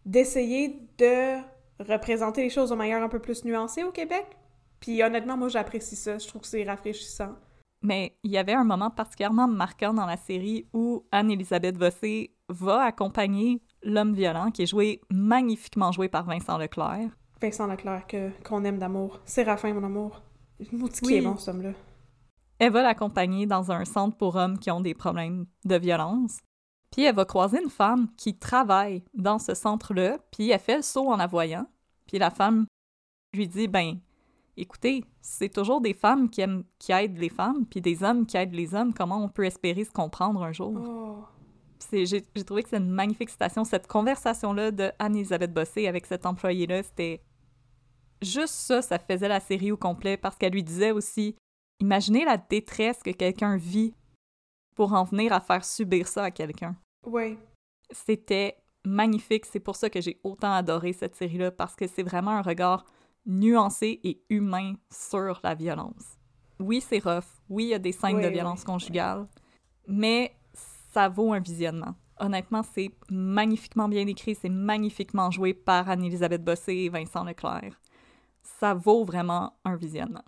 d'essayer 0.04 0.78
de 0.98 1.38
représenter 1.78 2.42
les 2.42 2.50
choses 2.50 2.70
de 2.70 2.74
manière 2.74 3.02
un 3.02 3.08
peu 3.08 3.18
plus 3.18 3.44
nuancée 3.44 3.84
au 3.84 3.90
Québec. 3.90 4.26
Puis 4.80 5.02
honnêtement, 5.02 5.36
moi, 5.36 5.48
j'apprécie 5.48 5.96
ça. 5.96 6.18
Je 6.18 6.26
trouve 6.26 6.42
que 6.42 6.48
c'est 6.48 6.64
rafraîchissant. 6.64 7.34
Mais 7.82 8.16
il 8.22 8.30
y 8.30 8.38
avait 8.38 8.54
un 8.54 8.64
moment 8.64 8.90
particulièrement 8.90 9.48
marquant 9.48 9.94
dans 9.94 10.06
la 10.06 10.16
série 10.16 10.66
où 10.72 11.04
Anne-Elisabeth 11.12 11.76
Bossé 11.76 12.34
va 12.48 12.82
accompagner 12.82 13.62
l'homme 13.82 14.14
violent, 14.14 14.50
qui 14.50 14.62
est 14.62 14.66
joué 14.66 15.00
magnifiquement 15.10 15.92
joué 15.92 16.08
par 16.08 16.24
Vincent 16.24 16.58
Leclerc. 16.58 17.10
Vincent 17.40 17.66
Leclerc, 17.66 18.06
que, 18.06 18.30
qu'on 18.42 18.64
aime 18.64 18.78
d'amour. 18.78 19.20
Séraphin, 19.24 19.74
mon 19.74 19.84
amour. 19.84 20.22
Maudit 20.72 21.00
qui 21.00 21.16
est 21.16 21.20
bon, 21.20 21.36
homme-là? 21.46 21.72
Elle 22.58 22.72
va 22.72 22.82
l'accompagner 22.82 23.46
dans 23.46 23.70
un 23.70 23.84
centre 23.84 24.16
pour 24.16 24.36
hommes 24.36 24.58
qui 24.58 24.70
ont 24.70 24.80
des 24.80 24.94
problèmes 24.94 25.46
de 25.64 25.76
violence. 25.76 26.38
Puis 26.96 27.04
elle 27.04 27.14
va 27.14 27.26
croiser 27.26 27.62
une 27.62 27.68
femme 27.68 28.08
qui 28.16 28.38
travaille 28.38 29.04
dans 29.12 29.38
ce 29.38 29.52
centre-là, 29.52 30.16
puis 30.30 30.48
elle 30.48 30.58
fait 30.58 30.76
le 30.76 30.82
saut 30.82 31.12
en 31.12 31.16
la 31.16 31.26
voyant. 31.26 31.66
Puis 32.06 32.16
la 32.16 32.30
femme 32.30 32.64
lui 33.34 33.46
dit 33.46 33.68
Ben, 33.68 33.98
écoutez, 34.56 35.04
c'est 35.20 35.52
toujours 35.52 35.82
des 35.82 35.92
femmes 35.92 36.30
qui, 36.30 36.40
aiment, 36.40 36.64
qui 36.78 36.92
aident 36.92 37.18
les 37.18 37.28
femmes, 37.28 37.66
puis 37.66 37.82
des 37.82 38.02
hommes 38.02 38.24
qui 38.24 38.38
aident 38.38 38.54
les 38.54 38.74
hommes. 38.74 38.94
Comment 38.94 39.22
on 39.22 39.28
peut 39.28 39.44
espérer 39.44 39.84
se 39.84 39.90
comprendre 39.90 40.42
un 40.42 40.52
jour? 40.52 40.72
Oh. 40.74 41.24
J'ai 41.92 42.22
trouvé 42.46 42.62
que 42.62 42.70
c'est 42.70 42.78
une 42.78 42.88
magnifique 42.88 43.28
citation. 43.28 43.64
Cette 43.64 43.88
conversation-là 43.88 44.70
de 44.70 44.90
Anne-Elisabeth 44.98 45.52
Bossé 45.52 45.88
avec 45.88 46.06
cet 46.06 46.24
employé-là, 46.24 46.82
c'était. 46.82 47.20
Juste 48.22 48.54
ça, 48.54 48.80
ça 48.80 48.98
faisait 48.98 49.28
la 49.28 49.40
série 49.40 49.70
au 49.70 49.76
complet 49.76 50.16
parce 50.16 50.36
qu'elle 50.36 50.54
lui 50.54 50.64
disait 50.64 50.92
aussi 50.92 51.36
Imaginez 51.78 52.24
la 52.24 52.38
détresse 52.38 53.02
que 53.02 53.10
quelqu'un 53.10 53.58
vit 53.58 53.92
pour 54.74 54.94
en 54.94 55.04
venir 55.04 55.34
à 55.34 55.42
faire 55.42 55.62
subir 55.62 56.08
ça 56.08 56.24
à 56.24 56.30
quelqu'un. 56.30 56.74
Oui. 57.06 57.38
C'était 57.90 58.56
magnifique. 58.84 59.46
C'est 59.46 59.60
pour 59.60 59.76
ça 59.76 59.90
que 59.90 60.00
j'ai 60.00 60.20
autant 60.24 60.52
adoré 60.52 60.92
cette 60.92 61.16
série-là 61.16 61.50
parce 61.50 61.74
que 61.76 61.86
c'est 61.86 62.02
vraiment 62.02 62.32
un 62.32 62.42
regard 62.42 62.84
nuancé 63.26 64.00
et 64.04 64.22
humain 64.28 64.74
sur 64.90 65.40
la 65.42 65.54
violence. 65.54 66.18
Oui, 66.60 66.80
c'est 66.80 66.98
rough. 66.98 67.24
Oui, 67.48 67.64
il 67.64 67.68
y 67.70 67.74
a 67.74 67.78
des 67.78 67.92
scènes 67.92 68.16
Oui, 68.16 68.22
de 68.22 68.28
oui. 68.28 68.32
violence 68.32 68.64
conjugale, 68.64 69.26
mais 69.86 70.34
ça 70.92 71.08
vaut 71.08 71.32
un 71.32 71.40
visionnement. 71.40 71.94
Honnêtement, 72.18 72.62
c'est 72.62 72.90
magnifiquement 73.10 73.88
bien 73.88 74.06
écrit, 74.06 74.34
c'est 74.34 74.48
magnifiquement 74.48 75.30
joué 75.30 75.52
par 75.52 75.90
Anne-Elisabeth 75.90 76.42
Bossé 76.42 76.72
et 76.72 76.88
Vincent 76.88 77.24
Leclerc. 77.24 77.78
Ça 78.42 78.72
vaut 78.74 79.04
vraiment 79.04 79.52
un 79.64 79.76
visionnement. 79.76 80.24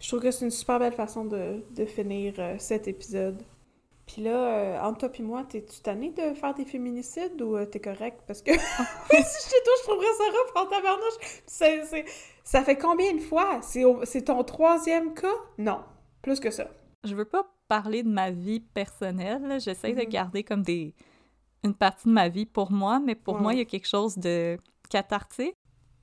Je 0.00 0.08
trouve 0.08 0.20
que 0.20 0.30
c'est 0.30 0.44
une 0.44 0.50
super 0.50 0.78
belle 0.80 0.92
façon 0.92 1.24
de, 1.24 1.62
de 1.74 1.84
finir 1.86 2.34
euh, 2.38 2.56
cet 2.58 2.88
épisode. 2.88 3.42
Puis 4.06 4.22
là, 4.22 4.30
euh, 4.76 4.80
entre 4.82 5.08
toi 5.08 5.10
et 5.18 5.22
moi, 5.22 5.44
t'es-tu 5.44 5.80
tanné 5.80 6.10
de 6.10 6.34
faire 6.34 6.54
des 6.54 6.64
féminicides 6.66 7.40
ou 7.40 7.56
euh, 7.56 7.64
t'es 7.66 7.80
correct? 7.80 8.20
Parce 8.26 8.42
que 8.42 8.52
si 8.52 8.58
j'étais 8.60 9.64
toi, 9.64 9.74
je 9.78 9.82
trouverais 9.84 10.06
ça 10.18 10.24
rough 10.30 10.66
en 10.66 10.70
tabarnouche. 10.70 11.42
C'est- 11.46 11.84
c'est- 11.86 12.04
Ça 12.44 12.62
fait 12.62 12.76
combien 12.76 13.14
de 13.14 13.20
fois? 13.20 13.60
C'est 13.62 13.84
au- 13.84 14.04
c'est 14.04 14.22
ton 14.22 14.44
troisième 14.44 15.14
cas? 15.14 15.32
Non, 15.56 15.80
plus 16.20 16.38
que 16.40 16.50
ça. 16.50 16.68
Je 17.02 17.14
veux 17.14 17.24
pas 17.24 17.46
parler 17.68 18.02
de 18.02 18.08
ma 18.10 18.30
vie 18.30 18.60
personnelle, 18.60 19.58
j'essaie 19.60 19.92
de 19.94 20.02
Mhm. 20.02 20.08
garder 20.08 20.44
comme 20.44 20.62
des 20.62 20.94
une 21.64 21.74
partie 21.74 22.08
de 22.08 22.12
ma 22.12 22.28
vie 22.28 22.44
pour 22.46 22.70
moi, 22.70 23.00
mais 23.00 23.14
pour 23.14 23.36
Ouais, 23.36 23.40
moi, 23.40 23.52
il 23.54 23.58
y 23.58 23.62
a 23.62 23.64
quelque 23.64 23.88
chose 23.88 24.18
de 24.18 24.58
cathartique. 24.90 25.54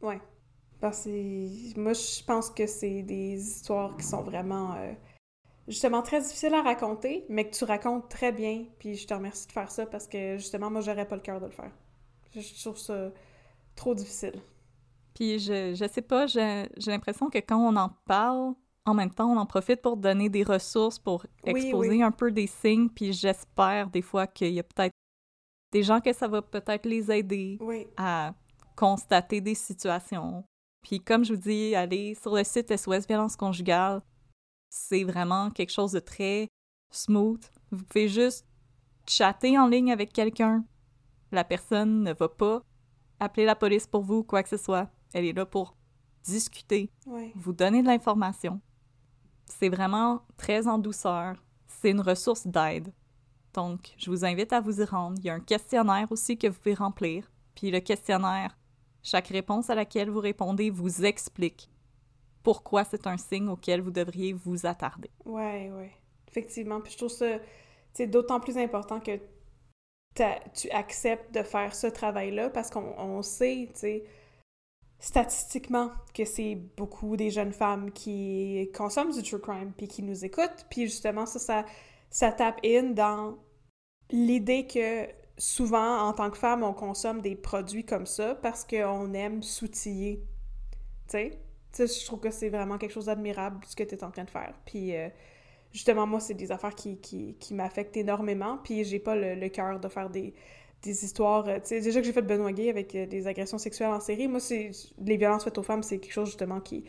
Ouais. 0.02 0.20
Parce 0.80 1.04
que 1.06 1.80
moi, 1.80 1.94
je 1.94 2.24
pense 2.24 2.50
que 2.50 2.66
c'est 2.66 3.04
des 3.04 3.36
histoires 3.40 3.96
qui 3.98 4.04
sont 4.04 4.24
vraiment, 4.24 4.74
euh, 4.76 4.94
justement, 5.68 6.02
très 6.02 6.22
difficiles 6.22 6.54
à 6.54 6.62
raconter, 6.62 7.26
mais 7.30 7.50
que 7.50 7.56
tu 7.56 7.64
racontes 7.64 8.10
très 8.10 8.32
bien. 8.32 8.66
Puis 8.80 8.96
je 8.96 9.08
te 9.08 9.14
remercie 9.14 9.48
de 9.48 9.52
faire 9.52 9.72
ça 9.72 9.86
parce 9.86 10.08
que, 10.08 10.38
justement, 10.38 10.70
moi, 10.70 10.82
j'aurais 10.82 11.08
pas 11.08 11.16
le 11.16 11.22
cœur 11.22 11.40
de 11.40 11.46
le 11.46 11.52
faire. 11.52 11.72
Je, 12.34 12.62
trouve 12.64 12.78
ça 12.78 13.12
trop 13.76 13.94
difficile. 13.94 14.42
Puis 15.14 15.40
je, 15.40 15.74
je 15.74 15.88
sais 15.88 16.02
pas, 16.02 16.28
j'ai 16.28 16.70
j'ai 16.78 16.92
l'impression 16.92 17.30
que 17.30 17.40
quand 17.40 17.58
on 17.60 17.76
en 17.76 17.90
parle, 18.06 18.54
en 18.86 18.94
même 18.94 19.12
temps, 19.14 19.30
on 19.32 19.38
en 19.38 19.46
profite 19.46 19.82
pour 19.82 19.98
donner 19.98 20.30
des 20.30 20.44
ressources, 20.44 20.98
pour 20.98 21.26
Oui, 21.46 21.52
exposer 21.52 21.90
oui. 21.90 22.04
un 22.04 22.12
peu 22.12 22.32
des 22.32 22.48
signes, 22.48 22.90
puis 22.90 23.14
j'espère 23.14 23.90
des 23.90 24.02
fois 24.02 24.28
qu'il 24.28 24.54
y 24.54 24.60
a 24.60 24.64
peut-être 24.64 24.94
des 25.72 25.84
gens 25.84 26.00
que 26.02 26.12
ça 26.14 26.28
va 26.28 26.42
peut-être 26.42 26.86
les 26.86 27.12
aider 27.12 27.58
Oui. 27.62 27.88
à 27.98 28.34
constater 28.76 29.42
des 29.42 29.56
situations. 29.56 30.44
Puis 30.82 31.00
comme 31.00 31.24
je 31.24 31.34
vous 31.34 31.40
dis, 31.42 31.76
allez 31.76 32.16
sur 32.16 32.36
le 32.36 32.44
site 32.44 32.76
SOS 32.76 33.06
Violence 33.08 33.36
Conjugale, 33.36 34.02
c'est 34.72 35.04
vraiment 35.04 35.52
quelque 35.52 35.72
chose 35.72 35.92
de 35.92 36.00
très 36.00 36.48
smooth. 36.90 37.44
Vous 37.72 37.84
pouvez 37.84 38.08
juste 38.08 38.48
chatter 39.06 39.60
en 39.60 39.68
ligne 39.68 39.92
avec 39.92 40.14
quelqu'un. 40.14 40.64
La 41.32 41.44
personne 41.44 42.04
ne 42.04 42.14
va 42.14 42.30
pas 42.30 42.64
appeler 43.20 43.46
la 43.46 43.56
police 43.56 43.86
pour 43.86 44.02
vous, 44.04 44.24
quoi 44.24 44.42
que 44.44 44.50
ce 44.50 44.58
soit. 44.58 44.90
Elle 45.14 45.26
est 45.26 45.34
là 45.34 45.46
pour 45.46 45.76
discuter, 46.24 46.90
Ouais. 47.06 47.32
vous 47.36 47.54
donner 47.54 47.82
de 47.82 47.88
l'information. 47.88 48.62
C'est 49.46 49.70
vraiment 49.70 50.22
très 50.38 50.68
en 50.68 50.78
douceur. 50.78 51.36
C'est 51.68 51.92
une 51.92 52.02
ressource 52.02 52.48
d'aide. 52.48 52.94
Donc, 53.54 53.94
je 53.98 54.10
vous 54.10 54.24
invite 54.24 54.54
à 54.54 54.62
vous 54.62 54.80
y 54.80 54.86
rendre. 54.86 55.18
Il 55.20 55.26
y 55.26 55.30
a 55.30 55.34
un 55.34 55.40
questionnaire 55.42 56.10
aussi 56.12 56.38
que 56.38 56.48
vous 56.48 56.58
pouvez 56.58 56.76
remplir. 56.76 57.30
Puis 57.56 57.72
le 57.72 57.82
questionnaire, 57.82 58.58
chaque 59.04 59.28
réponse 59.28 59.70
à 59.70 59.76
laquelle 59.76 60.10
vous 60.10 60.20
répondez 60.22 60.70
vous 60.70 61.04
explique 61.04 61.70
pourquoi 62.44 62.84
c'est 62.84 63.08
un 63.08 63.18
signe 63.18 63.50
auquel 63.50 63.82
vous 63.82 63.92
devriez 63.92 64.34
vous 64.34 64.66
attarder. 64.66 65.10
Ouais, 65.26 65.72
ouais. 65.72 65.92
Effectivement. 66.28 66.82
Puis 66.82 66.94
je 66.94 66.98
trouve 66.98 67.10
ça, 67.10 67.38
d'autant 68.08 68.40
plus 68.40 68.58
important 68.58 69.00
que 69.00 69.20
tu 70.16 70.70
acceptes 70.72 71.34
de 71.34 71.44
faire 71.44 71.74
ce 71.76 71.88
travail-là 71.88 72.50
parce 72.50 72.70
qu'on 72.70 72.94
on 72.98 73.22
sait, 73.22 73.70
tu 73.74 73.80
sais, 73.80 74.04
statistiquement 75.00 75.92
que 76.14 76.26
c'est 76.26 76.56
beaucoup 76.78 77.18
des 77.18 77.32
jeunes 77.32 77.54
femmes 77.54 77.92
qui 77.92 78.70
consomment 78.76 79.12
du 79.12 79.24
true 79.24 79.40
crime 79.40 79.74
puis 79.76 79.88
qui 79.88 80.04
nous 80.04 80.26
écoutent. 80.26 80.66
Puis 80.70 80.84
justement, 80.84 81.26
ça, 81.26 81.40
ça, 81.40 81.66
ça 82.10 82.32
tape 82.32 82.60
in 82.64 82.92
dans 82.92 83.38
l'idée 84.12 84.68
que 84.68 85.08
souvent, 85.38 86.08
en 86.08 86.14
tant 86.14 86.30
que 86.30 86.38
femme, 86.38 86.64
on 86.64 86.74
consomme 86.74 87.22
des 87.22 87.36
produits 87.36 87.86
comme 87.86 88.06
ça 88.06 88.36
parce 88.36 88.64
qu'on 88.64 89.14
aime 89.14 89.42
s'outiller. 89.42 90.24
Tu 91.08 91.18
sais? 91.18 91.42
Je 91.78 92.06
trouve 92.06 92.20
que 92.20 92.32
c'est 92.32 92.50
vraiment 92.50 92.78
quelque 92.78 92.92
chose 92.92 93.06
d'admirable 93.06 93.66
ce 93.68 93.76
que 93.76 93.84
tu 93.84 93.96
es 93.96 94.04
en 94.04 94.12
train 94.12 94.24
de 94.26 94.30
faire. 94.30 94.54
Puis 94.66 94.96
euh, 94.96 95.10
justement, 95.74 96.08
moi, 96.08 96.20
c'est 96.20 96.34
des 96.36 96.52
affaires 96.52 96.76
qui, 96.76 97.00
qui, 97.00 97.36
qui 97.40 97.54
m'affectent 97.54 97.98
énormément. 97.98 98.60
Puis 98.64 98.84
j'ai 98.86 99.00
pas 99.00 99.16
le, 99.16 99.50
cœur 99.50 99.80
de 99.80 99.88
faire 99.90 100.10
des, 100.10 100.34
des 100.84 101.06
histoires. 101.06 101.48
euh, 101.48 101.56
Tu 101.60 101.68
sais, 101.70 101.82
déjà 101.82 102.02
que 102.02 102.06
j'ai 102.08 102.14
fait 102.14 102.22
Benoît 102.24 102.54
Gay 102.54 102.70
avec 102.70 102.96
euh, 102.96 103.06
des 103.08 103.28
agressions 103.28 103.58
sexuelles 103.60 103.90
en 103.92 104.00
série, 104.02 104.28
moi, 104.28 104.40
c'est 104.40 104.72
les 105.00 105.18
violences 105.18 105.44
faites 105.46 105.58
aux 105.58 105.64
femmes, 105.64 105.84
c'est 105.84 106.00
quelque 106.00 106.14
chose 106.14 106.28
justement 106.30 106.62
qui 106.62 106.86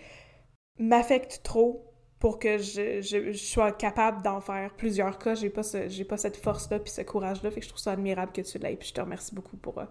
m'affecte 0.79 1.41
trop 1.43 1.87
pour 2.19 2.39
que 2.39 2.59
je, 2.59 3.01
je, 3.03 3.33
sois 3.33 3.73
capable 3.73 4.23
d'en 4.23 4.41
faire 4.41 4.75
plusieurs 4.77 5.19
cas. 5.19 5.35
J'ai 5.35 5.51
pas, 5.51 5.63
ce- 5.65 6.03
pas 6.05 6.17
cette 6.17 6.37
force-là 6.37 6.79
puis 6.81 6.91
ce 6.93 7.03
courage-là. 7.03 7.51
Fait 7.51 7.61
que 7.61 7.65
je 7.67 7.71
trouve 7.71 7.81
ça 7.83 7.93
admirable 7.93 8.33
que 8.33 8.43
tu 8.43 8.59
l'aies. 8.59 8.77
Puis 8.77 8.89
je 8.91 8.95
te 8.95 9.01
remercie 9.01 9.35
beaucoup 9.35 9.57
pour 9.57 9.83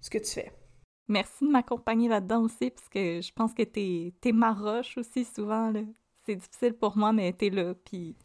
ce 0.00 0.10
que 0.10 0.18
tu 0.18 0.30
fais. 0.32 0.52
Merci 1.08 1.44
de 1.46 1.50
m'accompagner 1.50 2.08
là-dedans 2.08 2.42
aussi, 2.42 2.70
parce 2.70 2.88
que 2.88 3.20
je 3.20 3.32
pense 3.32 3.52
que 3.52 3.62
t'es, 3.62 4.14
t'es 4.20 4.32
ma 4.32 4.52
roche 4.52 4.96
aussi 4.96 5.24
souvent. 5.24 5.70
Là. 5.70 5.80
C'est 6.24 6.36
difficile 6.36 6.74
pour 6.74 6.96
moi, 6.96 7.12
mais 7.12 7.32
t'es 7.32 7.50
là, 7.50 7.74
puis 7.74 8.16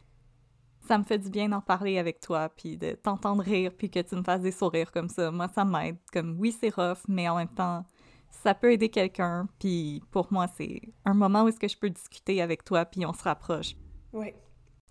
ça 0.87 0.97
me 0.97 1.03
fait 1.03 1.17
du 1.17 1.29
bien 1.29 1.49
d'en 1.49 1.61
parler 1.61 1.97
avec 1.97 2.19
toi, 2.19 2.49
puis 2.49 2.77
de 2.77 2.91
t'entendre 2.93 3.43
rire, 3.43 3.71
puis 3.77 3.89
que 3.89 3.99
tu 3.99 4.15
me 4.15 4.23
fasses 4.23 4.41
des 4.41 4.51
sourires 4.51 4.91
comme 4.91 5.09
ça. 5.09 5.31
Moi, 5.31 5.47
ça 5.49 5.65
m'aide. 5.65 5.97
Comme, 6.13 6.37
oui, 6.39 6.55
c'est 6.57 6.73
rough, 6.73 6.99
mais 7.07 7.27
en 7.27 7.37
même 7.37 7.53
temps, 7.53 7.83
ça 8.29 8.53
peut 8.53 8.71
aider 8.71 8.89
quelqu'un, 8.89 9.47
puis 9.59 10.01
pour 10.11 10.31
moi, 10.31 10.47
c'est 10.47 10.81
un 11.05 11.13
moment 11.13 11.43
où 11.43 11.47
est-ce 11.49 11.59
que 11.59 11.67
je 11.67 11.77
peux 11.77 11.89
discuter 11.89 12.41
avec 12.41 12.63
toi, 12.63 12.85
puis 12.85 13.05
on 13.05 13.13
se 13.13 13.23
rapproche. 13.23 13.75
Oui. 14.13 14.33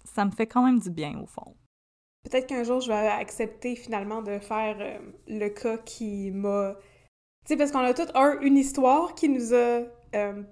Ça 0.04 0.24
me 0.24 0.30
fait 0.30 0.46
quand 0.46 0.64
même 0.64 0.78
du 0.78 0.90
bien, 0.90 1.18
au 1.20 1.26
fond. 1.26 1.56
Peut-être 2.24 2.48
qu'un 2.48 2.64
jour, 2.64 2.80
je 2.80 2.88
vais 2.88 3.08
accepter 3.08 3.76
finalement 3.76 4.20
de 4.20 4.38
faire 4.38 4.76
euh, 4.80 4.98
le 5.28 5.48
cas 5.48 5.78
qui 5.78 6.30
m'a... 6.32 6.74
Tu 7.46 7.52
sais, 7.52 7.56
parce 7.56 7.70
qu'on 7.70 7.78
a 7.78 7.94
tous 7.94 8.08
un, 8.14 8.40
une 8.40 8.56
histoire 8.56 9.14
qui 9.14 9.28
nous 9.28 9.54
a 9.54 9.82
euh, 10.16 10.42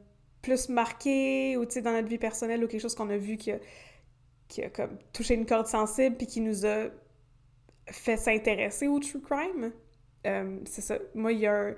plus 0.43 0.69
marqué, 0.69 1.57
ou 1.57 1.65
tu 1.65 1.73
sais, 1.73 1.83
dans 1.83 1.91
notre 1.91 2.07
vie 2.07 2.19
personnelle, 2.19 2.63
ou 2.63 2.69
quelque 2.69 2.83
chose 2.83 2.95
qu'on 2.95 3.11
a 3.11 3.17
vu 3.17 3.37
qui 3.37 3.51
a, 3.51 3.59
qui 4.47 4.63
a 4.63 4.71
comme 4.71 4.97
touché 5.13 5.35
une 5.35 5.45
corde 5.45 5.67
sensible, 5.67 6.17
puis 6.17 6.29
qui 6.29 6.41
nous 6.41 6.65
a 6.65 6.85
fait 7.89 8.17
s'intéresser 8.17 8.87
au 8.87 9.01
true 9.01 9.21
crime. 9.21 9.73
Euh, 10.25 10.61
c'est 10.67 10.83
ça. 10.83 10.99
Moi, 11.17 11.33
il 11.33 11.41
y 11.41 11.49
a 11.49 11.53
euh, 11.53 11.75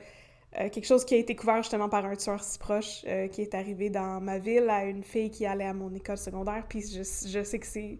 quelque 0.52 0.84
chose 0.84 1.06
qui 1.06 1.14
a 1.14 1.18
été 1.18 1.34
couvert 1.34 1.62
justement 1.62 1.88
par 1.88 2.04
un 2.04 2.14
tueur 2.14 2.44
si 2.44 2.58
proche 2.58 3.02
qui 3.32 3.40
est 3.40 3.54
arrivé 3.54 3.88
dans 3.88 4.20
ma 4.20 4.38
ville 4.38 4.68
à 4.68 4.84
une 4.84 5.02
fille 5.02 5.30
qui 5.30 5.46
allait 5.46 5.64
à 5.64 5.74
mon 5.74 5.94
école 5.94 6.18
secondaire, 6.18 6.66
puis 6.68 6.82
je, 6.82 6.98
je 6.98 7.42
sais 7.42 7.58
que 7.58 7.66
c'est 7.66 7.98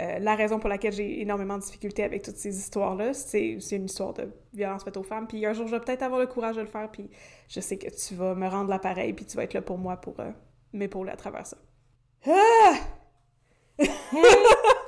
euh, 0.00 0.18
la 0.18 0.34
raison 0.34 0.58
pour 0.58 0.68
laquelle 0.68 0.92
j'ai 0.92 1.20
énormément 1.20 1.56
de 1.56 1.62
difficultés 1.62 2.02
avec 2.02 2.22
toutes 2.22 2.36
ces 2.36 2.58
histoires-là, 2.58 3.14
c'est 3.14 3.58
c'est 3.60 3.76
une 3.76 3.84
histoire 3.84 4.12
de 4.12 4.28
violence 4.52 4.82
faite 4.82 4.96
aux 4.96 5.04
femmes. 5.04 5.28
Puis 5.28 5.46
un 5.46 5.52
jour, 5.52 5.68
je 5.68 5.76
vais 5.76 5.80
peut-être 5.80 6.02
avoir 6.02 6.18
le 6.20 6.26
courage 6.26 6.56
de 6.56 6.62
le 6.62 6.66
faire, 6.66 6.90
puis 6.90 7.08
je 7.48 7.60
sais 7.60 7.78
que 7.78 7.88
tu 7.88 8.14
vas 8.16 8.34
me 8.34 8.48
rendre 8.48 8.70
l'appareil, 8.70 9.12
puis 9.12 9.24
tu 9.24 9.36
vas 9.36 9.44
être 9.44 9.54
là 9.54 9.62
pour 9.62 9.78
moi 9.78 9.96
pour 9.96 10.18
euh, 10.18 10.30
m'épauler 10.72 11.12
à 11.12 11.16
travers 11.16 11.46
ça. 11.46 11.56
Ah! 12.26 12.74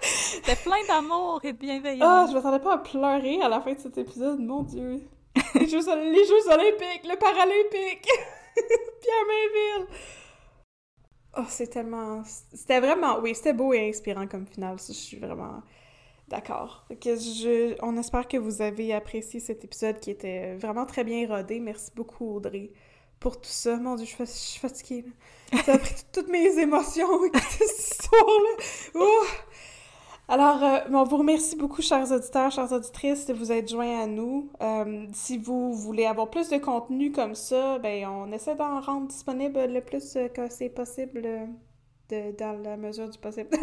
C'était 0.01 0.57
plein 0.57 0.85
d'amour 0.89 1.41
et 1.45 1.53
de 1.53 1.59
bienveillance. 1.59 2.03
Ah, 2.03 2.27
je 2.28 2.35
m'attendais 2.35 2.62
pas 2.62 2.74
à 2.74 2.78
pleurer 2.78 3.41
à 3.43 3.49
la 3.49 3.61
fin 3.61 3.74
de 3.74 3.78
cet 3.78 3.99
épisode, 3.99 4.41
mon 4.41 4.62
Dieu. 4.62 5.03
les, 5.55 5.69
Jeux, 5.69 5.78
les 5.78 6.24
Jeux 6.24 6.49
olympiques, 6.49 7.05
le 7.05 7.16
Paralympique, 7.16 8.09
Pierre 8.57 9.27
Mainville. 9.28 9.87
Oh, 11.38 11.44
c'est 11.48 11.68
tellement... 11.68 12.22
C'était 12.52 12.80
vraiment... 12.80 13.20
Oui, 13.20 13.34
c'était 13.34 13.52
beau 13.52 13.72
et 13.72 13.88
inspirant 13.88 14.26
comme 14.26 14.46
finale, 14.46 14.76
je 14.78 14.92
suis 14.92 15.18
vraiment 15.18 15.62
d'accord. 16.28 16.86
On 17.82 17.96
espère 17.96 18.28
que 18.28 18.36
vous 18.36 18.62
avez 18.62 18.92
apprécié 18.94 19.40
cet 19.40 19.64
épisode 19.64 20.00
qui 20.00 20.10
était 20.10 20.54
vraiment 20.54 20.86
très 20.86 21.04
bien 21.04 21.26
rodé. 21.28 21.60
Merci 21.60 21.90
beaucoup, 21.94 22.36
Audrey, 22.36 22.70
pour 23.20 23.40
tout 23.40 23.48
ça. 23.48 23.76
Mon 23.76 23.96
Dieu, 23.96 24.06
je 24.06 24.24
suis, 24.24 24.60
fatiguée. 24.60 25.04
Ça 25.64 25.74
a 25.74 25.78
pris 25.78 25.94
toutes 26.12 26.28
mes 26.28 26.58
émotions. 26.58 27.08
Ouh! 28.94 29.00
Alors, 30.28 30.62
euh, 30.65 30.78
on 30.93 31.05
vous 31.05 31.19
remercie 31.19 31.55
beaucoup, 31.55 31.82
chers 31.82 32.11
auditeurs, 32.11 32.51
chères 32.51 32.73
auditrices, 32.73 33.27
de 33.27 33.32
vous 33.32 33.53
être 33.53 33.69
joints 33.70 34.01
à 34.03 34.07
nous. 34.09 34.51
Euh, 34.61 35.07
si 35.12 35.39
vous 35.39 35.73
voulez 35.73 36.05
avoir 36.05 36.31
plus 36.31 36.48
de 36.48 36.59
contenu 36.59 37.12
comme 37.12 37.36
ça, 37.36 37.78
ben 37.78 38.07
on 38.07 38.32
essaie 38.32 38.57
d'en 38.57 38.81
rendre 38.81 39.07
disponible 39.07 39.66
le 39.66 39.81
plus 39.81 40.16
euh, 40.16 40.27
que 40.28 40.51
c'est 40.51 40.69
possible 40.69 41.48
de, 42.11 42.37
dans 42.37 42.53
la 42.62 42.77
mesure 42.77 43.09
du 43.09 43.19
possible. 43.19 43.49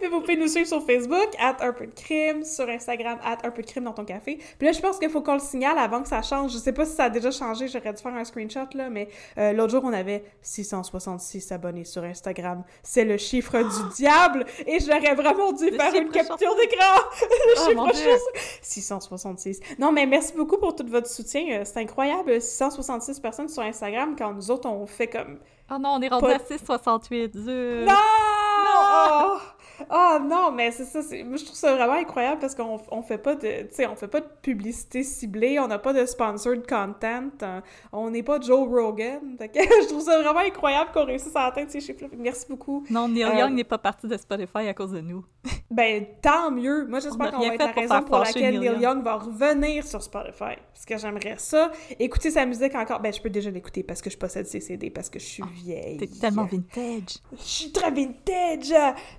Mais 0.00 0.08
vous 0.10 0.20
pouvez 0.20 0.36
nous 0.36 0.48
suivre 0.48 0.66
sur 0.68 0.84
Facebook, 0.84 1.28
at 1.38 1.56
un 1.60 1.72
peu 1.72 1.86
de 1.86 1.94
crime, 1.94 2.44
sur 2.44 2.68
Instagram, 2.68 3.18
at 3.24 3.38
un 3.44 3.50
peu 3.50 3.62
de 3.62 3.66
crime 3.66 3.84
dans 3.84 3.92
ton 3.92 4.04
café. 4.04 4.38
Puis 4.58 4.66
là, 4.66 4.72
je 4.72 4.80
pense 4.80 4.98
qu'il 4.98 5.08
faut 5.10 5.22
qu'on 5.22 5.34
le 5.34 5.40
signale 5.40 5.78
avant 5.78 6.02
que 6.02 6.08
ça 6.08 6.22
change. 6.22 6.52
Je 6.52 6.58
sais 6.58 6.72
pas 6.72 6.84
si 6.84 6.94
ça 6.94 7.04
a 7.04 7.10
déjà 7.10 7.30
changé, 7.30 7.68
j'aurais 7.68 7.92
dû 7.92 8.02
faire 8.02 8.14
un 8.14 8.24
screenshot, 8.24 8.66
là, 8.74 8.90
mais 8.90 9.08
euh, 9.38 9.52
l'autre 9.52 9.72
jour, 9.72 9.82
on 9.84 9.92
avait 9.92 10.24
666 10.42 11.52
abonnés 11.52 11.84
sur 11.84 12.04
Instagram. 12.04 12.62
C'est 12.82 13.04
le 13.04 13.16
chiffre 13.16 13.56
du 13.62 13.94
diable! 13.96 14.44
Et 14.66 14.78
j'aurais 14.80 15.14
vraiment 15.14 15.52
dû 15.52 15.70
Le 15.70 15.76
faire 15.76 15.94
une 15.94 16.10
capture 16.10 16.54
d'écran! 16.56 17.00
le 17.22 17.54
Oh, 17.56 17.68
chiffre 17.68 17.74
mon 17.76 17.86
Dieu. 17.90 18.04
chose. 18.04 18.20
666. 18.62 19.60
Non, 19.78 19.92
mais 19.92 20.06
merci 20.06 20.34
beaucoup 20.34 20.58
pour 20.58 20.74
tout 20.74 20.86
votre 20.86 21.08
soutien. 21.08 21.60
Euh, 21.60 21.62
C'est 21.64 21.78
incroyable, 21.78 22.40
666 22.40 23.20
personnes 23.20 23.48
sur 23.48 23.62
Instagram, 23.62 24.14
quand 24.18 24.32
nous 24.32 24.50
autres, 24.50 24.68
on 24.68 24.86
fait 24.86 25.08
comme 25.08 25.38
Oh 25.72 25.78
non, 25.78 25.90
on 25.90 26.02
est 26.02 26.08
rendu 26.08 26.26
à 26.26 26.38
6,68. 26.38 27.36
zut. 27.36 27.86
non! 27.86 27.94
Oh! 27.94 29.38
Oh 29.90 30.18
non, 30.22 30.52
mais 30.52 30.70
c'est 30.70 30.84
ça, 30.84 31.00
moi 31.24 31.36
je 31.36 31.44
trouve 31.44 31.56
ça 31.56 31.74
vraiment 31.74 31.94
incroyable 31.94 32.40
parce 32.40 32.54
qu'on 32.54 32.80
on 32.90 33.02
fait 33.02 33.18
pas 33.18 33.34
de, 33.34 33.40
tu 33.62 33.68
sais, 33.70 33.86
on 33.86 33.96
fait 33.96 34.08
pas 34.08 34.20
de 34.20 34.26
publicité 34.42 35.02
ciblée, 35.02 35.58
on 35.58 35.68
n'a 35.68 35.78
pas 35.78 35.92
de 35.92 36.04
sponsored 36.04 36.66
content, 36.66 37.30
euh, 37.42 37.60
on 37.92 38.10
n'est 38.10 38.22
pas 38.22 38.40
Joe 38.40 38.68
Rogan, 38.68 39.20
Fait 39.38 39.48
que 39.48 39.60
je 39.60 39.88
trouve 39.88 40.02
ça 40.02 40.20
vraiment 40.20 40.40
incroyable 40.40 40.90
qu'on 40.92 41.04
réussisse 41.04 41.34
à 41.34 41.44
atteindre 41.46 41.70
ces 41.70 41.80
chiffres-là, 41.80 42.08
merci 42.18 42.46
beaucoup. 42.48 42.84
Non, 42.90 43.08
Neil 43.08 43.24
Euh, 43.24 43.34
Young 43.34 43.54
n'est 43.54 43.64
pas 43.64 43.78
parti 43.78 44.06
de 44.06 44.16
Spotify 44.16 44.68
à 44.68 44.74
cause 44.74 44.92
de 44.92 45.00
nous. 45.00 45.24
Ben, 45.70 46.04
tant 46.20 46.50
mieux! 46.50 46.84
Moi 46.88 46.98
j'espère 46.98 47.30
qu'on 47.30 47.38
va 47.46 47.54
être 47.54 47.58
la 47.64 47.68
pour 47.68 47.80
raison 47.80 48.02
pour 48.02 48.18
laquelle 48.18 48.58
Neil 48.58 48.80
Young 48.80 49.04
va 49.04 49.14
revenir 49.18 49.86
sur 49.86 50.02
Spotify, 50.02 50.56
parce 50.74 50.84
que 50.84 50.98
j'aimerais 50.98 51.36
ça, 51.38 51.70
écouter 52.00 52.32
sa 52.32 52.44
musique 52.44 52.74
encore, 52.74 52.98
ben 52.98 53.12
je 53.12 53.20
peux 53.20 53.30
déjà 53.30 53.50
l'écouter 53.50 53.84
parce 53.84 54.02
que 54.02 54.10
je 54.10 54.18
possède 54.18 54.46
ses 54.46 54.58
CD, 54.58 54.90
parce 54.90 55.08
que 55.08 55.20
je 55.20 55.24
suis 55.26 55.42
vieille. 55.62 55.96
T'es 55.98 56.08
tellement 56.08 56.44
vintage. 56.44 57.18
Je 57.32 57.42
suis 57.42 57.70
très 57.70 57.92
vintage! 57.92 58.74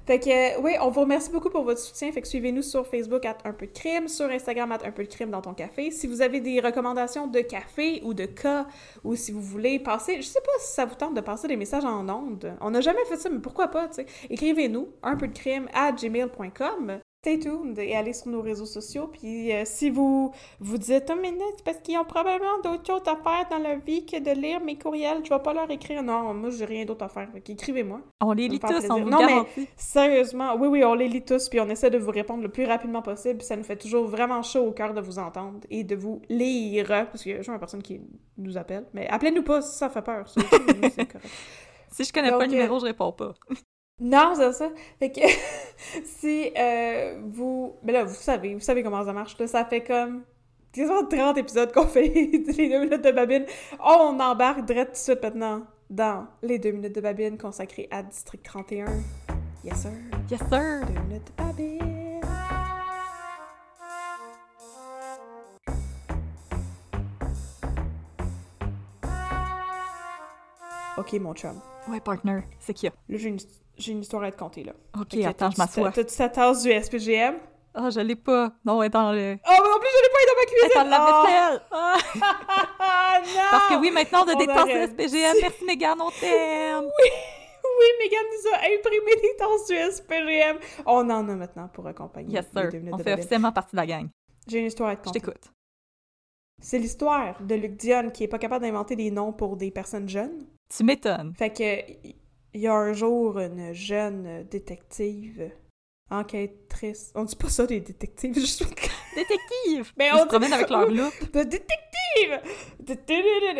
Fait 0.06 0.20
que, 0.20 0.30
euh, 0.30 0.51
oui, 0.60 0.74
on 0.82 0.90
vous 0.90 1.02
remercie 1.02 1.32
beaucoup 1.32 1.50
pour 1.50 1.64
votre 1.64 1.80
soutien. 1.80 2.12
Fait 2.12 2.22
que 2.22 2.28
suivez-nous 2.28 2.62
sur 2.62 2.88
Facebook, 2.88 3.26
at 3.26 3.38
un 3.44 3.54
peu 3.54 3.68
de 3.68 3.72
crime, 3.72 4.08
sur 4.08 4.30
Instagram, 4.30 4.72
at 4.72 4.80
un 4.86 4.92
peu 4.92 5.04
de 5.04 5.10
crime 5.10 5.30
dans 5.30 5.42
ton 5.42 5.54
café. 5.54 5.92
Si 5.92 6.08
vous 6.08 6.22
avez 6.22 6.40
des 6.42 6.60
recommandations 6.60 7.28
de 7.28 7.40
café 7.42 8.02
ou 8.04 8.14
de 8.14 8.26
cas, 8.26 8.68
ou 9.04 9.16
si 9.16 9.32
vous 9.32 9.42
voulez 9.42 9.80
passer, 9.80 10.22
je 10.22 10.28
sais 10.28 10.42
pas 10.42 10.52
si 10.60 10.74
ça 10.74 10.86
vous 10.86 10.96
tente 10.96 11.14
de 11.14 11.22
passer 11.22 11.48
des 11.48 11.58
messages 11.58 11.86
en 11.86 12.08
ondes. 12.10 12.54
On 12.62 12.72
n'a 12.72 12.82
jamais 12.82 13.04
fait 13.06 13.18
ça, 13.18 13.30
mais 13.30 13.40
pourquoi 13.40 13.68
pas, 13.68 13.88
tu 13.88 13.96
sais. 13.96 14.06
Écrivez-nous, 14.30 14.90
un 15.04 15.16
peu 15.16 15.28
de 15.28 15.34
crime, 15.34 15.68
à 15.74 15.92
gmail.com. 15.92 17.02
Stay 17.24 17.38
tuned 17.38 17.78
et 17.78 17.96
allez 17.96 18.14
sur 18.14 18.30
nos 18.30 18.42
réseaux 18.42 18.66
sociaux. 18.66 19.06
Puis 19.06 19.54
euh, 19.54 19.62
si 19.64 19.92
vous 19.92 20.34
vous 20.60 20.78
dites, 20.80 21.08
non, 21.08 21.46
c'est 21.56 21.64
parce 21.64 21.78
qu'ils 21.78 21.96
ont 22.00 22.04
probablement 22.04 22.58
d'autres 22.64 22.84
choses 22.84 23.04
à 23.06 23.16
faire 23.16 23.48
dans 23.52 23.60
leur 23.60 23.78
vie 23.78 24.08
que 24.08 24.18
de 24.18 24.32
lire 24.32 24.60
mes 24.60 24.76
courriels, 24.76 25.24
je 25.24 25.30
vais 25.30 25.40
pas 25.40 25.54
leur 25.54 25.70
écrire. 25.70 26.02
Non, 26.02 26.34
moi, 26.34 26.50
j'ai 26.50 26.66
rien 26.66 26.84
d'autre 26.84 27.06
à 27.06 27.10
faire. 27.10 27.30
Fait 27.32 27.42
qu'écrivez-moi. 27.42 28.02
On 28.22 28.32
les 28.32 28.48
lit 28.48 28.60
tous, 28.60 28.70
plaisir. 28.70 28.90
on 28.90 29.02
vous 29.02 29.10
Non, 29.12 29.24
mais-. 29.24 29.68
Sérieusement, 29.78 30.56
oui, 30.56 30.68
oui, 30.68 30.84
on 30.84 30.96
les 30.96 31.08
lit 31.08 31.24
tous, 31.24 31.48
puis 31.48 31.60
on 31.60 31.70
essaie 31.70 31.92
de 31.92 32.00
vous 32.00 32.10
répondre 32.10 32.42
le 32.42 32.50
plus 32.50 32.66
rapidement 32.66 33.04
possible, 33.04 33.38
puis 33.38 33.46
ça 33.46 33.56
nous 33.56 33.64
fait 33.64 33.78
toujours 33.78 34.08
vraiment 34.08 34.42
chaud 34.42 34.66
au 34.66 34.72
cœur 34.72 34.96
de 34.96 35.02
vous 35.02 35.20
entendre 35.20 35.60
et 35.70 35.84
de 35.84 35.96
vous 35.96 36.24
lire, 36.28 36.88
parce 36.88 37.22
qu'il 37.22 37.34
y 37.34 37.36
a 37.36 37.38
toujours 37.38 37.54
une 37.54 37.60
personne 37.60 37.84
qui 37.84 38.02
nous 38.40 38.58
appelle, 38.58 38.88
mais 38.96 39.08
appelez-nous 39.08 39.44
pas 39.44 39.62
si 39.62 39.78
ça 39.78 39.90
fait 39.90 40.02
peur, 40.02 40.28
ça, 40.28 40.42
correct. 40.50 41.28
Si 41.92 42.04
je 42.04 42.12
connais 42.12 42.32
Donc, 42.32 42.40
pas 42.40 42.48
le 42.48 42.52
euh, 42.52 42.56
numéro, 42.56 42.80
je 42.80 42.86
réponds 42.86 43.12
pas. 43.12 43.36
Non, 44.00 44.34
c'est 44.36 44.54
ça. 44.54 44.70
Fait 45.00 45.12
que 45.12 45.22
si 46.06 46.52
euh, 46.58 47.22
vous... 47.26 47.76
Mais 47.84 47.94
là, 47.94 48.04
vous 48.04 48.16
savez, 48.16 48.54
vous 48.54 48.60
savez 48.60 48.84
comment 48.84 49.04
ça 49.06 49.14
marche, 49.14 49.38
là, 49.38 49.48
ça 49.48 49.66
fait 49.66 49.84
comme... 49.84 50.24
quasiment 50.72 51.06
30 51.06 51.38
épisodes 51.38 51.72
qu'on 51.72 51.88
fait 51.88 52.08
les 52.10 52.40
deux 52.40 52.80
minutes 52.80 53.04
de 53.04 53.12
babine. 53.12 53.46
On 53.80 54.20
embarque 54.20 54.66
direct 54.66 54.88
tout 54.88 54.94
de 54.94 54.98
suite 54.98 55.24
maintenant 55.24 55.64
dans 55.90 56.26
les 56.42 56.58
deux 56.58 56.72
minutes 56.72 56.96
de 56.96 57.02
babine 57.02 57.38
consacrées 57.38 57.88
à 57.92 58.02
District 58.02 58.44
31. 58.44 58.86
Yes, 59.64 59.82
sir. 59.82 59.92
Yes, 60.30 60.40
sir! 60.50 60.82
Deux 60.88 61.00
minutes 61.02 61.28
de 61.38 61.44
babine. 61.44 62.22
Ok, 70.98 71.14
mon 71.14 71.34
chum. 71.34 71.60
Ouais, 71.88 72.00
partner, 72.00 72.42
c'est 72.60 72.74
qui? 72.74 72.86
Là, 72.86 72.94
j'ai 73.10 73.30
une, 73.30 73.40
j'ai 73.78 73.92
une 73.94 74.02
histoire 74.02 74.24
à 74.24 74.32
te 74.32 74.38
conter, 74.38 74.64
là. 74.64 74.74
Ok, 75.00 75.16
attends, 75.26 75.52
je 75.52 75.58
m'assois. 75.58 75.92
T'as-tu 75.92 76.16
ta 76.16 76.30
tasse 76.30 76.64
du 76.64 76.72
SPGM? 76.72 77.36
Ah, 77.74 77.90
je 77.90 78.00
l'ai 78.02 78.16
pas. 78.18 78.52
Non, 78.66 78.82
elle 78.82 78.88
est 78.88 78.90
dans 78.90 79.12
le... 79.14 79.38
Oh, 79.38 79.50
mais 79.50 79.54
en 79.54 79.80
plus, 79.80 79.90
je 79.96 80.02
l'ai 80.04 80.10
pas, 80.12 80.20
il 80.20 80.26
est 80.26 80.32
dans 80.32 80.40
ma 80.40 80.46
cuisine! 80.46 80.70
Elle 80.76 80.82
est 80.82 80.84
dans 80.84 80.90
la 80.90 81.00
Oh! 81.02 81.24
vaisselle! 81.24 81.62
Ah! 81.72 81.98
Ah, 82.80 83.20
non! 83.22 83.42
Parce 83.52 83.68
que 83.70 83.76
oui, 83.80 83.92
maintenant, 83.92 84.24
on 84.26 84.30
a 84.30 84.34
On 84.36 84.38
des 84.40 84.46
tasses 84.48 84.58
arrête. 84.58 84.90
SPGM. 84.92 85.36
Merci, 85.42 85.66
Megan, 85.66 85.98
on 86.02 86.10
t'aime! 86.12 86.84
Oui, 86.84 87.88
Megan 88.04 88.26
nous 88.30 88.50
a 88.54 88.58
imprimé 88.58 89.16
des 89.22 89.36
tasses 89.38 89.68
du 89.68 89.76
SPGM. 89.96 90.58
On 90.86 91.10
en 91.10 91.30
a 91.30 91.36
maintenant 91.36 91.68
pour 91.70 91.88
accompagner 91.88 92.34
Yes, 92.36 92.46
sir. 92.54 92.70
On 92.92 92.98
de 92.98 93.04
fait 93.04 93.14
officiellement 93.14 93.52
partie 93.52 93.72
de 93.72 93.78
la 93.78 93.88
gang. 93.88 94.10
J'ai 94.48 94.60
une 94.60 94.66
histoire 94.66 94.90
à 94.90 94.96
te 94.98 95.02
Je 95.02 95.06
conter. 95.06 95.20
t'écoute. 95.22 95.52
C'est 96.62 96.78
l'histoire 96.78 97.42
de 97.42 97.56
Luc 97.56 97.78
Dion 97.78 98.10
qui 98.12 98.26
est 98.26 98.28
pas 98.28 98.38
capable 98.38 98.66
d'inventer 98.66 98.96
des 98.96 99.10
noms 99.10 99.32
pour 99.34 99.56
des 99.56 99.72
personnes 99.72 100.10
jeunes. 100.10 100.46
Tu 100.76 100.84
m'étonnes. 100.84 101.34
Fait 101.38 101.50
que 101.52 102.10
il 102.54 102.62
y 102.62 102.68
a 102.68 102.74
un 102.74 102.94
jour 102.94 103.40
une 103.40 103.74
jeune 103.74 104.44
détective 104.50 105.52
enquêtrice. 106.10 107.12
On 107.16 107.24
dit 107.24 107.36
pas 107.36 107.50
ça 107.50 107.66
des 107.66 107.80
détectives, 107.80 108.36
je 108.36 108.46
suis 108.46 108.66
Détective! 109.16 109.94
Mais 109.98 110.08
Ils 110.08 110.14
on 110.16 110.20
se 110.24 110.26
promènent 110.26 110.54
avec 110.54 110.70
leur 110.70 110.86
loupe. 110.90 111.32
de 111.34 111.44
détective. 111.44 112.42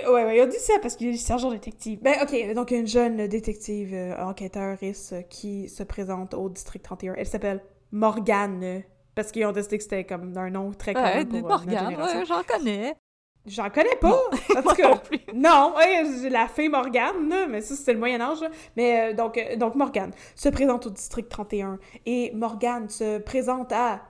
Ouais, 0.10 0.26
ouais, 0.26 0.42
on 0.42 0.48
dit 0.48 0.60
ça 0.60 0.74
parce 0.82 0.96
qu'il 0.96 1.08
est 1.10 1.18
sergent 1.18 1.52
détective. 1.52 2.00
Ben 2.02 2.16
ok, 2.22 2.54
donc 2.54 2.72
une 2.72 2.88
jeune 2.88 3.28
détective 3.28 3.94
euh, 3.94 4.16
enquêteuriste 4.18 5.28
qui 5.30 5.70
se 5.70 5.84
présente 5.84 6.34
au 6.34 6.50
district 6.50 6.84
31. 6.84 7.14
Elle 7.18 7.26
s'appelle 7.26 7.64
Morgane. 7.92 8.84
Parce 9.16 9.32
qu'ils 9.34 9.46
ont 9.46 9.52
décidé 9.52 9.78
que 9.78 9.84
c'était 9.84 10.06
comme 10.06 10.38
un 10.38 10.50
nom 10.50 10.72
très 10.72 10.94
commun 10.94 11.16
Ouais, 11.18 11.26
pour 11.26 11.38
euh, 11.38 11.42
notre 11.42 11.66
Morgane, 11.66 11.90
génération. 11.90 12.20
ouais, 12.20 12.26
j'en 12.26 12.44
connais. 12.44 12.96
J'en 13.46 13.70
connais 13.72 13.96
pas! 14.00 14.20
Tout 14.48 14.62
Moi 14.64 14.76
cas, 14.76 14.90
non 14.90 14.98
plus. 14.98 15.20
non, 15.34 15.74
ouais, 15.76 16.04
la 16.30 16.48
fée 16.48 16.70
Morgane, 16.70 17.48
mais 17.50 17.62
ça, 17.62 17.76
c'était 17.76 17.94
le 17.94 18.00
Moyen-Âge. 18.00 18.44
Mais 18.78 19.12
euh, 19.12 19.14
donc, 19.14 19.38
euh, 19.38 19.56
donc, 19.56 19.76
Morgane 19.76 20.12
se 20.36 20.50
présente 20.50 20.86
au 20.86 20.90
district 20.92 21.30
31 21.30 21.80
et 22.06 22.32
Morgane 22.36 22.88
se 22.90 23.18
présente 23.18 23.72
à 23.72 24.02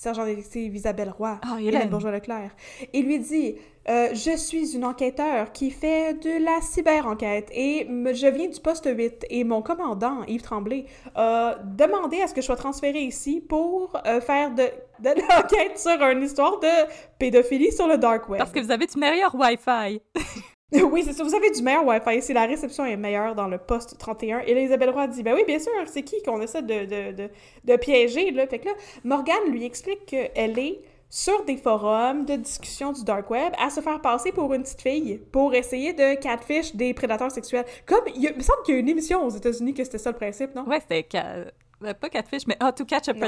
sergent 0.00 0.24
détective 0.24 0.74
Isabelle 0.74 1.10
Roy, 1.10 1.38
Ah, 1.42 1.58
Hélène. 1.60 1.90
Bourgeois-Leclerc, 1.90 2.50
et 2.92 3.02
lui 3.02 3.18
dit 3.18 3.56
euh, 3.88 4.08
Je 4.14 4.34
suis 4.36 4.74
une 4.74 4.84
enquêteur 4.86 5.52
qui 5.52 5.70
fait 5.70 6.14
de 6.14 6.42
la 6.42 6.60
cyber-enquête 6.62 7.48
et 7.52 7.84
me- 7.84 8.14
je 8.14 8.26
viens 8.26 8.48
du 8.48 8.58
poste 8.60 8.88
8 8.90 9.26
et 9.28 9.44
mon 9.44 9.60
commandant, 9.60 10.24
Yves 10.26 10.40
Tremblay, 10.42 10.86
a 11.14 11.56
demandé 11.76 12.22
à 12.22 12.26
ce 12.28 12.34
que 12.34 12.40
je 12.40 12.46
sois 12.46 12.56
transférée 12.56 13.02
ici 13.02 13.44
pour 13.46 13.92
euh, 14.06 14.20
faire 14.22 14.54
de, 14.54 14.62
de 15.00 15.10
l'enquête 15.20 15.78
sur 15.78 16.00
une 16.08 16.22
histoire 16.22 16.58
de 16.60 16.88
pédophilie 17.18 17.70
sur 17.72 17.86
le 17.86 17.98
dark 17.98 18.26
web. 18.30 18.38
Parce 18.38 18.52
que 18.52 18.60
vous 18.60 18.70
avez 18.70 18.86
du 18.86 18.98
meilleur 18.98 19.34
Wi-Fi. 19.34 20.00
Oui, 20.90 21.02
c'est 21.04 21.12
ça. 21.12 21.24
Vous 21.24 21.34
avez 21.34 21.50
du 21.50 21.62
meilleur 21.62 21.84
Wi-Fi 21.86 22.18
ici. 22.18 22.32
La 22.32 22.46
réception 22.46 22.84
est 22.84 22.96
meilleure 22.96 23.34
dans 23.34 23.48
le 23.48 23.58
poste 23.58 23.98
31. 23.98 24.40
Et 24.40 24.54
là, 24.54 24.60
Isabelle 24.60 24.90
Roy 24.90 25.08
dit 25.08 25.22
Ben 25.22 25.34
oui, 25.34 25.42
bien 25.46 25.58
sûr, 25.58 25.72
c'est 25.86 26.02
qui 26.02 26.22
qu'on 26.22 26.40
essaie 26.40 26.62
de, 26.62 26.84
de, 26.84 27.12
de, 27.16 27.30
de 27.64 27.76
piéger, 27.76 28.30
là? 28.30 28.46
Fait 28.46 28.58
que 28.60 28.66
là, 28.66 28.72
Morgane 29.04 29.50
lui 29.50 29.64
explique 29.64 30.06
qu'elle 30.06 30.58
est 30.58 30.80
sur 31.08 31.44
des 31.44 31.56
forums 31.56 32.24
de 32.24 32.36
discussion 32.36 32.92
du 32.92 33.02
dark 33.02 33.28
web 33.30 33.52
à 33.58 33.68
se 33.70 33.80
faire 33.80 34.00
passer 34.00 34.30
pour 34.30 34.54
une 34.54 34.62
petite 34.62 34.80
fille 34.80 35.20
pour 35.32 35.54
essayer 35.54 35.92
de 35.92 36.14
catfish 36.14 36.76
des 36.76 36.94
prédateurs 36.94 37.32
sexuels. 37.32 37.64
Comme, 37.84 38.04
il, 38.14 38.32
me 38.36 38.40
semble 38.40 38.62
qu'il 38.64 38.74
y 38.74 38.76
a 38.76 38.80
une 38.80 38.88
émission 38.88 39.24
aux 39.26 39.30
États-Unis 39.30 39.74
que 39.74 39.82
c'était 39.82 39.98
ça 39.98 40.12
le 40.12 40.16
principe, 40.16 40.54
non? 40.54 40.64
Ouais, 40.68 40.78
c'était... 40.78 41.04
ca- 41.10 41.46
euh, 41.84 41.94
Pas 41.94 42.08
Catfish, 42.10 42.46
mais 42.46 42.56
How 42.62 42.70
to 42.70 42.84
Catch 42.84 43.08
a 43.08 43.12
Non. 43.14 43.20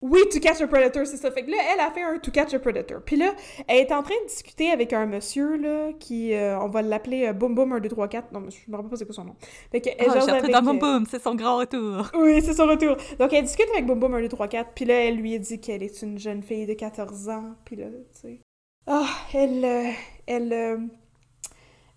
Oui, 0.00 0.20
To 0.30 0.38
Catch 0.38 0.60
a 0.60 0.68
Predator, 0.68 1.04
c'est 1.06 1.16
ça. 1.16 1.28
Fait 1.32 1.42
que 1.44 1.50
là, 1.50 1.56
elle 1.74 1.80
a 1.80 1.90
fait 1.90 2.02
un 2.04 2.18
To 2.20 2.30
Catch 2.30 2.54
a 2.54 2.60
Predator. 2.60 3.00
Puis 3.04 3.16
là, 3.16 3.34
elle 3.66 3.78
est 3.78 3.92
en 3.92 4.04
train 4.04 4.14
de 4.22 4.28
discuter 4.28 4.70
avec 4.70 4.92
un 4.92 5.06
monsieur, 5.06 5.56
là, 5.56 5.88
qui, 5.98 6.34
euh, 6.34 6.56
on 6.60 6.68
va 6.68 6.82
l'appeler 6.82 7.26
euh, 7.26 7.32
Boom 7.32 7.56
Boom 7.56 7.72
1, 7.72 7.80
2, 7.80 7.88
3, 7.88 8.06
4. 8.06 8.32
Non, 8.32 8.38
mais 8.40 8.50
je 8.52 8.70
me 8.70 8.76
rappelle 8.76 8.90
pas 8.90 8.96
c'est 8.96 9.04
quoi 9.06 9.14
son 9.16 9.24
nom. 9.24 9.34
Fait 9.72 9.80
que, 9.80 9.90
elle 9.98 10.08
appris 10.10 10.30
avec, 10.30 10.50
dans 10.52 10.62
Boom 10.62 10.76
euh, 10.76 10.78
Boom, 10.78 11.06
c'est 11.10 11.20
son 11.20 11.34
grand 11.34 11.56
retour. 11.56 12.06
Oui, 12.14 12.40
c'est 12.42 12.54
son 12.54 12.66
retour. 12.66 12.96
Donc, 13.18 13.32
elle 13.32 13.42
discute 13.44 13.66
avec 13.72 13.86
Boom 13.86 13.98
Boom 13.98 14.14
1, 14.14 14.20
2, 14.20 14.28
3, 14.28 14.46
4. 14.46 14.70
Puis 14.72 14.84
là, 14.84 14.94
elle 15.04 15.16
lui 15.16 15.34
a 15.34 15.38
dit 15.38 15.60
qu'elle 15.60 15.82
est 15.82 16.00
une 16.02 16.16
jeune 16.16 16.44
fille 16.44 16.66
de 16.66 16.74
14 16.74 17.28
ans. 17.30 17.54
Puis 17.64 17.74
là, 17.74 17.86
tu 17.86 18.20
sais. 18.20 18.40
Ah, 18.86 19.04
elle. 19.34 19.64
euh, 19.64 19.90
elle. 20.28 20.88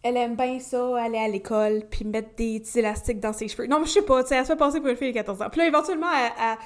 elle 0.03 0.18
aime 0.18 0.36
bien 0.36 0.57
ça, 0.60 0.98
aller 1.03 1.19
à 1.19 1.28
l'école, 1.28 1.84
puis 1.91 2.03
mettre 2.03 2.30
des 2.36 2.60
petits 2.60 2.80
élastiques 2.80 3.19
dans 3.19 3.34
ses 3.34 3.48
cheveux. 3.48 3.68
Non, 3.68 3.80
mais 3.80 3.86
je 3.86 3.91
sais 3.91 4.02
pas, 4.02 4.23
tu 4.23 4.30
sais, 4.30 4.36
elle 4.38 4.45
se 4.45 4.53
fait 4.53 4.57
passer 4.57 4.80
pour 4.80 4.90
une 4.90 4.98
fille 4.98 5.10
de 5.11 5.14
14 5.14 5.40
ans. 5.44 5.49
Puis 5.52 5.61
là, 5.61 5.68
éventuellement, 5.68 6.07
elle- 6.11 6.32
elle- 6.44 6.57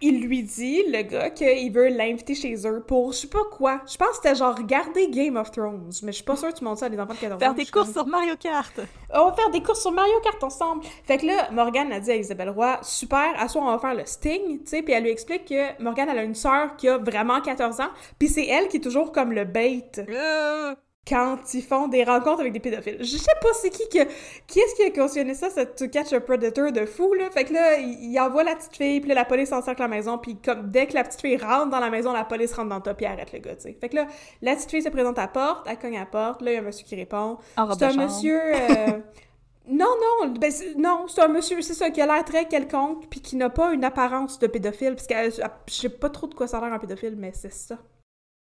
il 0.00 0.22
lui 0.22 0.42
dit, 0.42 0.82
le 0.88 1.02
gars, 1.02 1.30
qu'il 1.30 1.72
veut 1.72 1.88
l'inviter 1.88 2.34
chez 2.34 2.54
eux 2.66 2.82
pour, 2.86 3.12
je 3.12 3.18
sais 3.18 3.26
pas 3.26 3.44
quoi. 3.50 3.80
Je 3.86 3.96
pense 3.96 4.08
que 4.10 4.16
c'était 4.16 4.34
genre 4.34 4.56
regarder 4.56 5.08
Game 5.08 5.36
of 5.36 5.50
Thrones, 5.50 5.90
mais 6.02 6.12
je 6.12 6.16
suis 6.16 6.24
pas 6.24 6.36
sûre 6.36 6.52
que 6.52 6.58
tu 6.58 6.64
montes 6.64 6.78
ça 6.78 6.86
à 6.86 6.88
des 6.88 6.98
enfants 6.98 7.14
de 7.14 7.18
14 7.18 7.34
ans. 7.34 7.38
Faire 7.38 7.54
des 7.54 7.66
courses 7.66 7.92
sur 7.92 8.06
Mario 8.06 8.34
Kart. 8.36 8.80
On 9.12 9.26
va 9.26 9.32
faire 9.32 9.50
des 9.50 9.62
courses 9.62 9.82
sur 9.82 9.92
Mario 9.92 10.14
Kart 10.22 10.42
ensemble. 10.42 10.84
Fait 11.04 11.18
que 11.18 11.26
là, 11.26 11.50
Morgane 11.50 11.92
a 11.92 12.00
dit 12.00 12.10
à 12.10 12.16
Isabelle 12.16 12.50
Roy, 12.50 12.78
super, 12.82 13.34
à 13.38 13.48
soir 13.48 13.64
on 13.66 13.72
va 13.72 13.78
faire 13.78 13.94
le 13.94 14.06
Sting, 14.06 14.60
tu 14.60 14.66
sais, 14.66 14.82
puis 14.82 14.94
elle 14.94 15.04
lui 15.04 15.10
explique 15.10 15.46
que 15.46 15.82
Morgane 15.82 16.08
elle 16.08 16.18
a 16.18 16.24
une 16.24 16.34
sœur 16.34 16.76
qui 16.76 16.88
a 16.88 16.98
vraiment 16.98 17.40
14 17.40 17.80
ans, 17.80 17.90
puis 18.18 18.28
c'est 18.28 18.46
elle 18.46 18.68
qui 18.68 18.78
est 18.78 18.80
toujours 18.80 19.12
comme 19.12 19.32
le 19.32 19.44
bait 19.44 19.84
Euh, 19.98 20.74
quand 21.08 21.38
ils 21.54 21.62
font 21.62 21.88
des 21.88 22.04
rencontres 22.04 22.40
avec 22.40 22.52
des 22.52 22.60
pédophiles. 22.60 22.98
Je 23.00 23.16
sais 23.16 23.32
pas 23.40 23.48
c'est 23.54 23.70
qui 23.70 23.88
que 23.88 24.04
qui 24.46 24.60
est-ce 24.60 24.74
qui 24.76 24.82
a 24.84 24.90
cautionné 24.90 25.34
ça, 25.34 25.48
ce 25.50 25.60
To 25.60 25.88
Catch 25.88 26.12
a 26.12 26.20
Predator 26.20 26.70
de 26.72 26.84
fou 26.86 27.14
là. 27.14 27.30
Fait 27.30 27.44
que 27.44 27.52
là, 27.52 27.78
il, 27.78 28.12
il 28.12 28.20
envoie 28.20 28.44
la 28.44 28.54
petite 28.54 28.76
fille, 28.76 29.00
puis 29.00 29.08
là, 29.08 29.14
la 29.14 29.24
police 29.24 29.50
encercle 29.52 29.80
la 29.80 29.88
maison, 29.88 30.18
puis 30.18 30.36
comme 30.36 30.70
dès 30.70 30.86
que 30.86 30.94
la 30.94 31.02
petite 31.04 31.20
fille 31.20 31.36
rentre 31.36 31.70
dans 31.70 31.80
la 31.80 31.90
maison, 31.90 32.12
la 32.12 32.24
police 32.24 32.52
rentre 32.52 32.68
dans 32.68 32.76
le 32.76 32.82
top 32.82 32.96
puis 32.98 33.06
arrête 33.06 33.32
le 33.32 33.38
gars, 33.40 33.56
tu 33.56 33.62
sais. 33.62 33.76
Fait 33.80 33.88
que 33.88 33.96
là, 33.96 34.06
la 34.42 34.54
petite 34.54 34.70
fille 34.70 34.82
se 34.82 34.88
présente 34.90 35.18
à 35.18 35.22
la 35.22 35.28
porte, 35.28 35.66
elle 35.68 35.78
cogne 35.78 35.96
à 35.96 36.00
la 36.00 36.06
porte, 36.06 36.42
là 36.42 36.50
il 36.52 36.54
y 36.54 36.56
a 36.58 36.60
un 36.60 36.64
monsieur 36.64 36.84
qui 36.86 36.94
répond. 36.96 37.38
C'est 37.70 37.82
un 37.82 37.90
chambre. 37.90 38.04
monsieur. 38.04 38.40
euh, 38.54 38.98
non, 39.68 39.86
non, 40.22 40.28
ben, 40.38 40.52
non, 40.78 41.06
c'est 41.08 41.22
un 41.22 41.28
monsieur, 41.28 41.60
c'est 41.62 41.74
ça, 41.74 41.90
qui 41.90 42.00
a 42.00 42.06
l'air 42.06 42.24
très 42.24 42.46
quelconque, 42.46 43.08
puis 43.08 43.20
qui 43.20 43.36
n'a 43.36 43.50
pas 43.50 43.72
une 43.72 43.84
apparence 43.84 44.38
de 44.38 44.46
pédophile, 44.46 44.94
parce 44.94 45.06
que 45.06 45.14
euh, 45.42 45.48
je 45.66 45.72
sais 45.74 45.88
pas 45.88 46.10
trop 46.10 46.26
de 46.26 46.34
quoi 46.34 46.46
ça 46.46 46.58
a 46.58 46.60
l'air 46.64 46.72
un 46.72 46.78
pédophile, 46.78 47.16
mais 47.16 47.32
c'est 47.34 47.52
ça. 47.52 47.78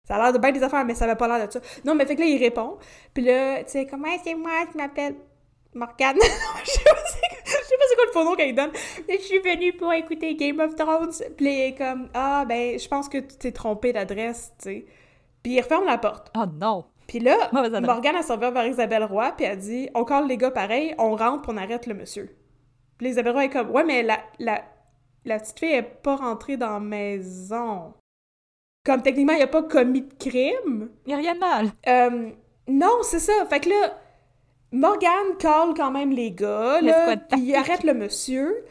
Ça 0.05 0.15
a 0.15 0.23
l'air 0.23 0.33
de 0.33 0.37
bien 0.37 0.51
des 0.51 0.63
affaires, 0.63 0.83
mais 0.83 0.95
ça 0.95 1.05
avait 1.05 1.15
pas 1.15 1.27
l'air 1.27 1.47
de 1.47 1.51
ça. 1.51 1.59
Non, 1.85 1.95
mais 1.95 2.05
fait 2.05 2.15
que 2.15 2.21
là, 2.21 2.27
il 2.27 2.37
répond, 2.37 2.77
puis 3.13 3.23
là, 3.23 3.63
tu 3.63 3.71
sais, 3.71 3.85
comment 3.85 4.09
c'est 4.23 4.35
moi, 4.35 4.51
je 4.71 4.77
m'appelle 4.77 5.15
Morgane. 5.73 6.17
je 6.63 6.71
sais 6.71 6.83
pas 6.83 6.95
c'est 7.05 7.33
je 7.45 7.51
sais 7.51 7.77
pas 7.77 7.83
c'est 7.89 7.95
quoi 7.95 8.05
le 8.05 8.11
faux 8.11 8.23
nom 8.23 8.35
qu'il 8.35 8.55
donne. 8.55 8.71
Mais 9.07 9.17
je 9.17 9.23
suis 9.23 9.39
venue 9.39 9.73
pour 9.73 9.91
écouter 9.93 10.35
Game 10.35 10.59
of 10.59 10.75
Thrones. 10.75 11.13
Puis 11.37 11.45
il 11.45 11.61
est 11.61 11.75
comme, 11.75 12.09
ah, 12.13 12.45
ben, 12.47 12.77
je 12.77 12.87
pense 12.87 13.09
que 13.09 13.17
tu 13.17 13.37
t'es 13.37 13.51
trompé 13.51 13.93
d'adresse, 13.93 14.53
tu 14.61 14.63
sais. 14.63 14.85
Puis 15.41 15.53
il 15.53 15.61
referme 15.61 15.85
la 15.85 15.97
porte. 15.97 16.31
Oh 16.35 16.45
non. 16.59 16.85
Puis 17.07 17.19
là. 17.19 17.49
Morgane, 17.81 18.15
elle 18.17 18.23
s'en 18.23 18.37
va 18.37 18.51
vers 18.51 18.67
Isabelle 18.67 19.03
Roy, 19.03 19.31
puis 19.35 19.45
elle 19.45 19.57
dit 19.57 19.89
On 19.93 20.03
colle 20.03 20.27
les 20.27 20.37
gars 20.37 20.51
pareil, 20.51 20.95
on 20.97 21.15
rentre, 21.15 21.49
on 21.49 21.57
arrête 21.57 21.85
le 21.87 21.93
monsieur. 21.93 22.35
Puis 22.97 23.09
Isabelle 23.09 23.33
Roy 23.33 23.45
est 23.45 23.49
comme 23.49 23.71
Ouais, 23.71 23.83
mais 23.83 24.03
la, 24.03 24.19
la, 24.39 24.63
la 25.25 25.39
petite 25.39 25.59
fille 25.59 25.73
est 25.73 25.81
pas 25.81 26.15
rentrée 26.15 26.57
dans 26.57 26.73
la 26.73 26.79
maison. 26.79 27.93
Comme 28.85 29.01
techniquement, 29.01 29.33
il 29.33 29.41
a 29.41 29.47
pas 29.47 29.63
commis 29.63 30.01
de 30.01 30.13
crime. 30.19 30.89
Y 31.07 31.13
a 31.13 31.17
rien 31.17 31.35
de 31.35 31.39
mal. 31.39 31.71
Euh, 31.87 32.31
non, 32.67 32.99
c'est 33.03 33.19
ça. 33.19 33.33
Fait 33.49 33.61
que 33.61 33.69
là, 33.69 33.97
Morgane 34.71 35.37
colle 35.39 35.73
quand 35.75 35.91
même 35.91 36.11
les 36.11 36.31
gars, 36.31 36.81
là, 36.81 37.15
il 37.37 37.55
arrête 37.55 37.83
le 37.83 37.93
monsieur. 37.93 38.65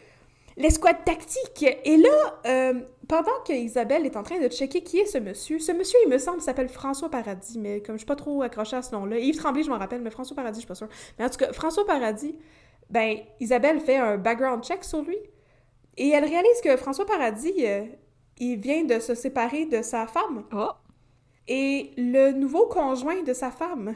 L'escouade 0.59 1.03
tactique. 1.05 1.65
Et 1.85 1.97
là, 1.97 2.41
euh, 2.47 2.75
pendant 3.09 3.31
que 3.47 3.55
Isabelle 3.55 4.05
est 4.05 4.17
en 4.17 4.23
train 4.23 4.39
de 4.39 4.49
checker 4.49 4.83
qui 4.83 4.99
est 4.99 5.07
ce 5.07 5.17
monsieur, 5.17 5.59
ce 5.59 5.73
monsieur, 5.73 5.99
il 6.05 6.11
me 6.11 6.19
semble, 6.19 6.43
s'appelle 6.43 6.69
François 6.69 7.11
Paradis, 7.11 7.59
mais 7.59 7.81
comme 7.81 7.95
je 7.95 8.01
suis 8.01 8.07
pas 8.07 8.17
trop 8.17 8.43
accrochée 8.43 8.77
à 8.77 8.83
ce 8.83 8.95
nom-là, 8.95 9.19
Yves 9.19 9.37
Tremblay, 9.37 9.63
je 9.63 9.71
m'en 9.71 9.79
rappelle, 9.79 10.03
mais 10.03 10.11
François 10.11 10.37
Paradis, 10.37 10.57
je 10.57 10.61
suis 10.61 10.69
pas 10.69 10.75
sûre. 10.75 10.89
Mais 11.19 11.25
en 11.25 11.31
tout 11.31 11.39
cas, 11.39 11.53
François 11.53 11.87
Paradis, 11.87 12.37
ben, 12.91 13.19
Isabelle 13.41 13.81
fait 13.81 13.97
un 13.97 14.19
background 14.19 14.63
check 14.63 14.85
sur 14.85 15.01
lui, 15.01 15.17
et 15.97 16.11
elle 16.11 16.25
réalise 16.25 16.61
que 16.63 16.77
François 16.77 17.07
Paradis, 17.07 17.55
euh, 17.61 17.85
il 18.39 18.57
vient 18.61 18.85
de 18.85 18.99
se 18.99 19.15
séparer 19.15 19.67
de 19.67 19.83
sa 19.83 20.07
femme. 20.07 20.45
Oh. 20.53 20.71
Et 21.49 21.93
le 21.97 22.33
nouveau 22.33 22.67
conjoint 22.67 23.23
de 23.23 23.33
sa 23.33 23.51
femme, 23.51 23.95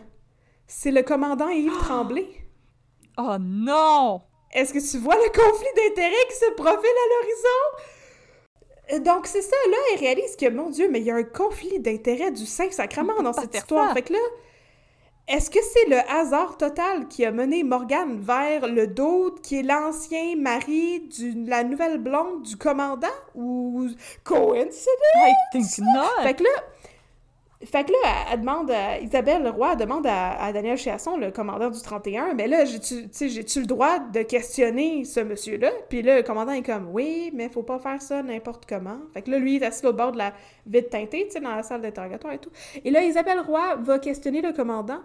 c'est 0.66 0.90
le 0.90 1.02
commandant 1.02 1.48
Yves 1.48 1.78
Tremblay. 1.80 2.28
Oh 3.18 3.36
non! 3.40 4.22
Est-ce 4.52 4.72
que 4.72 4.90
tu 4.90 4.98
vois 4.98 5.16
le 5.16 5.30
conflit 5.30 5.68
d'intérêts 5.76 6.26
qui 6.30 6.36
se 6.36 6.50
profile 6.52 6.76
à 6.76 7.08
l'horizon? 7.14 7.92
Euh, 8.92 8.98
Donc, 9.00 9.26
c'est 9.26 9.42
ça, 9.42 9.56
là, 9.70 9.76
elle 9.92 10.00
réalise 10.00 10.36
que, 10.36 10.48
mon 10.48 10.70
Dieu, 10.70 10.88
mais 10.90 11.00
il 11.00 11.06
y 11.06 11.10
a 11.10 11.16
un 11.16 11.24
conflit 11.24 11.80
d'intérêts 11.80 12.30
du 12.30 12.46
Saint-Sacrement 12.46 13.22
dans 13.22 13.32
cette 13.32 13.54
histoire. 13.54 13.92
Fait 13.92 14.02
que 14.02 14.12
là, 14.12 14.18
est-ce 15.28 15.50
que 15.50 15.58
c'est 15.60 15.88
le 15.88 15.98
hasard 16.08 16.56
total 16.56 17.08
qui 17.08 17.24
a 17.24 17.32
mené 17.32 17.64
Morgane 17.64 18.20
vers 18.20 18.68
le 18.68 18.86
doute 18.86 19.40
qui 19.42 19.58
est 19.58 19.62
l'ancien 19.62 20.36
mari 20.36 21.00
de 21.00 21.50
la 21.50 21.64
nouvelle 21.64 21.98
blonde 21.98 22.42
du 22.42 22.56
commandant? 22.56 23.08
Ou 23.34 23.88
coïncidence? 24.22 24.86
I 25.16 25.32
think 25.50 25.78
not! 25.78 26.22
Fait 26.22 26.34
que 26.34 26.44
là, 26.44 26.50
fait 27.64 27.84
que 27.84 27.92
là, 27.92 27.98
elle, 28.04 28.34
elle 28.34 28.40
demande 28.40 28.70
à 28.70 29.00
Isabelle 29.00 29.42
Leroy, 29.42 29.70
elle 29.72 29.78
demande 29.78 30.06
à, 30.06 30.40
à 30.42 30.52
Daniel 30.52 30.76
Chiasson, 30.76 31.16
le 31.16 31.30
commandant 31.30 31.70
du 31.70 31.80
31, 31.80 32.34
mais 32.34 32.46
là, 32.46 32.64
j'ai-tu 32.64 33.60
le 33.60 33.66
droit 33.66 33.98
de 33.98 34.22
questionner 34.22 35.04
ce 35.04 35.20
monsieur-là? 35.20 35.70
Puis 35.88 36.02
là, 36.02 36.16
le 36.16 36.22
commandant 36.22 36.52
est 36.52 36.62
comme, 36.62 36.88
oui, 36.92 37.30
mais 37.34 37.48
faut 37.48 37.62
pas 37.62 37.78
faire 37.78 38.02
ça 38.02 38.22
n'importe 38.22 38.66
comment. 38.68 38.98
Fait 39.14 39.22
que 39.22 39.30
là, 39.30 39.38
lui, 39.38 39.56
il 39.56 39.62
est 39.62 39.66
assis 39.66 39.86
au 39.86 39.92
bord 39.92 40.12
de 40.12 40.18
la 40.18 40.34
vitre 40.66 40.90
teintée, 40.90 41.24
tu 41.26 41.32
sais, 41.32 41.40
dans 41.40 41.54
la 41.54 41.62
salle 41.62 41.80
d'interrogatoire 41.80 42.34
et 42.34 42.38
tout. 42.38 42.50
Et 42.84 42.90
là, 42.90 43.02
Isabelle 43.02 43.40
Roy 43.40 43.76
va 43.76 43.98
questionner 43.98 44.42
le 44.42 44.52
commandant. 44.52 45.00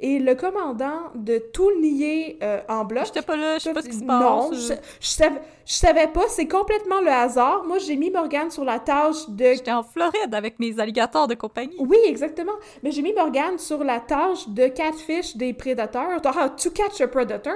Et 0.00 0.18
le 0.18 0.34
commandant 0.34 1.10
de 1.14 1.38
tout 1.38 1.70
nier 1.80 2.38
euh, 2.42 2.60
en 2.68 2.84
bloc. 2.84 3.04
J'étais 3.06 3.22
pas 3.22 3.36
là, 3.36 3.58
je 3.58 3.64
sais 3.64 3.72
pas 3.72 3.82
ce 3.82 3.88
qui 3.88 3.96
se 3.96 4.04
passe. 4.04 4.20
Non, 4.20 4.50
euh. 4.50 4.54
je, 4.54 4.74
je 5.00 5.08
savais, 5.08 5.40
je 5.66 5.74
savais 5.74 6.08
pas, 6.08 6.24
c'est 6.28 6.48
complètement 6.48 7.00
le 7.00 7.10
hasard. 7.10 7.64
Moi, 7.66 7.78
j'ai 7.78 7.96
mis 7.96 8.10
Morgane 8.10 8.50
sur 8.50 8.64
la 8.64 8.78
tâche 8.78 9.28
de 9.28 9.44
J'étais 9.44 9.70
en 9.70 9.82
Floride 9.82 10.34
avec 10.34 10.58
mes 10.58 10.80
alligators 10.80 11.28
de 11.28 11.34
compagnie. 11.34 11.76
oui, 11.78 11.98
exactement. 12.06 12.54
Mais 12.82 12.90
j'ai 12.90 13.02
mis 13.02 13.12
Morgane 13.12 13.58
sur 13.58 13.84
la 13.84 14.00
tâche 14.00 14.48
de 14.48 14.68
catfish 14.68 15.36
des 15.36 15.52
prédateurs, 15.52 16.20
ah, 16.24 16.48
to 16.48 16.70
catch 16.70 17.00
a 17.00 17.08
predator. 17.08 17.54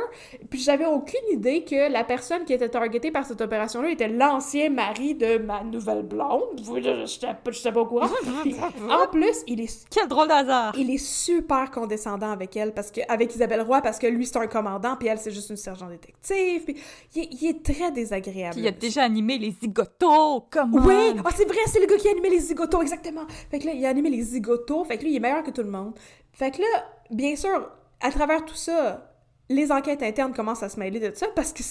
Puis 0.50 0.60
j'avais 0.60 0.86
aucune 0.86 1.28
idée 1.32 1.64
que 1.64 1.90
la 1.90 2.04
personne 2.04 2.44
qui 2.44 2.52
était 2.52 2.68
targetée 2.68 3.10
par 3.10 3.24
cette 3.24 3.40
opération-là 3.40 3.90
était 3.90 4.08
l'ancien 4.08 4.70
mari 4.70 5.14
de 5.14 5.38
ma 5.38 5.64
nouvelle 5.64 6.02
blonde. 6.02 6.60
Je 6.64 6.70
n'étais 6.72 7.72
pas, 7.72 7.80
au 7.80 7.86
courant. 7.86 8.08
Puis, 8.42 8.54
en 8.90 9.06
plus, 9.08 9.42
il 9.46 9.60
est 9.60 9.88
Quel 9.90 10.08
drôle 10.08 10.28
de 10.28 10.32
hasard! 10.32 10.74
il 10.76 10.90
est 10.90 10.98
super 10.98 11.70
condescendant 11.70 12.33
avec 12.34 12.54
elle, 12.56 12.74
parce 12.74 12.90
que, 12.90 13.00
avec 13.08 13.34
Isabelle 13.34 13.62
Roy, 13.62 13.80
parce 13.80 13.98
que 13.98 14.06
lui, 14.06 14.26
c'est 14.26 14.36
un 14.36 14.46
commandant, 14.46 14.96
puis 14.96 15.08
elle, 15.08 15.18
c'est 15.18 15.30
juste 15.30 15.48
une 15.50 15.56
sergent 15.56 15.88
détective, 15.88 16.64
puis 16.64 16.76
il, 17.16 17.22
est- 17.22 17.28
il 17.32 17.48
est 17.48 17.64
très 17.64 17.90
désagréable. 17.90 18.52
Puis 18.54 18.62
il 18.62 18.68
a 18.68 18.72
déjà 18.72 19.02
animé 19.04 19.38
les 19.38 19.50
zigotos, 19.52 20.46
comment? 20.50 20.84
oui! 20.86 21.14
Ah, 21.24 21.30
c'est 21.34 21.46
vrai, 21.46 21.58
c'est 21.66 21.80
le 21.80 21.86
gars 21.86 21.96
qui 21.96 22.08
a 22.08 22.10
animé 22.10 22.30
les 22.30 22.40
zigotos, 22.40 22.82
exactement! 22.82 23.26
Fait 23.50 23.58
que 23.58 23.66
là, 23.66 23.72
il 23.72 23.84
a 23.86 23.88
animé 23.88 24.10
les 24.10 24.22
zigotos, 24.22 24.84
fait 24.84 24.98
que 24.98 25.04
lui, 25.04 25.12
il 25.12 25.16
est 25.16 25.20
meilleur 25.20 25.42
que 25.42 25.50
tout 25.50 25.62
le 25.62 25.70
monde. 25.70 25.94
Fait 26.32 26.50
que 26.50 26.60
là, 26.60 26.66
bien 27.10 27.34
sûr, 27.36 27.70
à 28.00 28.10
travers 28.10 28.44
tout 28.44 28.54
ça, 28.56 29.10
les 29.48 29.70
enquêtes 29.72 30.02
internes 30.02 30.32
commencent 30.34 30.62
à 30.62 30.68
se 30.68 30.78
mêler 30.78 31.00
de 31.00 31.14
ça, 31.14 31.26
parce 31.34 31.52
que, 31.52 31.62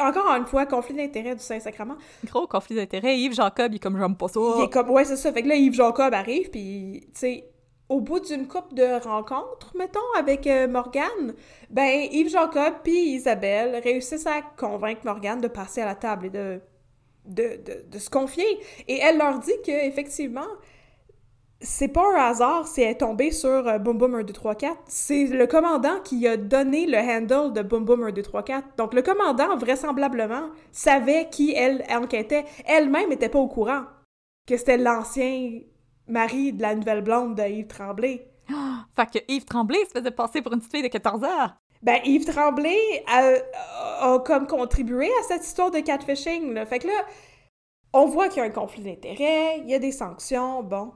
encore 0.00 0.30
une 0.36 0.44
fois, 0.46 0.66
conflit 0.66 0.94
d'intérêts 0.94 1.34
du 1.34 1.42
Saint-Sacrement. 1.42 1.96
Gros 2.24 2.46
conflit 2.46 2.76
d'intérêts. 2.76 3.18
Yves 3.18 3.32
Jacob, 3.34 3.72
il 3.72 3.76
est 3.76 3.78
comme 3.78 3.98
j'aime 3.98 4.14
pas 4.16 4.28
ça. 4.28 4.40
Il 4.58 4.64
est 4.64 4.70
comme, 4.72 4.90
ouais, 4.90 5.04
c'est 5.04 5.16
ça. 5.16 5.32
Fait 5.32 5.42
que 5.42 5.48
là, 5.48 5.54
Yves 5.54 5.74
Jacob 5.74 6.12
arrive, 6.12 6.50
puis, 6.50 7.00
tu 7.14 7.20
sais, 7.20 7.44
au 7.88 8.00
bout 8.00 8.20
d'une 8.20 8.48
coupe 8.48 8.74
de 8.74 9.00
rencontres, 9.02 9.72
mettons, 9.76 10.00
avec 10.18 10.46
euh, 10.46 10.66
Morgane, 10.66 11.34
ben, 11.70 12.08
Yves 12.10 12.30
Jacob 12.30 12.74
puis 12.82 13.14
Isabelle 13.14 13.80
réussissent 13.82 14.26
à 14.26 14.42
convaincre 14.56 15.02
Morgane 15.04 15.40
de 15.40 15.48
passer 15.48 15.82
à 15.82 15.86
la 15.86 15.94
table 15.94 16.26
et 16.26 16.30
de, 16.30 16.60
de, 17.26 17.60
de, 17.88 17.98
se 17.98 18.10
confier. 18.10 18.46
Et 18.88 18.98
elle 18.98 19.18
leur 19.18 19.38
dit 19.38 19.54
que, 19.64 19.86
effectivement, 19.86 20.46
c'est 21.60 21.88
pas 21.88 22.02
un 22.14 22.30
hasard 22.30 22.66
si 22.66 22.82
elle 22.82 22.90
est 22.90 22.98
tombée 22.98 23.30
sur 23.30 23.48
euh, 23.48 23.78
Boom 23.78 23.98
Boom 23.98 24.16
1, 24.16 24.22
2, 24.24 24.32
3, 24.32 24.54
4. 24.56 24.76
C'est 24.88 25.26
le 25.26 25.46
commandant 25.46 26.00
qui 26.00 26.26
a 26.26 26.36
donné 26.36 26.86
le 26.86 26.98
handle 26.98 27.52
de 27.52 27.62
Boom 27.62 27.84
Boom 27.84 28.04
1, 28.04 28.10
2, 28.10 28.22
3, 28.22 28.42
4. 28.42 28.68
Donc, 28.76 28.94
le 28.94 29.02
commandant, 29.02 29.56
vraisemblablement, 29.56 30.50
savait 30.72 31.28
qui 31.30 31.54
elle 31.54 31.84
enquêtait. 31.90 32.44
Elle-même 32.66 33.10
n'était 33.10 33.28
pas 33.28 33.38
au 33.38 33.48
courant 33.48 33.82
que 34.46 34.56
c'était 34.56 34.76
l'ancien 34.76 35.60
mari 36.08 36.52
de 36.52 36.62
la 36.62 36.74
nouvelle 36.74 37.02
blonde 37.02 37.34
de 37.36 37.42
Yves 37.42 37.66
Tremblay. 37.66 38.26
Fait 38.94 39.10
que 39.10 39.18
Yves 39.32 39.44
Tremblay 39.44 39.84
se 39.86 39.98
faisait 39.98 40.10
passer 40.10 40.40
pour 40.42 40.52
une 40.52 40.60
petite 40.60 40.72
fille 40.72 40.82
de 40.82 40.88
14 40.88 41.24
ans. 41.24 41.50
Ben, 41.82 42.00
Yves 42.04 42.24
Tremblay 42.26 42.78
a, 43.06 43.32
a- 44.00 44.14
a 44.14 44.18
comme 44.20 44.46
contribué 44.46 45.06
à 45.20 45.22
cette 45.28 45.44
histoire 45.44 45.70
de 45.70 45.80
catfishing, 45.80 46.52
là. 46.54 46.64
Fait 46.64 46.78
que 46.78 46.86
là, 46.86 47.04
on 47.92 48.06
voit 48.06 48.28
qu'il 48.28 48.38
y 48.38 48.40
a 48.40 48.44
un 48.48 48.50
conflit 48.50 48.82
d'intérêts, 48.82 49.58
il 49.58 49.68
y 49.70 49.74
a 49.74 49.78
des 49.78 49.92
sanctions, 49.92 50.62
bon. 50.62 50.92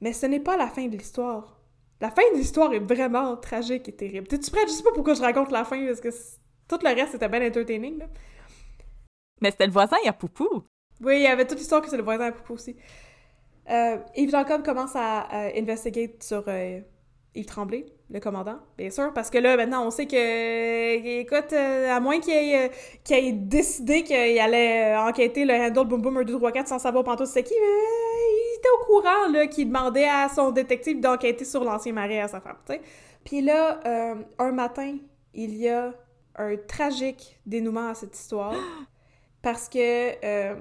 Mais 0.00 0.12
ce 0.12 0.26
n'est 0.26 0.40
pas 0.40 0.56
la 0.56 0.68
fin 0.68 0.86
de 0.86 0.96
l'histoire. 0.96 1.60
La 2.00 2.10
fin 2.10 2.22
de 2.32 2.38
l'histoire 2.38 2.72
est 2.74 2.78
vraiment 2.80 3.36
tragique 3.36 3.88
et 3.88 3.96
terrible. 3.96 4.26
T'es-tu 4.28 4.50
prête? 4.50 4.68
Je 4.68 4.72
sais 4.74 4.82
pas 4.82 4.92
pourquoi 4.94 5.14
je 5.14 5.22
raconte 5.22 5.50
la 5.50 5.64
fin, 5.64 5.84
parce 5.86 6.00
que 6.00 6.10
tout 6.68 6.78
le 6.82 6.94
reste 6.94 7.14
était 7.14 7.28
bien 7.28 7.46
entertaining, 7.46 7.98
là. 7.98 8.06
Mais 9.40 9.50
c'était 9.50 9.66
le 9.66 9.72
voisin, 9.72 9.96
a 10.06 10.12
Poupou. 10.12 10.62
Oui, 11.02 11.16
il 11.16 11.22
y 11.22 11.26
avait 11.26 11.46
toute 11.46 11.58
l'histoire 11.58 11.82
que 11.82 11.88
c'est 11.90 11.96
le 11.96 12.02
voisin 12.02 12.26
à 12.26 12.32
Poupou 12.32 12.54
aussi. 12.54 12.76
Euh, 13.70 13.96
Yves 14.14 14.30
Jacob 14.30 14.64
commence 14.64 14.94
à, 14.94 15.20
à 15.22 15.58
investigate 15.58 16.22
sur 16.22 16.44
euh, 16.48 16.80
Yves 17.36 17.46
Tremblay, 17.46 17.86
le 18.10 18.20
commandant, 18.20 18.58
bien 18.78 18.90
sûr, 18.90 19.12
parce 19.12 19.30
que 19.30 19.38
là, 19.38 19.56
maintenant, 19.56 19.86
on 19.86 19.90
sait 19.90 20.06
que, 20.06 21.20
écoute, 21.20 21.52
euh, 21.52 21.94
à 21.94 22.00
moins 22.00 22.18
qu'il 22.18 22.32
ait, 22.32 22.66
euh, 22.66 22.68
qu'il 23.04 23.16
ait 23.16 23.32
décidé 23.32 24.02
qu'il 24.02 24.38
allait 24.38 24.94
euh, 24.94 25.00
enquêter 25.00 25.44
le 25.44 25.54
handle 25.54 25.86
Boom 25.86 26.00
Boom 26.00 26.18
1, 26.18 26.24
2, 26.24 26.36
3, 26.36 26.52
4 26.52 26.68
sans 26.68 26.78
savoir 26.78 27.04
pantoute 27.04 27.26
c'est 27.26 27.42
qui, 27.42 27.52
euh, 27.52 27.56
il 27.56 28.58
était 28.58 28.68
au 28.80 28.84
courant, 28.86 29.28
là, 29.32 29.46
qu'il 29.46 29.66
demandait 29.68 30.08
à 30.08 30.28
son 30.28 30.50
détective 30.50 31.00
d'enquêter 31.00 31.44
sur 31.44 31.62
l'ancien 31.62 31.92
mari 31.92 32.18
à 32.18 32.28
sa 32.28 32.40
femme, 32.40 32.56
tu 32.66 32.74
sais. 32.74 32.80
Puis 33.24 33.42
là, 33.42 33.80
euh, 33.84 34.14
un 34.38 34.52
matin, 34.52 34.96
il 35.34 35.56
y 35.56 35.68
a 35.68 35.92
un 36.36 36.56
tragique 36.56 37.38
dénouement 37.44 37.88
à 37.88 37.94
cette 37.94 38.16
histoire. 38.16 38.54
parce 39.42 39.68
que, 39.68 40.24
euh, 40.24 40.54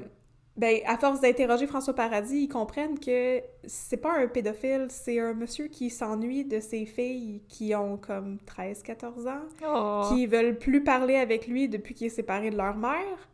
ben, 0.57 0.79
à 0.85 0.97
force 0.97 1.19
d'interroger 1.19 1.67
François 1.67 1.93
Paradis, 1.93 2.43
ils 2.43 2.47
comprennent 2.47 2.97
que 2.97 3.41
c'est 3.65 3.97
pas 3.97 4.13
un 4.17 4.27
pédophile, 4.27 4.87
c'est 4.89 5.19
un 5.19 5.33
monsieur 5.33 5.67
qui 5.67 5.89
s'ennuie 5.89 6.45
de 6.45 6.59
ses 6.59 6.85
filles 6.85 7.41
qui 7.49 7.75
ont 7.75 7.97
comme 7.97 8.37
13-14 8.45 9.27
ans, 9.27 9.43
Oh. 9.67 10.03
qui 10.13 10.25
veulent 10.27 10.57
plus 10.57 10.83
parler 10.83 11.15
avec 11.17 11.47
lui 11.47 11.67
depuis 11.67 11.93
qu'il 11.93 12.07
est 12.07 12.09
séparé 12.11 12.51
de 12.51 12.57
leur 12.57 12.77
mère. 12.77 13.29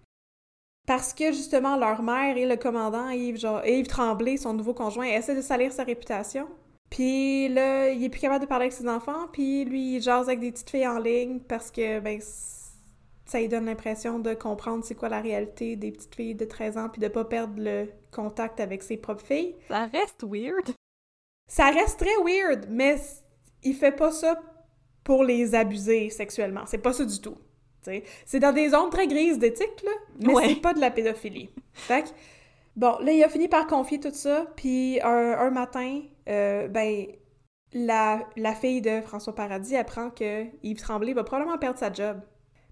Parce 0.87 1.13
que 1.13 1.27
justement, 1.31 1.77
leur 1.77 2.01
mère 2.01 2.37
et 2.37 2.47
le 2.47 2.55
commandant 2.57 3.09
Yves, 3.09 3.37
genre, 3.37 3.65
Yves 3.65 3.87
Tremblay, 3.87 4.37
son 4.37 4.53
nouveau 4.53 4.73
conjoint, 4.73 5.05
essaient 5.05 5.35
de 5.35 5.41
salir 5.41 5.71
sa 5.71 5.83
réputation. 5.83 6.47
Puis 6.89 7.47
là, 7.49 7.89
il 7.89 8.03
est 8.03 8.09
plus 8.09 8.19
capable 8.19 8.43
de 8.43 8.49
parler 8.49 8.63
avec 8.65 8.73
ses 8.73 8.89
enfants, 8.89 9.27
puis 9.31 9.63
lui, 9.63 9.95
il 9.95 10.01
jase 10.01 10.27
avec 10.27 10.39
des 10.39 10.51
petites 10.51 10.69
filles 10.71 10.87
en 10.87 10.97
ligne 10.99 11.39
parce 11.39 11.69
que, 11.71 11.99
ben, 11.99 12.19
ça 13.31 13.39
lui 13.39 13.47
donne 13.47 13.65
l'impression 13.65 14.19
de 14.19 14.33
comprendre 14.33 14.83
c'est 14.83 14.93
quoi 14.95 15.07
la 15.07 15.21
réalité 15.21 15.77
des 15.77 15.91
petites 15.93 16.13
filles 16.15 16.35
de 16.35 16.43
13 16.43 16.77
ans, 16.77 16.89
puis 16.89 16.99
de 16.99 17.07
pas 17.07 17.23
perdre 17.23 17.53
le 17.57 17.87
contact 18.11 18.59
avec 18.59 18.83
ses 18.83 18.97
propres 18.97 19.23
filles. 19.25 19.55
Ça 19.69 19.85
reste 19.85 20.23
weird. 20.23 20.71
Ça 21.47 21.69
reste 21.69 21.99
très 21.99 22.17
weird, 22.25 22.67
mais 22.69 22.97
il 23.63 23.73
fait 23.73 23.93
pas 23.93 24.11
ça 24.11 24.37
pour 25.05 25.23
les 25.23 25.55
abuser 25.55 26.09
sexuellement. 26.09 26.65
C'est 26.65 26.77
pas 26.79 26.91
ça 26.91 27.05
du 27.05 27.21
tout. 27.21 27.37
C'est 28.25 28.39
dans 28.39 28.51
des 28.51 28.69
zones 28.69 28.89
très 28.89 29.07
grises 29.07 29.39
d'éthique, 29.39 29.81
là, 29.85 29.91
mais 30.19 30.33
Ouais. 30.33 30.47
c'est 30.49 30.61
pas 30.61 30.73
de 30.73 30.81
la 30.81 30.91
pédophilie. 30.91 31.49
Fait 31.73 32.03
que, 32.03 32.09
bon, 32.75 32.97
là, 32.99 33.13
il 33.13 33.23
a 33.23 33.29
fini 33.29 33.47
par 33.47 33.65
confier 33.65 33.99
tout 34.01 34.11
ça, 34.13 34.45
puis 34.57 34.99
un, 35.01 35.07
un 35.39 35.49
matin, 35.51 36.01
euh, 36.27 36.67
ben, 36.67 37.07
la, 37.73 38.27
la 38.35 38.53
fille 38.53 38.81
de 38.81 38.99
François 39.01 39.33
Paradis 39.33 39.77
apprend 39.77 40.09
que 40.09 40.45
Yves 40.63 40.81
Tremblay 40.81 41.13
va 41.13 41.23
probablement 41.23 41.57
perdre 41.57 41.79
sa 41.79 41.91
job, 41.93 42.19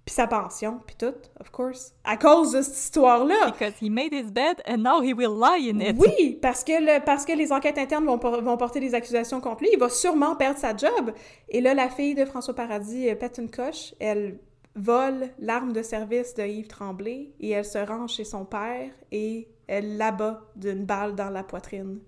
puis 0.10 0.16
sa 0.16 0.26
pension, 0.26 0.80
puis 0.88 0.96
tout, 0.98 1.14
of 1.40 1.52
course, 1.52 1.94
à 2.04 2.18
cause 2.18 2.54
de 2.54 2.64
cette 2.64 2.74
histoire-là. 2.76 3.52
Because 3.52 3.76
he 3.80 3.92
made 3.92 4.12
his 4.12 4.32
bed 4.32 4.60
and 4.68 4.78
now 4.78 5.04
he 5.04 5.14
will 5.14 5.38
lie 5.40 5.70
in 5.70 5.80
it. 5.80 5.96
Oui, 6.00 6.40
parce 6.42 6.64
que, 6.64 6.72
le- 6.82 7.06
parce 7.06 7.26
que 7.26 7.34
les 7.34 7.52
enquêtes 7.52 7.78
internes 7.78 8.06
vont, 8.06 8.18
por- 8.18 8.42
vont 8.42 8.58
porter 8.58 8.80
des 8.80 8.96
accusations 8.96 9.40
contre 9.40 9.62
lui. 9.62 9.70
Il 9.72 9.78
va 9.78 9.88
sûrement 9.90 10.36
perdre 10.36 10.58
sa 10.58 10.76
job. 10.76 11.14
Et 11.50 11.62
là, 11.62 11.76
la 11.76 11.90
fille 11.90 12.16
de 12.16 12.26
François 12.26 12.56
Paradis 12.56 13.08
euh, 13.08 13.14
pète 13.14 13.38
une 13.38 13.52
coche. 13.52 13.94
Elle 14.00 14.40
vole 14.76 15.30
l'arme 15.38 15.74
de 15.74 15.84
service 15.84 16.34
de 16.34 16.44
Yves 16.44 16.68
Tremblay 16.70 17.30
et 17.40 17.52
elle 17.52 17.66
se 17.66 17.78
rend 17.78 18.08
chez 18.08 18.24
son 18.24 18.46
père 18.46 18.90
et 19.12 19.48
elle 19.68 19.98
l'abat 19.98 20.42
d'une 20.56 20.86
balle 20.86 21.14
dans 21.14 21.30
la 21.30 21.44
poitrine. 21.44 22.00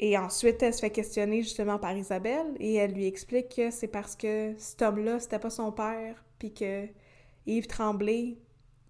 Et 0.00 0.18
ensuite, 0.18 0.60
elle 0.64 0.74
se 0.74 0.80
fait 0.80 0.90
questionner 0.90 1.42
justement 1.42 1.78
par 1.78 1.96
Isabelle 1.96 2.56
et 2.58 2.74
elle 2.74 2.90
lui 2.92 3.06
explique 3.06 3.54
que 3.54 3.70
c'est 3.70 3.86
parce 3.86 4.16
que 4.16 4.52
cet 4.58 4.82
homme-là, 4.82 5.20
c'était 5.20 5.38
pas 5.38 5.50
son 5.50 5.70
père, 5.70 6.24
puis 6.40 6.52
que 6.52 6.86
Yves 7.46 7.66
Tremblay, 7.66 8.38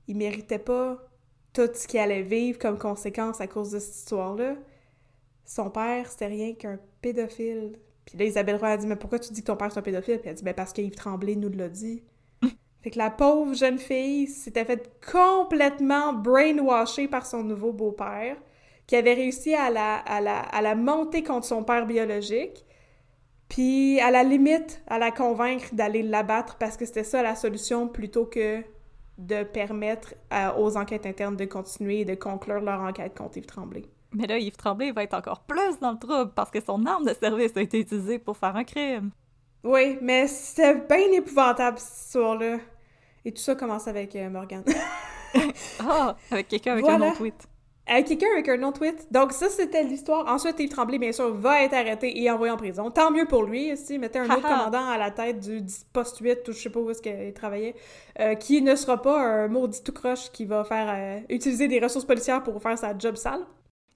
il 0.07 0.17
méritait 0.17 0.59
pas 0.59 0.99
tout 1.53 1.69
ce 1.73 1.87
qu'il 1.87 2.01
allait 2.01 2.23
vivre 2.23 2.59
comme 2.59 2.79
conséquence 2.79 3.41
à 3.41 3.47
cause 3.47 3.71
de 3.71 3.79
cette 3.79 3.95
histoire-là. 3.95 4.57
Son 5.45 5.71
père, 5.71 6.11
c'était 6.11 6.27
rien 6.27 6.55
qu'un 6.55 6.79
pédophile. 7.01 7.79
Puis 8.05 8.19
là, 8.19 8.25
Isabelle 8.25 8.57
Roy 8.57 8.69
a 8.69 8.77
dit 8.77 8.87
Mais 8.87 8.97
pourquoi 8.97 9.19
tu 9.19 9.33
dis 9.33 9.41
que 9.41 9.47
ton 9.47 9.57
père 9.57 9.71
c'est 9.73 9.79
un 9.79 9.83
pédophile 9.83 10.19
Puis 10.19 10.29
elle 10.29 10.33
a 10.33 10.35
dit 10.35 10.43
Ben 10.43 10.55
parce 10.55 10.73
qu'Yves 10.73 10.95
Tremblay 10.95 11.37
nous 11.37 11.51
l'a 11.51 11.69
dit. 11.69 12.03
fait 12.83 12.91
que 12.91 12.99
la 12.99 13.11
pauvre 13.11 13.55
jeune 13.55 13.79
fille 13.79 14.27
s'était 14.27 14.65
faite 14.65 14.91
complètement 15.11 16.13
brainwashée 16.13 17.09
par 17.09 17.25
son 17.25 17.43
nouveau 17.45 17.73
beau-père, 17.73 18.37
qui 18.87 18.97
avait 18.97 19.15
réussi 19.15 19.55
à 19.55 19.71
la, 19.71 19.97
à, 19.97 20.21
la, 20.21 20.41
à 20.41 20.61
la 20.61 20.75
monter 20.75 21.23
contre 21.23 21.47
son 21.47 21.63
père 21.63 21.87
biologique. 21.87 22.67
Puis, 23.55 24.01
à 24.01 24.11
la 24.11 24.25
limite, 24.25 24.83
à 24.89 24.99
la 24.99 25.13
convaincre 25.13 25.67
d'aller 25.73 26.03
l'abattre 26.03 26.57
parce 26.59 26.77
que 26.77 26.85
c'était 26.85 27.05
ça 27.05 27.23
la 27.23 27.37
solution 27.37 27.87
plutôt 27.87 28.27
que 28.27 28.63
de 29.17 29.45
permettre 29.45 30.15
à- 30.29 30.59
aux 30.59 30.77
enquêtes 30.77 31.07
internes 31.07 31.37
de 31.37 31.45
continuer 31.45 32.01
et 32.01 32.05
de 32.05 32.17
conclure 32.17 32.61
leur 32.61 32.81
enquête 32.81 33.17
contre 33.17 33.39
Yves 33.39 33.47
Tremblay. 33.47 33.83
Mais 34.13 34.27
là, 34.27 34.39
Yves 34.39 34.57
Tremblay 34.57 34.91
va 34.91 35.05
être 35.05 35.15
encore 35.15 35.41
plus 35.45 35.79
dans 35.81 35.93
le 35.93 35.99
trouble 35.99 36.33
parce 36.35 36.51
que 36.51 36.61
son 36.61 36.85
arme 36.85 37.05
de 37.05 37.15
service 37.15 37.53
a 37.57 37.61
été 37.63 37.79
utilisée 37.79 38.19
pour 38.19 38.37
faire 38.37 38.57
un 38.57 38.65
crime. 38.65 39.11
Oui, 39.63 39.99
mais 40.03 40.27
c'était 40.27 40.75
bien 40.75 41.13
épouvantable 41.13 41.79
cette 41.79 42.07
histoire-là. 42.07 42.59
Et 43.25 43.31
tout 43.33 43.41
ça 43.41 43.55
commence 43.55 43.87
avec 43.87 44.17
euh, 44.17 44.29
Morgan. 44.31 44.65
Ah, 45.81 46.15
avec 46.31 46.47
quelqu'un 46.49 46.73
avec 46.73 46.87
un 46.89 47.01
autre 47.01 47.17
tweet. 47.17 47.49
Quelqu'un 47.87 48.27
avec 48.33 48.49
un 48.49 48.57
non-tweet. 48.57 49.07
Donc 49.11 49.33
ça, 49.33 49.49
c'était 49.49 49.83
l'histoire. 49.83 50.27
Ensuite, 50.27 50.59
Yves 50.59 50.71
Tremblay, 50.71 50.99
bien 50.99 51.13
sûr, 51.13 51.33
va 51.35 51.63
être 51.63 51.75
arrêté 51.75 52.21
et 52.23 52.31
envoyé 52.31 52.53
en 52.53 52.57
prison. 52.57 52.91
Tant 52.91 53.11
mieux 53.11 53.27
pour 53.27 53.45
lui, 53.45 53.77
si 53.77 53.99
mettait 53.99 54.19
un 54.19 54.25
autre 54.25 54.43
commandant 54.43 54.87
à 54.89 54.99
la 54.99 55.11
tête 55.11 55.41
du 55.41 55.61
du 55.61 55.75
poste 55.93 56.19
8 56.19 56.49
ou 56.49 56.53
je 56.53 56.59
sais 56.59 56.71
pas 56.71 56.81
où 56.81 56.91
est-ce 56.91 57.03
qu'il 57.03 57.33
travaillait, 57.33 57.75
euh, 58.21 58.35
qui 58.35 58.63
ne 58.63 58.75
sera 58.77 59.01
pas 59.01 59.21
un 59.21 59.49
maudit 59.49 59.83
tout 59.83 59.93
croche 59.93 60.31
qui 60.33 60.45
va 60.45 60.65
faire 60.65 60.89
euh, 60.91 61.21
utiliser 61.29 61.69
des 61.69 61.79
ressources 61.79 62.05
policières 62.05 62.43
pour 62.43 62.61
faire 62.63 62.79
sa 62.79 62.97
job 62.97 63.17
sale. 63.17 63.41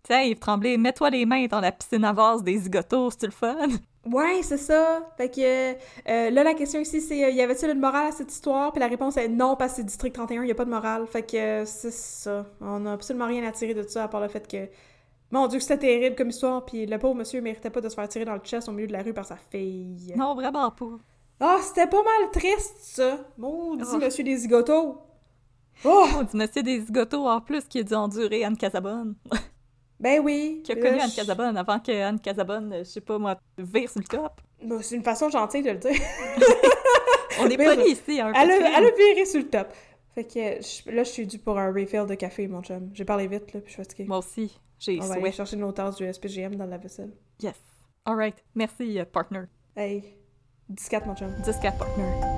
Tiens, 0.02 0.22
Yves 0.22 0.38
Tremblay, 0.38 0.76
mets-toi 0.76 1.10
les 1.10 1.26
mains 1.26 1.46
dans 1.46 1.60
la 1.60 1.72
piscine 1.72 2.04
à 2.04 2.12
vase 2.12 2.42
des 2.42 2.56
zigotos, 2.56 3.10
c'est 3.10 3.26
le 3.26 3.32
fun? 3.32 3.68
Ouais, 4.06 4.40
c'est 4.42 4.56
ça. 4.56 5.10
Fait 5.16 5.28
que 5.28 5.72
euh, 5.72 6.30
là, 6.30 6.42
la 6.44 6.54
question 6.54 6.80
ici, 6.80 7.00
c'est 7.00 7.24
euh, 7.24 7.30
y 7.30 7.40
avait-t-il 7.42 7.70
une 7.72 7.80
morale 7.80 8.06
à 8.08 8.12
cette 8.12 8.32
histoire? 8.32 8.72
Puis 8.72 8.80
la 8.80 8.86
réponse 8.86 9.16
est 9.16 9.28
non, 9.28 9.56
parce 9.56 9.72
que 9.72 9.76
c'est 9.78 9.84
District 9.84 10.14
31, 10.14 10.42
il 10.42 10.46
n'y 10.46 10.50
a 10.50 10.54
pas 10.54 10.64
de 10.64 10.70
morale. 10.70 11.06
Fait 11.06 11.22
que 11.22 11.36
euh, 11.36 11.64
c'est 11.66 11.92
ça. 11.92 12.46
On 12.60 12.80
n'a 12.80 12.92
absolument 12.92 13.26
rien 13.26 13.46
à 13.46 13.52
tirer 13.52 13.74
de 13.74 13.82
ça, 13.82 14.04
à 14.04 14.08
part 14.08 14.20
le 14.20 14.28
fait 14.28 14.46
que. 14.48 14.68
Mon 15.30 15.46
Dieu, 15.46 15.60
c'était 15.60 15.76
terrible 15.78 16.16
comme 16.16 16.30
histoire, 16.30 16.64
puis 16.64 16.86
le 16.86 16.98
pauvre 16.98 17.14
monsieur 17.14 17.42
méritait 17.42 17.68
pas 17.68 17.82
de 17.82 17.88
se 17.90 17.94
faire 17.94 18.08
tirer 18.08 18.24
dans 18.24 18.32
le 18.32 18.40
chest 18.40 18.66
au 18.66 18.72
milieu 18.72 18.86
de 18.86 18.92
la 18.94 19.02
rue 19.02 19.12
par 19.12 19.26
sa 19.26 19.36
fille. 19.36 20.14
Non, 20.16 20.34
vraiment 20.34 20.70
pas. 20.70 20.98
Ah, 21.38 21.58
c'était 21.60 21.86
pas 21.86 22.02
mal 22.02 22.30
triste, 22.32 22.78
ça! 22.80 23.18
Maudit 23.36 23.84
Oh. 23.92 23.98
monsieur 23.98 24.24
des 24.24 24.36
zigotos! 24.38 24.96
Oh! 25.84 26.06
On 26.18 26.22
dit 26.22 26.34
monsieur 26.34 26.62
des 26.62 26.80
zigotos 26.80 27.28
en 27.28 27.42
plus 27.42 27.64
qui 27.68 27.80
a 27.80 27.82
dû 27.82 27.94
endurer 27.94 28.42
Anne 28.42 28.56
Casabonne. 28.56 29.16
Ben 30.00 30.20
oui! 30.20 30.60
qui 30.64 30.72
a 30.72 30.76
connu 30.76 31.00
Anne 31.00 31.10
Casabonne 31.14 31.56
avant 31.56 31.80
que 31.80 31.92
Anne 31.92 32.20
Casabonne, 32.20 32.76
je 32.78 32.84
sais 32.84 33.00
pas 33.00 33.18
moi, 33.18 33.38
vire 33.58 33.90
sur 33.90 34.00
le 34.00 34.06
top. 34.06 34.40
Bon, 34.62 34.80
c'est 34.82 34.96
une 34.96 35.02
façon 35.02 35.28
gentille 35.28 35.62
de 35.62 35.70
le 35.70 35.78
dire. 35.78 35.90
On 37.40 37.48
est 37.48 37.56
Mais 37.56 37.64
pas 37.64 37.74
ici, 37.76 38.20
hein, 38.20 38.32
Elle 38.34 38.50
a, 38.50 38.78
elle 38.78 38.86
a 38.86 38.90
viré 38.90 39.24
sur 39.24 39.40
le 39.40 39.48
top. 39.48 39.68
Fait 40.14 40.24
que 40.24 40.60
je- 40.62 40.90
là, 40.90 41.04
je 41.04 41.10
suis 41.10 41.26
due 41.26 41.38
pour 41.38 41.58
un 41.58 41.72
refill 41.72 42.06
de 42.06 42.14
café, 42.14 42.48
mon 42.48 42.62
chum. 42.62 42.90
J'ai 42.92 43.04
parlé 43.04 43.28
vite, 43.28 43.52
là, 43.52 43.60
puis 43.60 43.68
je 43.68 43.74
suis 43.74 43.82
fatiguée. 43.82 44.04
Moi 44.04 44.18
aussi, 44.18 44.58
j'ai 44.78 44.98
On 45.00 45.06
va 45.06 45.14
aller 45.14 45.32
chercher 45.32 45.56
nos 45.56 45.70
tasses 45.72 45.96
du 45.96 46.12
SPGM 46.12 46.56
dans 46.56 46.66
la 46.66 46.78
vaisselle. 46.78 47.12
Yes. 47.40 47.54
Alright. 48.04 48.42
Merci, 48.54 48.98
euh, 48.98 49.04
partner. 49.04 49.42
Hey, 49.76 50.16
14, 50.90 51.06
mon 51.06 51.14
chum. 51.14 51.34
10 51.44 51.56
partner. 51.78 52.37